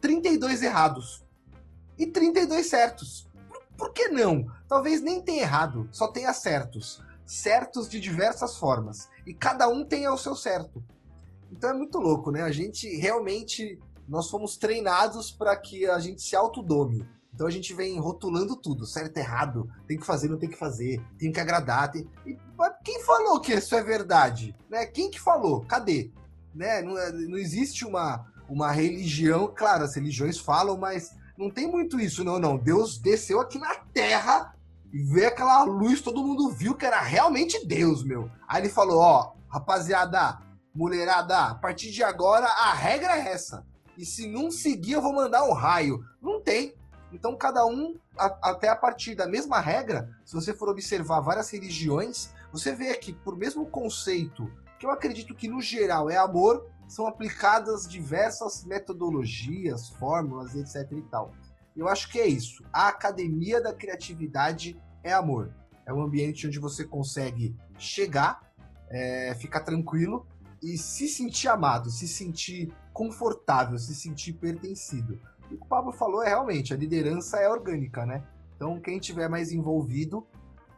32 0.00 0.60
errados 0.60 1.24
e 1.96 2.04
32 2.04 2.66
certos. 2.66 3.30
Por, 3.48 3.62
por 3.76 3.92
que 3.92 4.08
não? 4.08 4.44
Talvez 4.66 5.00
nem 5.00 5.22
tenha 5.22 5.42
errado, 5.42 5.88
só 5.92 6.08
tenha 6.08 6.32
certos. 6.32 7.00
Certos 7.24 7.88
de 7.88 8.00
diversas 8.00 8.56
formas. 8.56 9.08
E 9.24 9.32
cada 9.32 9.68
um 9.68 9.84
tenha 9.84 10.12
o 10.12 10.18
seu 10.18 10.34
certo. 10.34 10.82
Então 11.52 11.70
é 11.70 11.74
muito 11.74 11.98
louco, 11.98 12.32
né? 12.32 12.42
A 12.42 12.50
gente 12.50 12.88
realmente 12.96 13.78
nós 14.08 14.28
fomos 14.28 14.56
treinados 14.56 15.30
para 15.30 15.56
que 15.56 15.86
a 15.86 16.00
gente 16.00 16.22
se 16.22 16.34
autodome. 16.34 17.08
Então 17.32 17.46
a 17.46 17.50
gente 17.50 17.72
vem 17.72 18.00
rotulando 18.00 18.56
tudo, 18.56 18.84
certo, 18.84 19.16
errado, 19.16 19.70
tem 19.86 19.96
que 19.96 20.04
fazer, 20.04 20.28
não 20.28 20.38
tem 20.38 20.48
que 20.48 20.56
fazer, 20.56 21.00
tem 21.16 21.30
que 21.30 21.38
agradar. 21.38 21.92
Tem... 21.92 22.10
E, 22.26 22.36
quem 22.82 23.00
falou 23.04 23.40
que 23.40 23.54
isso 23.54 23.76
é 23.76 23.82
verdade? 23.82 24.56
Né? 24.68 24.86
Quem 24.86 25.08
que 25.08 25.20
falou? 25.20 25.60
Cadê? 25.60 26.10
Né? 26.54 26.82
Não, 26.82 26.98
é, 26.98 27.12
não 27.12 27.38
existe 27.38 27.84
uma, 27.84 28.26
uma 28.48 28.70
religião, 28.70 29.52
claro, 29.54 29.84
as 29.84 29.94
religiões 29.94 30.38
falam, 30.38 30.76
mas 30.76 31.10
não 31.36 31.50
tem 31.50 31.68
muito 31.68 32.00
isso, 32.00 32.24
não, 32.24 32.38
não. 32.38 32.56
Deus 32.56 32.98
desceu 32.98 33.40
aqui 33.40 33.58
na 33.58 33.74
Terra 33.92 34.54
e 34.92 35.02
veio 35.02 35.28
aquela 35.28 35.62
luz, 35.64 36.00
todo 36.00 36.24
mundo 36.24 36.50
viu 36.50 36.74
que 36.74 36.86
era 36.86 37.00
realmente 37.00 37.66
Deus, 37.66 38.02
meu. 38.02 38.30
Aí 38.48 38.62
ele 38.62 38.68
falou, 38.68 38.98
ó, 38.98 39.32
rapaziada, 39.48 40.38
mulherada, 40.74 41.38
a 41.50 41.54
partir 41.54 41.90
de 41.90 42.02
agora 42.02 42.46
a 42.46 42.72
regra 42.72 43.16
é 43.16 43.32
essa. 43.32 43.66
E 43.96 44.06
se 44.06 44.28
não 44.28 44.50
seguir, 44.50 44.92
eu 44.92 45.02
vou 45.02 45.12
mandar 45.12 45.44
um 45.44 45.52
raio. 45.52 46.04
Não 46.22 46.40
tem. 46.40 46.74
Então, 47.12 47.36
cada 47.36 47.66
um, 47.66 47.96
a, 48.16 48.50
até 48.50 48.68
a 48.68 48.76
partir 48.76 49.14
da 49.14 49.26
mesma 49.26 49.60
regra, 49.60 50.08
se 50.24 50.34
você 50.34 50.54
for 50.54 50.68
observar 50.68 51.20
várias 51.20 51.50
religiões, 51.50 52.30
você 52.52 52.74
vê 52.74 52.94
que, 52.94 53.12
por 53.12 53.36
mesmo 53.36 53.66
conceito, 53.66 54.50
que 54.78 54.86
eu 54.86 54.90
acredito 54.90 55.34
que 55.34 55.48
no 55.48 55.60
geral 55.60 56.08
é 56.08 56.16
amor, 56.16 56.66
são 56.86 57.06
aplicadas 57.06 57.86
diversas 57.86 58.64
metodologias, 58.64 59.90
fórmulas, 59.90 60.54
etc 60.54 60.90
e 60.92 61.02
tal. 61.02 61.32
Eu 61.76 61.88
acho 61.88 62.10
que 62.10 62.18
é 62.18 62.26
isso. 62.26 62.64
A 62.72 62.88
academia 62.88 63.60
da 63.60 63.74
criatividade 63.74 64.80
é 65.02 65.12
amor. 65.12 65.52
É 65.86 65.92
um 65.92 66.02
ambiente 66.02 66.46
onde 66.46 66.58
você 66.58 66.84
consegue 66.84 67.54
chegar, 67.78 68.40
é, 68.90 69.34
ficar 69.38 69.60
tranquilo 69.60 70.26
e 70.62 70.76
se 70.76 71.08
sentir 71.08 71.48
amado, 71.48 71.90
se 71.90 72.08
sentir 72.08 72.72
confortável, 72.92 73.78
se 73.78 73.94
sentir 73.94 74.32
pertencido. 74.32 75.20
E 75.50 75.54
o 75.54 75.58
que 75.58 75.64
o 75.64 75.68
Pablo 75.68 75.92
falou 75.92 76.22
é 76.22 76.28
realmente, 76.28 76.74
a 76.74 76.76
liderança 76.76 77.38
é 77.38 77.48
orgânica, 77.48 78.04
né? 78.04 78.24
Então 78.56 78.80
quem 78.80 78.98
tiver 78.98 79.28
mais 79.28 79.52
envolvido 79.52 80.26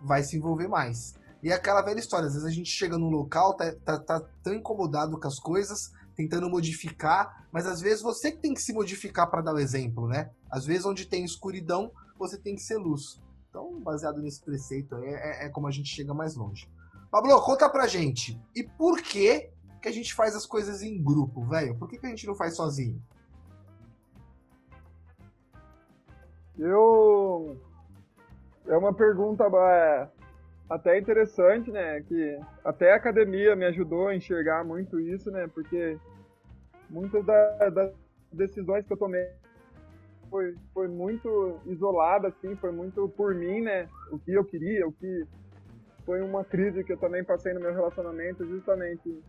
vai 0.03 0.23
se 0.23 0.37
envolver 0.37 0.69
mais. 0.69 1.15
E 1.43 1.51
é 1.51 1.55
aquela 1.55 1.83
velha 1.83 1.99
história, 1.99 2.27
às 2.27 2.35
vezes 2.35 2.47
a 2.47 2.53
gente 2.53 2.71
chega 2.71 2.99
num 2.99 3.09
local, 3.09 3.55
tá, 3.55 3.73
tá, 3.85 3.99
tá 3.99 4.21
tão 4.43 4.53
incomodado 4.53 5.19
com 5.19 5.27
as 5.27 5.39
coisas, 5.39 5.91
tentando 6.15 6.51
modificar, 6.51 7.47
mas 7.51 7.67
às 7.67 7.81
vezes 7.81 8.03
você 8.03 8.31
que 8.31 8.39
tem 8.39 8.53
que 8.53 8.61
se 8.61 8.73
modificar 8.75 9.31
para 9.31 9.41
dar 9.41 9.55
o 9.55 9.59
exemplo, 9.59 10.07
né? 10.07 10.31
Às 10.51 10.67
vezes 10.67 10.85
onde 10.85 11.07
tem 11.07 11.25
escuridão, 11.25 11.91
você 12.19 12.37
tem 12.37 12.55
que 12.55 12.63
ser 12.63 12.77
luz. 12.77 13.21
Então, 13.49 13.81
baseado 13.81 14.21
nesse 14.21 14.43
preceito, 14.43 14.95
é, 14.97 15.45
é, 15.45 15.47
é 15.47 15.49
como 15.49 15.67
a 15.67 15.71
gente 15.71 15.89
chega 15.89 16.13
mais 16.13 16.37
longe. 16.37 16.69
Pablo, 17.11 17.41
conta 17.43 17.69
pra 17.69 17.87
gente. 17.87 18.41
E 18.55 18.63
por 18.63 19.01
que 19.03 19.51
que 19.81 19.89
a 19.89 19.93
gente 19.93 20.15
faz 20.15 20.37
as 20.37 20.47
coisas 20.47 20.83
em 20.83 21.03
grupo, 21.03 21.45
velho? 21.45 21.77
Por 21.77 21.89
que, 21.89 21.99
que 21.99 22.07
a 22.07 22.11
gente 22.11 22.27
não 22.27 22.35
faz 22.35 22.55
sozinho? 22.55 23.03
Eu. 26.59 27.59
É 28.67 28.77
uma 28.77 28.95
pergunta 28.95 29.45
é, 29.45 30.09
até 30.71 30.97
interessante, 30.97 31.71
né? 31.73 32.01
Que 32.03 32.39
até 32.65 32.93
a 32.93 32.97
academia 32.97 33.57
me 33.57 33.67
ajudou 33.67 34.07
a 34.07 34.15
enxergar 34.15 34.65
muito 34.65 35.01
isso, 35.01 35.31
né? 35.31 35.49
Porque 35.53 35.99
muitas 36.89 37.25
das 37.27 37.93
decisões 38.33 38.87
que 38.87 38.93
eu 38.93 38.97
tomei 38.97 39.29
foi, 40.31 40.55
foi 40.73 40.87
muito 40.87 41.61
isolada, 41.67 42.29
assim, 42.29 42.55
foi 42.57 42.71
muito 42.71 43.09
por 43.11 43.35
mim, 43.35 43.61
né? 43.63 43.89
O 44.13 44.19
que 44.19 44.33
eu 44.33 44.45
queria, 44.45 44.87
o 44.87 44.93
que 44.93 45.27
foi 46.07 46.23
uma 46.23 46.45
crise 46.45 46.85
que 46.85 46.93
eu 46.93 46.99
também 46.99 47.25
passei 47.25 47.53
no 47.53 47.61
meu 47.61 47.75
relacionamento, 47.75 48.47
justamente 48.47 49.23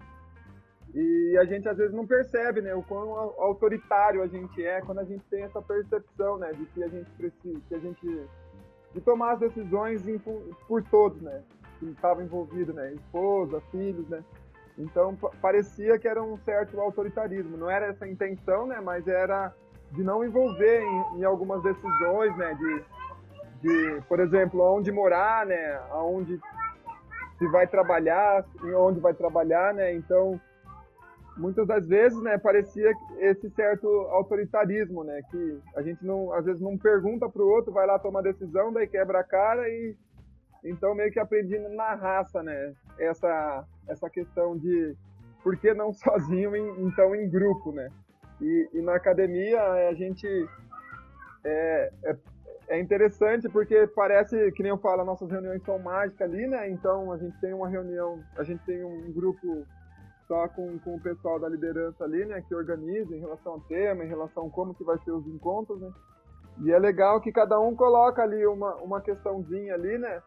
e 0.94 1.38
a 1.38 1.46
gente 1.46 1.70
às 1.70 1.78
vezes 1.78 1.94
não 1.94 2.06
percebe, 2.06 2.62
né, 2.62 2.76
o 2.76 2.84
quão 2.84 3.12
autoritário 3.40 4.22
a 4.22 4.28
gente 4.28 4.62
é 4.64 4.82
quando 4.82 5.00
a 5.00 5.06
gente 5.06 5.24
tem 5.30 5.44
essa 5.44 5.62
percepção, 5.62 6.38
né, 6.38 6.52
de 6.52 6.66
que 6.66 6.84
a 6.84 6.88
gente 6.90 7.10
precisa, 7.12 7.62
que 7.70 7.76
a 7.76 7.80
gente 7.80 8.28
de 8.94 9.02
tomar 9.02 9.34
as 9.34 9.40
decisões 9.40 10.02
por 10.68 10.84
todos, 10.84 11.22
né, 11.22 11.42
que 11.80 11.86
estavam 11.86 12.24
envolvidos, 12.24 12.74
né, 12.76 12.94
esposa, 12.94 13.62
filhos, 13.72 14.08
né. 14.10 14.24
Então 14.78 15.16
parecia 15.42 16.00
que 16.00 16.08
era 16.08 16.22
um 16.22 16.38
certo 16.40 16.80
autoritarismo. 16.80 17.58
Não 17.58 17.70
era 17.70 17.88
essa 17.88 18.06
a 18.06 18.10
intenção, 18.10 18.66
né, 18.66 18.80
mas 18.82 19.08
era 19.08 19.54
de 19.92 20.04
não 20.04 20.24
envolver 20.24 20.82
em, 20.82 21.20
em 21.20 21.24
algumas 21.24 21.62
decisões, 21.62 22.36
né, 22.38 22.54
de, 22.54 22.84
de, 23.62 24.02
por 24.08 24.20
exemplo, 24.20 24.62
onde 24.62 24.92
morar, 24.92 25.46
né, 25.46 25.80
aonde 25.92 26.40
se 27.38 27.48
vai 27.48 27.68
trabalhar, 27.68 28.46
em 28.64 28.74
onde 28.74 29.00
vai 29.00 29.14
trabalhar, 29.14 29.74
né. 29.74 29.94
Então 29.94 30.40
muitas 31.42 31.68
das 31.68 31.88
vezes, 31.88 32.22
né, 32.22 32.38
parecia 32.38 32.94
esse 33.20 33.50
certo 33.50 33.88
autoritarismo, 34.12 35.04
né, 35.04 35.22
que 35.30 35.60
a 35.76 35.82
gente 35.82 36.06
não, 36.06 36.32
às 36.32 36.46
vezes 36.46 36.62
não 36.62 36.78
pergunta 36.78 37.28
para 37.28 37.42
o 37.42 37.50
outro, 37.50 37.74
vai 37.74 37.88
lá 37.88 37.98
tomar 37.98 38.22
decisão, 38.22 38.72
daí 38.72 38.88
quebra 38.88 39.20
a 39.20 39.24
cara 39.24 39.68
e 39.68 39.96
então 40.64 40.94
meio 40.94 41.12
que 41.12 41.20
aprendi 41.20 41.58
na 41.58 41.96
raça, 41.96 42.44
né, 42.44 42.74
essa 43.00 43.66
essa 43.88 44.10
questão 44.10 44.56
de 44.56 44.96
por 45.44 45.58
que 45.58 45.74
não 45.74 45.92
sozinho, 45.94 46.56
então 46.80 47.16
em 47.16 47.28
grupo, 47.28 47.72
né? 47.72 47.90
E, 48.40 48.70
e 48.74 48.82
na 48.82 48.96
academia 48.96 49.62
a 49.62 49.94
gente 49.94 50.28
é, 51.44 51.92
é, 52.04 52.16
é, 52.70 52.80
interessante 52.80 53.50
porque 53.50 53.88
parece 53.88 54.52
que 54.52 54.62
nem 54.64 54.72
eu 54.72 54.78
falo, 54.78 55.04
nossas 55.04 55.30
reuniões 55.30 55.64
são 55.64 55.80
mágicas 55.80 56.30
ali, 56.30 56.46
né? 56.48 56.70
Então 56.70 57.12
a 57.12 57.18
gente 57.18 57.40
tem 57.40 57.54
uma 57.54 57.68
reunião, 57.68 58.24
a 58.38 58.44
gente 58.44 58.64
tem 58.64 58.84
um 58.84 59.12
grupo 59.12 59.66
só 60.32 60.48
com, 60.48 60.80
com 60.80 60.96
o 60.96 61.02
pessoal 61.02 61.38
da 61.38 61.50
liderança 61.50 62.06
ali, 62.06 62.24
né, 62.24 62.42
que 62.48 62.56
organiza 62.56 63.14
em 63.14 63.20
relação 63.20 63.52
ao 63.52 63.60
tema, 63.60 64.06
em 64.06 64.08
relação 64.08 64.48
a 64.48 64.50
como 64.50 64.74
que 64.74 64.82
vai 64.82 64.98
ser 65.00 65.12
os 65.12 65.28
encontros, 65.28 65.82
né. 65.82 65.92
E 66.64 66.72
é 66.72 66.80
legal 66.80 67.20
que 67.20 67.34
cada 67.34 67.60
um 67.60 67.76
coloca 67.76 68.24
ali 68.24 68.46
uma, 68.48 68.76
uma 68.76 69.02
questãozinha 69.02 69.74
ali, 69.74 69.98
né, 69.98 70.22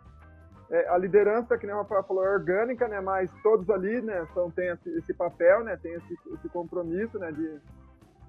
é, 0.71 0.91
a 0.91 0.99
liderança, 0.99 1.57
que 1.57 1.67
nem 1.67 1.75
Rafael 1.75 2.05
falou, 2.05 2.23
é 2.23 2.35
orgânica, 2.35 2.87
né, 2.87 3.01
mas 3.01 3.31
todos 3.43 3.71
ali, 3.71 4.03
né, 4.03 4.29
são, 4.35 4.51
tem 4.51 4.69
esse, 4.69 4.91
esse 4.91 5.15
papel, 5.15 5.65
né, 5.65 5.75
tem 5.79 5.95
esse, 5.95 6.19
esse 6.35 6.51
compromisso, 6.51 7.19
né, 7.19 7.33
de 7.33 7.59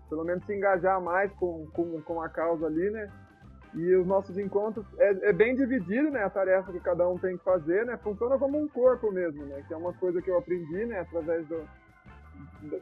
pelo 0.10 0.24
menos 0.24 0.46
se 0.46 0.56
engajar 0.56 1.02
mais 1.02 1.30
com, 1.34 1.68
com, 1.74 2.02
com 2.04 2.22
a 2.22 2.30
causa 2.30 2.68
ali, 2.68 2.90
né, 2.90 3.12
e 3.76 3.96
os 3.96 4.08
nossos 4.08 4.38
encontros 4.38 4.86
é, 4.98 5.30
é, 5.30 5.34
bem 5.34 5.56
dividido, 5.56 6.10
né? 6.10 6.24
A 6.24 6.30
tarefa 6.30 6.72
que 6.72 6.80
cada 6.80 7.08
um 7.08 7.18
tem 7.18 7.38
que 7.38 7.44
fazer, 7.44 7.86
né? 7.86 7.98
Funciona 7.98 8.38
como 8.38 8.58
um 8.58 8.68
corpo 8.68 9.12
mesmo, 9.12 9.46
né? 9.46 9.64
Que 9.68 9.74
é 9.74 9.78
uma 9.78 9.94
coisa 9.94 10.22
que 10.22 10.30
eu 10.30 10.38
aprendi, 10.38 10.86
né? 10.86 11.00
Através 11.00 11.46
do, 11.48 11.68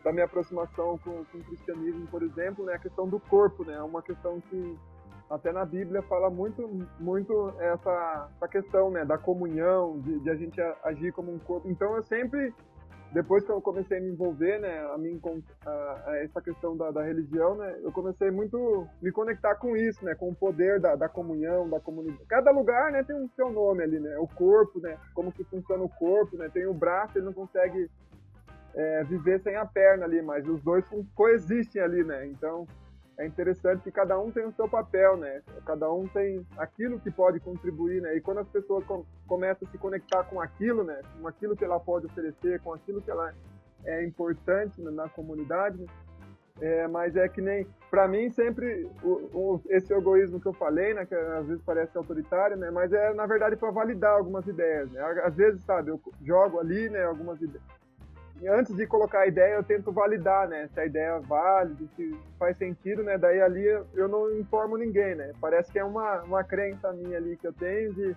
da 0.03 0.11
minha 0.11 0.25
aproximação 0.25 0.99
com, 0.99 1.25
com 1.25 1.37
o 1.39 1.43
cristianismo, 1.43 2.05
por 2.07 2.21
exemplo, 2.21 2.63
né? 2.65 2.75
A 2.75 2.79
questão 2.79 3.07
do 3.07 3.19
corpo, 3.19 3.65
né? 3.65 3.73
É 3.73 3.81
uma 3.81 4.03
questão 4.03 4.39
que 4.41 4.77
até 5.29 5.51
na 5.51 5.65
Bíblia 5.65 6.03
fala 6.03 6.29
muito, 6.29 6.69
muito 6.99 7.53
essa, 7.59 8.29
essa 8.35 8.47
questão, 8.47 8.91
né? 8.91 9.03
Da 9.03 9.17
comunhão, 9.17 9.99
de, 9.99 10.19
de 10.19 10.29
a 10.29 10.35
gente 10.35 10.61
agir 10.83 11.11
como 11.11 11.33
um 11.33 11.39
corpo. 11.39 11.67
Então 11.67 11.95
eu 11.95 12.03
sempre 12.03 12.53
depois 13.13 13.45
que 13.45 13.51
eu 13.51 13.61
comecei 13.61 13.99
a 13.99 14.01
me 14.01 14.09
envolver, 14.09 14.59
né, 14.59 14.79
a, 14.91 14.97
mim, 14.97 15.21
a, 15.65 16.03
a 16.07 16.17
essa 16.23 16.41
questão 16.41 16.75
da, 16.75 16.89
da, 16.89 17.03
religião, 17.03 17.55
né, 17.55 17.79
eu 17.83 17.91
comecei 17.91 18.31
muito 18.31 18.87
me 19.01 19.11
conectar 19.11 19.55
com 19.55 19.77
isso, 19.77 20.03
né, 20.03 20.15
com 20.15 20.29
o 20.29 20.35
poder 20.35 20.79
da, 20.79 20.95
da 20.95 21.07
comunhão, 21.07 21.69
da 21.69 21.79
comunidade. 21.79 22.25
Cada 22.27 22.49
lugar, 22.49 22.91
né, 22.91 23.03
tem 23.03 23.15
um 23.15 23.29
seu 23.35 23.51
nome 23.51 23.83
ali, 23.83 23.99
né, 23.99 24.17
o 24.17 24.27
corpo, 24.27 24.79
né, 24.79 24.97
como 25.13 25.31
que 25.31 25.43
funciona 25.43 25.83
o 25.83 25.89
corpo, 25.89 26.35
né, 26.37 26.49
tem 26.49 26.65
o 26.65 26.73
braço, 26.73 27.17
ele 27.17 27.25
não 27.25 27.33
consegue 27.33 27.87
é, 28.73 29.03
viver 29.03 29.39
sem 29.41 29.55
a 29.55 29.65
perna 29.65 30.05
ali, 30.05 30.21
mas 30.21 30.47
os 30.47 30.61
dois 30.63 30.83
coexistem 31.13 31.81
ali, 31.81 32.03
né, 32.03 32.25
então 32.25 32.67
é 33.17 33.25
interessante 33.25 33.83
que 33.83 33.91
cada 33.91 34.19
um 34.19 34.31
tem 34.31 34.45
o 34.45 34.51
seu 34.51 34.67
papel, 34.67 35.17
né? 35.17 35.41
Cada 35.65 35.91
um 35.91 36.07
tem 36.07 36.45
aquilo 36.57 36.99
que 36.99 37.11
pode 37.11 37.39
contribuir, 37.39 38.01
né? 38.01 38.15
E 38.15 38.21
quando 38.21 38.39
as 38.39 38.47
pessoas 38.47 38.83
com, 38.85 39.05
começam 39.27 39.67
a 39.67 39.71
se 39.71 39.77
conectar 39.77 40.23
com 40.23 40.41
aquilo, 40.41 40.83
né? 40.83 40.99
Com 41.21 41.27
aquilo 41.27 41.55
que 41.55 41.63
ela 41.63 41.79
pode 41.79 42.07
oferecer, 42.07 42.59
com 42.61 42.73
aquilo 42.73 43.01
que 43.01 43.11
ela 43.11 43.33
é 43.85 44.03
importante 44.03 44.81
né, 44.81 44.89
na 44.89 45.09
comunidade, 45.09 45.77
né? 45.77 45.85
é, 46.61 46.87
mas 46.87 47.15
é 47.15 47.27
que 47.27 47.41
nem 47.41 47.67
para 47.91 48.07
mim 48.07 48.29
sempre 48.31 48.89
o, 49.03 49.09
o, 49.33 49.61
esse 49.69 49.93
egoísmo 49.93 50.39
que 50.39 50.47
eu 50.47 50.53
falei, 50.53 50.93
né? 50.93 51.05
Que 51.05 51.13
às 51.13 51.45
vezes 51.45 51.61
parece 51.63 51.95
autoritário, 51.97 52.57
né? 52.57 52.71
Mas 52.71 52.91
é 52.93 53.13
na 53.13 53.27
verdade 53.27 53.55
para 53.55 53.69
validar 53.69 54.17
algumas 54.17 54.47
ideias. 54.47 54.89
Né? 54.91 55.01
Às 55.23 55.35
vezes, 55.35 55.63
sabe, 55.63 55.91
eu 55.91 56.01
jogo 56.23 56.59
ali, 56.59 56.89
né? 56.89 57.03
Algumas 57.03 57.39
ideias 57.41 57.82
antes 58.47 58.75
de 58.75 58.85
colocar 58.87 59.19
a 59.19 59.27
ideia, 59.27 59.55
eu 59.55 59.63
tento 59.63 59.91
validar, 59.91 60.47
né? 60.47 60.67
Se 60.73 60.79
a 60.79 60.85
ideia 60.85 61.17
é 61.17 61.19
válida, 61.19 61.85
se 61.95 62.17
faz 62.37 62.57
sentido, 62.57 63.03
né? 63.03 63.17
Daí 63.17 63.41
ali 63.41 63.65
eu 63.93 64.07
não 64.07 64.31
informo 64.37 64.77
ninguém, 64.77 65.15
né? 65.15 65.31
Parece 65.39 65.71
que 65.71 65.79
é 65.79 65.83
uma, 65.83 66.21
uma 66.23 66.43
crença 66.43 66.91
minha 66.93 67.17
ali 67.17 67.37
que 67.37 67.47
eu 67.47 67.53
tenho 67.53 67.93
de, 67.93 68.15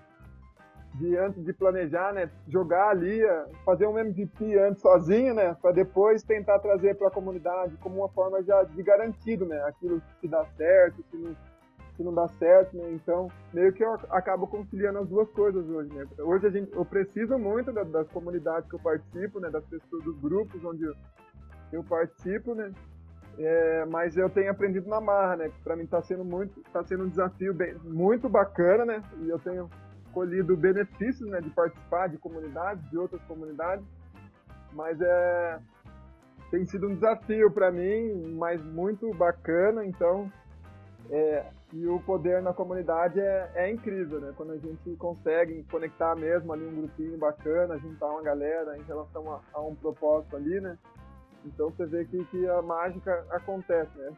de 0.94 1.16
antes 1.16 1.44
de 1.44 1.52
planejar, 1.52 2.12
né? 2.12 2.30
Jogar 2.48 2.90
ali, 2.90 3.20
fazer 3.64 3.86
um 3.86 3.98
MVP 3.98 4.58
antes 4.58 4.82
sozinho, 4.82 5.34
né? 5.34 5.56
Para 5.60 5.72
depois 5.72 6.22
tentar 6.22 6.58
trazer 6.58 6.96
para 6.96 7.08
a 7.08 7.12
comunidade 7.12 7.76
como 7.78 7.98
uma 7.98 8.08
forma 8.08 8.42
já 8.42 8.62
de 8.62 8.82
garantido, 8.82 9.46
né? 9.46 9.62
Aquilo 9.64 10.02
se 10.20 10.28
dá 10.28 10.44
certo, 10.56 11.04
se 11.10 11.16
não 11.16 11.36
se 11.96 12.02
não 12.02 12.14
dá 12.14 12.28
certo, 12.28 12.76
né? 12.76 12.90
Então, 12.92 13.28
meio 13.52 13.72
que 13.72 13.82
eu 13.82 13.94
acabo 14.10 14.46
conciliando 14.46 14.98
as 14.98 15.08
duas 15.08 15.28
coisas 15.30 15.66
hoje, 15.68 15.92
né? 15.92 16.06
Hoje 16.18 16.46
a 16.46 16.50
gente, 16.50 16.72
eu 16.72 16.84
preciso 16.84 17.38
muito 17.38 17.72
da, 17.72 17.82
das 17.84 18.08
comunidades 18.08 18.68
que 18.68 18.76
eu 18.76 18.80
participo, 18.80 19.40
né? 19.40 19.50
Das 19.50 19.64
pessoas, 19.64 20.04
dos 20.04 20.18
grupos 20.20 20.62
onde 20.64 20.84
eu, 20.84 20.94
eu 21.72 21.82
participo, 21.84 22.54
né? 22.54 22.72
É, 23.38 23.84
mas 23.86 24.16
eu 24.16 24.30
tenho 24.30 24.50
aprendido 24.50 24.88
na 24.88 25.00
marra, 25.00 25.36
né? 25.36 25.50
Para 25.64 25.76
mim 25.76 25.84
está 25.84 26.02
sendo 26.02 26.24
muito, 26.24 26.60
tá 26.72 26.84
sendo 26.84 27.04
um 27.04 27.08
desafio 27.08 27.52
bem, 27.54 27.74
muito 27.84 28.28
bacana, 28.28 28.84
né? 28.84 29.02
E 29.20 29.28
eu 29.28 29.38
tenho 29.38 29.70
colhido 30.12 30.56
benefícios, 30.56 31.28
né? 31.28 31.40
De 31.40 31.50
participar 31.50 32.08
de 32.08 32.18
comunidades, 32.18 32.88
de 32.90 32.98
outras 32.98 33.22
comunidades, 33.22 33.84
mas 34.72 35.00
é 35.00 35.58
tem 36.50 36.64
sido 36.64 36.88
um 36.88 36.94
desafio 36.94 37.50
para 37.50 37.72
mim, 37.72 38.34
mas 38.36 38.62
muito 38.64 39.12
bacana. 39.14 39.84
Então, 39.84 40.30
é, 41.10 41.44
e 41.72 41.86
o 41.86 42.00
poder 42.00 42.40
na 42.42 42.52
comunidade 42.52 43.18
é, 43.18 43.50
é, 43.54 43.70
incrível, 43.70 44.20
né? 44.20 44.32
Quando 44.36 44.52
a 44.52 44.56
gente 44.56 44.96
consegue 44.96 45.64
conectar 45.64 46.14
mesmo 46.14 46.52
ali 46.52 46.64
um 46.64 46.82
grupinho 46.82 47.18
bacana, 47.18 47.78
juntar 47.78 48.06
uma 48.06 48.22
galera 48.22 48.76
em 48.78 48.82
relação 48.82 49.32
a, 49.32 49.40
a 49.52 49.60
um 49.60 49.74
propósito 49.74 50.36
ali, 50.36 50.60
né? 50.60 50.78
Então 51.44 51.70
você 51.70 51.86
vê 51.86 52.04
que, 52.04 52.24
que 52.26 52.48
a 52.48 52.62
mágica 52.62 53.24
acontece, 53.30 53.96
né? 53.98 54.12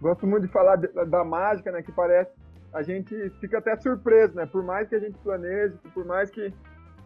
Gosto 0.00 0.26
muito 0.26 0.46
de 0.46 0.52
falar 0.52 0.76
de, 0.76 0.88
da 0.88 1.24
mágica, 1.24 1.70
né? 1.70 1.82
Que 1.82 1.92
parece 1.92 2.32
a 2.72 2.82
gente 2.82 3.14
fica 3.40 3.58
até 3.58 3.76
surpreso, 3.76 4.34
né? 4.34 4.46
Por 4.46 4.62
mais 4.62 4.88
que 4.88 4.96
a 4.96 4.98
gente 4.98 5.16
planeje, 5.18 5.76
por 5.92 6.04
mais 6.04 6.30
que, 6.30 6.52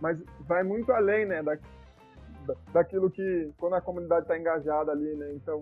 mas 0.00 0.22
vai 0.46 0.62
muito 0.62 0.90
além, 0.92 1.26
né? 1.26 1.42
Da, 1.42 1.58
daquilo 2.72 3.10
que 3.10 3.52
quando 3.58 3.74
a 3.74 3.80
comunidade 3.80 4.22
está 4.22 4.38
engajada 4.38 4.92
ali, 4.92 5.14
né? 5.16 5.32
Então 5.34 5.60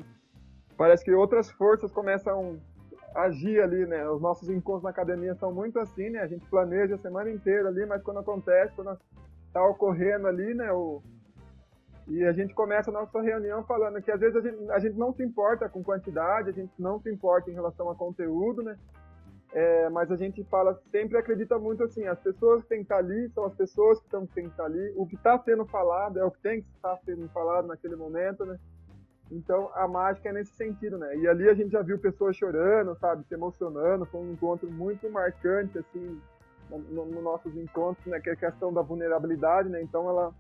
parece 0.76 1.04
que 1.04 1.12
outras 1.12 1.50
forças 1.50 1.90
começam 1.90 2.60
agir 3.16 3.60
ali, 3.60 3.86
né? 3.86 4.08
Os 4.08 4.20
nossos 4.20 4.48
encontros 4.48 4.84
na 4.84 4.90
academia 4.90 5.34
são 5.34 5.52
muito 5.52 5.78
assim, 5.78 6.10
né? 6.10 6.20
A 6.20 6.26
gente 6.26 6.48
planeja 6.48 6.94
a 6.94 6.98
semana 6.98 7.30
inteira 7.30 7.68
ali, 7.68 7.86
mas 7.86 8.02
quando 8.02 8.20
acontece, 8.20 8.74
quando 8.74 8.98
tá 9.52 9.64
ocorrendo 9.66 10.26
ali, 10.26 10.54
né? 10.54 10.70
O... 10.72 11.02
E 12.06 12.22
a 12.24 12.32
gente 12.32 12.54
começa 12.54 12.90
a 12.90 12.92
nossa 12.92 13.20
reunião 13.20 13.64
falando 13.64 14.00
que 14.00 14.12
às 14.12 14.20
vezes 14.20 14.36
a 14.36 14.40
gente, 14.40 14.70
a 14.70 14.78
gente 14.78 14.96
não 14.96 15.12
se 15.12 15.24
importa 15.24 15.68
com 15.68 15.82
quantidade, 15.82 16.50
a 16.50 16.52
gente 16.52 16.72
não 16.78 17.00
se 17.00 17.10
importa 17.10 17.50
em 17.50 17.54
relação 17.54 17.90
a 17.90 17.94
conteúdo, 17.96 18.62
né? 18.62 18.76
É, 19.52 19.88
mas 19.88 20.10
a 20.10 20.16
gente 20.16 20.44
fala, 20.44 20.78
sempre 20.90 21.16
acredita 21.16 21.58
muito 21.58 21.82
assim, 21.82 22.04
as 22.06 22.18
pessoas 22.20 22.62
que 22.62 22.68
têm 22.68 22.78
que 22.78 22.84
estar 22.84 22.98
ali 22.98 23.30
são 23.30 23.46
as 23.46 23.54
pessoas 23.54 23.98
que 23.98 24.04
estão 24.04 24.26
que 24.26 24.34
têm 24.34 24.44
que 24.44 24.50
estar 24.50 24.64
ali, 24.64 24.92
o 24.96 25.06
que 25.06 25.14
está 25.14 25.38
sendo 25.38 25.64
falado 25.64 26.18
é 26.18 26.24
o 26.24 26.30
que 26.30 26.40
tem 26.42 26.60
que 26.60 26.68
estar 26.76 26.96
sendo 27.04 27.28
falado 27.30 27.66
naquele 27.66 27.96
momento, 27.96 28.44
né? 28.44 28.58
Então 29.30 29.70
a 29.74 29.88
mágica 29.88 30.28
é 30.28 30.32
nesse 30.32 30.52
sentido, 30.54 30.98
né? 30.98 31.16
E 31.16 31.26
ali 31.26 31.48
a 31.48 31.54
gente 31.54 31.70
já 31.70 31.82
viu 31.82 31.98
pessoas 31.98 32.36
chorando, 32.36 32.96
sabe, 32.96 33.24
se 33.24 33.34
emocionando, 33.34 34.06
foi 34.06 34.20
um 34.20 34.32
encontro 34.32 34.70
muito 34.70 35.10
marcante, 35.10 35.78
assim, 35.78 36.20
nos 36.70 37.10
no 37.10 37.22
nossos 37.22 37.56
encontros, 37.56 38.06
né? 38.06 38.20
Que 38.20 38.30
é 38.30 38.32
a 38.32 38.36
questão 38.36 38.72
da 38.72 38.82
vulnerabilidade, 38.82 39.68
né? 39.68 39.82
Então 39.82 40.08
ela 40.08 40.32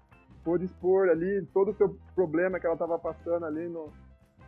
pôde 0.44 0.64
expor 0.64 1.08
ali 1.08 1.44
todo 1.52 1.72
o 1.72 1.74
seu 1.74 1.96
problema 2.14 2.60
que 2.60 2.66
ela 2.66 2.76
estava 2.76 2.96
passando 2.98 3.44
ali 3.44 3.68
no, 3.68 3.92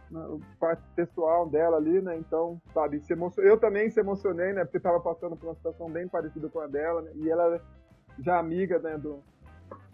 no 0.08 0.40
parte 0.60 0.82
pessoal 0.94 1.48
dela 1.48 1.76
ali, 1.76 2.00
né? 2.00 2.16
Então, 2.16 2.60
sabe, 2.72 3.00
se 3.00 3.12
emocion... 3.12 3.42
eu 3.42 3.58
também 3.58 3.90
se 3.90 3.98
emocionei, 3.98 4.52
né? 4.52 4.64
Porque 4.64 4.76
estava 4.76 5.00
passando 5.00 5.36
por 5.36 5.48
uma 5.48 5.54
situação 5.56 5.90
bem 5.90 6.06
parecida 6.06 6.48
com 6.48 6.60
a 6.60 6.68
dela, 6.68 7.02
né? 7.02 7.10
E 7.16 7.28
ela 7.28 7.60
já 8.20 8.38
amiga, 8.38 8.78
né? 8.78 8.96
Do... 8.96 9.20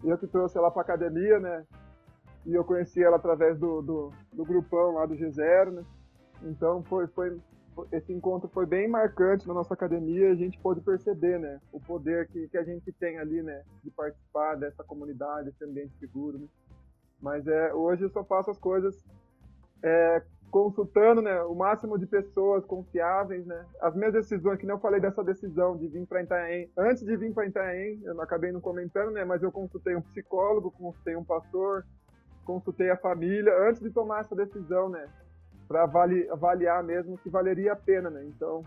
Eu 0.03 0.17
que 0.19 0.27
trouxe 0.27 0.55
ela 0.55 0.69
para 0.69 0.83
academia, 0.83 1.39
né? 1.39 1.65
E 2.45 2.53
eu 2.53 2.63
conheci 2.63 3.03
ela 3.03 3.17
através 3.17 3.57
do, 3.57 3.81
do, 3.81 4.13
do 4.31 4.45
grupão 4.45 4.93
lá 4.93 5.05
do 5.05 5.15
G0, 5.15 5.71
né? 5.71 5.83
Então 6.43 6.83
foi, 6.83 7.07
foi, 7.07 7.39
esse 7.91 8.13
encontro 8.13 8.49
foi 8.49 8.65
bem 8.65 8.87
marcante 8.87 9.47
na 9.47 9.53
nossa 9.53 9.73
academia, 9.73 10.31
a 10.31 10.35
gente 10.35 10.59
pôde 10.59 10.81
perceber, 10.81 11.39
né, 11.39 11.59
o 11.71 11.79
poder 11.79 12.27
que, 12.27 12.47
que 12.47 12.57
a 12.57 12.63
gente 12.63 12.91
tem 12.93 13.17
ali, 13.17 13.41
né, 13.41 13.63
de 13.83 13.89
participar 13.91 14.55
dessa 14.55 14.83
comunidade, 14.83 15.49
desse 15.49 15.63
ambiente 15.63 15.97
seguro, 15.97 16.37
né? 16.37 16.47
Mas 17.21 17.47
é, 17.47 17.73
hoje 17.73 18.03
eu 18.03 18.09
só 18.09 18.23
faço 18.23 18.51
as 18.51 18.57
coisas 18.59 19.03
é, 19.81 20.21
consultando, 20.51 21.21
né, 21.21 21.41
o 21.43 21.55
máximo 21.55 21.97
de 21.97 22.05
pessoas 22.05 22.63
confiáveis, 22.65 23.45
né? 23.45 23.65
As 23.81 23.95
minhas 23.95 24.13
decisões, 24.13 24.59
que 24.59 24.65
nem 24.65 24.75
eu 24.75 24.79
falei 24.79 25.01
dessa 25.01 25.23
decisão 25.23 25.75
de 25.75 25.87
vir 25.87 26.05
para 26.05 26.23
Itaém, 26.23 26.69
antes 26.77 27.03
de 27.03 27.17
vir 27.17 27.33
para 27.33 27.47
Itaém, 27.47 28.01
eu 28.03 28.21
acabei 28.21 28.51
não 28.51 28.61
comentando, 28.61 29.11
né, 29.11 29.25
mas 29.25 29.41
eu 29.41 29.51
consultei 29.51 29.95
um 29.95 30.01
psicólogo, 30.01 30.71
consultei 30.71 31.15
um 31.15 31.23
pastor, 31.23 31.85
consultei 32.45 32.89
a 32.89 32.97
família 32.97 33.53
antes 33.67 33.81
de 33.81 33.89
tomar 33.89 34.21
essa 34.21 34.35
decisão, 34.35 34.87
né? 34.87 35.09
Para 35.67 35.83
avaliar 35.83 36.83
mesmo 36.83 37.19
se 37.23 37.29
valeria 37.29 37.73
a 37.73 37.75
pena, 37.75 38.09
né? 38.09 38.23
Então, 38.25 38.63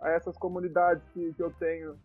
a 0.00 0.10
essas 0.10 0.36
comunidades 0.36 1.02
que, 1.14 1.32
que 1.32 1.42
eu 1.42 1.50
tenho 1.58 1.96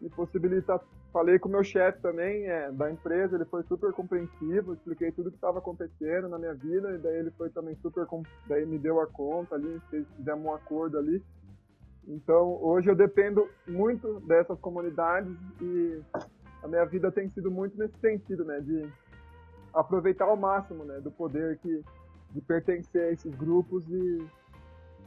me 0.00 0.08
possibilita. 0.08 0.80
Falei 1.12 1.38
com 1.38 1.48
o 1.48 1.52
meu 1.52 1.62
chefe 1.62 2.00
também 2.00 2.46
é, 2.46 2.72
da 2.72 2.90
empresa, 2.90 3.36
ele 3.36 3.44
foi 3.44 3.62
super 3.62 3.92
compreensivo, 3.92 4.74
expliquei 4.74 5.12
tudo 5.12 5.30
que 5.30 5.36
estava 5.36 5.60
acontecendo 5.60 6.28
na 6.28 6.38
minha 6.38 6.54
vida, 6.54 6.90
e 6.90 6.98
daí 6.98 7.18
ele 7.18 7.30
foi 7.32 7.50
também 7.50 7.76
super. 7.76 8.04
Daí 8.48 8.66
me 8.66 8.78
deu 8.78 9.00
a 9.00 9.06
conta 9.06 9.54
ali, 9.54 9.80
fizemos 10.16 10.44
um 10.44 10.52
acordo 10.52 10.98
ali. 10.98 11.22
Então, 12.06 12.58
hoje 12.60 12.90
eu 12.90 12.96
dependo 12.96 13.48
muito 13.66 14.20
dessas 14.20 14.58
comunidades 14.58 15.32
e 15.60 16.02
a 16.62 16.68
minha 16.68 16.84
vida 16.84 17.12
tem 17.12 17.28
sido 17.28 17.50
muito 17.50 17.78
nesse 17.78 17.96
sentido, 17.98 18.44
né? 18.44 18.60
De 18.60 18.90
aproveitar 19.74 20.26
ao 20.26 20.36
máximo, 20.36 20.84
né, 20.84 21.00
do 21.00 21.10
poder 21.10 21.58
que 21.58 21.82
de 22.30 22.40
pertencer 22.40 23.02
a 23.02 23.10
esses 23.12 23.34
grupos 23.34 23.88
e 23.88 24.26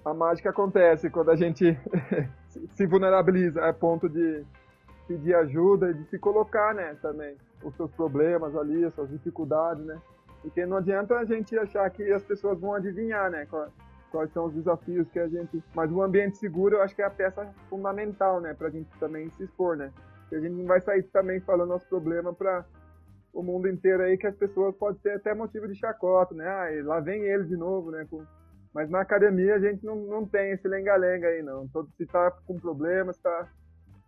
a 0.05 0.13
mágica 0.13 0.49
acontece 0.49 1.09
quando 1.09 1.32
a 1.32 1.36
gente 1.36 1.78
se 2.74 2.86
vulnerabiliza 2.86 3.68
a 3.68 3.74
ponto 3.74 4.07
de 4.07 4.45
pedir 5.07 5.36
ajuda 5.36 5.89
e 5.89 5.93
de 5.93 6.05
se 6.05 6.20
colocar, 6.20 6.74
né, 6.74 6.95
também 7.01 7.36
os 7.63 7.76
seus 7.76 7.91
problemas 7.91 8.55
ali, 8.55 8.86
as 8.86 8.93
suas 8.93 9.09
dificuldades, 9.09 9.84
né? 9.86 9.99
Porque 10.41 10.65
não 10.65 10.78
adianta 10.78 11.18
a 11.18 11.26
gente 11.26 11.57
achar 11.57 11.89
que 11.89 12.03
as 12.11 12.24
pessoas 12.24 12.59
vão 12.59 12.74
adivinhar, 12.74 13.30
né, 13.32 13.47
quais 14.11 14.32
são 14.32 14.45
os 14.45 14.53
desafios 14.53 15.09
que 15.09 15.20
a 15.20 15.28
gente, 15.28 15.61
mas 15.74 15.91
o 15.91 16.01
ambiente 16.01 16.38
seguro 16.38 16.76
eu 16.76 16.82
acho 16.82 16.95
que 16.95 17.01
é 17.01 17.05
a 17.05 17.09
peça 17.09 17.45
fundamental, 17.70 18.39
né, 18.39 18.53
pra 18.53 18.70
gente 18.70 18.89
também 18.99 19.30
se 19.32 19.43
expor, 19.43 19.76
né? 19.76 19.91
Porque 20.22 20.36
a 20.36 20.39
gente 20.39 20.53
não 20.53 20.65
vai 20.65 20.80
sair 20.82 21.03
também 21.03 21.39
falando 21.39 21.70
nosso 21.70 21.88
problema 21.88 22.34
para 22.34 22.65
o 23.38 23.43
mundo 23.43 23.69
inteiro 23.69 24.01
aí 24.01 24.17
que 24.17 24.25
as 24.25 24.35
pessoas 24.35 24.75
podem 24.75 24.99
ser 24.99 25.11
até 25.11 25.31
motivo 25.31 25.67
de 25.67 25.75
chacota, 25.75 26.33
né? 26.33 26.47
Ah, 26.47 26.69
lá 26.83 26.99
vem 26.99 27.21
ele 27.21 27.43
de 27.43 27.55
novo, 27.55 27.91
né? 27.91 28.03
Com... 28.09 28.23
Mas 28.73 28.89
na 28.89 29.01
academia 29.01 29.53
a 29.53 29.59
gente 29.59 29.85
não, 29.85 29.95
não 29.95 30.25
tem 30.25 30.53
esse 30.53 30.67
lenga-lenga 30.67 31.27
aí, 31.27 31.43
não. 31.43 31.67
Todo, 31.67 31.88
se 31.95 32.05
tá 32.07 32.31
com 32.47 32.59
problemas, 32.59 33.15
está 33.15 33.47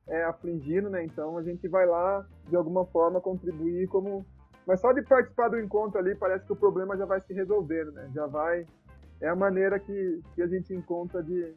é, 0.07 0.23
afligindo, 0.23 0.89
né? 0.89 1.03
Então 1.03 1.37
a 1.37 1.43
gente 1.43 1.67
vai 1.67 1.85
lá, 1.85 2.25
de 2.47 2.55
alguma 2.55 2.87
forma, 2.87 3.21
contribuir 3.21 3.87
como... 3.87 4.25
Mas 4.65 4.81
só 4.81 4.91
de 4.91 5.03
participar 5.03 5.49
do 5.49 5.59
encontro 5.59 5.99
ali, 5.99 6.15
parece 6.15 6.45
que 6.47 6.53
o 6.53 6.55
problema 6.55 6.97
já 6.97 7.05
vai 7.05 7.21
se 7.21 7.31
resolvendo, 7.31 7.91
né? 7.91 8.09
Já 8.15 8.25
vai... 8.25 8.65
É 9.21 9.27
a 9.27 9.35
maneira 9.35 9.79
que, 9.79 10.21
que 10.33 10.41
a 10.41 10.47
gente 10.47 10.73
encontra 10.73 11.21
de... 11.21 11.53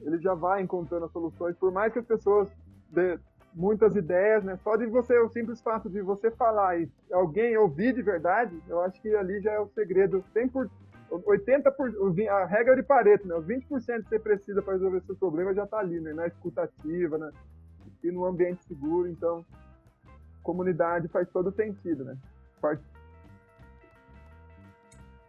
Ele 0.00 0.18
já 0.18 0.32
vai 0.32 0.62
encontrando 0.62 1.04
as 1.04 1.12
soluções, 1.12 1.54
por 1.56 1.70
mais 1.70 1.92
que 1.92 1.98
as 1.98 2.06
pessoas 2.06 2.48
de, 2.88 3.18
muitas 3.54 3.94
ideias, 3.94 4.42
né? 4.44 4.58
Só 4.62 4.76
de 4.76 4.86
você, 4.86 5.18
o 5.18 5.28
simples 5.28 5.60
fato 5.60 5.88
de 5.88 6.00
você 6.00 6.30
falar 6.30 6.80
e 6.80 6.88
alguém 7.12 7.56
ouvir 7.56 7.94
de 7.94 8.02
verdade, 8.02 8.60
eu 8.68 8.80
acho 8.80 9.00
que 9.00 9.14
ali 9.14 9.40
já 9.40 9.52
é 9.52 9.60
o 9.60 9.68
segredo. 9.68 10.24
100 10.32 10.48
por, 10.48 10.70
80 11.10 11.70
por, 11.72 11.92
a 12.28 12.44
regra 12.46 12.74
de 12.74 12.82
Pareto, 12.82 13.26
né? 13.28 13.34
Os 13.34 13.46
20% 13.46 13.68
que 13.68 14.08
você 14.08 14.18
precisa 14.18 14.62
para 14.62 14.74
resolver 14.74 15.02
seu 15.02 15.16
problema 15.16 15.54
já 15.54 15.64
está 15.64 15.78
ali, 15.78 16.00
né? 16.00 16.12
Na 16.12 16.26
escutativa, 16.26 17.18
né? 17.18 17.30
E 18.02 18.10
no 18.10 18.24
ambiente 18.24 18.64
seguro, 18.64 19.08
então 19.08 19.44
comunidade 20.42 21.06
faz 21.08 21.28
todo 21.30 21.52
sentido, 21.52 22.04
né? 22.04 22.16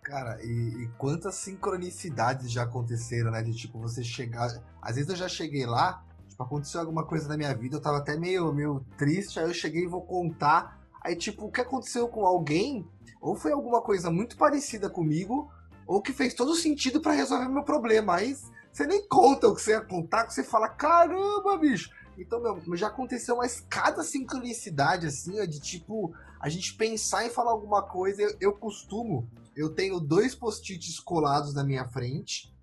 Cara, 0.02 0.38
e, 0.44 0.84
e, 0.84 0.88
quantas 0.98 1.36
sincronicidades 1.36 2.52
já 2.52 2.64
aconteceram, 2.64 3.32
né? 3.32 3.42
De 3.42 3.54
tipo, 3.54 3.80
você 3.80 4.04
chegar. 4.04 4.50
Às 4.82 4.96
vezes 4.96 5.10
eu 5.10 5.16
já 5.16 5.30
cheguei 5.30 5.66
lá, 5.66 6.04
aconteceu 6.44 6.80
alguma 6.80 7.06
coisa 7.06 7.28
na 7.28 7.38
minha 7.38 7.54
vida, 7.56 7.78
eu 7.78 7.82
tava 7.82 7.98
até 7.98 8.18
meio, 8.18 8.54
meio 8.54 8.86
triste, 8.98 9.40
aí 9.40 9.46
eu 9.46 9.54
cheguei 9.54 9.84
e 9.84 9.88
vou 9.88 10.02
contar. 10.02 10.80
Aí, 11.02 11.16
tipo, 11.16 11.46
o 11.46 11.52
que 11.52 11.62
aconteceu 11.62 12.08
com 12.08 12.26
alguém, 12.26 12.88
ou 13.20 13.36
foi 13.36 13.52
alguma 13.52 13.82
coisa 13.82 14.10
muito 14.10 14.38
parecida 14.38 14.90
comigo, 14.90 15.52
ou 15.86 16.02
que 16.02 16.14
fez 16.14 16.34
todo 16.34 16.56
sentido 16.56 17.02
para 17.02 17.12
resolver 17.12 17.50
meu 17.50 17.64
problema. 17.64 18.16
Aí 18.16 18.36
você 18.72 18.88
nem 18.88 19.08
conta 19.08 19.48
o 19.48 19.56
que 19.56 19.62
você 19.62 19.72
ia 19.72 19.82
contar, 19.82 20.26
que 20.26 20.34
você 20.34 20.44
fala, 20.44 20.70
caramba, 20.70 21.58
bicho. 21.58 21.90
Então, 22.18 22.42
meu, 22.42 22.62
já 22.76 22.88
aconteceu 22.88 23.36
uma 23.36 23.46
escada 23.46 24.04
sincronicidade, 24.04 25.08
assim, 25.08 25.40
ó, 25.42 25.46
de 25.46 25.60
tipo, 25.60 26.14
a 26.40 26.48
gente 26.48 26.76
pensar 26.76 27.26
em 27.26 27.30
falar 27.30 27.52
alguma 27.52 27.82
coisa. 27.82 28.22
Eu, 28.22 28.38
eu 28.40 28.54
costumo, 28.54 29.30
eu 29.56 29.70
tenho 29.70 30.00
dois 30.00 30.36
post-its 30.36 31.00
colados 31.00 31.54
na 31.54 31.64
minha 31.64 31.88
frente. 31.88 32.54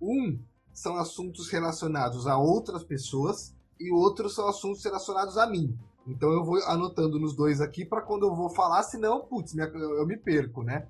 Um 0.00 0.38
são 0.74 0.96
assuntos 0.96 1.48
relacionados 1.48 2.26
a 2.26 2.36
outras 2.36 2.82
pessoas 2.82 3.54
e 3.80 3.90
outros 3.92 4.34
são 4.34 4.48
assuntos 4.48 4.84
relacionados 4.84 5.38
a 5.38 5.46
mim. 5.46 5.78
Então 6.06 6.30
eu 6.32 6.44
vou 6.44 6.62
anotando 6.64 7.18
nos 7.18 7.34
dois 7.34 7.60
aqui 7.60 7.84
para 7.84 8.02
quando 8.02 8.26
eu 8.26 8.34
vou 8.34 8.50
falar, 8.50 8.82
senão, 8.82 9.20
putz, 9.20 9.54
eu 9.56 10.06
me 10.06 10.16
perco, 10.16 10.62
né? 10.62 10.86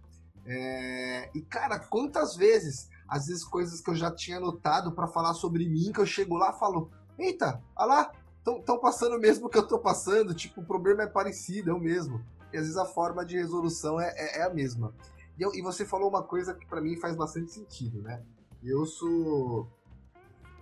É... 0.47 1.30
E 1.35 1.43
cara, 1.43 1.78
quantas 1.78 2.35
vezes, 2.35 2.89
às 3.07 3.26
vezes 3.26 3.45
coisas 3.45 3.80
que 3.80 3.91
eu 3.91 3.95
já 3.95 4.11
tinha 4.11 4.39
anotado 4.39 4.93
para 4.93 5.07
falar 5.07 5.35
sobre 5.35 5.68
mim, 5.68 5.93
que 5.93 6.01
eu 6.01 6.07
chego 6.07 6.37
lá 6.37 6.51
e 6.51 6.59
falo, 6.59 6.91
eita, 7.18 7.62
olha 7.76 7.87
lá, 7.87 8.12
estão 8.39 8.78
passando 8.78 9.16
o 9.16 9.20
mesmo 9.20 9.49
que 9.49 9.57
eu 9.57 9.66
tô 9.66 9.78
passando, 9.78 10.35
tipo, 10.35 10.61
o 10.61 10.66
problema 10.66 11.03
é 11.03 11.07
parecido, 11.07 11.70
é 11.70 11.74
o 11.74 11.80
mesmo. 11.80 12.24
E 12.53 12.57
às 12.57 12.62
vezes 12.64 12.76
a 12.76 12.85
forma 12.85 13.24
de 13.24 13.37
resolução 13.37 14.01
é, 14.01 14.12
é, 14.16 14.41
é 14.41 14.43
a 14.45 14.51
mesma. 14.53 14.95
E, 15.39 15.43
eu, 15.43 15.55
e, 15.55 15.62
você 15.62 15.85
falou 15.85 16.09
uma 16.09 16.22
coisa 16.22 16.55
que 16.55 16.66
para 16.66 16.80
mim 16.80 16.97
faz 16.97 17.16
bastante 17.16 17.51
sentido, 17.51 18.01
né? 18.03 18.22
Eu 18.65 18.87
sou. 18.87 19.69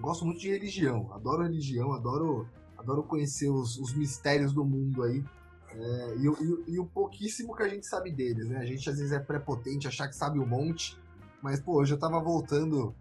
Gosto 0.00 0.24
muito 0.24 0.40
de 0.40 0.50
religião, 0.50 1.12
adoro 1.12 1.44
religião, 1.44 1.92
adoro, 1.92 2.48
adoro 2.76 3.04
conhecer 3.04 3.48
os, 3.48 3.78
os 3.78 3.94
mistérios 3.94 4.52
do 4.52 4.64
mundo 4.64 5.04
aí. 5.04 5.24
É, 5.70 6.16
e, 6.16 6.26
e, 6.26 6.74
e, 6.74 6.78
o 6.80 6.84
pouquíssimo 6.84 7.54
que 7.54 7.62
a 7.62 7.68
gente 7.68 7.86
sabe 7.86 8.10
deles, 8.10 8.48
né? 8.48 8.58
A 8.58 8.64
gente 8.64 8.90
às 8.90 8.98
vezes 8.98 9.12
é 9.12 9.20
prepotente, 9.20 9.86
achar 9.86 10.08
que 10.08 10.16
sabe 10.16 10.40
um 10.40 10.46
monte, 10.46 10.98
mas 11.40 11.60
pô, 11.60 11.80
hoje 11.80 11.94
eu 11.94 11.98
tava 11.98 12.18
voltando. 12.18 12.92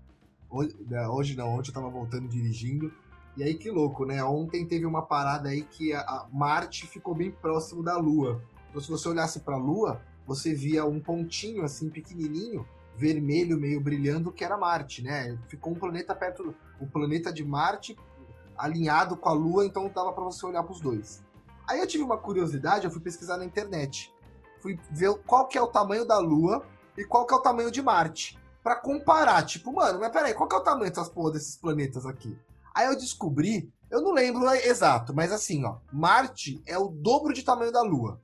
Hoje, 0.48 0.78
né, 0.88 1.08
hoje 1.08 1.36
não, 1.36 1.56
ontem 1.56 1.70
eu 1.70 1.74
tava 1.74 1.90
voltando 1.90 2.28
dirigindo. 2.28 2.94
E 3.36 3.44
aí 3.44 3.56
que 3.56 3.72
louco, 3.72 4.06
né? 4.06 4.24
Ontem 4.24 4.68
teve 4.68 4.86
uma 4.86 5.02
parada 5.02 5.50
aí 5.50 5.64
que 5.64 5.94
a, 5.94 6.02
a 6.02 6.30
Marte 6.32 6.86
ficou 6.86 7.16
bem 7.16 7.32
próximo 7.32 7.82
da 7.82 7.98
Lua. 7.98 8.40
Então 8.70 8.80
se 8.80 8.90
você 8.90 9.10
olhasse 9.10 9.40
para 9.40 9.56
a 9.56 9.60
Lua, 9.60 10.00
você 10.28 10.54
via 10.54 10.86
um 10.86 11.00
pontinho 11.00 11.64
assim 11.64 11.90
pequenininho, 11.90 12.66
vermelho 12.96 13.58
meio 13.58 13.82
brilhando, 13.82 14.32
que 14.32 14.44
era 14.44 14.58
Marte, 14.58 15.02
né? 15.02 15.38
Ficou 15.48 15.74
um 15.74 15.76
planeta 15.76 16.14
perto, 16.14 16.56
o 16.80 16.88
planeta 16.88 17.32
de 17.32 17.44
Marte 17.44 17.98
alinhado 18.58 19.18
com 19.18 19.30
a 19.30 19.34
Lua, 19.34 19.66
então 19.66 19.90
dava 19.94 20.14
para 20.14 20.24
você 20.24 20.46
olhar 20.46 20.64
para 20.64 20.74
os 20.74 20.82
dois. 20.82 21.24
Aí 21.68 21.80
eu 21.80 21.88
tive 21.88 22.04
uma 22.04 22.18
curiosidade, 22.18 22.86
eu 22.86 22.92
fui 22.92 23.02
pesquisar 23.02 23.38
na 23.38 23.46
internet, 23.46 24.14
fui 24.60 24.80
ver 24.92 25.14
qual 25.26 25.48
que 25.48 25.58
é 25.58 25.62
o 25.62 25.68
tamanho 25.68 26.06
da 26.06 26.20
Lua 26.20 26.66
e 26.98 27.04
qual 27.04 27.26
que 27.26 27.34
é 27.34 27.38
o 27.38 27.42
tamanho 27.42 27.72
de 27.72 27.82
Marte, 27.82 28.38
para 28.64 28.76
comparar. 28.76 29.44
Tipo, 29.46 29.74
mano, 29.74 30.00
mas 30.00 30.12
peraí, 30.12 30.34
qual 30.34 30.48
que 30.48 30.56
é 30.56 30.60
o 30.60 30.64
tamanho 30.64 30.90
dessas 30.90 31.10
porra 31.10 31.32
desses 31.32 31.56
planetas 31.58 32.06
aqui? 32.06 32.38
Aí 32.74 32.88
eu 32.88 32.96
descobri, 32.96 33.72
eu 33.90 34.02
não 34.02 34.12
lembro 34.12 34.50
exato, 34.52 35.14
mas 35.14 35.32
assim, 35.32 35.66
ó, 35.66 35.78
Marte 35.92 36.62
é 36.66 36.78
o 36.78 36.88
dobro 36.88 37.34
de 37.34 37.44
tamanho 37.44 37.72
da 37.72 37.82
Lua. 37.82 38.20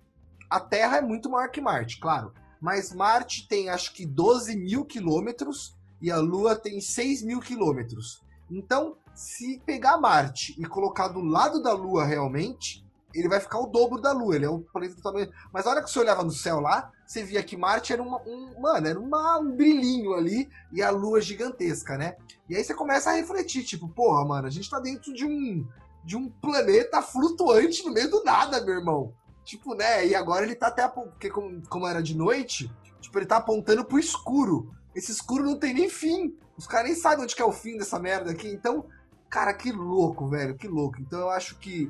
A 0.50 0.60
Terra 0.60 0.98
é 0.98 1.02
muito 1.02 1.30
maior 1.30 1.50
que 1.50 1.60
Marte, 1.60 2.00
claro. 2.00 2.34
Mas 2.60 2.94
Marte 2.94 3.48
tem 3.48 3.70
acho 3.70 3.94
que 3.94 4.06
12 4.06 4.56
mil 4.56 4.86
quilômetros 4.86 5.76
e 6.02 6.12
a 6.12 6.18
Lua 6.18 6.56
tem 6.56 6.80
6 6.80 7.24
mil 7.24 7.40
quilômetros. 7.40 8.22
Então, 8.50 8.98
se 9.14 9.62
pegar 9.66 9.98
Marte 9.98 10.56
e 10.58 10.66
colocar 10.66 11.08
do 11.10 11.22
lado 11.22 11.62
da 11.62 11.74
Lua 11.74 12.06
realmente, 12.06 12.86
ele 13.14 13.28
vai 13.28 13.40
ficar 13.40 13.60
o 13.60 13.68
dobro 13.68 14.00
da 14.00 14.12
Lua. 14.12 14.36
Ele 14.36 14.46
é 14.46 14.50
um 14.50 14.62
planeta 14.62 14.96
do. 14.96 15.34
Mas 15.52 15.66
a 15.66 15.72
hora 15.72 15.84
que 15.84 15.90
você 15.90 16.00
olhava 16.00 16.24
no 16.24 16.32
céu 16.32 16.60
lá, 16.60 16.92
você 17.06 17.24
via 17.24 17.44
que 17.44 17.58
Marte 17.58 17.94
era 17.94 18.02
uma, 18.02 18.22
um. 18.22 18.60
Mano, 18.60 18.88
era 18.88 19.00
uma, 19.00 19.40
um 19.40 19.56
brilhinho 19.56 20.14
ali 20.14 20.50
e 20.72 20.82
a 20.82 20.90
Lua 20.90 21.20
gigantesca, 21.20 21.98
né? 21.98 22.16
E 22.50 22.56
aí 22.56 22.64
você 22.64 22.74
começa 22.74 23.10
a 23.10 23.14
refletir, 23.14 23.64
tipo, 23.64 23.88
porra, 23.90 24.24
mano, 24.26 24.48
a 24.48 24.52
gente 24.52 24.70
tá 24.70 24.80
dentro 24.80 25.14
de 25.14 25.26
um. 25.26 25.68
De 26.04 26.16
um 26.16 26.30
planeta 26.30 27.02
flutuante 27.02 27.84
no 27.84 27.92
meio 27.92 28.10
do 28.10 28.24
nada, 28.24 28.64
meu 28.64 28.76
irmão. 28.76 29.14
Tipo, 29.48 29.74
né? 29.74 30.06
E 30.06 30.14
agora 30.14 30.44
ele 30.44 30.56
tá 30.56 30.68
até. 30.68 30.86
Porque, 30.90 31.30
como, 31.30 31.66
como 31.70 31.88
era 31.88 32.04
de 32.04 32.14
noite, 32.18 32.70
tipo, 33.00 33.18
ele 33.18 33.26
tá 33.26 33.38
apontando 33.38 33.86
pro 33.86 33.98
escuro. 33.98 34.70
Esse 34.94 35.10
escuro 35.10 35.42
não 35.46 35.58
tem 35.58 35.74
nem 35.74 35.90
fim. 35.90 36.38
Os 36.58 36.68
caras 36.68 36.88
nem 36.88 37.00
sabem 37.00 37.24
onde 37.24 37.34
que 37.34 37.42
é 37.42 37.46
o 37.46 37.52
fim 37.54 37.78
dessa 37.78 37.98
merda 37.98 38.32
aqui. 38.32 38.50
Então, 38.50 38.86
cara, 39.30 39.54
que 39.54 39.72
louco, 39.72 40.28
velho. 40.28 40.58
Que 40.58 40.68
louco. 40.68 41.00
Então 41.00 41.20
eu 41.22 41.30
acho 41.30 41.58
que. 41.60 41.90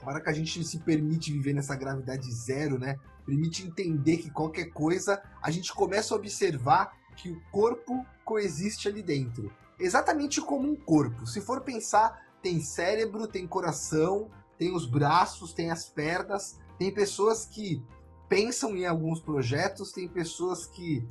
A 0.00 0.08
hora 0.08 0.20
que 0.20 0.30
a 0.30 0.32
gente 0.32 0.62
se 0.62 0.78
permite 0.78 1.32
viver 1.32 1.52
nessa 1.52 1.74
gravidade 1.74 2.32
zero, 2.32 2.78
né? 2.78 2.96
Permite 3.24 3.66
entender 3.66 4.18
que 4.18 4.30
qualquer 4.30 4.66
coisa, 4.66 5.20
a 5.42 5.50
gente 5.50 5.74
começa 5.74 6.14
a 6.14 6.16
observar 6.16 6.96
que 7.16 7.28
o 7.28 7.42
corpo 7.50 8.06
coexiste 8.24 8.86
ali 8.86 9.02
dentro. 9.02 9.52
Exatamente 9.80 10.40
como 10.40 10.70
um 10.70 10.76
corpo. 10.76 11.26
Se 11.26 11.40
for 11.40 11.62
pensar, 11.62 12.24
tem 12.40 12.60
cérebro, 12.60 13.26
tem 13.26 13.48
coração, 13.48 14.30
tem 14.58 14.74
os 14.74 14.86
braços, 14.86 15.52
tem 15.52 15.70
as 15.70 15.88
pernas, 15.88 16.58
tem 16.78 16.92
pessoas 16.92 17.46
que 17.46 17.82
pensam 18.28 18.76
em 18.76 18.86
alguns 18.86 19.20
projetos, 19.20 19.92
tem 19.92 20.08
pessoas 20.08 20.66
que 20.66 21.06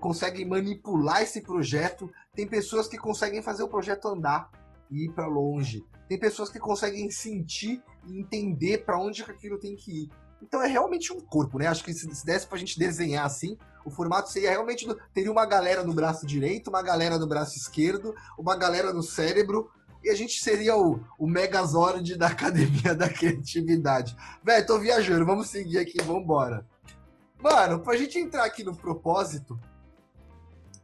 conseguem 0.00 0.44
manipular 0.44 1.22
esse 1.22 1.40
projeto, 1.40 2.10
tem 2.34 2.46
pessoas 2.46 2.88
que 2.88 2.98
conseguem 2.98 3.40
fazer 3.42 3.62
o 3.62 3.68
projeto 3.68 4.08
andar 4.08 4.50
e 4.90 5.04
ir 5.04 5.12
para 5.12 5.26
longe, 5.26 5.84
tem 6.08 6.18
pessoas 6.18 6.50
que 6.50 6.58
conseguem 6.58 7.10
sentir 7.10 7.82
e 8.06 8.20
entender 8.20 8.84
para 8.84 8.98
onde 8.98 9.22
aquilo 9.22 9.58
tem 9.58 9.76
que 9.76 10.04
ir. 10.04 10.10
Então 10.42 10.62
é 10.62 10.66
realmente 10.66 11.12
um 11.12 11.20
corpo, 11.20 11.58
né? 11.58 11.66
Acho 11.66 11.82
que 11.82 11.94
se 11.94 12.24
desse 12.24 12.46
pra 12.46 12.58
gente 12.58 12.78
desenhar 12.78 13.24
assim, 13.24 13.56
o 13.84 13.90
formato 13.90 14.30
seria 14.30 14.50
realmente. 14.50 14.86
Teria 15.14 15.32
uma 15.32 15.46
galera 15.46 15.82
no 15.82 15.94
braço 15.94 16.26
direito, 16.26 16.68
uma 16.68 16.82
galera 16.82 17.18
no 17.18 17.26
braço 17.26 17.56
esquerdo, 17.56 18.14
uma 18.38 18.54
galera 18.56 18.92
no 18.92 19.02
cérebro, 19.02 19.70
e 20.02 20.10
a 20.10 20.14
gente 20.14 20.42
seria 20.42 20.76
o, 20.76 21.00
o 21.18 21.26
Megazord 21.26 22.16
da 22.16 22.28
Academia 22.28 22.94
da 22.96 23.08
Criatividade. 23.08 24.16
Velho, 24.42 24.66
tô 24.66 24.78
viajando, 24.78 25.26
vamos 25.26 25.48
seguir 25.48 25.78
aqui, 25.78 26.02
vambora. 26.02 26.66
Mano, 27.42 27.80
pra 27.80 27.96
gente 27.96 28.18
entrar 28.18 28.44
aqui 28.44 28.64
no 28.64 28.74
propósito, 28.74 29.58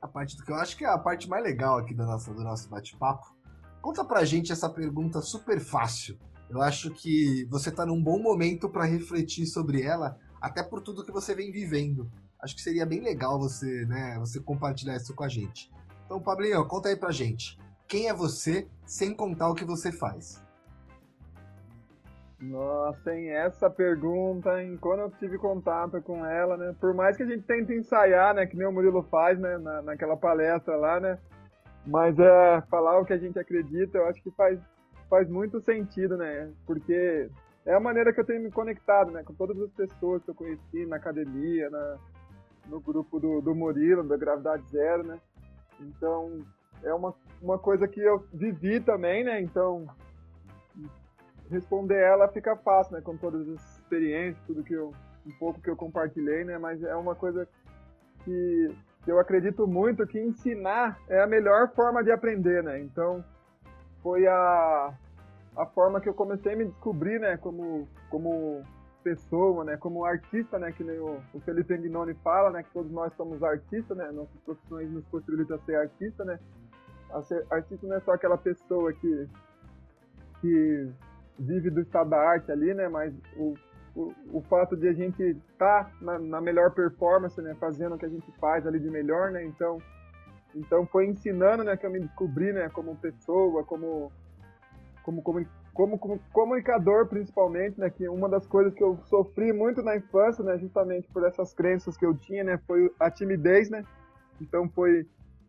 a 0.01 0.09
parte 0.09 0.37
do 0.37 0.45
que 0.45 0.51
eu 0.51 0.57
acho 0.57 0.77
que 0.77 0.85
é 0.85 0.89
a 0.89 0.99
parte 0.99 1.29
mais 1.29 1.43
legal 1.43 1.79
aqui 1.79 1.95
do 1.95 2.05
nosso, 2.05 2.35
do 2.35 2.43
nosso 2.43 2.69
bate-papo, 2.69 3.35
conta 3.81 4.05
pra 4.05 4.25
gente 4.25 4.53
essa 4.53 4.69
pergunta 4.69 5.21
super 5.21 5.61
fácil. 5.61 6.19
Eu 6.51 6.61
acho 6.61 6.91
que 6.91 7.47
você 7.47 7.71
tá 7.71 7.87
num 7.87 8.03
bom 8.03 8.21
momento 8.21 8.69
para 8.69 8.85
refletir 8.85 9.47
sobre 9.47 9.83
ela, 9.83 10.19
até 10.41 10.63
por 10.63 10.83
tudo 10.83 11.05
que 11.05 11.13
você 11.13 11.35
vem 11.35 11.51
vivendo. 11.51 12.11
Acho 12.41 12.55
que 12.55 12.61
seria 12.61 12.85
bem 12.85 13.01
legal 13.01 13.39
você, 13.39 13.87
né, 13.87 14.19
você 14.19 14.41
compartilhar 14.41 14.97
isso 14.97 15.15
com 15.15 15.25
a 15.25 15.29
gente. 15.29 15.71
Então, 16.05 16.21
Pablinho, 16.21 16.67
conta 16.67 16.89
aí 16.89 16.97
pra 16.97 17.13
gente 17.13 17.57
quem 17.93 18.09
é 18.09 18.15
você 18.15 18.67
sem 18.87 19.15
contar 19.15 19.51
o 19.51 19.55
que 19.55 19.67
você 19.67 19.93
faz? 19.93 20.43
Nossa, 22.41 23.15
hein? 23.15 23.29
Essa 23.29 23.69
pergunta, 23.69 24.63
hein? 24.63 24.79
Quando 24.81 25.01
eu 25.01 25.11
tive 25.11 25.37
contato 25.37 26.01
com 26.01 26.25
ela, 26.25 26.57
né? 26.57 26.75
Por 26.81 26.95
mais 26.95 27.19
que 27.19 27.23
a 27.23 27.27
gente 27.27 27.43
tente 27.43 27.71
ensaiar, 27.75 28.35
né? 28.35 28.47
Que 28.47 28.57
nem 28.57 28.67
o 28.67 28.73
Murilo 28.73 29.03
faz, 29.11 29.39
né? 29.39 29.59
Na, 29.59 29.83
naquela 29.83 30.17
palestra 30.17 30.75
lá, 30.75 30.99
né? 30.99 31.19
Mas 31.87 32.19
é 32.19 32.63
falar 32.71 32.99
o 32.99 33.05
que 33.05 33.13
a 33.13 33.19
gente 33.19 33.39
acredita, 33.39 33.99
eu 33.99 34.07
acho 34.07 34.23
que 34.23 34.31
faz, 34.31 34.59
faz 35.11 35.29
muito 35.29 35.61
sentido, 35.61 36.17
né? 36.17 36.51
Porque 36.67 37.29
é 37.67 37.75
a 37.75 37.81
maneira 37.81 38.11
que 38.11 38.21
eu 38.21 38.25
tenho 38.25 38.43
me 38.43 38.51
conectado, 38.51 39.11
né? 39.11 39.23
Com 39.23 39.35
todas 39.35 39.61
as 39.61 39.71
pessoas 39.71 40.25
que 40.25 40.31
eu 40.31 40.35
conheci 40.35 40.87
na 40.87 40.97
academia, 40.97 41.69
na, 41.69 41.99
no 42.69 42.81
grupo 42.81 43.21
do, 43.21 43.43
do 43.43 43.55
Murilo, 43.55 44.03
da 44.03 44.17
Gravidade 44.17 44.67
Zero, 44.71 45.03
né? 45.03 45.21
Então, 45.79 46.43
é 46.83 46.95
uma, 46.95 47.15
uma 47.41 47.59
coisa 47.59 47.87
que 47.87 48.01
eu 48.01 48.27
vivi 48.33 48.81
também, 48.81 49.25
né? 49.25 49.41
Então, 49.41 49.87
responder 51.51 52.01
ela 52.01 52.29
fica 52.29 52.57
fácil, 52.57 52.97
né? 52.97 53.03
Com 53.03 53.17
todas 53.17 53.49
as 53.49 53.79
experiências, 53.79 54.45
tudo 54.47 54.63
que 54.65 54.75
eu, 54.75 54.93
um 55.27 55.33
pouco 55.39 55.61
que 55.61 55.71
eu 55.71 55.77
compartilhei, 55.77 56.45
né? 56.45 56.59
Mas 56.59 56.83
é 56.83 56.95
uma 56.95 57.15
coisa 57.15 57.49
que, 58.25 58.75
eu 59.07 59.19
acredito 59.19 59.67
muito 59.67 60.07
que 60.07 60.21
ensinar 60.21 60.97
é 61.09 61.21
a 61.21 61.27
melhor 61.27 61.73
forma 61.75 62.05
de 62.05 62.13
aprender, 62.13 62.63
né? 62.63 62.81
Então, 62.81 63.25
foi 64.03 64.27
a 64.27 64.95
a 65.57 65.67
forma 65.67 66.01
que 66.01 66.09
eu 66.09 66.15
comecei 66.15 66.55
a 66.55 66.57
me 66.57 66.65
descobrir, 66.65 67.21
né, 67.21 67.37
como, 67.37 67.87
como 68.09 68.63
pessoa, 69.03 69.65
né, 69.65 69.77
como 69.77 70.05
artista, 70.05 70.59
né, 70.59 70.73
que 70.73 70.83
o, 70.83 71.21
o 71.35 71.41
Felipe 71.41 71.75
Aguinoni 71.75 72.15
fala, 72.15 72.51
né, 72.51 72.63
que 72.63 72.71
todos 72.73 72.91
nós 72.91 73.13
somos 73.17 73.43
artistas, 73.43 73.97
né, 73.97 74.11
nossas 74.13 74.41
profissões 74.45 74.91
nos 74.91 75.05
possibilitam 75.07 75.59
ser 75.65 75.77
artista, 75.77 76.25
né. 76.25 76.39
Artista 77.51 77.87
não 77.87 77.97
é 77.97 78.01
só 78.01 78.13
aquela 78.13 78.39
pessoa 78.39 78.93
que 78.93 79.29
que 80.41 80.93
vive 81.39 81.71
do 81.71 81.81
estado 81.81 82.11
da 82.11 82.19
arte 82.19 82.51
ali, 82.51 82.75
né, 82.75 82.89
mas 82.89 83.15
o, 83.37 83.55
o, 83.95 84.13
o 84.33 84.41
fato 84.43 84.77
de 84.77 84.89
a 84.89 84.93
gente 84.93 85.23
estar 85.23 85.85
tá 85.85 85.93
na, 86.01 86.19
na, 86.19 86.41
melhor 86.41 86.73
performance, 86.73 87.41
né, 87.41 87.55
fazendo 87.61 87.95
o 87.95 87.99
que 87.99 88.07
a 88.07 88.09
gente 88.09 88.31
faz 88.39 88.67
ali 88.67 88.81
de 88.81 88.91
melhor, 88.91 89.31
né, 89.31 89.45
então 89.45 89.79
então 90.55 90.85
foi 90.87 91.07
ensinando, 91.07 91.65
né, 91.65 91.77
que 91.77 91.87
eu 91.87 91.91
me 91.91 92.01
descobri, 92.01 92.53
né, 92.53 92.69
como 92.69 92.97
pessoa, 92.97 93.65
como 93.65 94.13
como, 95.03 95.23
como 95.23 95.47
como, 95.73 95.99
como 95.99 96.21
comunicador 96.33 97.07
principalmente, 97.07 97.81
né, 97.81 97.89
que 97.89 98.07
uma 98.09 98.29
das 98.29 98.47
coisas 98.47 98.75
que 98.75 98.83
eu 98.83 98.99
sofri 99.07 99.53
muito 99.53 99.83
na 99.83 99.97
infância, 99.97 100.45
né, 100.45 100.59
justamente 100.59 101.09
por 101.09 101.25
essas 101.25 101.55
crenças 101.55 101.97
que 101.97 102.05
eu 102.05 102.15
tinha, 102.15 102.45
né, 102.45 102.59
foi 102.67 102.93
a 103.01 103.11
timidez, 103.11 103.71
né, 103.71 103.85
então 104.41 104.69
foi 104.69 105.07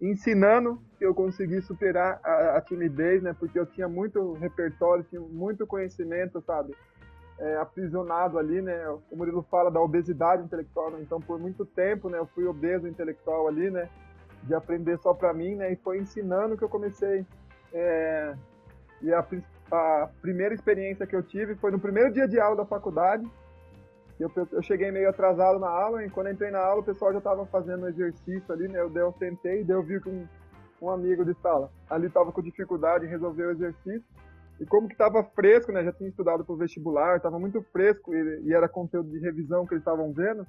ensinando 0.08 0.82
que 0.98 1.06
eu 1.06 1.14
consegui 1.14 1.62
superar 1.62 2.20
a, 2.24 2.58
a 2.58 2.62
timidez, 2.62 3.22
né, 3.24 3.36
porque 3.38 3.58
eu 3.58 3.66
tinha 3.66 3.88
muito 3.88 4.34
repertório, 4.34 5.06
tinha 5.06 5.22
muito 5.22 5.66
conhecimento, 5.66 6.42
sabe, 6.42 6.76
é, 7.40 7.58
aprisionado 7.58 8.38
ali, 8.38 8.62
né, 8.62 8.88
o 9.10 9.16
Murilo 9.16 9.46
fala 9.50 9.72
da 9.72 9.82
obesidade 9.82 10.44
intelectual, 10.44 10.92
né, 10.92 11.00
então 11.02 11.20
por 11.20 11.40
muito 11.40 11.66
tempo, 11.66 12.10
né, 12.10 12.18
eu 12.18 12.26
fui 12.28 12.46
obeso 12.46 12.88
intelectual 12.88 13.48
ali, 13.48 13.70
né, 13.70 13.90
de 14.44 14.54
aprender 14.54 14.98
só 15.00 15.14
para 15.14 15.34
mim, 15.34 15.56
né, 15.56 15.72
e 15.72 15.76
foi 15.78 16.00
ensinando 16.00 16.58
que 16.58 16.64
eu 16.64 16.70
comecei 16.70 17.26
é, 17.74 18.36
e 19.02 19.14
a 19.14 19.24
a 19.72 20.08
primeira 20.22 20.54
experiência 20.54 21.08
que 21.08 21.16
eu 21.16 21.24
tive 21.24 21.56
foi 21.56 21.72
no 21.72 21.80
primeiro 21.80 22.12
dia 22.14 22.28
de 22.28 22.40
aula 22.40 22.56
da 22.56 22.66
faculdade. 22.66 23.26
Eu, 24.24 24.32
eu 24.54 24.62
cheguei 24.62 24.90
meio 24.90 25.10
atrasado 25.10 25.60
na 25.60 25.68
aula, 25.68 26.06
e 26.06 26.10
quando 26.10 26.30
entrei 26.30 26.50
na 26.50 26.60
aula, 26.60 26.80
o 26.82 26.86
pessoal 26.86 27.12
já 27.12 27.18
estava 27.18 27.46
fazendo 27.48 27.90
exercício 27.90 28.54
ali, 28.54 28.70
né? 28.70 28.80
Eu, 28.80 28.90
eu 28.96 29.12
sentei 29.20 29.64
e 29.64 29.70
eu 29.70 29.84
vi 29.84 30.00
que 30.00 30.10
um, 30.10 30.26
um 30.82 30.90
amigo 30.90 31.26
de 31.26 31.34
sala 31.42 31.70
ali 31.90 32.08
estava 32.08 32.32
com 32.32 32.42
dificuldade 32.42 33.06
em 33.06 33.10
resolver 33.10 33.48
o 33.48 33.52
exercício. 33.52 34.04
E 34.62 34.66
como 34.66 34.88
que 34.88 34.94
estava 34.94 35.24
fresco, 35.36 35.74
né? 35.74 35.84
Já 35.84 35.92
tinha 35.92 36.10
estudado 36.10 36.46
para 36.46 36.54
o 36.54 36.58
vestibular, 36.58 37.18
estava 37.18 37.38
muito 37.38 37.62
fresco 37.74 38.16
e, 38.16 38.44
e, 38.46 38.54
era 38.54 38.70
conteúdo 38.70 39.10
de 39.10 39.20
revisão 39.20 39.66
que 39.66 39.74
eles 39.74 39.82
estavam 39.82 40.14
vendo. 40.14 40.48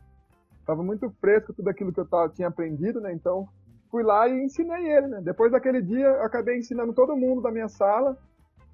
Estava 0.61 0.83
muito 0.83 1.11
fresco 1.21 1.53
tudo 1.53 1.69
aquilo 1.69 1.93
que 1.93 1.99
eu 1.99 2.07
tava, 2.07 2.29
tinha 2.29 2.47
aprendido, 2.47 3.01
né? 3.01 3.13
Então 3.13 3.49
fui 3.91 4.05
lá 4.05 4.29
e 4.29 4.45
ensinei 4.45 4.89
ele, 4.89 5.09
né? 5.09 5.21
Depois 5.21 5.51
daquele 5.51 5.83
dia, 5.83 6.07
eu 6.07 6.23
acabei 6.23 6.59
ensinando 6.59 6.93
todo 6.93 7.17
mundo 7.17 7.43
da 7.43 7.51
minha 7.51 7.69
sala 7.69 8.17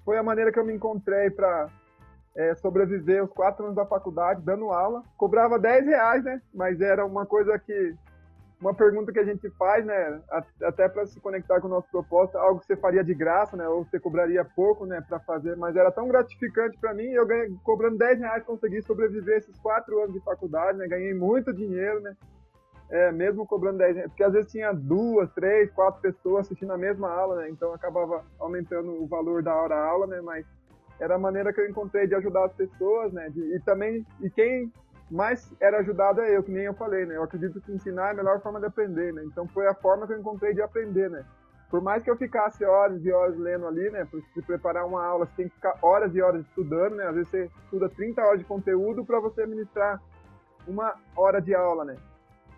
foi 0.03 0.17
a 0.17 0.23
maneira 0.23 0.51
que 0.51 0.59
eu 0.59 0.65
me 0.65 0.73
encontrei 0.73 1.29
para 1.29 1.69
é, 2.35 2.55
sobreviver 2.55 3.23
os 3.23 3.31
quatro 3.31 3.65
anos 3.65 3.75
da 3.75 3.85
faculdade, 3.85 4.41
dando 4.41 4.71
aula. 4.71 5.03
Cobrava 5.17 5.59
10 5.59 5.85
reais, 5.85 6.23
né? 6.23 6.41
Mas 6.53 6.79
era 6.81 7.05
uma 7.05 7.25
coisa 7.25 7.57
que. 7.59 7.95
Uma 8.59 8.75
pergunta 8.75 9.11
que 9.11 9.17
a 9.17 9.23
gente 9.23 9.49
faz, 9.57 9.83
né? 9.83 10.21
Até 10.61 10.87
para 10.87 11.07
se 11.07 11.19
conectar 11.19 11.59
com 11.59 11.65
o 11.65 11.69
nosso 11.69 11.89
propósito, 11.89 12.37
algo 12.37 12.59
que 12.59 12.67
você 12.67 12.75
faria 12.75 13.03
de 13.03 13.11
graça, 13.11 13.57
né? 13.57 13.67
Ou 13.67 13.83
você 13.83 13.99
cobraria 13.99 14.45
pouco, 14.45 14.85
né? 14.85 15.01
Para 15.01 15.19
fazer, 15.19 15.57
mas 15.57 15.75
era 15.75 15.91
tão 15.91 16.07
gratificante 16.07 16.77
para 16.77 16.93
mim. 16.93 17.07
Eu 17.07 17.25
ganhei, 17.25 17.49
cobrando 17.63 17.97
10 17.97 18.19
reais, 18.19 18.43
consegui 18.43 18.81
sobreviver 18.83 19.37
esses 19.37 19.57
quatro 19.57 19.99
anos 20.03 20.13
de 20.13 20.19
faculdade, 20.21 20.77
né? 20.77 20.87
Ganhei 20.87 21.13
muito 21.13 21.51
dinheiro, 21.51 22.01
né? 22.01 22.15
É, 22.91 23.11
mesmo 23.11 23.47
cobrando 23.47 23.79
10 23.79 23.95
reais, 23.95 24.11
porque 24.11 24.23
às 24.23 24.33
vezes 24.33 24.51
tinha 24.51 24.71
duas, 24.71 25.31
três, 25.31 25.71
quatro 25.71 25.99
pessoas 25.99 26.45
assistindo 26.45 26.71
a 26.71 26.77
mesma 26.77 27.09
aula, 27.09 27.37
né? 27.37 27.49
Então 27.49 27.73
acabava 27.73 28.23
aumentando 28.37 28.91
o 29.01 29.07
valor 29.07 29.41
da 29.41 29.55
hora 29.55 29.75
aula, 29.75 30.05
né? 30.05 30.21
Mas 30.21 30.45
era 31.01 31.15
a 31.15 31.19
maneira 31.19 31.51
que 31.51 31.59
eu 31.59 31.67
encontrei 31.67 32.05
de 32.05 32.13
ajudar 32.13 32.45
as 32.45 32.53
pessoas, 32.53 33.11
né? 33.11 33.27
De, 33.29 33.55
e 33.55 33.59
também, 33.61 34.05
e 34.21 34.29
quem 34.29 34.71
mais 35.09 35.51
era 35.59 35.79
ajudado 35.79 36.21
é 36.21 36.37
eu, 36.37 36.43
que 36.43 36.51
nem 36.51 36.63
eu 36.63 36.73
falei, 36.75 37.05
né? 37.05 37.17
Eu 37.17 37.23
acredito 37.23 37.59
que 37.59 37.71
ensinar 37.71 38.09
é 38.09 38.11
a 38.11 38.13
melhor 38.13 38.39
forma 38.41 38.59
de 38.59 38.67
aprender, 38.67 39.11
né? 39.11 39.23
Então 39.25 39.47
foi 39.47 39.67
a 39.67 39.73
forma 39.73 40.05
que 40.05 40.13
eu 40.13 40.19
encontrei 40.19 40.53
de 40.53 40.61
aprender, 40.61 41.09
né? 41.09 41.25
Por 41.71 41.81
mais 41.81 42.03
que 42.03 42.11
eu 42.11 42.17
ficasse 42.17 42.63
horas 42.63 43.03
e 43.03 43.11
horas 43.11 43.37
lendo 43.37 43.65
ali, 43.65 43.89
né? 43.89 44.05
Para 44.05 44.19
se 44.33 44.41
preparar 44.43 44.85
uma 44.85 45.03
aula, 45.03 45.25
você 45.25 45.33
tem 45.37 45.49
que 45.49 45.55
ficar 45.55 45.75
horas 45.81 46.13
e 46.15 46.21
horas 46.21 46.45
estudando, 46.45 46.95
né? 46.95 47.07
Às 47.07 47.15
vezes 47.15 47.29
você 47.29 47.49
estuda 47.63 47.89
30 47.89 48.21
horas 48.21 48.39
de 48.39 48.45
conteúdo 48.45 49.03
para 49.03 49.19
você 49.19 49.45
ministrar 49.45 49.99
uma 50.67 50.93
hora 51.15 51.41
de 51.41 51.55
aula, 51.55 51.83
né? 51.83 51.95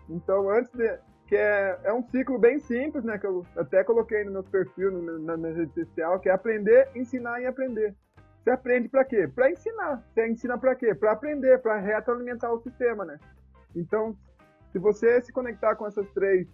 Então, 0.08 0.50
antes 0.50 0.70
de. 0.72 0.98
Que 1.26 1.36
é, 1.36 1.80
é 1.84 1.92
um 1.92 2.02
ciclo 2.02 2.38
bem 2.38 2.58
simples, 2.58 3.02
né? 3.02 3.16
Que 3.16 3.26
eu 3.26 3.46
até 3.56 3.82
coloquei 3.82 4.24
no 4.24 4.32
meu 4.32 4.44
perfil, 4.44 4.90
no, 4.90 5.18
na 5.20 5.38
minha 5.38 5.54
rede 5.54 5.72
social, 5.72 6.20
que 6.20 6.28
é 6.28 6.32
aprender, 6.32 6.90
ensinar 6.94 7.40
e 7.40 7.46
aprender. 7.46 7.94
Você 8.44 8.50
aprende 8.50 8.90
para 8.90 9.06
quê? 9.06 9.26
Para 9.26 9.50
ensinar. 9.50 10.04
Você 10.12 10.28
ensina 10.28 10.58
para 10.58 10.74
quê? 10.74 10.94
Para 10.94 11.12
aprender, 11.12 11.58
para 11.62 11.78
retroalimentar 11.78 12.52
o 12.52 12.60
sistema, 12.60 13.02
né? 13.02 13.18
Então, 13.74 14.14
se 14.70 14.78
você 14.78 15.22
se 15.22 15.32
conectar 15.32 15.74
com 15.76 15.86
essas 15.86 16.06
três 16.10 16.46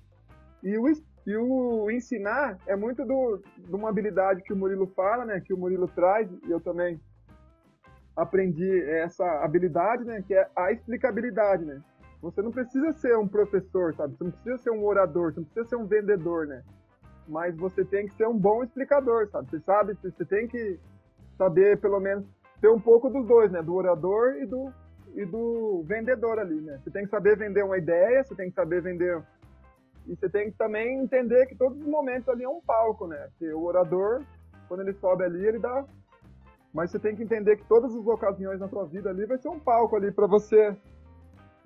e 0.63 0.79
o, 0.79 0.87
e 1.27 1.37
o 1.37 1.91
ensinar 1.91 2.59
é 2.69 2.77
muito 2.77 3.05
do, 3.05 3.43
de 3.59 3.75
uma 3.75 3.89
habilidade 3.89 4.43
que 4.43 4.53
o 4.53 4.57
Murilo 4.57 4.87
fala, 4.95 5.25
né? 5.25 5.41
Que 5.41 5.53
o 5.53 5.59
Murilo 5.59 5.89
traz 5.89 6.31
e 6.47 6.51
eu 6.53 6.61
também 6.61 7.01
aprendi 8.17 8.83
essa 8.83 9.25
habilidade, 9.43 10.05
né? 10.05 10.23
Que 10.25 10.35
é 10.35 10.49
a 10.55 10.71
explicabilidade, 10.71 11.65
né? 11.65 11.83
Você 12.23 12.41
não 12.41 12.53
precisa 12.53 12.93
ser 12.93 13.19
um 13.19 13.27
professor, 13.27 13.93
sabe? 13.97 14.15
Você 14.15 14.23
não 14.23 14.31
precisa 14.31 14.59
ser 14.59 14.71
um 14.71 14.85
orador, 14.85 15.33
você 15.33 15.41
não 15.41 15.47
precisa 15.47 15.69
ser 15.69 15.77
um 15.77 15.87
vendedor, 15.87 16.47
né? 16.47 16.63
Mas 17.27 17.57
você 17.57 17.85
tem 17.85 18.07
que 18.07 18.15
ser 18.15 18.29
um 18.29 18.39
bom 18.39 18.63
explicador, 18.63 19.29
sabe? 19.29 19.51
Você 19.51 19.59
sabe, 19.59 19.99
você 20.01 20.25
tem 20.25 20.47
que 20.47 20.79
saber 21.41 21.81
pelo 21.81 21.99
menos 21.99 22.27
ter 22.61 22.69
um 22.69 22.79
pouco 22.79 23.09
dos 23.09 23.27
dois, 23.27 23.51
né? 23.51 23.63
Do 23.63 23.75
orador 23.75 24.37
e 24.37 24.47
do 24.47 24.71
e 25.15 25.25
do 25.25 25.83
vendedor 25.87 26.39
ali, 26.39 26.61
né? 26.61 26.79
Você 26.79 26.91
tem 26.91 27.05
que 27.05 27.11
saber 27.11 27.37
vender 27.37 27.65
uma 27.65 27.79
ideia, 27.79 28.23
você 28.23 28.35
tem 28.35 28.49
que 28.51 28.55
saber 28.55 28.83
vender 28.83 29.21
e 30.07 30.15
você 30.15 30.29
tem 30.29 30.51
que 30.51 30.59
também 30.59 31.01
entender 31.01 31.47
que 31.47 31.57
todos 31.57 31.79
os 31.79 31.87
momentos 31.87 32.29
ali 32.29 32.45
é 32.45 32.49
um 32.49 32.61
palco, 32.61 33.07
né? 33.07 33.29
Que 33.39 33.51
o 33.53 33.65
orador, 33.65 34.23
quando 34.69 34.81
ele 34.83 34.93
sobe 34.93 35.25
ali, 35.25 35.45
ele 35.47 35.59
dá 35.59 35.85
mas 36.73 36.91
você 36.91 37.01
tem 37.01 37.17
que 37.17 37.23
entender 37.25 37.57
que 37.57 37.65
todas 37.65 37.93
as 37.93 38.07
ocasiões 38.07 38.61
na 38.61 38.69
sua 38.69 38.85
vida 38.85 39.11
ali 39.11 39.27
vai 39.27 39.39
ser 39.39 39.49
um 39.49 39.59
palco 39.59 39.97
ali 39.97 40.13
para 40.13 40.29
você 40.29 40.77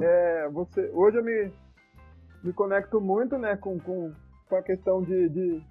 é, 0.01 0.49
você, 0.49 0.91
hoje 0.93 1.19
eu 1.19 1.25
me, 1.25 1.53
me 2.43 2.53
conecto 2.53 3.01
muito 3.01 3.39
né, 3.39 3.57
com, 3.57 3.79
com, 3.79 4.13
com 4.49 4.57
a 4.57 4.63
questão 4.63 5.03
de, 5.03 5.29
de 5.29 5.63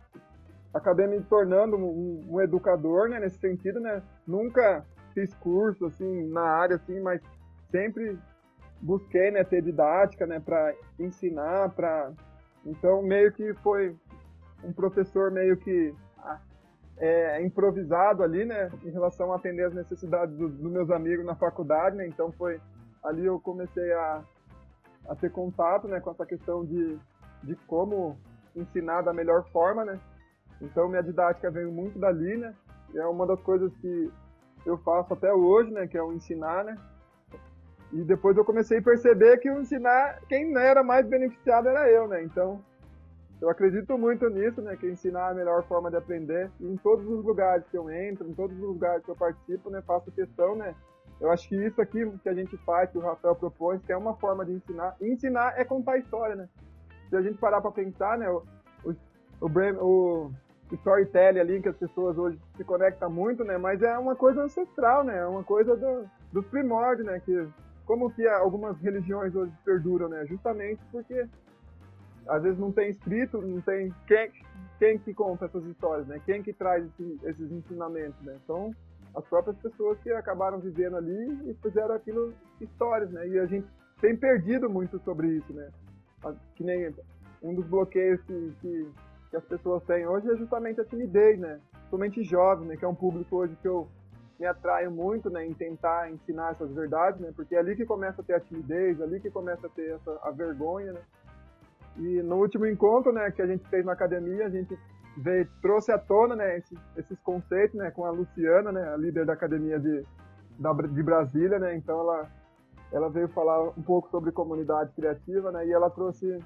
acabei 0.74 1.08
me 1.08 1.22
tornando 1.22 1.78
um, 1.78 2.26
um, 2.28 2.42
educador 2.42 3.10
né, 3.10 3.20
nesse 3.20 3.38
sentido, 3.38 3.80
né? 3.80 4.02
Nunca 4.26 4.86
fiz 5.14 5.34
curso 5.36 5.86
assim 5.86 6.28
na 6.30 6.42
área 6.42 6.76
assim, 6.78 7.00
mas 7.00 7.22
sempre 7.70 8.18
busquei 8.82 9.32
né, 9.32 9.44
ter 9.44 9.62
didática 9.62 10.26
né, 10.26 10.40
para 10.40 10.74
ensinar, 11.00 11.70
para 11.70 12.12
então 12.66 13.02
meio 13.04 13.32
que 13.32 13.54
foi 13.56 13.96
um 14.64 14.74
professor 14.74 15.32
meio 15.32 15.56
que 15.58 15.94
é, 16.98 17.44
improvisado 17.44 18.24
ali, 18.24 18.46
né, 18.46 18.72
em 18.84 18.90
relação 18.90 19.32
a 19.34 19.36
atender 19.36 19.66
as 19.66 19.74
necessidades 19.74 20.36
dos, 20.36 20.54
dos 20.54 20.72
meus 20.72 20.90
amigos 20.90 21.26
na 21.26 21.36
faculdade, 21.36 21.96
né? 21.96 22.08
Então 22.08 22.32
foi 22.32 22.60
ali 23.04 23.26
eu 23.26 23.40
comecei 23.40 23.92
a, 23.94 24.24
a 25.10 25.16
ter 25.16 25.32
contato 25.32 25.88
né, 25.88 26.00
com 26.00 26.12
essa 26.12 26.26
questão 26.26 26.66
de, 26.66 26.98
de 27.44 27.56
como 27.68 28.18
ensinar 28.56 29.02
da 29.02 29.14
melhor 29.14 29.44
forma, 29.50 29.84
né? 29.84 30.00
Então 30.64 30.88
minha 30.88 31.04
didática 31.04 31.52
veio 31.52 31.72
muito 31.72 32.00
dali, 32.00 32.38
né? 32.38 32.56
É 32.96 33.06
uma 33.06 33.28
das 33.28 33.40
coisas 33.42 33.72
que 33.78 34.12
eu 34.66 34.78
faço 34.78 35.14
até 35.14 35.32
hoje, 35.34 35.72
né? 35.72 35.86
Que 35.88 35.98
é 35.98 36.02
o 36.02 36.14
ensinar, 36.14 36.64
né? 36.64 36.78
E 37.92 38.02
depois 38.04 38.36
eu 38.38 38.46
comecei 38.46 38.80
a 38.80 38.82
perceber 38.82 39.38
que 39.38 39.52
o 39.52 39.60
ensinar, 39.60 40.20
quem 40.28 40.56
era 40.58 40.82
mais 40.84 41.06
beneficiado 41.06 41.68
era 41.68 41.90
eu, 41.90 42.08
né? 42.08 42.24
Então 42.24 42.60
eu 43.42 43.50
acredito 43.50 43.98
muito 43.98 44.30
nisso, 44.30 44.62
né? 44.62 44.78
Que 44.78 44.88
ensinar 44.88 45.28
é 45.28 45.32
a 45.32 45.36
melhor 45.36 45.64
forma 45.64 45.92
de 45.92 45.98
aprender. 45.98 46.50
E 46.62 46.66
em 46.66 46.78
todos 46.78 47.06
os 47.06 47.26
lugares 47.26 47.66
que 47.70 47.78
eu 47.78 47.90
entro, 47.92 48.28
em 48.28 48.34
todos 48.34 48.56
os 48.56 48.64
lugares 48.64 49.04
que 49.04 49.12
eu 49.12 49.16
participo, 49.16 49.70
né? 49.70 49.82
Faço 49.86 50.12
questão, 50.12 50.56
né? 50.56 50.74
Eu 51.20 51.30
acho 51.30 51.48
que 51.50 51.56
isso 51.56 51.82
aqui 51.82 52.10
que 52.20 52.30
a 52.30 52.34
gente 52.34 52.56
faz, 52.58 52.90
que 52.90 52.98
o 52.98 53.02
Rafael 53.02 53.36
propõe, 53.36 53.80
que 53.80 53.92
é 53.92 53.98
uma 53.98 54.16
forma 54.16 54.46
de 54.46 54.54
ensinar. 54.54 54.96
E 55.02 55.12
ensinar 55.12 55.60
é 55.60 55.66
contar 55.66 55.98
história, 55.98 56.36
né? 56.36 56.48
Se 57.10 57.18
a 57.18 57.22
gente 57.22 57.38
parar 57.38 57.60
para 57.62 57.72
pensar, 57.72 58.18
né? 58.18 58.30
O, 58.30 58.44
o, 58.86 59.46
o 59.82 60.32
storytelling 60.76 61.40
ali, 61.40 61.62
que 61.62 61.70
as 61.70 61.78
pessoas 61.78 62.18
hoje 62.18 62.40
se 62.56 62.64
conectam 62.64 63.10
muito, 63.10 63.44
né? 63.44 63.58
Mas 63.58 63.82
é 63.82 63.98
uma 63.98 64.16
coisa 64.16 64.44
ancestral, 64.44 65.04
né? 65.04 65.18
É 65.18 65.26
uma 65.26 65.44
coisa 65.44 65.76
do, 65.76 66.10
dos 66.32 66.46
primórdios, 66.48 67.06
né? 67.06 67.20
Que, 67.20 67.48
como 67.86 68.12
que 68.12 68.28
algumas 68.28 68.78
religiões 68.80 69.36
hoje 69.36 69.52
perduram, 69.64 70.10
né? 70.10 70.26
Justamente 70.26 70.82
porque 70.92 71.28
às 72.28 72.42
vezes 72.42 72.58
não 72.58 72.72
tem 72.72 72.90
escrito, 72.90 73.42
não 73.42 73.62
tem 73.62 73.94
quem, 74.08 74.32
quem 74.80 74.98
que 74.98 75.14
conta 75.14 75.46
essas 75.46 75.64
histórias, 75.66 76.08
né? 76.08 76.22
Quem 76.26 76.42
que 76.42 76.54
traz 76.54 76.86
esse, 76.86 77.20
esses 77.24 77.52
ensinamentos, 77.52 78.20
né? 78.22 78.38
Então, 78.44 78.74
as 79.16 79.26
próprias 79.26 79.58
pessoas 79.58 80.00
que 80.00 80.12
acabaram 80.12 80.60
vivendo 80.60 80.98
ali 80.98 81.50
e 81.50 81.54
fizeram 81.62 81.94
aquilo 81.94 82.34
histórias, 82.60 83.12
né? 83.12 83.28
E 83.28 83.40
a 83.40 83.46
gente 83.46 83.68
tem 84.02 84.16
perdido 84.16 84.70
muito 84.70 85.00
sobre 85.00 85.28
isso, 85.28 85.54
né? 85.54 85.70
Que 86.56 86.64
nem 86.64 86.94
um 87.42 87.54
dos 87.54 87.66
bloqueios 87.66 88.22
que, 88.22 88.54
que, 88.62 88.88
que 89.34 89.38
as 89.38 89.46
pessoas 89.46 89.84
têm 89.86 90.06
hoje 90.06 90.30
é 90.30 90.36
justamente 90.36 90.80
a 90.80 90.86
timidez, 90.86 91.40
né? 91.40 91.60
Somente 91.90 92.24
jovem, 92.24 92.68
né? 92.68 92.78
Que 92.78 92.86
é 92.86 92.88
um 92.88 92.94
público 92.94 93.36
hoje 93.36 93.58
que 93.60 93.68
eu, 93.68 93.88
me 94.40 94.46
atraio 94.46 94.92
muito, 94.92 95.30
né, 95.30 95.46
em 95.46 95.54
tentar 95.54 96.12
ensinar 96.12 96.52
essas 96.52 96.70
verdades, 96.72 97.20
né, 97.22 97.32
porque 97.36 97.56
é 97.56 97.60
ali 97.60 97.76
que 97.76 97.86
começa 97.86 98.22
a 98.22 98.26
ter 98.26 98.34
a 98.34 98.40
timidez, 98.40 99.00
é 99.00 99.04
ali 99.04 99.20
que 99.20 99.30
começa 99.30 99.68
a 99.68 99.70
ter 99.70 99.92
essa, 99.92 100.20
a 100.24 100.32
vergonha, 100.32 100.92
né. 100.92 101.02
E 101.98 102.22
no 102.24 102.38
último 102.38 102.66
encontro, 102.66 103.14
né, 103.14 103.32
que 103.32 103.42
a 103.42 103.48
gente 103.48 103.66
fez 103.70 103.86
na 103.86 103.94
academia, 103.94 104.48
a 104.48 104.50
gente 104.50 104.78
veio, 105.18 105.48
trouxe 105.62 105.92
à 105.92 105.98
tona, 105.98 106.36
né, 106.36 106.58
esses, 106.58 106.78
esses 106.98 107.20
conceitos, 107.22 107.78
né, 107.78 107.92
com 107.92 108.06
a 108.06 108.12
Luciana, 108.12 108.72
né, 108.72 108.90
a 108.90 108.98
líder 108.98 109.26
da 109.26 109.34
academia 109.34 109.80
de, 109.80 110.04
da, 110.60 110.74
de 110.74 111.04
Brasília, 111.04 111.60
né, 111.60 111.76
então 111.76 112.00
ela, 112.00 112.32
ela 112.92 113.10
veio 113.10 113.30
falar 113.30 113.70
um 113.70 113.84
pouco 113.84 114.10
sobre 114.10 114.32
comunidade 114.32 114.92
criativa, 114.94 115.52
né, 115.52 115.68
e 115.68 115.72
ela 115.72 115.90
trouxe 115.90 116.38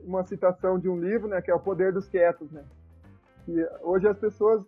uma 0.00 0.24
citação 0.24 0.78
de 0.78 0.88
um 0.88 0.98
livro, 0.98 1.28
né, 1.28 1.40
que 1.40 1.50
é 1.50 1.54
O 1.54 1.60
Poder 1.60 1.92
dos 1.92 2.08
Quietos, 2.08 2.50
né, 2.50 2.64
que 3.44 3.68
hoje 3.82 4.08
as 4.08 4.18
pessoas 4.18 4.62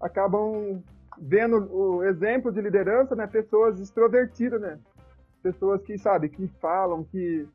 acabam 0.00 0.82
vendo 1.18 1.70
o 1.72 2.02
exemplo 2.04 2.50
de 2.50 2.60
liderança, 2.60 3.14
né, 3.14 3.26
pessoas 3.26 3.78
extrovertidas, 3.78 4.60
né, 4.60 4.78
pessoas 5.42 5.82
que, 5.82 5.98
sabe, 5.98 6.28
que 6.28 6.48
falam, 6.60 7.04
que 7.04 7.46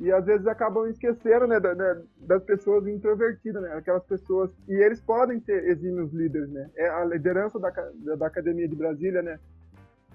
e 0.00 0.12
às 0.12 0.24
vezes 0.24 0.46
acabam 0.46 0.86
esquecendo, 0.86 1.48
né, 1.48 1.58
da, 1.58 1.74
das 2.18 2.42
pessoas 2.44 2.86
introvertidas, 2.86 3.60
né, 3.62 3.74
aquelas 3.74 4.04
pessoas 4.04 4.50
e 4.68 4.72
eles 4.74 5.00
podem 5.00 5.40
ser 5.40 5.64
exímios 5.64 6.12
líderes, 6.12 6.48
né, 6.50 6.70
é 6.76 6.88
a 6.88 7.04
liderança 7.04 7.58
da, 7.58 7.70
da 8.16 8.26
academia 8.26 8.68
de 8.68 8.76
Brasília, 8.76 9.22
né, 9.22 9.40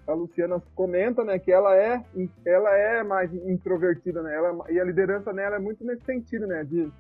a 0.08 0.14
Luciana 0.14 0.62
comenta, 0.76 1.24
né, 1.24 1.40
que 1.40 1.52
ela 1.52 1.76
é 1.76 2.04
ela 2.46 2.78
é 2.78 3.04
mais 3.04 3.34
introvertida, 3.34 4.22
né, 4.22 4.36
ela, 4.36 4.66
e 4.70 4.80
a 4.80 4.84
liderança 4.84 5.32
nela 5.32 5.56
é 5.56 5.60
muito 5.60 5.86
nesse 5.86 6.04
sentido, 6.04 6.46
né, 6.46 6.64
de 6.64 6.92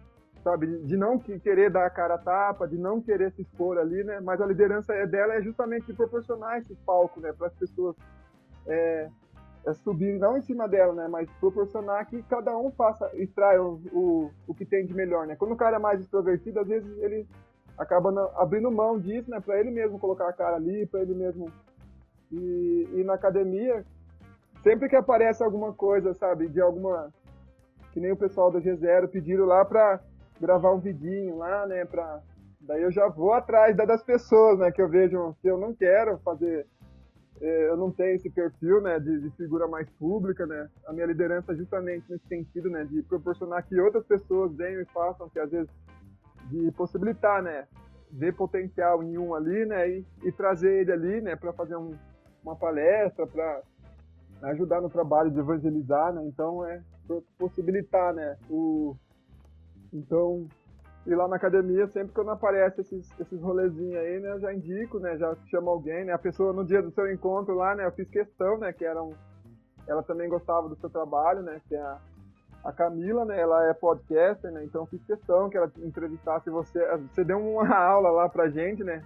sabe? 0.43 0.68
De 0.80 0.97
não 0.97 1.18
querer 1.18 1.72
dar 1.72 1.86
a 1.86 1.89
cara 1.89 2.16
a 2.16 2.18
tapa, 2.18 2.68
de 2.68 2.78
não 2.78 3.01
querer 3.01 3.32
se 3.32 3.41
expor 3.41 3.78
ali, 3.78 4.04
né? 4.04 4.20
Mas 4.20 4.41
a 4.41 4.45
liderança 4.45 4.93
é 4.93 5.08
dela 5.08 5.34
é 5.36 5.41
justamente 5.41 5.88
de 5.88 5.93
proporcionar 5.93 6.60
esse 6.60 6.76
palco, 6.86 7.20
né? 7.22 7.32
Para 7.32 7.47
as 7.47 7.54
pessoas 7.54 7.95
é, 8.68 9.10
é 9.66 9.74
subir, 9.74 10.20
não 10.20 10.38
em 10.38 10.41
cima 10.41 10.68
dela, 10.68 10.93
né? 10.93 11.08
Mas 11.08 11.30
proporcionar 11.39 12.06
que 12.08 12.22
cada 12.24 12.56
um 12.58 12.70
faça, 12.72 13.10
extraia 13.14 13.64
o, 13.64 13.82
o, 13.93 14.32
o 14.47 14.54
que 14.54 14.66
tem 14.66 14.86
de 14.86 14.93
melhor, 14.93 15.26
né? 15.26 15.36
Quando 15.36 15.54
o 15.54 15.58
cara 15.58 15.78
é 15.78 15.80
mais 15.80 16.01
extrovertido, 16.01 16.60
às 16.60 16.68
vezes 16.68 16.97
ele 17.01 17.26
acaba 17.78 18.32
abrindo 18.36 18.70
mão 18.70 18.99
disso, 18.99 19.32
né? 19.32 19.39
Para 19.39 19.60
ele 19.60 19.72
mesmo 19.72 19.97
colocar 19.97 20.28
a 20.28 20.34
cara 20.34 20.58
ali, 20.58 20.86
para 20.86 21.01
ele 21.01 21.16
mesmo. 21.16 21.49
E, 22.34 22.90
e 22.94 23.04
na 23.04 23.14
academia, 23.14 23.86
sempre 24.64 24.90
que 24.90 24.96
aparece 24.96 25.44
alguma 25.44 25.72
coisa, 25.74 26.14
sabe? 26.14 26.48
De 26.48 26.60
alguma. 26.60 27.14
Que 27.92 28.00
nem 28.00 28.12
o 28.12 28.18
pessoal 28.18 28.50
do 28.50 28.60
G0 28.60 29.08
pediram 29.10 29.46
lá 29.46 29.64
para 29.64 30.02
gravar 30.42 30.74
um 30.74 30.80
vidinho 30.80 31.38
lá, 31.38 31.68
né, 31.68 31.86
pra... 31.86 32.22
Daí 32.60 32.82
eu 32.82 32.92
já 32.92 33.08
vou 33.08 33.34
atrás 33.34 33.76
das 33.76 34.04
pessoas, 34.04 34.58
né, 34.58 34.72
que 34.72 34.82
eu 34.82 34.90
vejo 34.90 35.36
que 35.42 35.48
eu 35.48 35.58
não 35.58 35.76
quero 35.76 36.18
fazer, 36.20 36.66
é, 37.42 37.70
eu 37.70 37.78
não 37.78 37.92
tenho 37.92 38.16
esse 38.16 38.30
perfil, 38.30 38.82
né, 38.82 39.00
de, 39.00 39.20
de, 39.20 39.30
figura 39.32 39.68
mais 39.68 39.88
pública, 39.92 40.46
né, 40.46 40.70
a 40.88 40.94
minha 40.94 41.06
liderança 41.06 41.52
é 41.52 41.56
justamente 41.56 42.10
nesse 42.10 42.26
sentido, 42.28 42.70
né, 42.70 42.86
de 42.86 43.04
proporcionar 43.04 43.68
que 43.68 43.80
outras 43.80 44.06
pessoas 44.06 44.56
venham 44.56 44.82
e 44.82 44.86
façam, 44.86 45.30
que 45.30 45.40
às 45.40 45.52
vezes, 45.52 45.70
de 46.50 46.72
possibilitar, 46.72 47.44
né, 47.44 47.68
ver 48.12 48.34
potencial 48.34 49.04
em 49.04 49.18
um 49.18 49.36
ali, 49.36 49.66
né, 49.66 49.90
e, 49.90 50.06
e 50.24 50.32
trazer 50.32 50.82
ele 50.82 50.92
ali, 50.92 51.22
né, 51.22 51.36
para 51.36 51.52
fazer 51.52 51.76
um, 51.76 51.92
uma 52.44 52.56
palestra, 52.56 53.26
para 53.26 53.62
ajudar 54.52 54.82
no 54.82 54.89
trabalho 54.89 55.32
de 55.32 55.39
evangelizar, 55.39 56.14
né, 56.14 56.24
então 56.26 56.66
é 56.66 56.82
possibilitar, 57.38 58.14
né, 58.14 58.38
o, 58.50 58.96
então, 59.91 60.48
e 61.06 61.14
lá 61.16 61.28
na 61.28 61.36
academia, 61.36 61.88
sempre 61.88 62.14
quando 62.14 62.32
aparece 62.32 62.82
esses, 62.82 63.20
esses 63.20 63.41
rolezinhos 63.41 63.96
aí, 63.96 64.20
né, 64.20 64.32
eu 64.32 64.39
já 64.39 64.54
indico, 64.54 65.00
né, 65.00 65.18
já 65.18 65.36
chamo 65.50 65.70
alguém, 65.70 66.06
né, 66.06 66.14
a 66.14 66.18
pessoa 66.18 66.54
no 66.54 66.66
dia 66.66 66.82
do 66.82 66.91
seu 66.91 67.12
encontro 67.12 67.56
lá, 67.56 67.76
né, 67.76 67.86
eu 67.86 67.91
fiz 67.91 68.10
questão, 68.10 68.58
né, 68.58 68.74
que 68.74 68.86
era 68.86 69.02
um, 69.02 69.14
ela 69.88 70.04
também 70.04 70.30
gostava 70.30 70.68
do 70.68 70.76
seu 70.76 70.89
trabalho, 70.89 71.41
né, 71.41 71.62
que 71.68 71.76
é 71.76 71.82
a, 71.82 72.00
a 72.66 72.72
Camila, 72.72 73.26
né, 73.26 73.39
ela 73.39 73.70
é 73.70 73.74
podcaster, 73.74 74.52
né, 74.52 74.64
então 74.66 74.86
fiz 74.86 75.04
questão 75.06 75.50
que 75.50 75.58
ela 75.58 75.72
entrevistasse 75.78 76.50
você, 76.50 76.86
você 77.10 77.24
deu 77.24 77.39
uma 77.39 77.68
aula 77.76 78.10
lá 78.10 78.30
pra 78.30 78.50
gente, 78.50 78.84
né, 78.84 79.02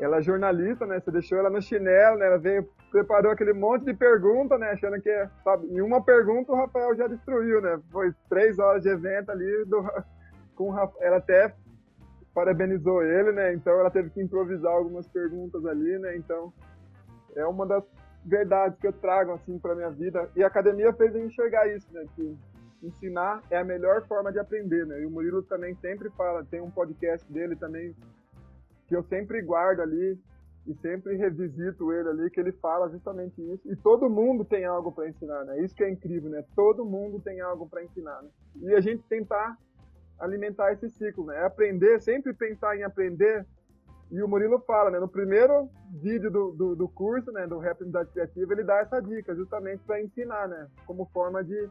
ela 0.00 0.18
é 0.18 0.22
jornalista, 0.22 0.86
né, 0.86 0.98
você 0.98 1.10
deixou 1.10 1.38
ela 1.38 1.50
no 1.50 1.60
chinelo, 1.60 2.18
né, 2.18 2.26
ela 2.26 2.38
veio, 2.38 2.68
preparou 2.90 3.30
aquele 3.30 3.52
monte 3.52 3.84
de 3.84 3.94
pergunta, 3.94 4.58
né, 4.58 4.70
achando 4.70 5.00
que, 5.00 5.28
sabe, 5.44 5.66
em 5.68 5.80
uma 5.80 6.02
pergunta 6.02 6.50
o 6.50 6.56
Rafael 6.56 6.96
já 6.96 7.06
destruiu, 7.06 7.60
né, 7.60 7.78
foi 7.92 8.12
três 8.28 8.58
horas 8.58 8.82
de 8.82 8.88
evento 8.88 9.30
ali 9.30 9.64
do 9.66 9.84
com 10.60 10.76
ela 11.00 11.16
até 11.16 11.54
parabenizou 12.34 13.02
ele, 13.02 13.32
né? 13.32 13.54
Então 13.54 13.72
ela 13.80 13.90
teve 13.90 14.10
que 14.10 14.20
improvisar 14.20 14.72
algumas 14.72 15.08
perguntas 15.08 15.64
ali, 15.64 15.98
né? 15.98 16.16
Então 16.16 16.52
é 17.34 17.46
uma 17.46 17.66
das 17.66 17.82
verdades 18.24 18.78
que 18.78 18.86
eu 18.86 18.92
trago 18.92 19.32
assim 19.32 19.58
para 19.58 19.74
minha 19.74 19.90
vida. 19.90 20.28
E 20.36 20.42
a 20.42 20.46
academia 20.46 20.92
fez 20.92 21.14
eu 21.14 21.24
enxergar 21.24 21.66
isso, 21.66 21.86
né? 21.92 22.04
Que 22.14 22.36
ensinar 22.82 23.42
é 23.50 23.56
a 23.56 23.64
melhor 23.64 24.06
forma 24.06 24.30
de 24.30 24.38
aprender, 24.38 24.86
né? 24.86 25.00
E 25.00 25.06
o 25.06 25.10
Murilo 25.10 25.42
também 25.42 25.74
sempre 25.76 26.10
fala, 26.10 26.44
tem 26.44 26.60
um 26.60 26.70
podcast 26.70 27.30
dele 27.32 27.56
também 27.56 27.94
que 28.90 28.96
eu 28.96 29.04
sempre 29.04 29.40
guardo 29.40 29.82
ali 29.82 30.18
e 30.66 30.74
sempre 30.82 31.16
revisito 31.16 31.92
ele 31.92 32.08
ali, 32.08 32.28
que 32.28 32.40
ele 32.40 32.50
fala 32.50 32.90
justamente 32.90 33.40
isso. 33.40 33.70
E 33.70 33.76
todo 33.76 34.10
mundo 34.10 34.44
tem 34.44 34.64
algo 34.64 34.90
para 34.90 35.08
ensinar, 35.08 35.44
né? 35.44 35.60
Isso 35.60 35.76
que 35.76 35.84
é 35.84 35.88
incrível, 35.88 36.28
né? 36.28 36.44
Todo 36.56 36.84
mundo 36.84 37.20
tem 37.20 37.40
algo 37.40 37.68
para 37.68 37.84
ensinar, 37.84 38.20
né? 38.20 38.28
E 38.56 38.74
a 38.74 38.80
gente 38.80 39.00
tentar 39.04 39.56
alimentar 40.18 40.72
esse 40.72 40.90
ciclo, 40.90 41.26
né? 41.26 41.36
É 41.36 41.44
aprender, 41.44 42.02
sempre 42.02 42.34
pensar 42.34 42.76
em 42.76 42.82
aprender. 42.82 43.46
E 44.10 44.20
o 44.20 44.26
Murilo 44.26 44.58
fala, 44.66 44.90
né? 44.90 44.98
No 44.98 45.08
primeiro 45.08 45.70
vídeo 46.02 46.28
do, 46.28 46.50
do, 46.50 46.74
do 46.74 46.88
curso, 46.88 47.30
né? 47.30 47.46
Do 47.46 47.60
Rap 47.60 47.80
Unidade 47.82 48.10
Criativa, 48.10 48.52
ele 48.52 48.64
dá 48.64 48.80
essa 48.80 49.00
dica, 49.00 49.36
justamente 49.36 49.84
para 49.84 50.02
ensinar, 50.02 50.48
né? 50.48 50.66
Como 50.84 51.06
forma 51.12 51.44
de 51.44 51.70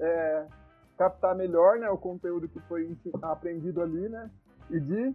é, 0.00 0.46
captar 0.98 1.36
melhor, 1.36 1.78
né? 1.78 1.88
O 1.88 1.96
conteúdo 1.96 2.48
que 2.48 2.58
foi 2.62 2.98
aprendido 3.22 3.80
ali, 3.80 4.08
né? 4.08 4.28
E 4.68 4.80
de 4.80 5.14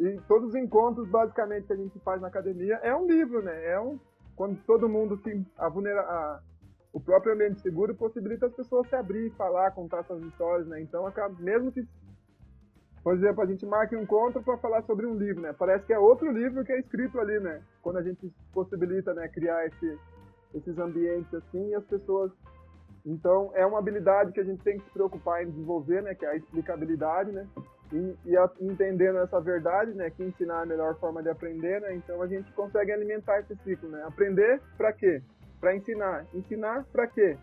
e 0.00 0.18
todos 0.26 0.48
os 0.48 0.54
encontros, 0.54 1.06
basicamente, 1.10 1.66
que 1.66 1.74
a 1.74 1.76
gente 1.76 1.98
faz 2.00 2.22
na 2.22 2.28
academia 2.28 2.80
é 2.82 2.96
um 2.96 3.06
livro, 3.06 3.42
né? 3.42 3.66
É 3.66 3.78
um 3.78 4.00
quando 4.34 4.58
todo 4.64 4.88
mundo 4.88 5.18
se 5.18 5.46
a 5.58 5.68
vulnera, 5.68 6.00
a, 6.00 6.40
o 6.90 6.98
próprio 6.98 7.34
ambiente 7.34 7.60
seguro 7.60 7.94
possibilita 7.94 8.46
as 8.46 8.54
pessoas 8.54 8.88
se 8.88 8.96
abrir, 8.96 9.30
falar, 9.32 9.70
contar 9.72 10.02
suas 10.04 10.22
histórias, 10.22 10.66
né? 10.66 10.80
Então, 10.80 11.06
acaba, 11.06 11.34
mesmo 11.38 11.70
que, 11.70 11.86
por 13.04 13.12
exemplo, 13.12 13.42
a 13.42 13.46
gente 13.46 13.66
marque 13.66 13.94
um 13.94 14.00
encontro 14.00 14.42
para 14.42 14.56
falar 14.56 14.80
sobre 14.84 15.04
um 15.04 15.14
livro, 15.14 15.42
né? 15.42 15.52
Parece 15.52 15.84
que 15.84 15.92
é 15.92 15.98
outro 15.98 16.32
livro 16.32 16.64
que 16.64 16.72
é 16.72 16.80
escrito 16.80 17.20
ali, 17.20 17.38
né? 17.38 17.60
Quando 17.82 17.98
a 17.98 18.02
gente 18.02 18.32
possibilita, 18.54 19.12
né, 19.12 19.28
criar 19.28 19.66
esse, 19.66 19.98
esses 20.54 20.78
ambientes 20.78 21.34
assim 21.34 21.68
e 21.68 21.74
as 21.74 21.84
pessoas 21.84 22.32
então, 23.04 23.50
é 23.54 23.64
uma 23.64 23.78
habilidade 23.78 24.32
que 24.32 24.40
a 24.40 24.44
gente 24.44 24.62
tem 24.62 24.78
que 24.78 24.84
se 24.84 24.90
preocupar 24.90 25.42
em 25.42 25.50
desenvolver, 25.50 26.02
né, 26.02 26.14
que 26.14 26.24
é 26.24 26.28
a 26.28 26.36
explicabilidade, 26.36 27.32
né, 27.32 27.48
e, 27.92 28.16
e 28.24 28.36
a, 28.36 28.50
entendendo 28.60 29.18
essa 29.18 29.40
verdade, 29.40 29.92
né, 29.92 30.10
que 30.10 30.22
ensinar 30.22 30.60
é 30.60 30.62
a 30.62 30.66
melhor 30.66 30.98
forma 30.98 31.22
de 31.22 31.28
aprender, 31.28 31.80
né, 31.80 31.94
então 31.94 32.22
a 32.22 32.26
gente 32.26 32.52
consegue 32.52 32.92
alimentar 32.92 33.40
esse 33.40 33.56
ciclo, 33.64 33.88
né, 33.88 34.02
aprender 34.06 34.60
para 34.76 34.92
quê? 34.92 35.22
para 35.60 35.76
ensinar. 35.76 36.26
Ensinar 36.34 36.84
para 36.90 37.06
quê? 37.06 37.36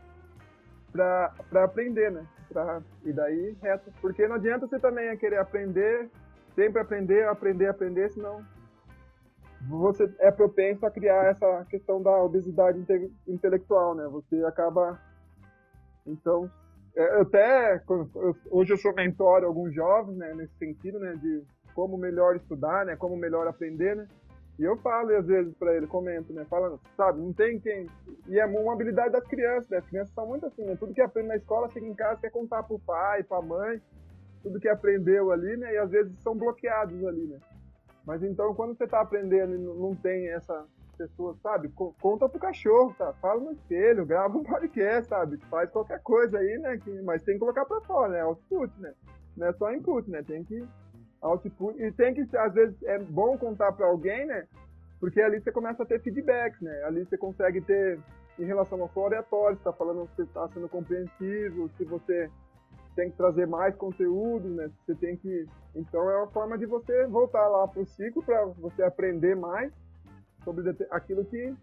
Para 0.91 1.63
aprender, 1.63 2.11
né? 2.11 2.25
Pra, 2.49 2.81
e 3.05 3.13
daí, 3.13 3.55
reto. 3.61 3.91
Porque 4.01 4.27
não 4.27 4.35
adianta 4.35 4.67
você 4.67 4.79
também 4.79 5.15
querer 5.17 5.37
aprender, 5.37 6.09
sempre 6.55 6.81
aprender, 6.81 7.27
aprender, 7.27 7.67
aprender, 7.67 8.09
senão 8.09 8.43
você 9.69 10.11
é 10.19 10.31
propenso 10.31 10.85
a 10.85 10.91
criar 10.91 11.25
essa 11.25 11.65
questão 11.69 12.01
da 12.01 12.15
obesidade 12.21 12.79
inte 12.79 13.11
intelectual, 13.27 13.93
né? 13.95 14.07
Você 14.07 14.43
acaba. 14.43 14.99
Então, 16.05 16.49
até. 17.21 17.81
Hoje 18.49 18.73
eu 18.73 18.77
sou 18.77 18.93
mentor 18.93 19.43
alguns 19.43 19.73
jovens, 19.73 20.17
né? 20.17 20.33
Nesse 20.33 20.55
sentido, 20.57 20.99
né? 20.99 21.13
De 21.15 21.43
como 21.73 21.97
melhor 21.97 22.35
estudar, 22.35 22.85
né? 22.85 22.95
Como 22.95 23.15
melhor 23.15 23.47
aprender, 23.47 23.95
né? 23.95 24.07
E 24.59 24.63
eu 24.63 24.75
falo 24.77 25.15
às 25.15 25.27
vezes 25.27 25.53
para 25.55 25.75
ele, 25.75 25.85
comento, 25.85 26.33
né? 26.33 26.43
Falando, 26.49 26.79
sabe, 26.95 27.19
não 27.21 27.31
tem 27.31 27.59
quem. 27.59 27.87
E 28.27 28.39
é 28.39 28.45
uma 28.45 28.73
habilidade 28.73 29.11
das 29.11 29.25
crianças, 29.27 29.69
né? 29.69 29.77
As 29.77 29.87
crianças 29.87 30.13
são 30.15 30.25
muito 30.25 30.47
assim, 30.47 30.63
né? 30.63 30.75
Tudo 30.75 30.93
que 30.93 31.01
aprende 31.01 31.27
na 31.27 31.35
escola, 31.35 31.69
chega 31.69 31.85
em 31.85 31.93
casa, 31.93 32.19
quer 32.19 32.31
contar 32.31 32.63
pro 32.63 32.79
pai, 32.79 33.23
pra 33.23 33.39
mãe, 33.41 33.79
tudo 34.41 34.59
que 34.59 34.67
aprendeu 34.67 35.31
ali, 35.31 35.55
né? 35.57 35.73
E 35.73 35.77
às 35.77 35.91
vezes 35.91 36.17
são 36.23 36.35
bloqueados 36.35 37.05
ali, 37.05 37.27
né? 37.27 37.37
Mas 38.03 38.23
então, 38.23 38.55
quando 38.55 38.75
você 38.75 38.87
tá 38.87 39.01
aprendendo 39.01 39.53
e 39.53 39.59
não 39.59 39.93
tem 39.93 40.29
essa 40.29 40.65
pessoa, 40.97 41.35
sabe? 41.41 41.69
Conta 42.01 42.27
pro 42.27 42.39
cachorro, 42.39 42.93
tá? 42.97 43.13
Fala 43.21 43.39
no 43.39 43.51
espelho, 43.51 44.05
grava 44.05 44.37
um 44.37 44.43
podcast, 44.43 45.09
sabe? 45.09 45.37
Faz 45.49 45.69
qualquer 45.69 46.01
coisa 46.01 46.37
aí, 46.39 46.57
né? 46.57 46.77
Que, 46.77 47.01
mas 47.01 47.23
tem 47.23 47.35
que 47.35 47.39
colocar 47.39 47.65
pra 47.65 47.81
fora, 47.81 48.13
né? 48.13 48.21
Output, 48.21 48.73
né? 48.79 48.93
Não 49.35 49.47
é 49.47 49.53
só 49.53 49.71
input, 49.73 50.09
né? 50.09 50.23
Tem 50.23 50.43
que 50.43 50.67
output. 51.21 51.81
E 51.81 51.91
tem 51.91 52.13
que, 52.13 52.37
às 52.37 52.53
vezes, 52.53 52.75
é 52.83 52.99
bom 52.99 53.37
contar 53.37 53.71
para 53.71 53.87
alguém, 53.87 54.25
né? 54.25 54.47
Porque 54.99 55.21
ali 55.21 55.39
você 55.39 55.51
começa 55.51 55.83
a 55.83 55.85
ter 55.85 56.01
feedbacks, 56.01 56.59
né? 56.61 56.83
Ali 56.83 57.05
você 57.05 57.17
consegue 57.17 57.61
ter, 57.61 57.99
em 58.39 58.45
relação 58.45 58.81
ao 58.81 58.89
seu 58.89 59.03
oratório, 59.03 59.57
está 59.57 59.71
falando 59.71 60.09
se 60.15 60.23
está 60.23 60.47
sendo 60.49 60.67
compreensivo, 60.67 61.69
se 61.77 61.85
você 61.85 62.29
tem 62.95 63.11
que 63.11 63.17
trazer 63.17 63.45
mais 63.45 63.75
conteúdo, 63.75 64.49
né? 64.49 64.71
Você 64.85 64.95
tem 64.95 65.15
que. 65.15 65.45
Então 65.75 66.09
é 66.09 66.17
uma 66.17 66.31
forma 66.31 66.57
de 66.57 66.65
você 66.65 67.05
voltar 67.05 67.47
lá 67.47 67.67
para 67.67 67.81
o 67.81 67.85
ciclo 67.85 68.23
para 68.23 68.43
você 68.45 68.81
aprender 68.81 69.35
mais 69.35 69.71
sobre 70.47 70.69
aquilo 70.91 71.25
que 71.25 71.53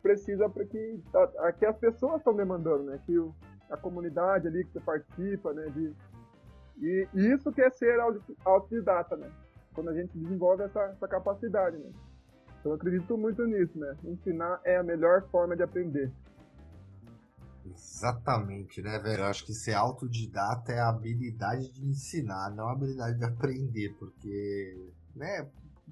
precisa 0.00 0.48
para 0.48 0.64
que, 0.64 1.02
que 1.58 1.66
as 1.66 1.76
pessoas 1.76 2.16
estão 2.16 2.34
demandando, 2.34 2.84
né? 2.84 2.98
Que 3.04 3.18
o, 3.18 3.34
a 3.68 3.76
comunidade 3.76 4.48
ali 4.48 4.64
que 4.64 4.72
você 4.72 4.80
participa, 4.80 5.52
né? 5.52 5.68
De, 5.68 5.94
e 6.78 7.06
isso 7.14 7.52
que 7.52 7.60
é 7.60 7.68
ser 7.68 8.00
autodidata, 8.46 9.14
né? 9.14 9.30
Quando 9.74 9.90
a 9.90 9.94
gente 9.94 10.16
desenvolve 10.16 10.62
essa, 10.62 10.80
essa 10.84 11.06
capacidade, 11.06 11.76
né? 11.76 11.90
Então 12.58 12.72
eu 12.72 12.76
acredito 12.76 13.18
muito 13.18 13.44
nisso, 13.44 13.78
né? 13.78 13.94
Ensinar 14.04 14.58
é 14.64 14.78
a 14.78 14.82
melhor 14.82 15.28
forma 15.28 15.54
de 15.54 15.62
aprender. 15.62 16.10
Exatamente, 17.66 18.80
né, 18.80 18.98
velho? 18.98 19.20
Eu 19.20 19.26
acho 19.26 19.44
que 19.44 19.52
ser 19.52 19.74
autodidata 19.74 20.72
é 20.72 20.80
a 20.80 20.88
habilidade 20.88 21.70
de 21.74 21.84
ensinar, 21.84 22.50
não 22.54 22.68
a 22.68 22.72
habilidade 22.72 23.18
de 23.18 23.24
aprender, 23.24 23.94
porque, 23.98 24.90
né, 25.14 25.46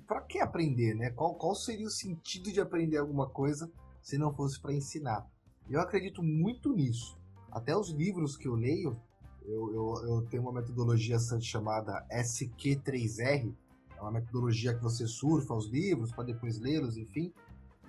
para 0.09 0.23
que 0.23 0.41
aprender, 0.41 0.95
né? 0.95 1.11
Qual, 1.11 1.35
qual 1.35 1.55
seria 1.55 1.87
o 1.87 1.91
sentido 1.91 2.51
de 2.51 2.61
aprender 2.61 2.97
alguma 2.97 3.29
coisa 3.29 3.71
se 4.01 4.17
não 4.17 4.35
fosse 4.35 4.59
para 4.59 4.73
ensinar? 4.73 5.27
Eu 5.69 5.81
acredito 5.83 6.23
muito 6.23 6.73
nisso. 6.73 7.19
Até 7.53 7.77
os 7.77 7.91
livros 7.91 8.35
que 8.35 8.49
eu 8.49 8.55
leio, 8.55 8.99
eu, 9.45 9.75
eu, 9.75 10.09
eu 10.09 10.23
tenho 10.31 10.43
uma 10.43 10.53
metodologia 10.53 11.19
chamada 11.41 12.07
SQ3R, 12.11 13.55
é 13.97 14.01
uma 14.01 14.13
metodologia 14.13 14.75
que 14.75 14.83
você 14.83 15.07
surfa 15.07 15.55
os 15.55 15.69
livros 15.69 16.11
para 16.11 16.25
depois 16.25 16.59
lê-los, 16.59 16.97
enfim. 16.97 17.33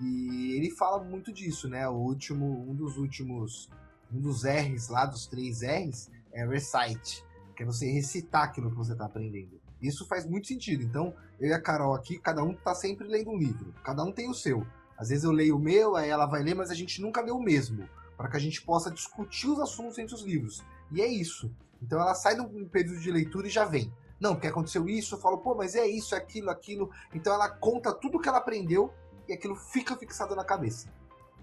E 0.01 0.55
ele 0.57 0.72
fala 0.72 1.01
muito 1.01 1.32
disso, 1.32 1.70
né? 1.70 1.88
O 1.88 1.95
último, 1.95 2.70
um 2.70 2.76
dos 2.76 2.97
últimos, 2.97 3.70
um 4.11 4.20
dos 4.20 4.43
R's 4.43 4.89
lá, 4.89 5.05
dos 5.05 5.26
três 5.26 5.61
R's, 5.61 6.09
é 6.34 6.45
recite, 6.45 7.24
que 7.55 7.63
é 7.63 7.65
você 7.65 7.89
recitar 7.89 8.43
aquilo 8.43 8.70
que 8.70 8.78
você 8.78 8.91
está 8.91 9.05
aprendendo. 9.05 9.59
Isso 9.82 10.05
faz 10.07 10.25
muito 10.25 10.47
sentido. 10.47 10.84
Então, 10.84 11.13
eu 11.39 11.49
e 11.49 11.53
a 11.53 11.61
Carol 11.61 11.93
aqui, 11.93 12.17
cada 12.19 12.43
um 12.43 12.51
está 12.51 12.75
sempre 12.75 13.07
lendo 13.07 13.32
um 13.32 13.38
livro. 13.38 13.73
Cada 13.84 14.03
um 14.03 14.11
tem 14.11 14.30
o 14.30 14.34
seu. 14.34 14.65
Às 14.97 15.09
vezes 15.09 15.23
eu 15.23 15.32
leio 15.32 15.55
o 15.55 15.59
meu, 15.59 15.95
aí 15.95 16.09
ela 16.09 16.25
vai 16.25 16.43
ler, 16.43 16.53
mas 16.53 16.69
a 16.69 16.75
gente 16.75 17.01
nunca 17.01 17.21
lê 17.21 17.32
o 17.32 17.39
mesmo. 17.39 17.88
Para 18.17 18.30
que 18.30 18.36
a 18.38 18.39
gente 18.39 18.61
possa 18.61 18.91
discutir 18.91 19.47
os 19.47 19.59
assuntos 19.59 19.97
entre 19.97 20.13
os 20.13 20.23
livros. 20.23 20.61
E 20.91 21.01
é 21.01 21.07
isso. 21.07 21.49
Então 21.82 21.99
ela 21.99 22.13
sai 22.13 22.36
de 22.36 22.41
um 22.41 22.67
período 22.67 22.99
de 22.99 23.11
leitura 23.11 23.47
e 23.47 23.49
já 23.49 23.63
vem. 23.63 23.91
Não, 24.19 24.34
porque 24.34 24.47
aconteceu 24.47 24.89
isso, 24.89 25.15
eu 25.15 25.19
falo, 25.19 25.38
pô, 25.38 25.55
mas 25.55 25.75
é 25.75 25.88
isso, 25.88 26.13
é 26.13 26.17
aquilo, 26.17 26.49
aquilo. 26.49 26.91
Então 27.13 27.34
ela 27.34 27.49
conta 27.49 27.93
tudo 27.93 28.19
que 28.19 28.27
ela 28.27 28.39
aprendeu 28.39 28.93
e 29.27 29.34
aquilo 29.34 29.55
fica 29.55 29.95
fixado 29.95 30.36
na 30.36 30.43
cabeça. 30.43 30.89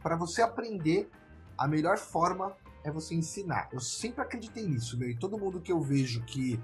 Para 0.03 0.17
você 0.17 0.43
aprender, 0.43 1.09
a 1.57 1.67
melhor 1.67 1.97
forma 1.97 2.55
é 2.85 2.91
você 2.91 3.15
ensinar. 3.15 3.69
Eu 3.73 3.81
sempre 3.81 4.21
acreditei 4.21 4.67
nisso, 4.67 4.99
meu. 4.99 5.09
E 5.09 5.19
todo 5.19 5.39
mundo 5.39 5.61
que 5.61 5.73
eu 5.73 5.81
vejo 5.81 6.23
que, 6.25 6.61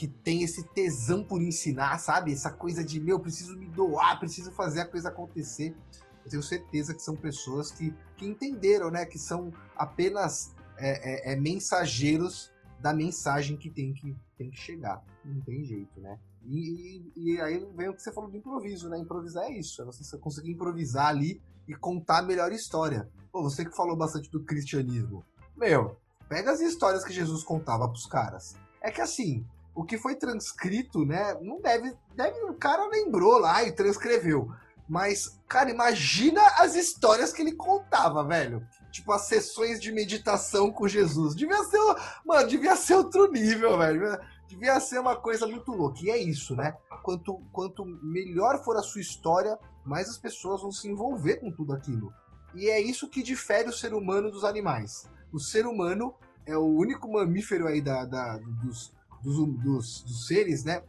que 0.00 0.08
tem 0.08 0.42
esse 0.42 0.64
tesão 0.68 1.22
por 1.22 1.42
ensinar, 1.42 1.98
sabe? 1.98 2.32
Essa 2.32 2.50
coisa 2.50 2.82
de, 2.82 2.98
meu, 2.98 3.20
preciso 3.20 3.54
me 3.54 3.66
doar, 3.66 4.18
preciso 4.18 4.50
fazer 4.50 4.80
a 4.80 4.86
coisa 4.86 5.10
acontecer. 5.10 5.76
Eu 6.24 6.30
tenho 6.30 6.42
certeza 6.42 6.94
que 6.94 7.02
são 7.02 7.14
pessoas 7.14 7.70
que, 7.70 7.94
que 8.16 8.24
entenderam, 8.24 8.90
né? 8.90 9.04
Que 9.04 9.18
são 9.18 9.52
apenas 9.76 10.54
é, 10.78 11.32
é, 11.32 11.34
é 11.34 11.36
mensageiros 11.36 12.50
da 12.80 12.94
mensagem 12.94 13.58
que 13.58 13.68
tem 13.68 13.92
que, 13.92 14.16
tem 14.38 14.50
que 14.50 14.56
chegar. 14.56 15.04
Não 15.22 15.38
tem 15.42 15.62
jeito, 15.66 16.00
né? 16.00 16.18
E, 16.46 17.02
e, 17.14 17.34
e, 17.34 17.40
aí 17.42 17.62
vem 17.76 17.90
o 17.90 17.94
que 17.94 18.00
você 18.00 18.10
falou 18.10 18.30
do 18.30 18.38
improviso, 18.38 18.88
né? 18.88 18.98
Improvisar 18.98 19.44
é 19.50 19.58
isso, 19.58 19.82
é 19.82 19.84
você 19.84 20.16
conseguir 20.16 20.52
improvisar 20.52 21.08
ali 21.08 21.42
e 21.68 21.74
contar 21.74 22.20
a 22.20 22.22
melhor 22.22 22.50
história. 22.52 23.06
Pô, 23.30 23.42
você 23.42 23.66
que 23.66 23.76
falou 23.76 23.98
bastante 23.98 24.30
do 24.30 24.42
cristianismo. 24.44 25.22
Meu, 25.54 25.98
pega 26.26 26.52
as 26.52 26.60
histórias 26.62 27.04
que 27.04 27.12
Jesus 27.12 27.44
contava 27.44 27.86
pros 27.86 28.06
caras. 28.06 28.56
É 28.80 28.90
que 28.90 29.02
assim, 29.02 29.44
o 29.80 29.84
que 29.84 29.98
foi 29.98 30.14
transcrito, 30.16 31.04
né? 31.04 31.36
Não 31.40 31.60
deve. 31.60 31.94
deve 32.14 32.38
o 32.44 32.54
cara 32.54 32.86
lembrou 32.86 33.38
lá 33.38 33.62
e 33.64 33.72
transcreveu. 33.72 34.50
Mas, 34.88 35.38
cara, 35.48 35.70
imagina 35.70 36.42
as 36.58 36.74
histórias 36.74 37.32
que 37.32 37.42
ele 37.42 37.52
contava, 37.52 38.24
velho. 38.24 38.66
Tipo, 38.90 39.12
as 39.12 39.22
sessões 39.22 39.80
de 39.80 39.92
meditação 39.92 40.72
com 40.72 40.88
Jesus. 40.88 41.34
Devia 41.36 41.62
ser, 41.64 41.78
mano, 42.24 42.48
devia 42.48 42.74
ser 42.74 42.94
outro 42.94 43.30
nível, 43.30 43.78
velho 43.78 44.18
devia 44.50 44.80
ser 44.80 44.98
uma 44.98 45.14
coisa 45.14 45.46
muito 45.46 45.70
louca. 45.70 46.00
E 46.02 46.10
é 46.10 46.18
isso, 46.18 46.56
né? 46.56 46.76
Quanto, 47.02 47.40
quanto 47.52 47.84
melhor 47.84 48.62
for 48.64 48.76
a 48.76 48.82
sua 48.82 49.00
história, 49.00 49.56
mais 49.84 50.08
as 50.08 50.18
pessoas 50.18 50.60
vão 50.60 50.72
se 50.72 50.88
envolver 50.88 51.36
com 51.36 51.52
tudo 51.52 51.72
aquilo. 51.72 52.12
E 52.54 52.68
é 52.68 52.80
isso 52.80 53.08
que 53.08 53.22
difere 53.22 53.68
o 53.68 53.72
ser 53.72 53.94
humano 53.94 54.30
dos 54.30 54.44
animais. 54.44 55.08
O 55.32 55.38
ser 55.38 55.66
humano 55.66 56.14
é 56.44 56.56
o 56.56 56.66
único 56.66 57.10
mamífero 57.10 57.68
aí 57.68 57.80
da, 57.80 58.04
da 58.04 58.38
dos, 58.38 58.92
dos, 59.22 59.36
dos, 59.36 60.02
dos, 60.02 60.26
seres, 60.26 60.64
né? 60.64 60.82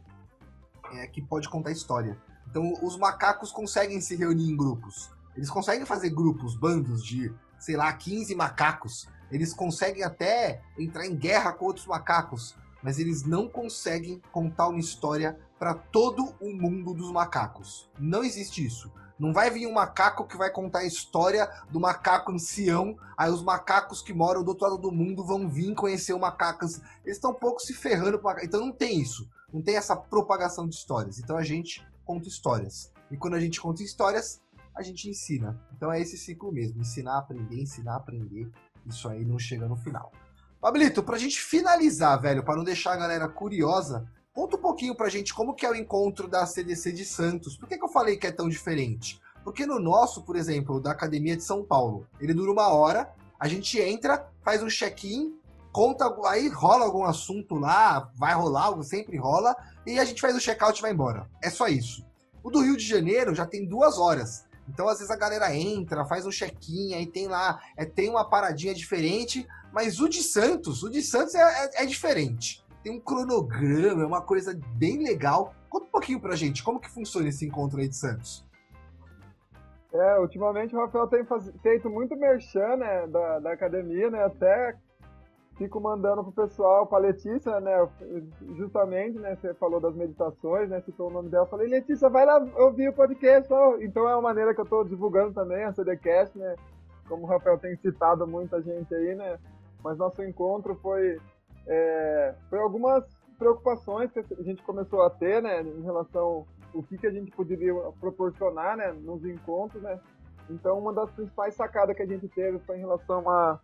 É, 0.94 1.06
que 1.06 1.22
pode 1.22 1.48
contar 1.48 1.70
história. 1.70 2.18
Então, 2.48 2.74
os 2.82 2.98
macacos 2.98 3.50
conseguem 3.50 4.00
se 4.00 4.14
reunir 4.14 4.50
em 4.50 4.56
grupos. 4.56 5.10
Eles 5.34 5.48
conseguem 5.48 5.86
fazer 5.86 6.10
grupos, 6.10 6.54
bandos 6.54 7.02
de, 7.04 7.32
sei 7.58 7.76
lá, 7.76 7.92
15 7.92 8.34
macacos. 8.34 9.08
Eles 9.30 9.54
conseguem 9.54 10.02
até 10.02 10.60
entrar 10.78 11.06
em 11.06 11.16
guerra 11.16 11.52
com 11.52 11.64
outros 11.64 11.86
macacos 11.86 12.54
mas 12.82 12.98
eles 12.98 13.24
não 13.24 13.48
conseguem 13.48 14.20
contar 14.32 14.68
uma 14.68 14.80
história 14.80 15.38
para 15.58 15.74
todo 15.74 16.34
o 16.40 16.52
mundo 16.52 16.92
dos 16.92 17.12
macacos. 17.12 17.88
Não 17.98 18.24
existe 18.24 18.64
isso. 18.64 18.92
Não 19.22 19.32
vai 19.32 19.50
vir 19.50 19.68
um 19.68 19.72
macaco 19.72 20.26
que 20.26 20.36
vai 20.36 20.50
contar 20.50 20.80
a 20.80 20.84
história 20.84 21.48
do 21.70 21.78
macaco 21.78 22.32
ancião, 22.32 22.98
aí 23.16 23.30
os 23.30 23.40
macacos 23.40 24.02
que 24.02 24.12
moram 24.12 24.42
do 24.42 24.48
outro 24.48 24.66
lado 24.66 24.78
do 24.78 24.90
mundo 24.90 25.24
vão 25.24 25.48
vir 25.48 25.72
conhecer 25.76 26.12
o 26.12 26.18
macaco. 26.18 26.64
Eles 26.64 26.82
estão 27.06 27.30
um 27.30 27.34
pouco 27.34 27.60
se 27.60 27.72
ferrando. 27.72 28.20
Então 28.42 28.58
não 28.58 28.72
tem 28.72 29.00
isso. 29.00 29.30
Não 29.52 29.62
tem 29.62 29.76
essa 29.76 29.94
propagação 29.94 30.66
de 30.66 30.74
histórias. 30.74 31.20
Então 31.20 31.36
a 31.36 31.44
gente 31.44 31.86
conta 32.04 32.26
histórias. 32.26 32.92
E 33.12 33.16
quando 33.16 33.34
a 33.34 33.40
gente 33.40 33.60
conta 33.60 33.84
histórias, 33.84 34.42
a 34.74 34.82
gente 34.82 35.08
ensina. 35.08 35.56
Então 35.76 35.92
é 35.92 36.00
esse 36.00 36.18
ciclo 36.18 36.50
mesmo: 36.50 36.80
ensinar, 36.80 37.18
aprender, 37.18 37.62
ensinar, 37.62 37.94
aprender. 37.94 38.50
Isso 38.84 39.08
aí 39.08 39.24
não 39.24 39.38
chega 39.38 39.68
no 39.68 39.76
final. 39.76 40.10
Pablito, 40.60 41.00
pra 41.00 41.16
gente 41.16 41.40
finalizar, 41.40 42.20
velho, 42.20 42.42
para 42.42 42.56
não 42.56 42.64
deixar 42.64 42.94
a 42.94 42.96
galera 42.96 43.28
curiosa, 43.28 44.04
conta 44.32 44.56
um 44.56 44.60
pouquinho 44.60 44.94
pra 44.94 45.08
gente 45.08 45.34
como 45.34 45.54
que 45.54 45.66
é 45.66 45.70
o 45.70 45.74
encontro 45.74 46.26
da 46.26 46.46
CDC 46.46 46.92
de 46.92 47.04
Santos. 47.04 47.56
Por 47.56 47.68
que, 47.68 47.76
que 47.76 47.84
eu 47.84 47.88
falei 47.88 48.16
que 48.16 48.26
é 48.26 48.32
tão 48.32 48.48
diferente? 48.48 49.20
Porque 49.44 49.66
no 49.66 49.78
nosso, 49.78 50.22
por 50.22 50.36
exemplo, 50.36 50.80
da 50.80 50.92
Academia 50.92 51.36
de 51.36 51.42
São 51.42 51.64
Paulo, 51.64 52.06
ele 52.20 52.32
dura 52.32 52.52
uma 52.52 52.68
hora, 52.68 53.12
a 53.38 53.48
gente 53.48 53.78
entra, 53.78 54.28
faz 54.42 54.62
um 54.62 54.68
check-in, 54.68 55.36
conta, 55.72 56.14
aí 56.26 56.48
rola 56.48 56.84
algum 56.84 57.04
assunto 57.04 57.56
lá, 57.56 58.10
vai 58.14 58.34
rolar, 58.34 58.80
sempre 58.82 59.16
rola, 59.16 59.56
e 59.86 59.98
a 59.98 60.04
gente 60.04 60.20
faz 60.20 60.36
o 60.36 60.40
check-out 60.40 60.78
e 60.78 60.82
vai 60.82 60.92
embora. 60.92 61.28
É 61.42 61.50
só 61.50 61.66
isso. 61.66 62.04
O 62.42 62.50
do 62.50 62.60
Rio 62.60 62.76
de 62.76 62.86
Janeiro 62.86 63.34
já 63.34 63.46
tem 63.46 63.66
duas 63.66 63.98
horas. 63.98 64.44
Então, 64.68 64.88
às 64.88 64.98
vezes, 64.98 65.10
a 65.10 65.16
galera 65.16 65.54
entra, 65.54 66.04
faz 66.04 66.24
um 66.24 66.30
check-in, 66.30 66.94
aí 66.94 67.06
tem 67.06 67.26
lá, 67.26 67.60
é, 67.76 67.84
tem 67.84 68.08
uma 68.08 68.28
paradinha 68.28 68.74
diferente, 68.74 69.46
mas 69.72 70.00
o 70.00 70.08
de 70.08 70.22
Santos, 70.22 70.82
o 70.82 70.90
de 70.90 71.02
Santos 71.02 71.34
é, 71.34 71.40
é, 71.40 71.82
é, 71.82 71.86
diferente. 71.86 72.61
Tem 72.82 72.92
um 72.92 73.00
cronograma, 73.00 74.02
é 74.02 74.06
uma 74.06 74.22
coisa 74.22 74.58
bem 74.76 75.02
legal. 75.02 75.54
Conta 75.68 75.86
um 75.86 75.90
pouquinho 75.90 76.20
pra 76.20 76.36
gente, 76.36 76.62
como 76.62 76.80
que 76.80 76.90
funciona 76.90 77.28
esse 77.28 77.46
encontro 77.46 77.80
aí 77.80 77.88
de 77.88 77.96
Santos? 77.96 78.46
É, 79.92 80.18
ultimamente 80.18 80.74
o 80.74 80.78
Rafael 80.78 81.06
tem 81.06 81.24
faz... 81.24 81.52
feito 81.62 81.90
muito 81.90 82.16
merchan, 82.16 82.76
né, 82.76 83.06
da, 83.06 83.38
da 83.40 83.52
academia, 83.52 84.10
né, 84.10 84.24
até 84.24 84.74
fico 85.58 85.78
mandando 85.78 86.24
pro 86.24 86.32
pessoal, 86.32 86.86
pra 86.86 86.96
Letícia, 86.96 87.60
né, 87.60 87.86
justamente, 88.56 89.18
né, 89.18 89.36
você 89.36 89.52
falou 89.52 89.80
das 89.80 89.94
meditações, 89.94 90.70
né, 90.70 90.80
citou 90.80 91.08
o 91.08 91.12
nome 91.12 91.28
dela, 91.28 91.46
falei, 91.46 91.68
Letícia, 91.68 92.08
vai 92.08 92.24
lá 92.24 92.42
ouvir 92.56 92.88
o 92.88 92.94
podcast, 92.94 93.52
então 93.80 94.08
é 94.08 94.14
uma 94.14 94.22
maneira 94.22 94.54
que 94.54 94.62
eu 94.62 94.66
tô 94.66 94.82
divulgando 94.82 95.34
também, 95.34 95.62
a 95.62 95.74
CDcast, 95.74 96.38
né, 96.38 96.56
como 97.06 97.24
o 97.24 97.26
Rafael 97.26 97.58
tem 97.58 97.76
citado 97.76 98.26
muita 98.26 98.62
gente 98.62 98.94
aí, 98.94 99.14
né, 99.14 99.38
mas 99.84 99.98
nosso 99.98 100.22
encontro 100.22 100.74
foi, 100.76 101.20
é, 101.66 102.34
foi 102.48 102.58
algumas 102.58 103.04
preocupações 103.38 104.10
que 104.12 104.20
a 104.20 104.42
gente 104.42 104.62
começou 104.62 105.02
a 105.02 105.10
ter, 105.10 105.42
né, 105.42 105.62
em 105.62 105.82
relação 105.82 106.46
o 106.72 106.82
que, 106.82 106.96
que 106.96 107.06
a 107.06 107.10
gente 107.10 107.30
poderia 107.32 107.74
proporcionar, 108.00 108.76
né, 108.76 108.92
nos 108.92 109.24
encontros, 109.24 109.82
né. 109.82 109.98
Então, 110.48 110.78
uma 110.78 110.92
das 110.92 111.10
principais 111.10 111.54
sacadas 111.54 111.96
que 111.96 112.02
a 112.02 112.06
gente 112.06 112.28
teve 112.28 112.58
foi 112.60 112.76
em 112.76 112.80
relação 112.80 113.28
a, 113.28 113.60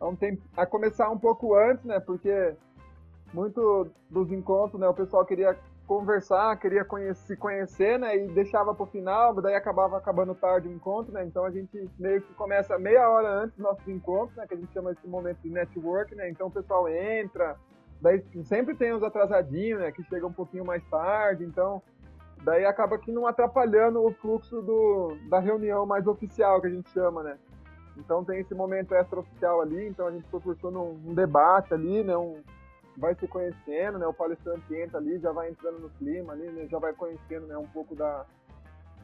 a, 0.00 0.06
um 0.06 0.16
tempo, 0.16 0.42
a 0.56 0.66
começar 0.66 1.10
um 1.10 1.18
pouco 1.18 1.54
antes, 1.54 1.84
né, 1.84 2.00
porque 2.00 2.54
muito 3.32 3.90
dos 4.10 4.30
encontros, 4.30 4.80
né, 4.80 4.88
o 4.88 4.94
pessoal 4.94 5.24
queria 5.24 5.58
conversar, 5.86 6.56
queria 6.58 6.84
conhecer, 6.84 7.26
se 7.26 7.36
conhecer, 7.36 7.98
né? 7.98 8.16
E 8.16 8.28
deixava 8.28 8.74
pro 8.74 8.86
final, 8.86 9.34
daí 9.34 9.54
acabava 9.54 9.96
acabando 9.98 10.34
tarde 10.34 10.68
o 10.68 10.72
encontro, 10.72 11.12
né? 11.12 11.24
Então 11.24 11.44
a 11.44 11.50
gente 11.50 11.90
meio 11.98 12.22
que 12.22 12.32
começa 12.34 12.78
meia 12.78 13.08
hora 13.08 13.28
antes 13.28 13.56
dos 13.56 13.64
nossos 13.64 13.86
encontros, 13.88 14.36
né? 14.36 14.46
Que 14.46 14.54
a 14.54 14.56
gente 14.56 14.72
chama 14.72 14.92
esse 14.92 15.06
momento 15.06 15.38
de 15.42 15.50
network, 15.50 16.14
né? 16.14 16.30
Então 16.30 16.46
o 16.46 16.50
pessoal 16.50 16.88
entra, 16.88 17.56
daí 18.00 18.24
sempre 18.44 18.74
tem 18.74 18.92
os 18.92 19.02
atrasadinhos, 19.02 19.80
né? 19.80 19.92
Que 19.92 20.02
chegam 20.04 20.30
um 20.30 20.32
pouquinho 20.32 20.64
mais 20.64 20.82
tarde, 20.88 21.44
então 21.44 21.82
daí 22.42 22.64
acaba 22.64 22.98
que 22.98 23.12
não 23.12 23.26
atrapalhando 23.26 24.04
o 24.04 24.12
fluxo 24.12 24.62
do, 24.62 25.16
da 25.28 25.38
reunião 25.38 25.84
mais 25.86 26.06
oficial 26.06 26.60
que 26.60 26.66
a 26.66 26.70
gente 26.70 26.90
chama, 26.90 27.22
né? 27.22 27.38
Então 27.96 28.24
tem 28.24 28.40
esse 28.40 28.54
momento 28.54 28.94
extra-oficial 28.94 29.60
ali, 29.60 29.86
então 29.86 30.06
a 30.06 30.10
gente 30.10 30.26
proporciona 30.28 30.78
um, 30.78 30.98
um 31.06 31.14
debate 31.14 31.72
ali, 31.72 32.02
né? 32.02 32.16
Um, 32.16 32.42
vai 32.96 33.14
se 33.14 33.26
conhecendo, 33.26 33.98
né? 33.98 34.06
O 34.06 34.14
palestrante 34.14 34.74
entra 34.74 34.98
ali, 34.98 35.18
já 35.18 35.32
vai 35.32 35.50
entrando 35.50 35.80
no 35.80 35.90
clima 35.90 36.32
ali, 36.32 36.50
né? 36.50 36.66
já 36.68 36.78
vai 36.78 36.92
conhecendo, 36.92 37.46
né? 37.46 37.56
Um 37.56 37.66
pouco 37.68 37.94
da. 37.94 38.24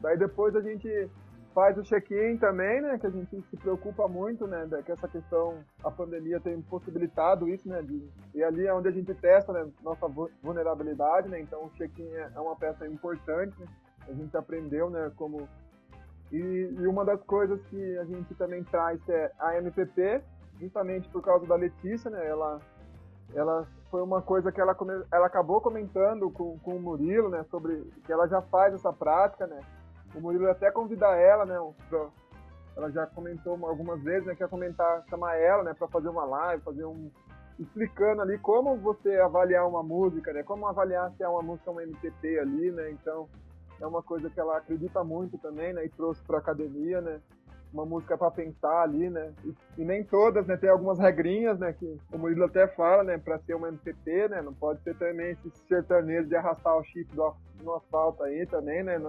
Daí 0.01 0.17
depois 0.17 0.55
a 0.55 0.61
gente 0.61 1.09
faz 1.53 1.77
o 1.77 1.83
check-in 1.83 2.37
também, 2.37 2.81
né? 2.81 2.97
Que 2.97 3.07
a 3.07 3.09
gente 3.09 3.43
se 3.49 3.57
preocupa 3.57 4.07
muito, 4.07 4.47
né? 4.47 4.67
Que 4.85 4.91
essa 4.91 5.07
questão, 5.07 5.63
a 5.83 5.91
pandemia 5.91 6.39
tem 6.39 6.61
possibilitado 6.61 7.47
isso, 7.47 7.67
né? 7.67 7.81
De, 7.81 8.09
e 8.33 8.43
ali 8.43 8.65
é 8.65 8.73
onde 8.73 8.87
a 8.87 8.91
gente 8.91 9.13
testa 9.13 9.51
né, 9.51 9.69
nossa 9.83 10.07
vulnerabilidade, 10.41 11.29
né? 11.29 11.39
Então 11.39 11.65
o 11.65 11.69
check-in 11.71 12.07
é, 12.13 12.31
é 12.35 12.39
uma 12.39 12.55
peça 12.55 12.87
importante. 12.87 13.59
Né? 13.59 13.67
A 14.07 14.13
gente 14.13 14.35
aprendeu, 14.35 14.89
né? 14.89 15.11
Como 15.15 15.47
e, 16.31 16.37
e, 16.79 16.87
uma 16.87 17.03
das 17.03 17.21
coisas 17.23 17.61
que 17.65 17.97
a 17.97 18.05
gente 18.05 18.33
também 18.35 18.63
traz 18.63 18.97
é 19.09 19.31
a 19.37 19.57
MPP, 19.57 20.21
justamente 20.61 21.09
por 21.09 21.21
causa 21.21 21.45
da 21.45 21.55
Letícia, 21.55 22.09
né? 22.09 22.25
Ela, 22.25 22.59
ela 23.33 23.67
foi 23.89 24.01
uma 24.01 24.21
coisa 24.21 24.51
que 24.51 24.59
ela, 24.59 24.75
ela 25.11 25.25
acabou 25.25 25.61
comentando 25.61 26.29
com, 26.31 26.57
com 26.59 26.75
o 26.75 26.81
Murilo, 26.81 27.29
né? 27.29 27.43
Sobre 27.49 27.83
que 28.05 28.11
ela 28.11 28.27
já 28.27 28.41
faz 28.41 28.73
essa 28.73 28.91
prática, 28.91 29.47
né? 29.47 29.59
O 30.15 30.19
Murilo 30.19 30.49
até 30.49 30.71
convida 30.71 31.07
ela, 31.15 31.45
né? 31.45 31.55
Ela 32.75 32.89
já 32.91 33.05
comentou 33.07 33.57
algumas 33.65 34.01
vezes, 34.01 34.25
né? 34.25 34.35
Quer 34.35 34.47
comentar, 34.47 35.03
chamar 35.09 35.35
ela, 35.35 35.63
né? 35.63 35.73
Para 35.73 35.87
fazer 35.87 36.09
uma 36.09 36.23
live, 36.25 36.63
fazer 36.63 36.85
um 36.85 37.11
explicando 37.59 38.21
ali 38.21 38.37
como 38.39 38.75
você 38.77 39.17
avaliar 39.17 39.67
uma 39.67 39.83
música, 39.83 40.33
né? 40.33 40.41
Como 40.43 40.67
avaliar 40.67 41.11
se 41.11 41.23
é 41.23 41.27
uma 41.27 41.41
música 41.41 41.69
um 41.71 41.79
MPP 41.79 42.39
ali, 42.39 42.71
né? 42.71 42.91
Então 42.91 43.27
é 43.79 43.85
uma 43.85 44.01
coisa 44.01 44.29
que 44.29 44.39
ela 44.39 44.57
acredita 44.57 45.03
muito 45.03 45.37
também, 45.37 45.73
né? 45.73 45.85
E 45.85 45.89
trouxe 45.89 46.21
para 46.23 46.39
academia, 46.39 47.01
né? 47.01 47.19
Uma 47.73 47.85
música 47.85 48.17
para 48.17 48.29
pensar 48.31 48.83
ali, 48.83 49.09
né? 49.09 49.33
E, 49.45 49.81
e, 49.81 49.85
nem 49.85 50.03
todas, 50.03 50.45
né? 50.45 50.57
Tem 50.57 50.69
algumas 50.69 50.99
regrinhas, 50.99 51.57
né? 51.57 51.71
Que 51.73 51.97
o 52.11 52.17
Murilo 52.17 52.45
até 52.45 52.67
fala, 52.67 53.03
né? 53.03 53.17
Para 53.17 53.39
ser 53.39 53.55
uma 53.55 53.69
MPT, 53.69 54.27
né? 54.29 54.41
Não 54.41 54.53
pode 54.53 54.81
ser 54.83 54.95
também 54.97 55.31
esse 55.31 55.49
sertanejo 55.67 56.27
de 56.27 56.35
arrastar 56.35 56.77
o 56.77 56.83
chip 56.83 57.15
do, 57.15 57.33
no 57.63 57.75
asfalto 57.75 58.23
aí 58.23 58.45
também, 58.45 58.83
né? 58.83 58.99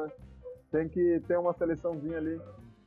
Tem 0.71 0.89
que 0.89 1.21
ter 1.27 1.37
uma 1.39 1.53
seleçãozinha 1.55 2.19
ali. 2.19 2.41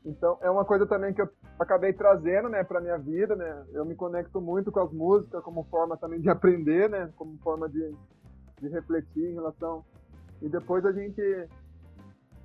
Então, 0.05 0.37
é 0.41 0.49
uma 0.49 0.63
coisa 0.63 0.85
também 0.85 1.13
que 1.13 1.21
eu 1.21 1.29
acabei 1.59 1.91
trazendo, 1.91 2.47
né, 2.47 2.63
para 2.63 2.79
minha 2.79 2.97
vida, 2.97 3.35
né? 3.35 3.65
Eu 3.73 3.83
me 3.83 3.95
conecto 3.95 4.39
muito 4.39 4.71
com 4.71 4.79
as 4.79 4.91
músicas 4.91 5.43
como 5.43 5.63
forma 5.63 5.97
também 5.97 6.21
de 6.21 6.29
aprender, 6.29 6.89
né? 6.89 7.11
Como 7.15 7.37
forma 7.39 7.67
de, 7.67 7.93
de 8.61 8.67
refletir 8.69 9.31
em 9.31 9.33
relação. 9.33 9.83
E 10.41 10.47
depois 10.47 10.85
a 10.85 10.91
gente 10.91 11.21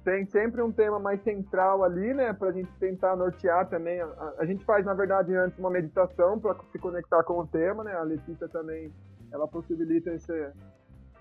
tem 0.05 0.25
sempre 0.27 0.63
um 0.63 0.73
tema 0.73 0.99
mais 0.99 1.23
central 1.23 1.85
ali, 1.85 2.15
né, 2.15 2.33
para 2.33 2.49
a 2.49 2.53
gente 2.53 2.71
tentar 2.79 3.17
nortear 3.17 3.69
também. 3.69 4.01
A, 4.01 4.35
a, 4.39 4.47
gente 4.47 4.65
faz, 4.65 4.85
na 4.85 4.95
verdade, 4.95 5.35
antes 5.35 5.59
uma 5.59 5.71
meditação 5.71 6.39
para 6.39 6.57
se 6.73 6.79
conectar 6.79 7.23
com 7.25 7.41
o 7.41 7.47
tema, 7.47 7.85
né. 7.85 7.95
A 7.95 8.03
Letícia 8.03 8.49
também, 8.49 8.93
ela 9.31 9.47
possibilita 9.47 10.11
esse. 10.11 10.33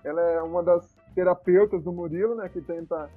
Ela 0.02 0.22
é 0.22 0.42
uma 0.42 0.62
das 0.62 0.96
terapeutas 1.14 1.82
do 1.82 1.92
Murilo, 1.92 2.34
né, 2.34 2.48
que 2.48 2.60
tenta. 2.62 3.10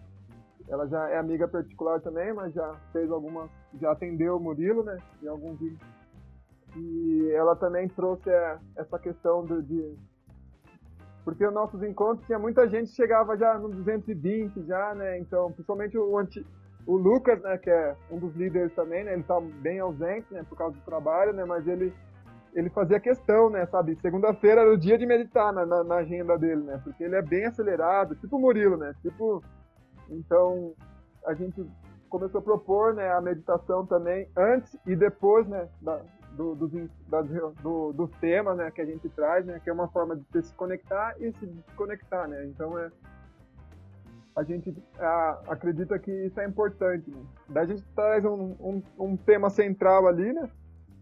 Ela 0.67 0.87
já 0.87 1.09
é 1.09 1.17
amiga 1.17 1.47
particular 1.47 1.99
também, 2.01 2.33
mas 2.33 2.53
já 2.53 2.73
fez 2.91 3.09
algumas, 3.11 3.49
já 3.79 3.91
atendeu 3.91 4.37
o 4.37 4.39
Murilo, 4.39 4.83
né, 4.83 4.97
em 5.21 5.27
alguns 5.27 5.59
vídeos. 5.59 5.81
E 6.75 7.31
ela 7.33 7.55
também 7.55 7.87
trouxe 7.87 8.29
essa 8.75 8.97
questão 8.97 9.45
do, 9.45 9.61
de 9.61 9.95
porque 11.23 11.45
os 11.45 11.53
nossos 11.53 11.81
encontros 11.83 12.25
tinha 12.25 12.37
muita 12.37 12.67
gente 12.67 12.89
que 12.89 12.95
chegava 12.95 13.37
já 13.37 13.57
no 13.57 13.69
220 13.69 14.65
já, 14.65 14.93
né? 14.93 15.19
Então, 15.19 15.51
principalmente 15.51 15.97
o, 15.97 16.17
anti, 16.17 16.45
o 16.85 16.97
Lucas, 16.97 17.41
né, 17.41 17.57
que 17.57 17.69
é 17.69 17.95
um 18.11 18.19
dos 18.19 18.35
líderes 18.35 18.73
também, 18.73 19.03
né? 19.03 19.13
Ele 19.13 19.23
tá 19.23 19.39
bem 19.39 19.79
ausente, 19.79 20.33
né, 20.33 20.43
por 20.47 20.57
causa 20.57 20.75
do 20.75 20.83
trabalho, 20.83 21.33
né? 21.33 21.45
Mas 21.45 21.67
ele 21.67 21.93
ele 22.55 22.69
fazia 22.69 22.99
questão, 22.99 23.49
né, 23.49 23.65
sabe? 23.65 23.97
Segunda-feira 23.99 24.61
era 24.61 24.71
o 24.71 24.77
dia 24.77 24.95
de 24.95 25.07
meditar 25.07 25.51
na, 25.51 25.65
na, 25.65 25.83
na, 25.83 25.95
agenda 25.95 26.37
dele, 26.37 26.61
né? 26.61 26.79
Porque 26.83 27.03
ele 27.03 27.15
é 27.15 27.21
bem 27.21 27.45
acelerado, 27.45 28.15
tipo 28.15 28.37
o 28.37 28.39
Murilo, 28.39 28.77
né? 28.77 28.93
Tipo, 29.01 29.43
então 30.07 30.73
a 31.25 31.33
gente 31.33 31.65
começou 32.09 32.39
a 32.39 32.43
propor, 32.43 32.93
né, 32.93 33.11
a 33.11 33.19
meditação 33.19 33.87
também 33.87 34.29
antes 34.37 34.77
e 34.85 34.95
depois, 34.95 35.47
né, 35.47 35.67
da, 35.81 35.99
do, 36.33 36.55
do, 36.55 36.67
do, 37.61 37.93
do 37.93 38.07
tema 38.19 38.55
né, 38.55 38.71
que 38.71 38.81
a 38.81 38.85
gente 38.85 39.07
traz, 39.09 39.45
né, 39.45 39.59
que 39.63 39.69
é 39.69 39.73
uma 39.73 39.87
forma 39.87 40.15
de 40.15 40.41
se 40.41 40.53
conectar 40.55 41.15
e 41.19 41.31
se 41.33 41.45
desconectar, 41.45 42.27
né? 42.27 42.45
Então 42.45 42.77
é 42.77 42.89
a 44.35 44.43
gente 44.43 44.75
a, 44.97 45.41
acredita 45.47 45.97
que 45.99 46.11
isso 46.11 46.39
é 46.39 46.45
importante. 46.45 47.09
Né? 47.09 47.23
Daí 47.49 47.63
a 47.63 47.67
gente 47.67 47.83
traz 47.95 48.25
um, 48.25 48.55
um, 48.59 48.83
um, 48.99 49.17
tema 49.17 49.49
central 49.49 50.07
ali, 50.07 50.33
né? 50.33 50.49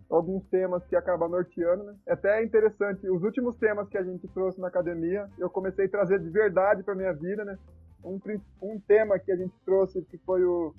Alguns 0.09 0.43
temas 0.47 0.86
que 0.86 0.95
acabam 0.95 1.29
norteando, 1.29 1.84
né? 1.86 1.95
É 2.05 2.13
até 2.13 2.43
interessante, 2.43 3.09
os 3.09 3.23
últimos 3.23 3.55
temas 3.55 3.88
que 3.88 3.97
a 3.97 4.03
gente 4.03 4.27
trouxe 4.29 4.59
na 4.59 4.67
academia, 4.67 5.29
eu 5.38 5.49
comecei 5.49 5.86
a 5.86 5.89
trazer 5.89 6.19
de 6.19 6.29
verdade 6.29 6.84
para 6.84 6.95
minha 6.95 7.13
vida, 7.13 7.45
né? 7.45 7.57
Um, 8.03 8.19
um 8.61 8.79
tema 8.79 9.17
que 9.17 9.32
a 9.32 9.36
gente 9.38 9.53
trouxe 9.63 10.01
que 10.01 10.17
foi 10.17 10.43
o, 10.43 10.73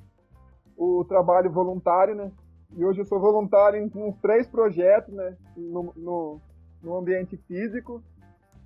o 0.77 1.05
trabalho 1.05 1.51
voluntário, 1.51 2.15
né? 2.15 2.31
E 2.75 2.85
hoje 2.85 3.01
eu 3.01 3.05
sou 3.05 3.21
voluntário 3.21 3.79
em 3.79 3.91
uns 3.95 4.17
três 4.19 4.47
projetos, 4.47 5.13
né? 5.13 5.37
No, 5.57 5.93
no, 5.95 6.41
no 6.83 6.97
ambiente 6.97 7.37
físico 7.37 8.03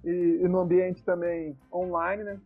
e, 0.04 0.40
e, 0.42 0.48
no 0.48 0.60
ambiente 0.60 1.04
também 1.04 1.58
online, 1.72 2.22
né? 2.22 2.40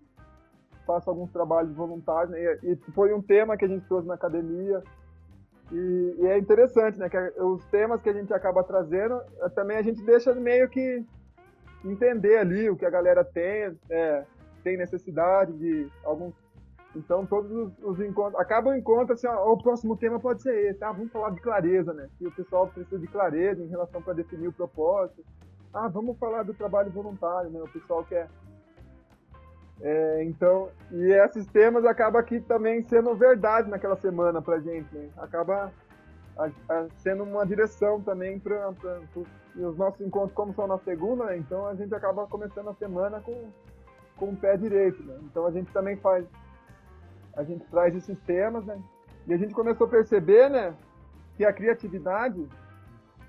Faço 0.86 1.10
alguns 1.10 1.30
trabalhos 1.30 1.74
voluntários, 1.74 2.30
né? 2.30 2.58
E, 2.62 2.72
e 2.72 2.76
foi 2.92 3.12
um 3.12 3.20
tema 3.20 3.56
que 3.56 3.64
a 3.66 3.68
gente 3.68 3.86
trouxe 3.86 4.08
na 4.08 4.14
academia. 4.14 4.82
E, 5.70 6.16
e, 6.18 6.26
é 6.26 6.38
interessante, 6.38 6.98
né? 6.98 7.10
Que 7.10 7.18
os 7.42 7.64
temas 7.66 8.00
que 8.00 8.08
a 8.08 8.14
gente 8.14 8.32
acaba 8.32 8.64
trazendo, 8.64 9.20
eh, 9.42 9.48
também 9.50 9.76
a 9.76 9.82
gente 9.82 10.02
deixa 10.02 10.34
meio 10.34 10.68
que 10.68 11.04
entender 11.84 12.38
ali 12.38 12.70
o 12.70 12.76
que 12.76 12.86
a 12.86 12.90
galera 12.90 13.22
tem, 13.22 13.76
é, 13.88 14.24
tem 14.62 14.76
necessidade 14.76 15.52
de 15.52 15.88
alguns 16.04 16.34
então 16.94 17.24
todos 17.24 17.50
os, 17.50 17.72
os 17.82 18.00
encontros. 18.00 18.40
Acaba 18.40 18.70
o 18.70 18.74
encontro 18.74 19.14
assim, 19.14 19.26
ó, 19.26 19.52
o 19.52 19.62
próximo 19.62 19.96
tema 19.96 20.18
pode 20.18 20.42
ser 20.42 20.70
esse. 20.70 20.82
Ah, 20.82 20.92
vamos 20.92 21.12
falar 21.12 21.30
de 21.30 21.40
clareza, 21.40 21.92
né? 21.92 22.08
Que 22.18 22.26
o 22.26 22.32
pessoal 22.32 22.66
precisa 22.66 22.98
de 22.98 23.06
clareza 23.06 23.62
em 23.62 23.68
relação 23.68 24.02
para 24.02 24.14
definir 24.14 24.48
o 24.48 24.52
propósito. 24.52 25.24
Ah, 25.72 25.88
vamos 25.88 26.18
falar 26.18 26.42
do 26.42 26.54
trabalho 26.54 26.90
voluntário, 26.90 27.50
né? 27.50 27.60
O 27.60 27.68
pessoal 27.68 28.04
quer. 28.04 28.28
É, 29.82 30.24
então, 30.24 30.68
e 30.90 31.12
esses 31.12 31.46
temas 31.46 31.86
acaba 31.86 32.18
aqui 32.18 32.40
também 32.40 32.82
sendo 32.82 33.14
verdade 33.14 33.70
naquela 33.70 33.96
semana 33.96 34.42
pra 34.42 34.58
gente, 34.58 34.94
né? 34.94 35.08
Acaba 35.16 35.72
a, 36.36 36.50
a, 36.68 36.86
sendo 36.98 37.22
uma 37.22 37.46
direção 37.46 38.00
também 38.00 38.38
para 38.38 38.70
os 39.56 39.76
nossos 39.76 40.00
encontros, 40.00 40.32
como 40.34 40.52
são 40.54 40.66
na 40.66 40.78
segunda, 40.78 41.26
né? 41.26 41.38
então 41.38 41.66
a 41.66 41.74
gente 41.74 41.94
acaba 41.94 42.26
começando 42.26 42.68
a 42.68 42.74
semana 42.74 43.20
com, 43.20 43.50
com 44.16 44.30
o 44.30 44.36
pé 44.36 44.56
direito, 44.56 45.02
né? 45.02 45.18
Então 45.22 45.46
a 45.46 45.50
gente 45.50 45.72
também 45.72 45.96
faz 45.96 46.26
a 47.36 47.44
gente 47.44 47.64
traz 47.66 47.94
esses 47.94 48.18
temas, 48.20 48.64
né? 48.64 48.80
E 49.26 49.34
a 49.34 49.36
gente 49.36 49.54
começou 49.54 49.86
a 49.86 49.90
perceber, 49.90 50.48
né, 50.48 50.74
que 51.36 51.44
a 51.44 51.52
criatividade, 51.52 52.46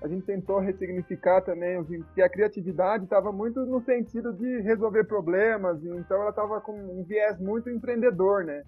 a 0.02 0.08
gente 0.08 0.26
tentou 0.26 0.58
ressignificar 0.58 1.42
também, 1.42 1.82
que 2.14 2.20
a 2.20 2.28
criatividade 2.28 3.04
estava 3.04 3.30
muito 3.30 3.64
no 3.64 3.80
sentido 3.82 4.32
de 4.32 4.60
resolver 4.60 5.04
problemas, 5.04 5.84
então 5.84 6.20
ela 6.20 6.30
estava 6.30 6.60
com 6.60 6.72
um 6.72 7.04
viés 7.04 7.38
muito 7.38 7.70
empreendedor, 7.70 8.44
né? 8.44 8.64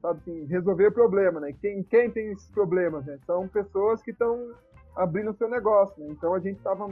Sabe 0.00 0.18
assim, 0.20 0.44
resolver 0.46 0.90
problema, 0.90 1.38
né? 1.40 1.54
Quem, 1.60 1.82
quem 1.84 2.10
tem 2.10 2.32
esses 2.32 2.48
problemas, 2.48 3.04
né? 3.04 3.18
São 3.26 3.46
pessoas 3.46 4.02
que 4.02 4.10
estão 4.10 4.50
abrindo 4.96 5.30
o 5.30 5.34
seu 5.34 5.48
negócio, 5.48 6.02
né? 6.02 6.08
Então 6.10 6.34
a 6.34 6.40
gente 6.40 6.56
estava 6.56 6.88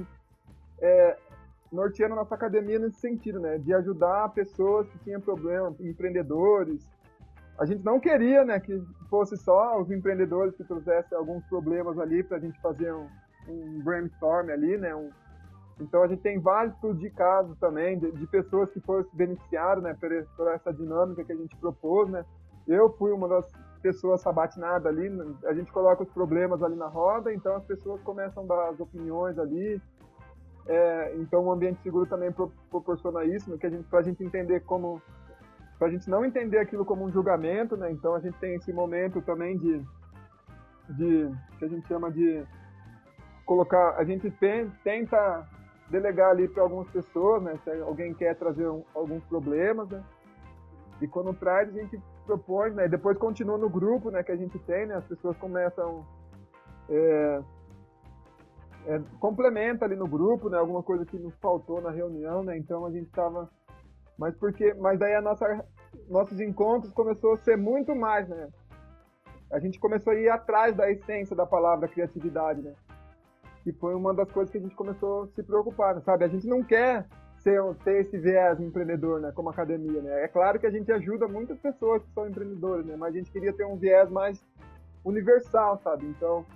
é, 0.80 1.16
norteando 1.72 2.14
nossa 2.14 2.34
academia 2.34 2.78
nesse 2.78 3.00
sentido, 3.00 3.40
né? 3.40 3.58
De 3.58 3.72
ajudar 3.74 4.28
pessoas 4.32 4.88
que 4.90 4.98
tinham 5.00 5.20
problemas, 5.20 5.80
empreendedores, 5.80 6.88
a 7.60 7.66
gente 7.66 7.84
não 7.84 8.00
queria, 8.00 8.42
né, 8.42 8.58
que 8.58 8.82
fosse 9.10 9.36
só 9.36 9.78
os 9.78 9.90
empreendedores 9.90 10.56
que 10.56 10.64
trouxessem 10.64 11.16
alguns 11.16 11.44
problemas 11.44 11.98
ali 11.98 12.22
para 12.24 12.38
a 12.38 12.40
gente 12.40 12.58
fazer 12.62 12.90
um, 12.90 13.06
um, 13.46 13.82
brainstorm 13.84 14.48
ali, 14.48 14.78
né, 14.78 14.94
um, 14.94 15.10
então 15.78 16.02
a 16.02 16.08
gente 16.08 16.22
tem 16.22 16.40
vários 16.40 16.74
estudos 16.74 16.98
de 16.98 17.10
casos 17.10 17.56
também 17.58 17.98
de, 17.98 18.10
de 18.12 18.26
pessoas 18.28 18.70
que 18.70 18.80
foram 18.80 19.04
se 19.04 19.16
né, 19.82 19.94
por, 20.00 20.10
por, 20.36 20.48
essa 20.48 20.72
dinâmica 20.72 21.22
que 21.22 21.32
a 21.32 21.36
gente 21.36 21.54
propôs, 21.56 22.08
né. 22.08 22.24
Eu 22.66 22.90
fui 22.96 23.12
uma 23.12 23.28
das 23.28 23.52
pessoas 23.82 24.22
sabatinadas 24.22 24.86
ali, 24.86 25.10
né, 25.10 25.24
a 25.44 25.52
gente 25.52 25.70
coloca 25.70 26.02
os 26.02 26.10
problemas 26.10 26.62
ali 26.62 26.76
na 26.76 26.88
roda, 26.88 27.30
então 27.32 27.56
as 27.56 27.64
pessoas 27.64 28.00
começam 28.00 28.42
a 28.44 28.46
dar 28.46 28.68
as 28.70 28.80
opiniões 28.80 29.38
ali. 29.38 29.80
É, 30.66 31.16
então 31.16 31.44
o 31.44 31.52
ambiente 31.52 31.82
seguro 31.82 32.06
também 32.06 32.32
proporciona 32.70 33.24
isso, 33.24 33.50
né, 33.50 33.58
para 33.90 33.98
a 33.98 34.02
gente 34.02 34.24
entender 34.24 34.60
como 34.60 35.02
para 35.80 35.88
a 35.88 35.90
gente 35.90 36.10
não 36.10 36.26
entender 36.26 36.58
aquilo 36.58 36.84
como 36.84 37.06
um 37.06 37.10
julgamento, 37.10 37.74
né? 37.74 37.90
Então 37.90 38.14
a 38.14 38.20
gente 38.20 38.36
tem 38.38 38.54
esse 38.54 38.70
momento 38.70 39.22
também 39.22 39.56
de, 39.56 39.82
de 40.90 41.34
que 41.58 41.64
a 41.64 41.68
gente 41.68 41.88
chama 41.88 42.10
de 42.10 42.44
colocar, 43.46 43.96
a 43.96 44.04
gente 44.04 44.30
tem, 44.32 44.70
tenta 44.84 45.48
delegar 45.88 46.32
ali 46.32 46.46
para 46.46 46.62
algumas 46.62 46.86
pessoas, 46.90 47.42
né? 47.42 47.58
Se 47.64 47.70
alguém 47.80 48.12
quer 48.12 48.36
trazer 48.36 48.68
um, 48.68 48.84
alguns 48.94 49.24
problemas, 49.24 49.88
né? 49.88 50.04
E 51.00 51.08
quando 51.08 51.32
traz 51.32 51.70
a 51.70 51.72
gente 51.72 51.98
propõe, 52.26 52.72
né? 52.72 52.86
Depois 52.86 53.16
continua 53.16 53.56
no 53.56 53.70
grupo, 53.70 54.10
né? 54.10 54.22
Que 54.22 54.32
a 54.32 54.36
gente 54.36 54.58
tem, 54.58 54.84
né? 54.84 54.96
As 54.96 55.04
pessoas 55.06 55.34
começam 55.38 56.04
é, 56.90 57.40
é, 58.86 59.00
complementa 59.18 59.86
ali 59.86 59.96
no 59.96 60.06
grupo, 60.06 60.50
né? 60.50 60.58
Alguma 60.58 60.82
coisa 60.82 61.06
que 61.06 61.18
nos 61.18 61.34
faltou 61.36 61.80
na 61.80 61.90
reunião, 61.90 62.44
né? 62.44 62.58
Então 62.58 62.84
a 62.84 62.90
gente 62.90 63.06
estava 63.06 63.48
mas 64.20 64.36
porque, 64.36 64.72
mas 64.74 65.00
daí 65.00 65.14
a 65.14 65.20
nossa, 65.20 65.64
nossos 66.08 66.38
encontros 66.38 66.92
começou 66.92 67.32
a 67.32 67.36
ser 67.38 67.56
muito 67.56 67.96
mais, 67.96 68.28
né? 68.28 68.48
a 69.50 69.58
gente 69.58 69.78
começou 69.80 70.12
a 70.12 70.16
ir 70.16 70.28
atrás 70.28 70.76
da 70.76 70.90
essência 70.90 71.34
da 71.34 71.44
palavra 71.44 71.88
criatividade, 71.88 72.62
né? 72.62 72.72
Que 73.64 73.72
foi 73.72 73.94
uma 73.94 74.14
das 74.14 74.30
coisas 74.30 74.50
que 74.50 74.58
a 74.58 74.60
gente 74.60 74.74
começou 74.74 75.24
a 75.24 75.26
se 75.28 75.42
preocupar, 75.42 76.00
sabe? 76.02 76.24
A 76.24 76.28
gente 76.28 76.46
não 76.46 76.62
quer 76.62 77.06
ser, 77.38 77.60
ter 77.84 78.00
esse 78.00 78.16
viés 78.16 78.60
empreendedor, 78.60 79.20
né? 79.20 79.32
Como 79.34 79.50
academia, 79.50 80.00
né? 80.00 80.24
É 80.24 80.28
claro 80.28 80.58
que 80.58 80.66
a 80.66 80.70
gente 80.70 80.90
ajuda 80.92 81.26
muitas 81.26 81.58
pessoas 81.58 82.02
que 82.02 82.12
são 82.12 82.28
empreendedores, 82.28 82.86
né? 82.86 82.96
Mas 82.96 83.14
a 83.14 83.18
gente 83.18 83.30
queria 83.30 83.52
ter 83.52 83.66
um 83.66 83.76
viés 83.76 84.08
mais 84.08 84.40
universal, 85.04 85.78
sabe? 85.82 86.06
Então, 86.06 86.46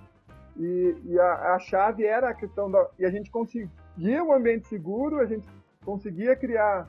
e, 0.55 0.95
e 1.03 1.19
a, 1.19 1.55
a, 1.55 1.59
chave 1.59 2.05
era 2.05 2.29
a 2.29 2.33
questão 2.33 2.71
da... 2.71 2.87
E 2.97 3.05
a 3.05 3.09
gente 3.09 3.29
conseguia 3.29 4.23
um 4.23 4.31
ambiente 4.31 4.67
seguro, 4.67 5.19
a 5.19 5.25
gente 5.25 5.45
conseguia 5.83 6.35
criar 6.35 6.87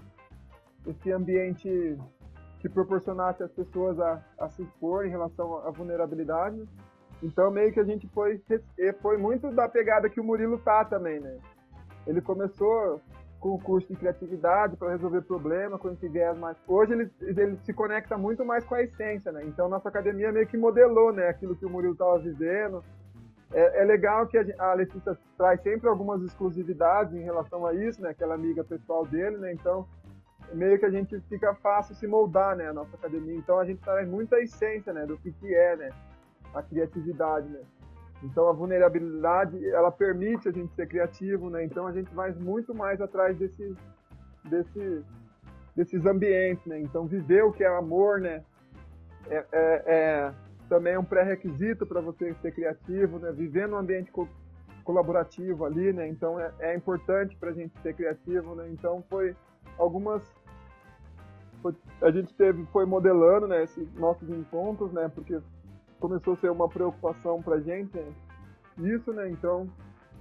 esse 0.87 1.13
ambiente 1.13 1.99
que 2.61 2.69
proporcionasse 2.69 3.43
às 3.43 3.53
pessoas 3.53 3.99
a, 4.01 4.23
a 4.39 4.49
se 4.49 4.63
expor 4.63 5.07
em 5.07 5.11
relação 5.11 5.59
à 5.67 5.71
vulnerabilidade. 5.71 6.67
Então, 7.23 7.51
meio 7.51 7.73
que 7.73 7.81
a 7.81 7.85
gente 7.85 8.09
foi, 8.09 8.43
foi 9.01 9.17
muito 9.17 9.51
da 9.51 9.69
pegada 9.69 10.09
que 10.09 10.21
o 10.21 10.25
Murilo 10.25 10.59
tá 10.59 10.85
também, 10.85 11.21
né? 11.21 11.39
Ele 12.07 12.21
começou 12.21 13.01
com 13.41 13.55
o 13.55 13.61
curso 13.61 13.89
de 13.89 13.97
criatividade 13.97 14.77
para 14.77 14.91
resolver 14.91 15.23
problema, 15.23 15.79
com 15.79 15.91
esse 15.91 16.09
viés 16.09 16.37
mais. 16.39 16.57
Hoje 16.67 16.93
ele, 16.93 17.11
ele 17.21 17.57
se 17.65 17.73
conecta 17.73 18.17
muito 18.17 18.45
mais 18.45 18.65
com 18.65 18.75
a 18.75 18.83
essência, 18.83 19.31
né? 19.33 19.43
Então, 19.45 19.69
nossa 19.69 19.89
academia 19.89 20.33
meio 20.33 20.47
que 20.47 20.57
modelou, 20.57 21.13
né? 21.13 21.29
Aquilo 21.29 21.57
que 21.57 21.65
o 21.67 21.71
Murilo 21.71 21.93
estava 21.93 22.19
vivendo. 22.19 22.83
É, 23.53 23.83
é, 23.83 23.85
legal 23.85 24.27
que 24.27 24.37
a, 24.37 24.45
a 24.59 24.75
Letícia 24.75 25.17
traz 25.39 25.61
sempre 25.63 25.89
algumas 25.89 26.21
exclusividades 26.23 27.15
em 27.15 27.23
relação 27.23 27.65
a 27.65 27.75
isso, 27.75 28.03
né? 28.03 28.11
Aquela 28.11 28.35
amiga 28.35 28.65
pessoal 28.65 29.07
dele, 29.07 29.37
né? 29.37 29.53
Então, 29.53 29.87
meio 30.53 30.79
que 30.79 30.87
a 30.87 30.91
gente 30.91 31.21
fica 31.29 31.55
fácil 31.55 31.95
se 31.95 32.07
moldar, 32.07 32.57
né, 32.57 32.69
a 32.69 32.73
nossa 32.73 32.97
academia. 32.97 33.35
Então 33.35 33.59
a 33.59 33.65
gente 33.65 33.81
traz 33.83 34.09
muita 34.09 34.41
essência, 34.41 34.93
né, 34.93 35.07
do 35.07 35.17
que 35.19 35.33
que 35.33 35.55
é, 35.55 35.77
né, 35.77 35.91
a 36.55 36.63
criatividade, 36.63 37.49
né. 37.49 37.61
Então 38.23 38.49
a 38.49 38.53
vulnerabilidade, 38.53 39.69
ela 39.71 39.91
permite 39.91 40.49
a 40.49 40.53
gente 40.53 40.75
ser 40.75 40.87
criativo, 40.87 41.51
né. 41.51 41.65
Então 41.65 41.87
a 41.87 41.93
gente 41.93 42.15
vai 42.15 42.33
muito 42.33 42.75
mais 42.75 43.01
atrás 43.01 43.37
desse, 43.37 43.77
desse, 44.45 45.05
desses 45.75 46.07
ambientes, 46.07 46.65
né. 46.67 46.81
Então 46.81 47.07
viver 47.07 47.43
o 47.45 47.53
que 47.53 47.65
é 47.65 47.69
amor, 47.69 48.21
né, 48.21 48.43
é, 49.29 49.45
é, 49.53 49.83
é 49.87 50.35
também 50.69 50.95
é 50.95 50.99
um 50.99 51.05
pré-requisito 51.05 51.87
para 51.87 52.01
você 52.01 52.35
ser 52.35 52.53
criativo, 52.53 53.19
né. 53.19 53.33
Viver 53.33 53.69
num 53.69 53.77
ambiente 53.77 54.11
co 54.11 54.29
colaborativo 54.85 55.65
ali, 55.65 55.93
né. 55.93 56.07
Então 56.07 56.39
é, 56.39 56.53
é 56.61 56.77
importante 56.77 57.37
para 57.37 57.51
a 57.51 57.53
gente 57.53 57.77
ser 57.81 57.93
criativo, 57.95 58.55
né. 58.55 58.69
Então 58.71 59.03
foi 59.11 59.35
algumas 59.79 60.23
a 62.01 62.11
gente 62.11 62.33
teve 62.35 62.65
foi 62.67 62.85
modelando 62.85 63.47
né 63.47 63.63
esses 63.65 63.93
nossos 63.95 64.29
encontros 64.29 64.93
né 64.93 65.11
porque 65.15 65.41
começou 65.99 66.35
a 66.35 66.37
ser 66.37 66.51
uma 66.51 66.69
preocupação 66.69 67.43
pra 67.43 67.59
gente 67.61 67.99
isso 68.79 69.13
né 69.13 69.29
então 69.31 69.69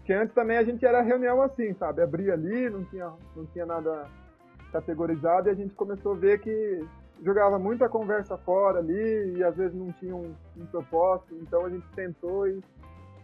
que 0.03 0.13
antes 0.13 0.33
também 0.33 0.57
a 0.57 0.63
gente 0.63 0.85
era 0.85 1.01
reunião 1.01 1.41
assim 1.41 1.73
sabe 1.73 2.01
abria 2.01 2.33
ali 2.33 2.69
não 2.69 2.83
tinha 2.85 3.13
não 3.35 3.45
tinha 3.47 3.65
nada 3.65 4.07
categorizado 4.71 5.49
e 5.49 5.51
a 5.51 5.55
gente 5.55 5.73
começou 5.73 6.13
a 6.13 6.17
ver 6.17 6.39
que 6.39 6.85
jogava 7.23 7.57
muita 7.57 7.87
conversa 7.87 8.37
fora 8.37 8.79
ali 8.79 9.37
e 9.37 9.43
às 9.43 9.55
vezes 9.55 9.75
não 9.75 9.91
tinha 9.93 10.15
um, 10.15 10.33
um 10.57 10.65
propósito 10.65 11.35
então 11.41 11.65
a 11.65 11.69
gente 11.69 11.87
tentou 11.95 12.47
e, 12.47 12.61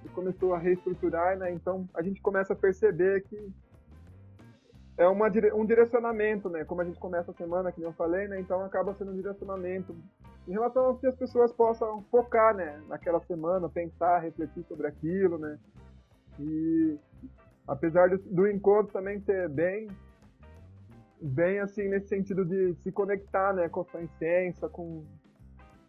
e 0.06 0.10
começou 0.10 0.54
a 0.54 0.60
reestruturar 0.60 1.38
né 1.38 1.52
então 1.52 1.88
a 1.94 2.02
gente 2.02 2.22
começa 2.22 2.54
a 2.54 2.56
perceber 2.56 3.22
que 3.24 3.52
é 5.02 5.08
uma, 5.08 5.28
um 5.56 5.66
direcionamento, 5.66 6.48
né? 6.48 6.64
Como 6.64 6.82
a 6.82 6.86
gente 6.86 7.00
começa 7.00 7.32
a 7.32 7.34
semana, 7.34 7.72
que 7.72 7.82
eu 7.82 7.92
falei, 7.94 8.28
né? 8.28 8.40
Então 8.40 8.64
acaba 8.64 8.94
sendo 8.94 9.12
um 9.12 9.16
direcionamento 9.16 9.96
em 10.48 10.52
relação 10.52 10.92
a 10.92 10.98
que 10.98 11.08
as 11.08 11.16
pessoas 11.16 11.52
possam 11.52 12.04
focar, 12.12 12.56
né? 12.56 12.80
Naquela 12.88 13.20
semana, 13.22 13.68
pensar, 13.68 14.20
refletir 14.20 14.64
sobre 14.66 14.86
aquilo, 14.86 15.40
né? 15.40 15.58
E 16.40 17.00
apesar 17.68 18.10
do, 18.10 18.18
do 18.20 18.48
encontro 18.48 18.94
também 18.94 19.20
ser 19.22 19.50
bem, 19.50 19.88
bem 21.20 21.60
assim 21.60 21.90
nesse 21.90 22.08
sentido 22.08 22.46
de 22.46 22.76
se 22.76 22.92
conectar, 22.92 23.54
né? 23.54 23.70
Com 23.70 23.82
a 23.82 23.86
sua 23.86 24.04
essência, 24.04 24.70
com 24.70 25.04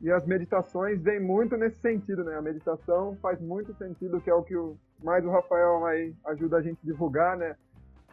e 0.01 0.11
as 0.11 0.27
meditações 0.27 1.01
vêm 1.01 1.21
muito 1.21 1.57
nesse 1.57 1.81
sentido, 1.81 2.25
né? 2.25 2.35
A 2.37 2.43
meditação 2.43 3.17
faz 3.23 3.41
muito 3.41 3.73
sentido, 3.75 4.21
que 4.21 4.31
é 4.31 4.35
o 4.35 4.43
que 4.43 4.57
o, 4.57 4.77
mais 5.05 5.25
o 5.25 5.31
Rafael 5.31 5.85
aí 5.87 6.13
ajuda 6.27 6.57
a 6.57 6.63
gente 6.63 6.81
a 6.83 6.87
divulgar, 6.87 7.37
né? 7.37 7.55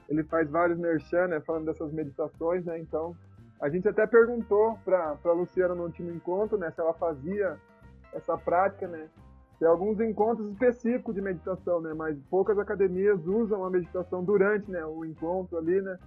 Ele 0.09 0.23
faz 0.23 0.49
vários 0.49 0.77
merchan, 0.77 1.27
né, 1.27 1.39
falando 1.39 1.65
dessas 1.65 1.91
meditações, 1.93 2.65
né, 2.65 2.79
então 2.79 3.15
a 3.61 3.69
gente 3.69 3.87
até 3.87 4.07
perguntou 4.07 4.77
para 4.83 5.15
a 5.23 5.31
Luciana 5.31 5.75
no 5.75 5.83
último 5.83 6.11
encontro, 6.11 6.57
né, 6.57 6.71
se 6.71 6.81
ela 6.81 6.93
fazia 6.93 7.57
essa 8.11 8.35
prática, 8.37 8.87
né, 8.87 9.07
tem 9.59 9.67
alguns 9.67 9.99
encontros 9.99 10.49
específicos 10.51 11.13
de 11.13 11.21
meditação, 11.21 11.79
né, 11.79 11.93
mas 11.93 12.17
poucas 12.29 12.57
academias 12.57 13.23
usam 13.27 13.63
a 13.63 13.69
meditação 13.69 14.23
durante, 14.23 14.69
né, 14.71 14.83
o 14.83 15.05
encontro 15.05 15.57
ali, 15.57 15.79
né, 15.81 15.97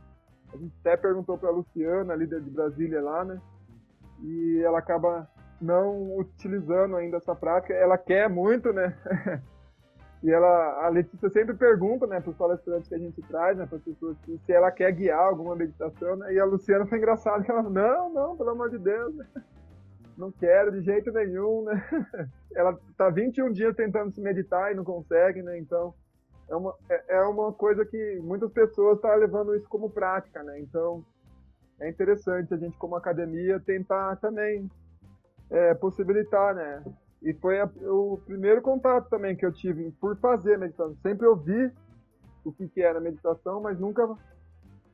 a 0.53 0.57
gente 0.57 0.75
até 0.81 0.97
perguntou 0.97 1.39
para 1.39 1.49
a 1.49 1.53
Luciana, 1.53 2.15
líder 2.15 2.41
de 2.41 2.51
Brasília 2.51 3.01
lá, 3.01 3.25
né, 3.25 3.41
e 4.21 4.61
ela 4.65 4.81
acaba 4.81 5.29
não 5.61 6.19
utilizando 6.19 6.97
ainda 6.97 7.19
essa 7.19 7.37
prática, 7.37 7.73
ela 7.73 7.97
quer 7.97 8.29
muito, 8.29 8.73
né, 8.73 8.97
E 10.23 10.31
ela, 10.31 10.87
a 10.87 10.89
Letícia 10.89 11.29
sempre 11.31 11.55
pergunta, 11.55 12.07
né, 12.07 12.21
para 12.21 12.31
os 12.31 12.37
palestrantes 12.37 12.89
que 12.89 12.95
a 12.95 12.99
gente 12.99 13.21
traz, 13.23 13.59
né, 13.59 13.67
para 13.67 13.77
as 13.77 13.83
pessoas, 13.83 14.17
que, 14.19 14.39
se 14.47 14.53
ela 14.53 14.71
quer 14.71 14.93
guiar 14.93 15.19
alguma 15.19 15.57
meditação, 15.57 16.17
né, 16.17 16.33
e 16.33 16.39
a 16.39 16.45
Luciana 16.45 16.87
foi 16.87 16.99
engraçada, 16.99 17.43
que 17.43 17.51
ela, 17.51 17.63
não, 17.63 18.13
não, 18.13 18.37
pelo 18.37 18.51
amor 18.51 18.71
de 18.71 18.79
Deus, 18.79 19.13
né, 19.17 19.27
não 20.17 20.31
quero 20.31 20.71
de 20.71 20.81
jeito 20.83 21.11
nenhum, 21.11 21.65
né. 21.65 21.85
Ela 22.55 22.79
tá 22.97 23.09
21 23.09 23.51
dias 23.51 23.75
tentando 23.75 24.13
se 24.13 24.21
meditar 24.21 24.71
e 24.71 24.77
não 24.77 24.85
consegue, 24.85 25.43
né, 25.43 25.59
então 25.59 25.93
é 26.49 26.55
uma, 26.55 26.75
é, 26.89 27.17
é 27.17 27.23
uma 27.23 27.53
coisa 27.53 27.85
que 27.85 28.21
muitas 28.23 28.53
pessoas 28.53 28.97
estão 28.97 29.11
tá 29.11 29.17
levando 29.17 29.57
isso 29.57 29.69
como 29.69 29.91
prática, 29.91 30.41
né, 30.45 30.61
então 30.61 31.05
é 31.81 31.89
interessante 31.89 32.55
a 32.55 32.57
gente 32.57 32.77
como 32.79 32.95
academia 32.95 33.59
tentar 33.59 34.15
também 34.17 34.71
é, 35.51 35.75
possibilitar, 35.75 36.55
né, 36.55 36.85
e 37.23 37.33
foi 37.35 37.61
a, 37.61 37.71
o 37.83 38.21
primeiro 38.27 38.61
contato 38.61 39.09
também 39.09 39.37
que 39.37 39.47
eu 39.47 39.53
tive 39.53 39.93
por 39.93 40.17
fazer 40.17 40.59
meditação. 40.59 40.97
Sempre 41.03 41.27
ouvi 41.27 41.71
o 42.45 42.53
que, 42.53 42.69
que 42.69 42.83
era 42.83 43.01
meditação, 43.01 43.61
mas 43.61 43.79
nunca 43.79 44.07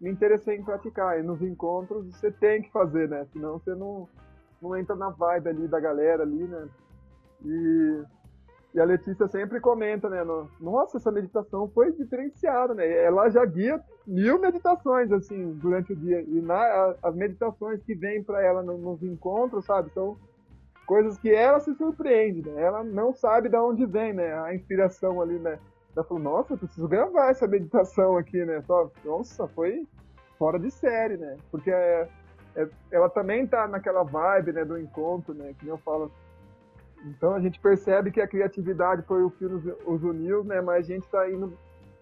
me 0.00 0.10
interessei 0.10 0.56
em 0.56 0.64
praticar. 0.64 1.18
E 1.18 1.22
nos 1.22 1.40
encontros 1.40 2.06
você 2.06 2.30
tem 2.30 2.62
que 2.62 2.70
fazer, 2.70 3.08
né? 3.08 3.26
Senão 3.32 3.58
você 3.58 3.74
não, 3.74 4.06
não 4.60 4.76
entra 4.76 4.94
na 4.94 5.08
vibe 5.08 5.48
ali 5.48 5.68
da 5.68 5.80
galera 5.80 6.22
ali, 6.22 6.46
né? 6.46 6.68
E, 7.44 8.02
e 8.74 8.80
a 8.80 8.84
Letícia 8.84 9.26
sempre 9.28 9.58
comenta, 9.58 10.10
né? 10.10 10.22
No, 10.22 10.50
Nossa, 10.60 10.98
essa 10.98 11.10
meditação 11.10 11.66
foi 11.68 11.92
diferenciada, 11.92 12.74
né? 12.74 12.86
Ela 13.04 13.30
já 13.30 13.42
guia 13.46 13.82
mil 14.06 14.38
meditações, 14.38 15.10
assim, 15.12 15.54
durante 15.54 15.94
o 15.94 15.96
dia. 15.96 16.20
E 16.20 16.42
na, 16.42 16.56
a, 16.56 16.94
as 17.04 17.14
meditações 17.14 17.82
que 17.84 17.94
vêm 17.94 18.22
para 18.22 18.44
ela 18.44 18.62
no, 18.62 18.76
nos 18.76 19.02
encontros, 19.02 19.64
sabe? 19.64 19.90
São 19.94 20.18
coisas 20.88 21.18
que 21.18 21.30
ela 21.30 21.60
se 21.60 21.74
surpreende, 21.74 22.48
né? 22.48 22.62
Ela 22.62 22.82
não 22.82 23.12
sabe 23.12 23.50
de 23.50 23.56
onde 23.56 23.84
vem, 23.84 24.14
né? 24.14 24.32
A 24.40 24.54
inspiração 24.54 25.20
ali, 25.20 25.38
né? 25.38 25.58
Ela 25.94 26.02
falou, 26.02 26.22
nossa, 26.22 26.54
eu 26.54 26.58
preciso 26.58 26.88
gravar 26.88 27.28
essa 27.28 27.46
meditação 27.46 28.16
aqui, 28.16 28.42
né? 28.42 28.62
Só, 28.62 28.90
nossa, 29.04 29.46
foi 29.48 29.86
fora 30.38 30.58
de 30.58 30.70
série, 30.70 31.18
né? 31.18 31.36
Porque 31.50 31.70
é, 31.70 32.08
é, 32.56 32.66
ela 32.90 33.10
também 33.10 33.46
tá 33.46 33.68
naquela 33.68 34.02
vibe, 34.02 34.52
né, 34.52 34.64
do 34.64 34.78
encontro, 34.78 35.34
né? 35.34 35.54
Que 35.58 35.68
eu 35.68 35.76
falo. 35.76 36.10
Então 37.04 37.34
a 37.34 37.40
gente 37.40 37.60
percebe 37.60 38.10
que 38.10 38.22
a 38.22 38.26
criatividade 38.26 39.02
foi 39.02 39.22
o 39.22 39.30
que 39.30 39.44
nos 39.44 39.62
os 39.86 40.02
uniu, 40.02 40.42
né? 40.42 40.62
Mas 40.62 40.86
a 40.86 40.94
gente 40.94 41.04
está 41.04 41.30
indo 41.30 41.52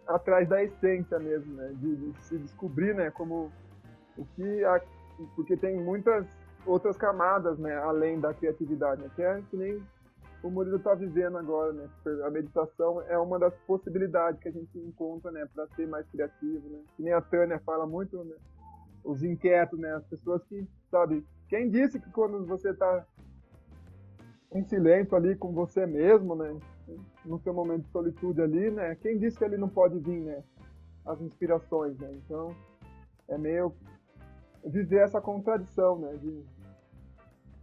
atrás 0.07 0.49
da 0.49 0.63
essência 0.63 1.19
mesmo, 1.19 1.55
né? 1.55 1.73
De, 1.75 1.97
de 1.97 2.23
se 2.23 2.39
descobrir, 2.39 2.95
né? 2.95 3.11
Como 3.11 3.51
o 4.17 4.25
que 4.37 4.65
a, 4.65 4.81
porque 5.35 5.57
tem 5.57 5.77
muitas 5.77 6.25
outras 6.67 6.97
camadas, 6.97 7.59
né, 7.59 7.75
além 7.77 8.21
da 8.21 8.35
criatividade, 8.35 9.01
né, 9.01 9.11
que 9.15 9.23
é 9.23 9.43
que 9.51 9.57
nem 9.57 9.83
o 10.43 10.51
Murilo 10.51 10.77
está 10.77 10.95
vivendo 10.95 11.39
agora, 11.39 11.73
né? 11.73 11.89
A 12.25 12.31
meditação 12.31 13.03
é 13.03 13.19
uma 13.19 13.39
das 13.39 13.55
possibilidades 13.67 14.41
que 14.41 14.49
a 14.49 14.53
gente 14.53 14.79
encontra, 14.79 15.31
né, 15.33 15.47
para 15.53 15.67
ser 15.69 15.89
mais 15.89 16.07
criativo, 16.09 16.69
né? 16.69 16.79
Que 16.97 17.03
nem 17.03 17.13
a 17.13 17.21
Tânia 17.21 17.59
fala 17.61 17.87
muito, 17.87 18.23
né? 18.23 18.37
Os 19.03 19.23
inquietos, 19.23 19.79
né? 19.79 19.93
As 19.95 20.05
pessoas 20.05 20.43
que, 20.45 20.67
sabe, 20.91 21.27
quem 21.49 21.69
disse 21.69 21.99
que 21.99 22.11
quando 22.11 22.45
você 22.47 22.71
está 22.71 23.05
em 24.53 24.63
silêncio 24.65 25.17
ali 25.17 25.35
com 25.37 25.53
você 25.53 25.85
mesmo, 25.87 26.37
né? 26.37 26.57
No 27.25 27.41
seu 27.41 27.53
momento 27.53 27.85
de 27.85 27.91
solitude 27.91 28.41
ali, 28.41 28.71
né? 28.71 28.95
Quem 28.97 29.19
disse 29.19 29.39
que 29.39 29.45
ele 29.45 29.57
não 29.57 29.69
pode 29.69 29.99
vir, 29.99 30.21
né? 30.21 30.45
As 31.05 31.21
inspirações, 31.21 31.99
né? 31.99 32.13
Então, 32.25 32.55
é 33.29 33.37
meio 33.37 33.75
viver 34.65 35.03
essa 35.03 35.21
contradição, 35.21 35.99
né? 35.99 36.17
De 36.17 36.45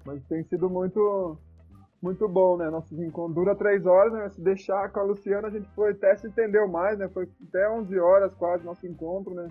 mas 0.06 0.24
tem 0.26 0.44
sido 0.44 0.70
muito 0.70 1.38
muito 2.02 2.28
bom, 2.28 2.58
né? 2.58 2.70
Nosso 2.70 2.94
encontro 3.02 3.34
dura 3.34 3.56
três 3.56 3.86
horas, 3.86 4.12
né? 4.12 4.30
Se 4.30 4.42
deixar 4.42 4.92
com 4.92 5.00
a 5.00 5.04
Luciana, 5.04 5.48
a 5.48 5.52
gente 5.52 5.70
foi 5.70 5.92
até 5.92 6.16
se 6.18 6.28
entendeu 6.28 6.68
mais, 6.68 7.00
né? 7.00 7.08
Foi 7.08 7.30
até 7.48 7.70
11 7.70 7.98
horas 7.98 8.34
quase 8.34 8.66
nosso 8.66 8.86
encontro, 8.86 9.34
né? 9.34 9.48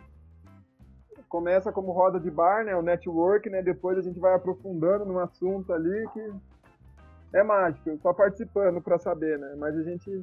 Começa 1.31 1.73
como 1.73 1.93
roda 1.93 2.21
de 2.21 2.31
bar, 2.31 2.63
né? 2.63 2.77
O 2.77 2.83
network, 2.83 3.49
né? 3.49 3.63
Depois 3.63 3.97
a 3.97 4.03
gente 4.03 4.21
vai 4.21 4.35
aprofundando 4.35 5.07
num 5.07 5.19
assunto 5.19 5.73
ali 5.73 6.07
que 6.13 6.33
é 7.33 7.43
mágico, 7.43 7.97
só 8.03 8.13
participando 8.13 8.83
para 8.83 8.99
saber, 8.99 9.39
né? 9.39 9.55
Mas 9.57 9.75
a 9.79 9.83
gente 9.83 10.23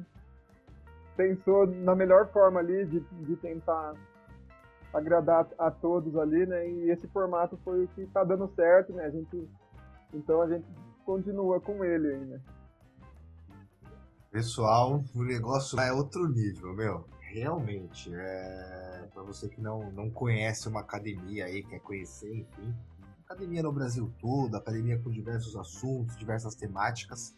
pensou 1.16 1.66
na 1.66 1.94
melhor 1.94 2.28
forma 2.28 2.60
ali 2.60 2.86
de, 2.86 3.00
de 3.00 3.36
tentar 3.36 3.94
agradar 4.92 5.46
a 5.58 5.70
todos 5.70 6.16
ali, 6.16 6.46
né? 6.46 6.68
E 6.68 6.90
esse 6.90 7.06
formato 7.08 7.58
foi 7.64 7.84
o 7.84 7.88
que 7.88 8.02
está 8.02 8.24
dando 8.24 8.48
certo, 8.54 8.92
né? 8.92 9.04
A 9.04 9.10
gente, 9.10 9.48
então 10.12 10.42
a 10.42 10.48
gente 10.48 10.66
continua 11.04 11.60
com 11.60 11.84
ele 11.84 12.16
né? 12.26 12.40
Pessoal, 14.30 15.02
o 15.12 15.24
negócio 15.24 15.80
é 15.80 15.92
outro 15.92 16.28
nível, 16.28 16.72
meu. 16.72 17.04
Realmente, 17.20 18.12
é... 18.14 19.08
para 19.12 19.24
você 19.24 19.48
que 19.48 19.60
não, 19.60 19.90
não 19.90 20.08
conhece 20.08 20.68
uma 20.68 20.80
academia 20.80 21.46
aí, 21.46 21.64
quer 21.64 21.80
conhecer, 21.80 22.32
enfim, 22.32 22.74
academia 23.30 23.62
no 23.62 23.72
Brasil 23.72 24.12
todo, 24.20 24.56
academia 24.56 24.98
com 24.98 25.10
diversos 25.10 25.56
assuntos, 25.56 26.16
diversas 26.16 26.54
temáticas, 26.54 27.36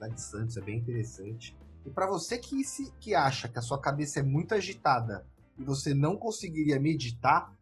lá 0.00 0.08
de 0.08 0.20
Santos, 0.20 0.56
é 0.56 0.60
bem 0.60 0.78
interessante. 0.78 1.56
E 1.84 1.90
para 1.90 2.06
você 2.06 2.38
que, 2.38 2.62
se, 2.64 2.92
que 3.00 3.14
acha 3.14 3.48
que 3.48 3.58
a 3.58 3.62
sua 3.62 3.80
cabeça 3.80 4.20
é 4.20 4.22
muito 4.22 4.54
agitada 4.54 5.26
e 5.58 5.64
você 5.64 5.92
não 5.92 6.16
conseguiria 6.16 6.80
meditar, 6.80 7.52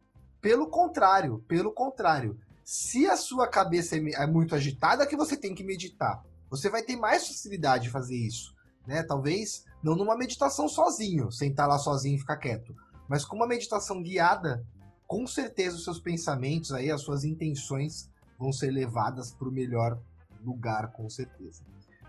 pelo 0.41 0.69
contrário, 0.69 1.39
pelo 1.49 1.73
contrário. 1.73 2.39
Se 2.65 3.07
a 3.07 3.17
sua 3.17 3.49
cabeça 3.49 3.97
é, 3.97 4.23
é 4.23 4.27
muito 4.27 4.55
agitada, 4.55 5.05
é 5.05 5.07
que 5.07 5.17
você 5.17 5.37
tem 5.37 5.55
que 5.55 5.65
meditar. 5.65 6.23
Você 6.49 6.69
vai 6.69 6.83
ter 6.83 6.97
mais 6.97 7.27
facilidade 7.27 7.85
de 7.85 7.91
fazer 7.91 8.17
isso, 8.17 8.55
né? 8.87 9.03
Talvez 9.03 9.65
não 9.83 9.95
numa 9.95 10.17
meditação 10.17 10.69
sozinho, 10.69 11.31
sentar 11.31 11.69
lá 11.69 11.79
sozinho 11.79 12.17
e 12.17 12.19
ficar 12.19 12.37
quieto, 12.37 12.75
mas 13.09 13.25
com 13.25 13.37
uma 13.37 13.47
meditação 13.47 14.03
guiada, 14.03 14.65
com 15.07 15.27
certeza 15.27 15.77
os 15.77 15.85
seus 15.85 15.99
pensamentos 15.99 16.73
aí, 16.73 16.91
as 16.91 17.03
suas 17.03 17.25
intenções 17.25 18.09
vão 18.39 18.53
ser 18.53 18.71
levadas 18.71 19.33
para 19.33 19.49
o 19.49 19.53
melhor 19.53 19.99
lugar, 20.45 20.93
com 20.93 21.09
certeza. 21.09 21.63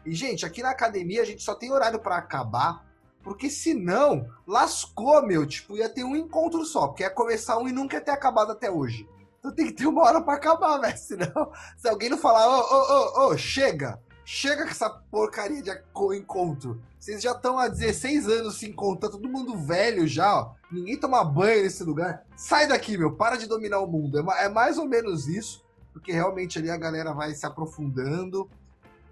E, 0.06 0.14
gente, 0.14 0.46
aqui 0.46 0.62
na 0.64 0.72
academia 0.72 1.22
a 1.22 1.26
gente 1.26 1.44
só 1.44 1.54
tem 1.54 1.72
horário 1.72 2.00
para 2.00 2.18
acabar, 2.18 2.86
porque 3.24 3.50
senão, 3.50 4.28
lascou, 4.48 5.26
meu. 5.26 5.46
Tipo, 5.46 5.78
ia 5.78 5.90
ter 5.90 6.04
um 6.04 6.16
encontro 6.16 6.66
só, 6.66 6.88
porque 6.88 7.04
ia 7.04 7.10
começar 7.10 7.58
um 7.58 7.68
e 7.68 7.72
nunca 7.72 7.98
ia 7.98 8.02
ter 8.02 8.12
acabado 8.12 8.52
até 8.52 8.72
hoje. 8.72 9.08
Então 9.42 9.52
tem 9.52 9.66
que 9.66 9.74
ter 9.74 9.88
uma 9.88 10.04
hora 10.04 10.22
para 10.22 10.36
acabar, 10.36 10.78
velho. 10.78 10.98
Senão, 10.98 11.52
se 11.76 11.90
alguém 11.90 12.10
não 12.10 12.18
falar, 12.18 12.48
ô, 12.48 12.62
ô, 12.62 13.30
ô, 13.30 13.30
ô, 13.30 13.38
chega, 13.38 14.00
chega 14.24 14.66
com 14.66 14.70
essa 14.70 14.88
porcaria 14.88 15.64
de 15.64 15.72
encontro. 16.16 16.80
Vocês 17.00 17.24
já 17.24 17.32
estão 17.32 17.58
há 17.58 17.68
16 17.68 18.28
anos 18.28 18.60
se 18.60 18.70
encontrando, 18.70 19.18
todo 19.18 19.28
mundo 19.28 19.58
velho 19.58 20.08
já, 20.08 20.32
ó. 20.32 20.54
Ninguém 20.72 21.00
toma 21.00 21.24
banho 21.24 21.64
nesse 21.64 21.84
lugar. 21.84 22.24
Sai 22.38 22.68
daqui, 22.68 22.96
meu, 22.96 23.16
para 23.16 23.36
de 23.36 23.48
dominar 23.48 23.80
o 23.80 23.88
mundo. 23.88 24.20
É, 24.20 24.46
é 24.46 24.50
mais 24.50 24.78
ou 24.78 24.86
menos 24.86 25.28
isso, 25.28 25.66
porque 25.92 26.12
realmente 26.12 26.60
ali 26.60 26.70
a 26.70 26.78
galera 26.78 27.12
vai 27.12 27.34
se 27.34 27.46
aprofundando 27.46 28.48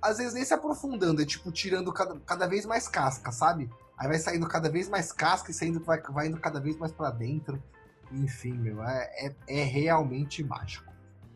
às 0.02 0.18
vezes 0.18 0.34
nem 0.34 0.46
se 0.46 0.54
aprofundando, 0.54 1.22
é 1.22 1.26
tipo 1.26 1.52
tirando 1.52 1.92
cada, 1.92 2.18
cada 2.22 2.48
vez 2.48 2.66
mais 2.66 2.88
casca, 2.88 3.32
sabe? 3.32 3.70
Aí 3.98 4.08
vai 4.08 4.18
saindo 4.18 4.48
cada 4.48 4.70
vez 4.70 4.88
mais 4.88 5.12
casca 5.12 5.52
e 5.52 5.54
saindo, 5.54 5.80
vai, 5.82 6.02
vai 6.02 6.28
indo 6.28 6.40
cada 6.40 6.60
vez 6.60 6.78
mais 6.78 6.92
para 6.92 7.12
dentro. 7.12 7.62
Enfim, 8.12 8.54
meu, 8.54 8.84
é, 8.84 9.10
é, 9.28 9.36
é, 9.48 9.64
realmente 9.64 10.44
mágico. 10.44 10.92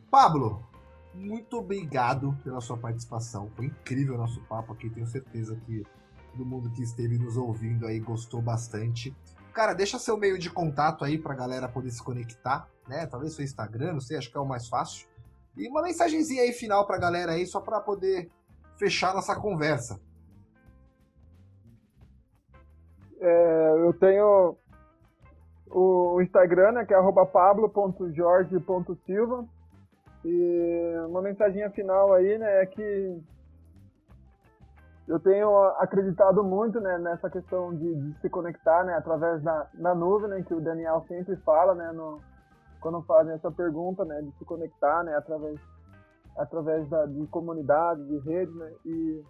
Pablo, 0.09 0.65
muito 1.13 1.57
obrigado 1.57 2.37
pela 2.43 2.59
sua 2.61 2.77
participação. 2.77 3.49
Foi 3.55 3.67
incrível 3.67 4.15
o 4.15 4.17
nosso 4.17 4.41
papo 4.45 4.73
aqui. 4.73 4.89
Tenho 4.89 5.05
certeza 5.05 5.55
que 5.55 5.85
todo 6.31 6.45
mundo 6.45 6.71
que 6.71 6.81
esteve 6.81 7.17
nos 7.17 7.37
ouvindo 7.37 7.85
aí 7.85 7.99
gostou 7.99 8.41
bastante. 8.41 9.15
Cara, 9.53 9.73
deixa 9.73 9.99
seu 9.99 10.17
meio 10.17 10.39
de 10.39 10.49
contato 10.49 11.05
aí 11.05 11.17
pra 11.17 11.35
galera 11.35 11.69
poder 11.69 11.91
se 11.91 12.01
conectar, 12.01 12.67
né? 12.87 13.05
Talvez 13.05 13.35
seu 13.35 13.45
Instagram, 13.45 13.93
não 13.93 14.01
sei, 14.01 14.17
acho 14.17 14.31
que 14.31 14.37
é 14.37 14.41
o 14.41 14.45
mais 14.45 14.67
fácil. 14.67 15.07
E 15.55 15.67
uma 15.67 15.83
mensagenzinha 15.83 16.41
aí 16.41 16.51
final 16.51 16.87
pra 16.87 16.97
galera 16.97 17.33
aí, 17.33 17.45
só 17.45 17.61
pra 17.61 17.79
poder 17.79 18.31
fechar 18.77 19.13
nossa 19.13 19.35
conversa. 19.35 20.01
É, 23.19 23.73
eu 23.77 23.93
tenho 23.93 24.57
o 25.73 26.21
Instagram, 26.21 26.73
né, 26.73 26.85
que 26.85 26.93
é 26.93 27.25
pablo.jorge.silva. 27.25 29.45
E 30.25 30.93
uma 31.07 31.21
mensagem 31.21 31.69
final 31.71 32.13
aí, 32.13 32.37
né, 32.37 32.61
é 32.61 32.65
que 32.65 33.21
eu 35.07 35.19
tenho 35.19 35.49
acreditado 35.79 36.43
muito 36.43 36.79
né, 36.79 36.97
nessa 36.97 37.29
questão 37.29 37.75
de, 37.75 37.93
de, 37.93 38.21
se 38.21 38.29
conectar 38.29 38.85
né, 38.85 38.93
através 38.93 39.43
da, 39.43 39.67
da 39.73 39.93
nuvem, 39.93 40.29
né, 40.29 40.41
que 40.43 40.53
o 40.53 40.61
Daniel 40.61 41.03
sempre 41.07 41.35
fala, 41.37 41.75
né, 41.75 41.91
no, 41.91 42.21
quando 42.79 43.01
fazem 43.01 43.33
essa 43.33 43.51
pergunta, 43.51 44.05
né, 44.05 44.21
de 44.21 44.31
se 44.37 44.45
conectar 44.45 45.03
né, 45.03 45.13
através 45.15 45.59
através 46.37 46.87
da, 46.89 47.05
de 47.05 47.25
comunidade, 47.27 48.03
de 48.05 48.17
rede, 48.19 48.51
né? 48.53 48.71
E 48.85 49.23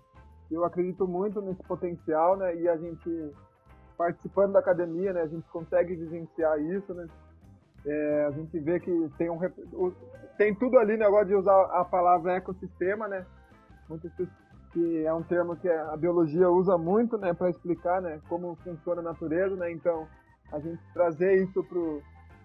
eu 0.51 0.63
acredito 0.63 1.07
muito 1.07 1.41
nesse 1.41 1.61
potencial, 1.63 2.37
né? 2.37 2.55
E 2.55 2.67
a 2.67 2.77
gente 2.77 3.33
participando 3.97 4.53
da 4.53 4.59
academia, 4.59 5.13
né? 5.13 5.21
A 5.21 5.27
gente 5.27 5.47
consegue 5.49 5.95
vivenciar 5.95 6.59
isso, 6.59 6.93
né? 6.93 7.07
É, 7.85 8.25
a 8.27 8.31
gente 8.31 8.57
vê 8.59 8.79
que 8.79 8.91
tem 9.17 9.29
um 9.29 9.39
tem 10.37 10.55
tudo 10.55 10.77
ali, 10.79 10.97
né? 10.97 11.05
Eu 11.05 11.11
gosto 11.11 11.27
de 11.27 11.35
usar 11.35 11.61
a 11.71 11.85
palavra 11.85 12.33
ecossistema, 12.33 13.07
né? 13.07 13.25
Muito 13.89 14.09
que 14.71 15.05
é 15.05 15.13
um 15.13 15.21
termo 15.21 15.55
que 15.55 15.69
a 15.69 15.95
biologia 15.95 16.49
usa 16.49 16.77
muito, 16.77 17.17
né? 17.17 17.33
Para 17.33 17.49
explicar, 17.49 18.01
né? 18.01 18.19
Como 18.27 18.55
funciona 18.63 19.01
a 19.01 19.03
natureza, 19.03 19.55
né? 19.55 19.71
Então 19.71 20.07
a 20.51 20.59
gente 20.59 20.81
trazer 20.93 21.43
isso 21.43 21.63
pro 21.63 22.01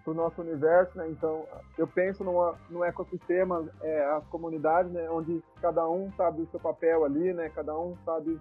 o 0.09 0.13
nosso 0.13 0.41
universo, 0.41 0.97
né? 0.97 1.07
Então, 1.09 1.45
eu 1.77 1.87
penso 1.87 2.23
numa, 2.23 2.55
num 2.69 2.83
ecossistema, 2.83 3.67
é, 3.81 4.05
as 4.15 4.25
comunidades, 4.27 4.91
né? 4.91 5.09
Onde 5.09 5.43
cada 5.61 5.87
um 5.87 6.11
sabe 6.13 6.41
o 6.41 6.47
seu 6.47 6.59
papel 6.59 7.05
ali, 7.05 7.33
né? 7.33 7.49
Cada 7.49 7.77
um 7.77 7.95
sabe. 8.03 8.39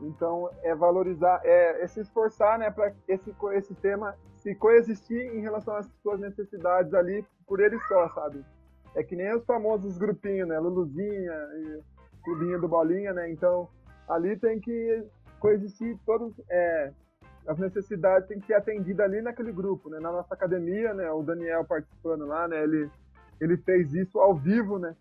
Então, 0.00 0.50
é 0.62 0.74
valorizar, 0.74 1.40
é, 1.44 1.82
é 1.82 1.86
se 1.86 2.00
esforçar, 2.00 2.58
né? 2.58 2.70
Para 2.70 2.92
esse 3.08 3.30
ecossistema 3.30 4.16
se 4.36 4.54
coexistir 4.54 5.20
em 5.34 5.40
relação 5.40 5.74
às 5.74 5.86
suas 6.02 6.20
necessidades 6.20 6.94
ali 6.94 7.24
por 7.46 7.60
ele 7.60 7.78
só, 7.80 8.08
sabe? 8.10 8.44
É 8.94 9.02
que 9.02 9.16
nem 9.16 9.34
os 9.34 9.44
famosos 9.44 9.98
grupinhos, 9.98 10.48
né? 10.48 10.58
Luluzinha 10.58 11.32
Clubinho 12.22 12.60
do 12.60 12.68
Bolinha, 12.68 13.12
né? 13.12 13.30
Então, 13.30 13.68
ali 14.08 14.36
tem 14.36 14.60
que 14.60 15.04
coexistir 15.40 15.98
todos, 16.04 16.32
é, 16.50 16.92
as 17.46 17.58
necessidades 17.58 18.28
têm 18.28 18.38
que 18.38 18.46
ser 18.46 18.54
atendidas 18.54 19.06
ali 19.06 19.22
naquele 19.22 19.52
grupo, 19.52 19.88
né? 19.88 19.98
Na 19.98 20.12
nossa 20.12 20.34
academia, 20.34 20.92
né? 20.92 21.10
O 21.10 21.22
Daniel 21.22 21.64
participando 21.64 22.26
lá, 22.26 22.46
né? 22.46 22.62
Ele, 22.62 22.90
ele 23.40 23.56
fez 23.56 23.94
isso 23.94 24.18
ao 24.18 24.34
vivo, 24.34 24.78
né? 24.78 24.94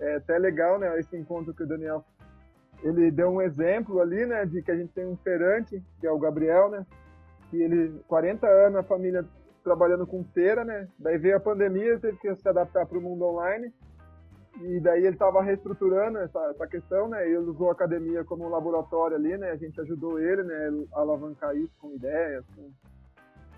É 0.00 0.16
até 0.16 0.38
legal, 0.38 0.78
né? 0.78 0.98
Esse 0.98 1.16
encontro 1.16 1.52
que 1.54 1.62
o 1.62 1.68
Daniel 1.68 2.04
ele 2.84 3.10
deu 3.10 3.30
um 3.30 3.40
exemplo 3.40 4.00
ali, 4.00 4.26
né? 4.26 4.44
De 4.44 4.62
que 4.62 4.70
a 4.70 4.76
gente 4.76 4.92
tem 4.92 5.06
um 5.06 5.16
feirante, 5.16 5.82
que 5.98 6.06
é 6.06 6.12
o 6.12 6.18
Gabriel, 6.18 6.68
né? 6.68 6.86
Que 7.50 7.60
ele, 7.60 7.98
40 8.06 8.46
anos, 8.46 8.78
a 8.78 8.82
família 8.82 9.24
trabalhando 9.64 10.06
com 10.06 10.22
feira, 10.22 10.64
né? 10.64 10.86
Daí 10.98 11.16
veio 11.16 11.38
a 11.38 11.40
pandemia, 11.40 11.98
teve 11.98 12.18
que 12.18 12.34
se 12.36 12.46
adaptar 12.46 12.84
para 12.84 12.98
o 12.98 13.00
mundo 13.00 13.24
online. 13.24 13.72
E 14.60 14.78
daí 14.80 15.00
ele 15.00 15.14
estava 15.14 15.42
reestruturando 15.42 16.18
essa, 16.18 16.38
essa, 16.50 16.66
questão, 16.66 17.08
né? 17.08 17.26
Ele 17.26 17.38
usou 17.38 17.70
a 17.70 17.72
academia 17.72 18.22
como 18.22 18.44
um 18.44 18.50
laboratório 18.50 19.16
ali, 19.16 19.36
né? 19.38 19.50
A 19.50 19.56
gente 19.56 19.80
ajudou 19.80 20.20
ele, 20.20 20.42
né? 20.42 20.86
A 20.94 21.00
alavancar 21.00 21.56
isso 21.56 21.72
com 21.80 21.94
ideias. 21.94 22.44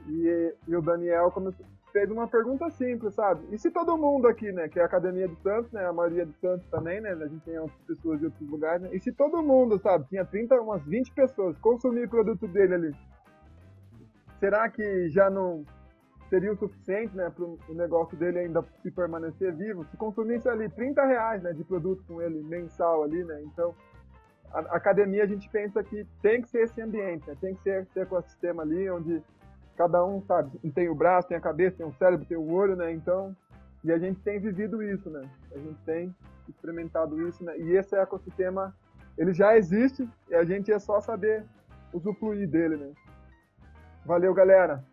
E, 0.09 0.55
e, 0.69 0.77
o 0.77 0.81
Daniel 0.81 1.32
começou, 1.32 1.66
fez 1.93 2.11
uma 2.11 2.29
pergunta 2.29 2.69
simples, 2.71 3.15
sabe? 3.15 3.47
E 3.53 3.59
se 3.59 3.71
todo 3.71 3.97
mundo 3.97 4.29
aqui, 4.29 4.53
né? 4.53 4.69
Que 4.69 4.79
é 4.79 4.83
a 4.83 4.87
Academia 4.87 5.29
de 5.29 5.37
Santos, 5.37 5.71
né? 5.73 5.87
A 5.87 5.93
maioria 5.93 6.27
de 6.27 6.33
Santos 6.35 6.67
também, 6.69 7.01
né? 7.01 7.13
A 7.13 7.27
gente 7.27 7.45
tem 7.45 7.59
outras 7.59 7.81
pessoas 7.83 8.19
de 8.19 8.27
outros 8.27 8.51
lugares, 8.51 8.83
né? 8.83 8.91
E 8.93 9.01
se 9.01 9.13
todo 9.13 9.43
mundo, 9.43 9.79
sabe? 9.79 10.07
Tinha 10.09 10.25
30, 10.25 10.61
umas 10.61 10.85
20 10.85 11.13
pessoas 11.13 11.59
consumir 11.59 12.09
produto 12.09 12.47
dele 12.49 12.75
ali. 12.75 12.95
Será 14.39 14.69
que 14.69 15.09
já 15.09 15.31
não 15.31 15.65
seria 16.29 16.53
o 16.53 16.57
suficiente, 16.57 17.17
né, 17.17 17.31
para 17.31 17.45
o 17.45 17.75
negócio 17.75 18.17
dele 18.17 18.41
ainda 18.41 18.63
se 18.83 18.91
permanecer 18.91 19.55
vivo, 19.55 19.85
se 19.85 19.97
consumisse 19.97 20.49
ali 20.49 20.69
30 20.69 21.05
reais, 21.05 21.43
né, 21.43 21.53
de 21.53 21.65
produto 21.65 22.03
com 22.07 22.21
ele 22.21 22.43
mensal 22.43 23.05
ali, 23.05 23.23
né, 23.25 23.43
então 23.45 23.75
a 24.53 24.77
academia 24.77 25.25
a 25.25 25.27
gente 25.27 25.49
pensa 25.51 25.83
que 25.83 26.05
tem 26.23 26.43
que 26.43 26.49
ser 26.49 26.65
esse 26.65 26.81
ambiente, 26.81 27.27
né, 27.29 27.37
tem 27.41 27.55
que 27.55 27.63
ser 27.63 27.83
esse 27.83 28.01
ecossistema 28.01 28.63
ali 28.63 28.91
onde 28.91 29.23
cada 29.77 30.05
um, 30.05 30.23
sabe, 30.23 30.59
tem 30.70 30.89
o 30.89 30.94
braço, 30.94 31.28
tem 31.28 31.36
a 31.36 31.40
cabeça, 31.40 31.77
tem 31.77 31.86
o 31.86 31.93
cérebro, 31.93 32.27
tem 32.27 32.36
o 32.36 32.51
olho, 32.51 32.74
né, 32.74 32.93
então, 32.93 33.36
e 33.85 33.93
a 33.93 33.98
gente 33.98 34.20
tem 34.20 34.40
vivido 34.40 34.82
isso, 34.82 35.09
né, 35.11 35.28
a 35.55 35.59
gente 35.59 35.78
tem 35.85 36.15
experimentado 36.48 37.20
isso, 37.28 37.44
né, 37.44 37.57
e 37.59 37.77
esse 37.77 37.94
ecossistema, 37.97 38.74
ele 39.16 39.32
já 39.32 39.57
existe 39.57 40.09
e 40.28 40.35
a 40.35 40.44
gente 40.44 40.73
é 40.73 40.78
só 40.78 41.01
saber 41.01 41.44
usufruir 41.93 42.48
dele, 42.48 42.77
né. 42.77 42.93
Valeu, 44.05 44.32
galera! 44.32 44.85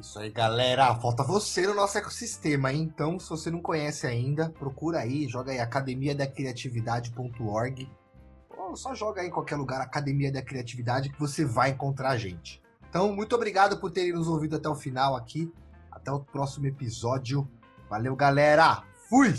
Isso 0.00 0.18
aí, 0.20 0.30
galera. 0.30 0.94
Falta 0.94 1.24
você 1.24 1.66
no 1.66 1.74
nosso 1.74 1.98
ecossistema, 1.98 2.72
hein? 2.72 2.82
Então, 2.82 3.18
se 3.18 3.28
você 3.28 3.50
não 3.50 3.60
conhece 3.60 4.06
ainda, 4.06 4.48
procura 4.48 5.00
aí, 5.00 5.28
joga 5.28 5.50
aí 5.50 5.58
academia 5.58 6.14
da 6.14 6.24
criatividade.org. 6.24 7.90
Ou 8.56 8.76
só 8.76 8.94
joga 8.94 9.22
aí 9.22 9.28
em 9.28 9.30
qualquer 9.30 9.56
lugar 9.56 9.80
Academia 9.80 10.30
da 10.30 10.42
Criatividade 10.42 11.08
que 11.08 11.18
você 11.18 11.44
vai 11.44 11.70
encontrar 11.70 12.10
a 12.10 12.16
gente. 12.16 12.62
Então, 12.88 13.12
muito 13.12 13.34
obrigado 13.34 13.78
por 13.78 13.90
terem 13.90 14.12
nos 14.12 14.28
ouvido 14.28 14.56
até 14.56 14.68
o 14.68 14.74
final 14.74 15.16
aqui. 15.16 15.52
Até 15.90 16.10
o 16.10 16.20
próximo 16.20 16.66
episódio. 16.66 17.48
Valeu, 17.88 18.14
galera. 18.16 18.82
Fui! 19.08 19.34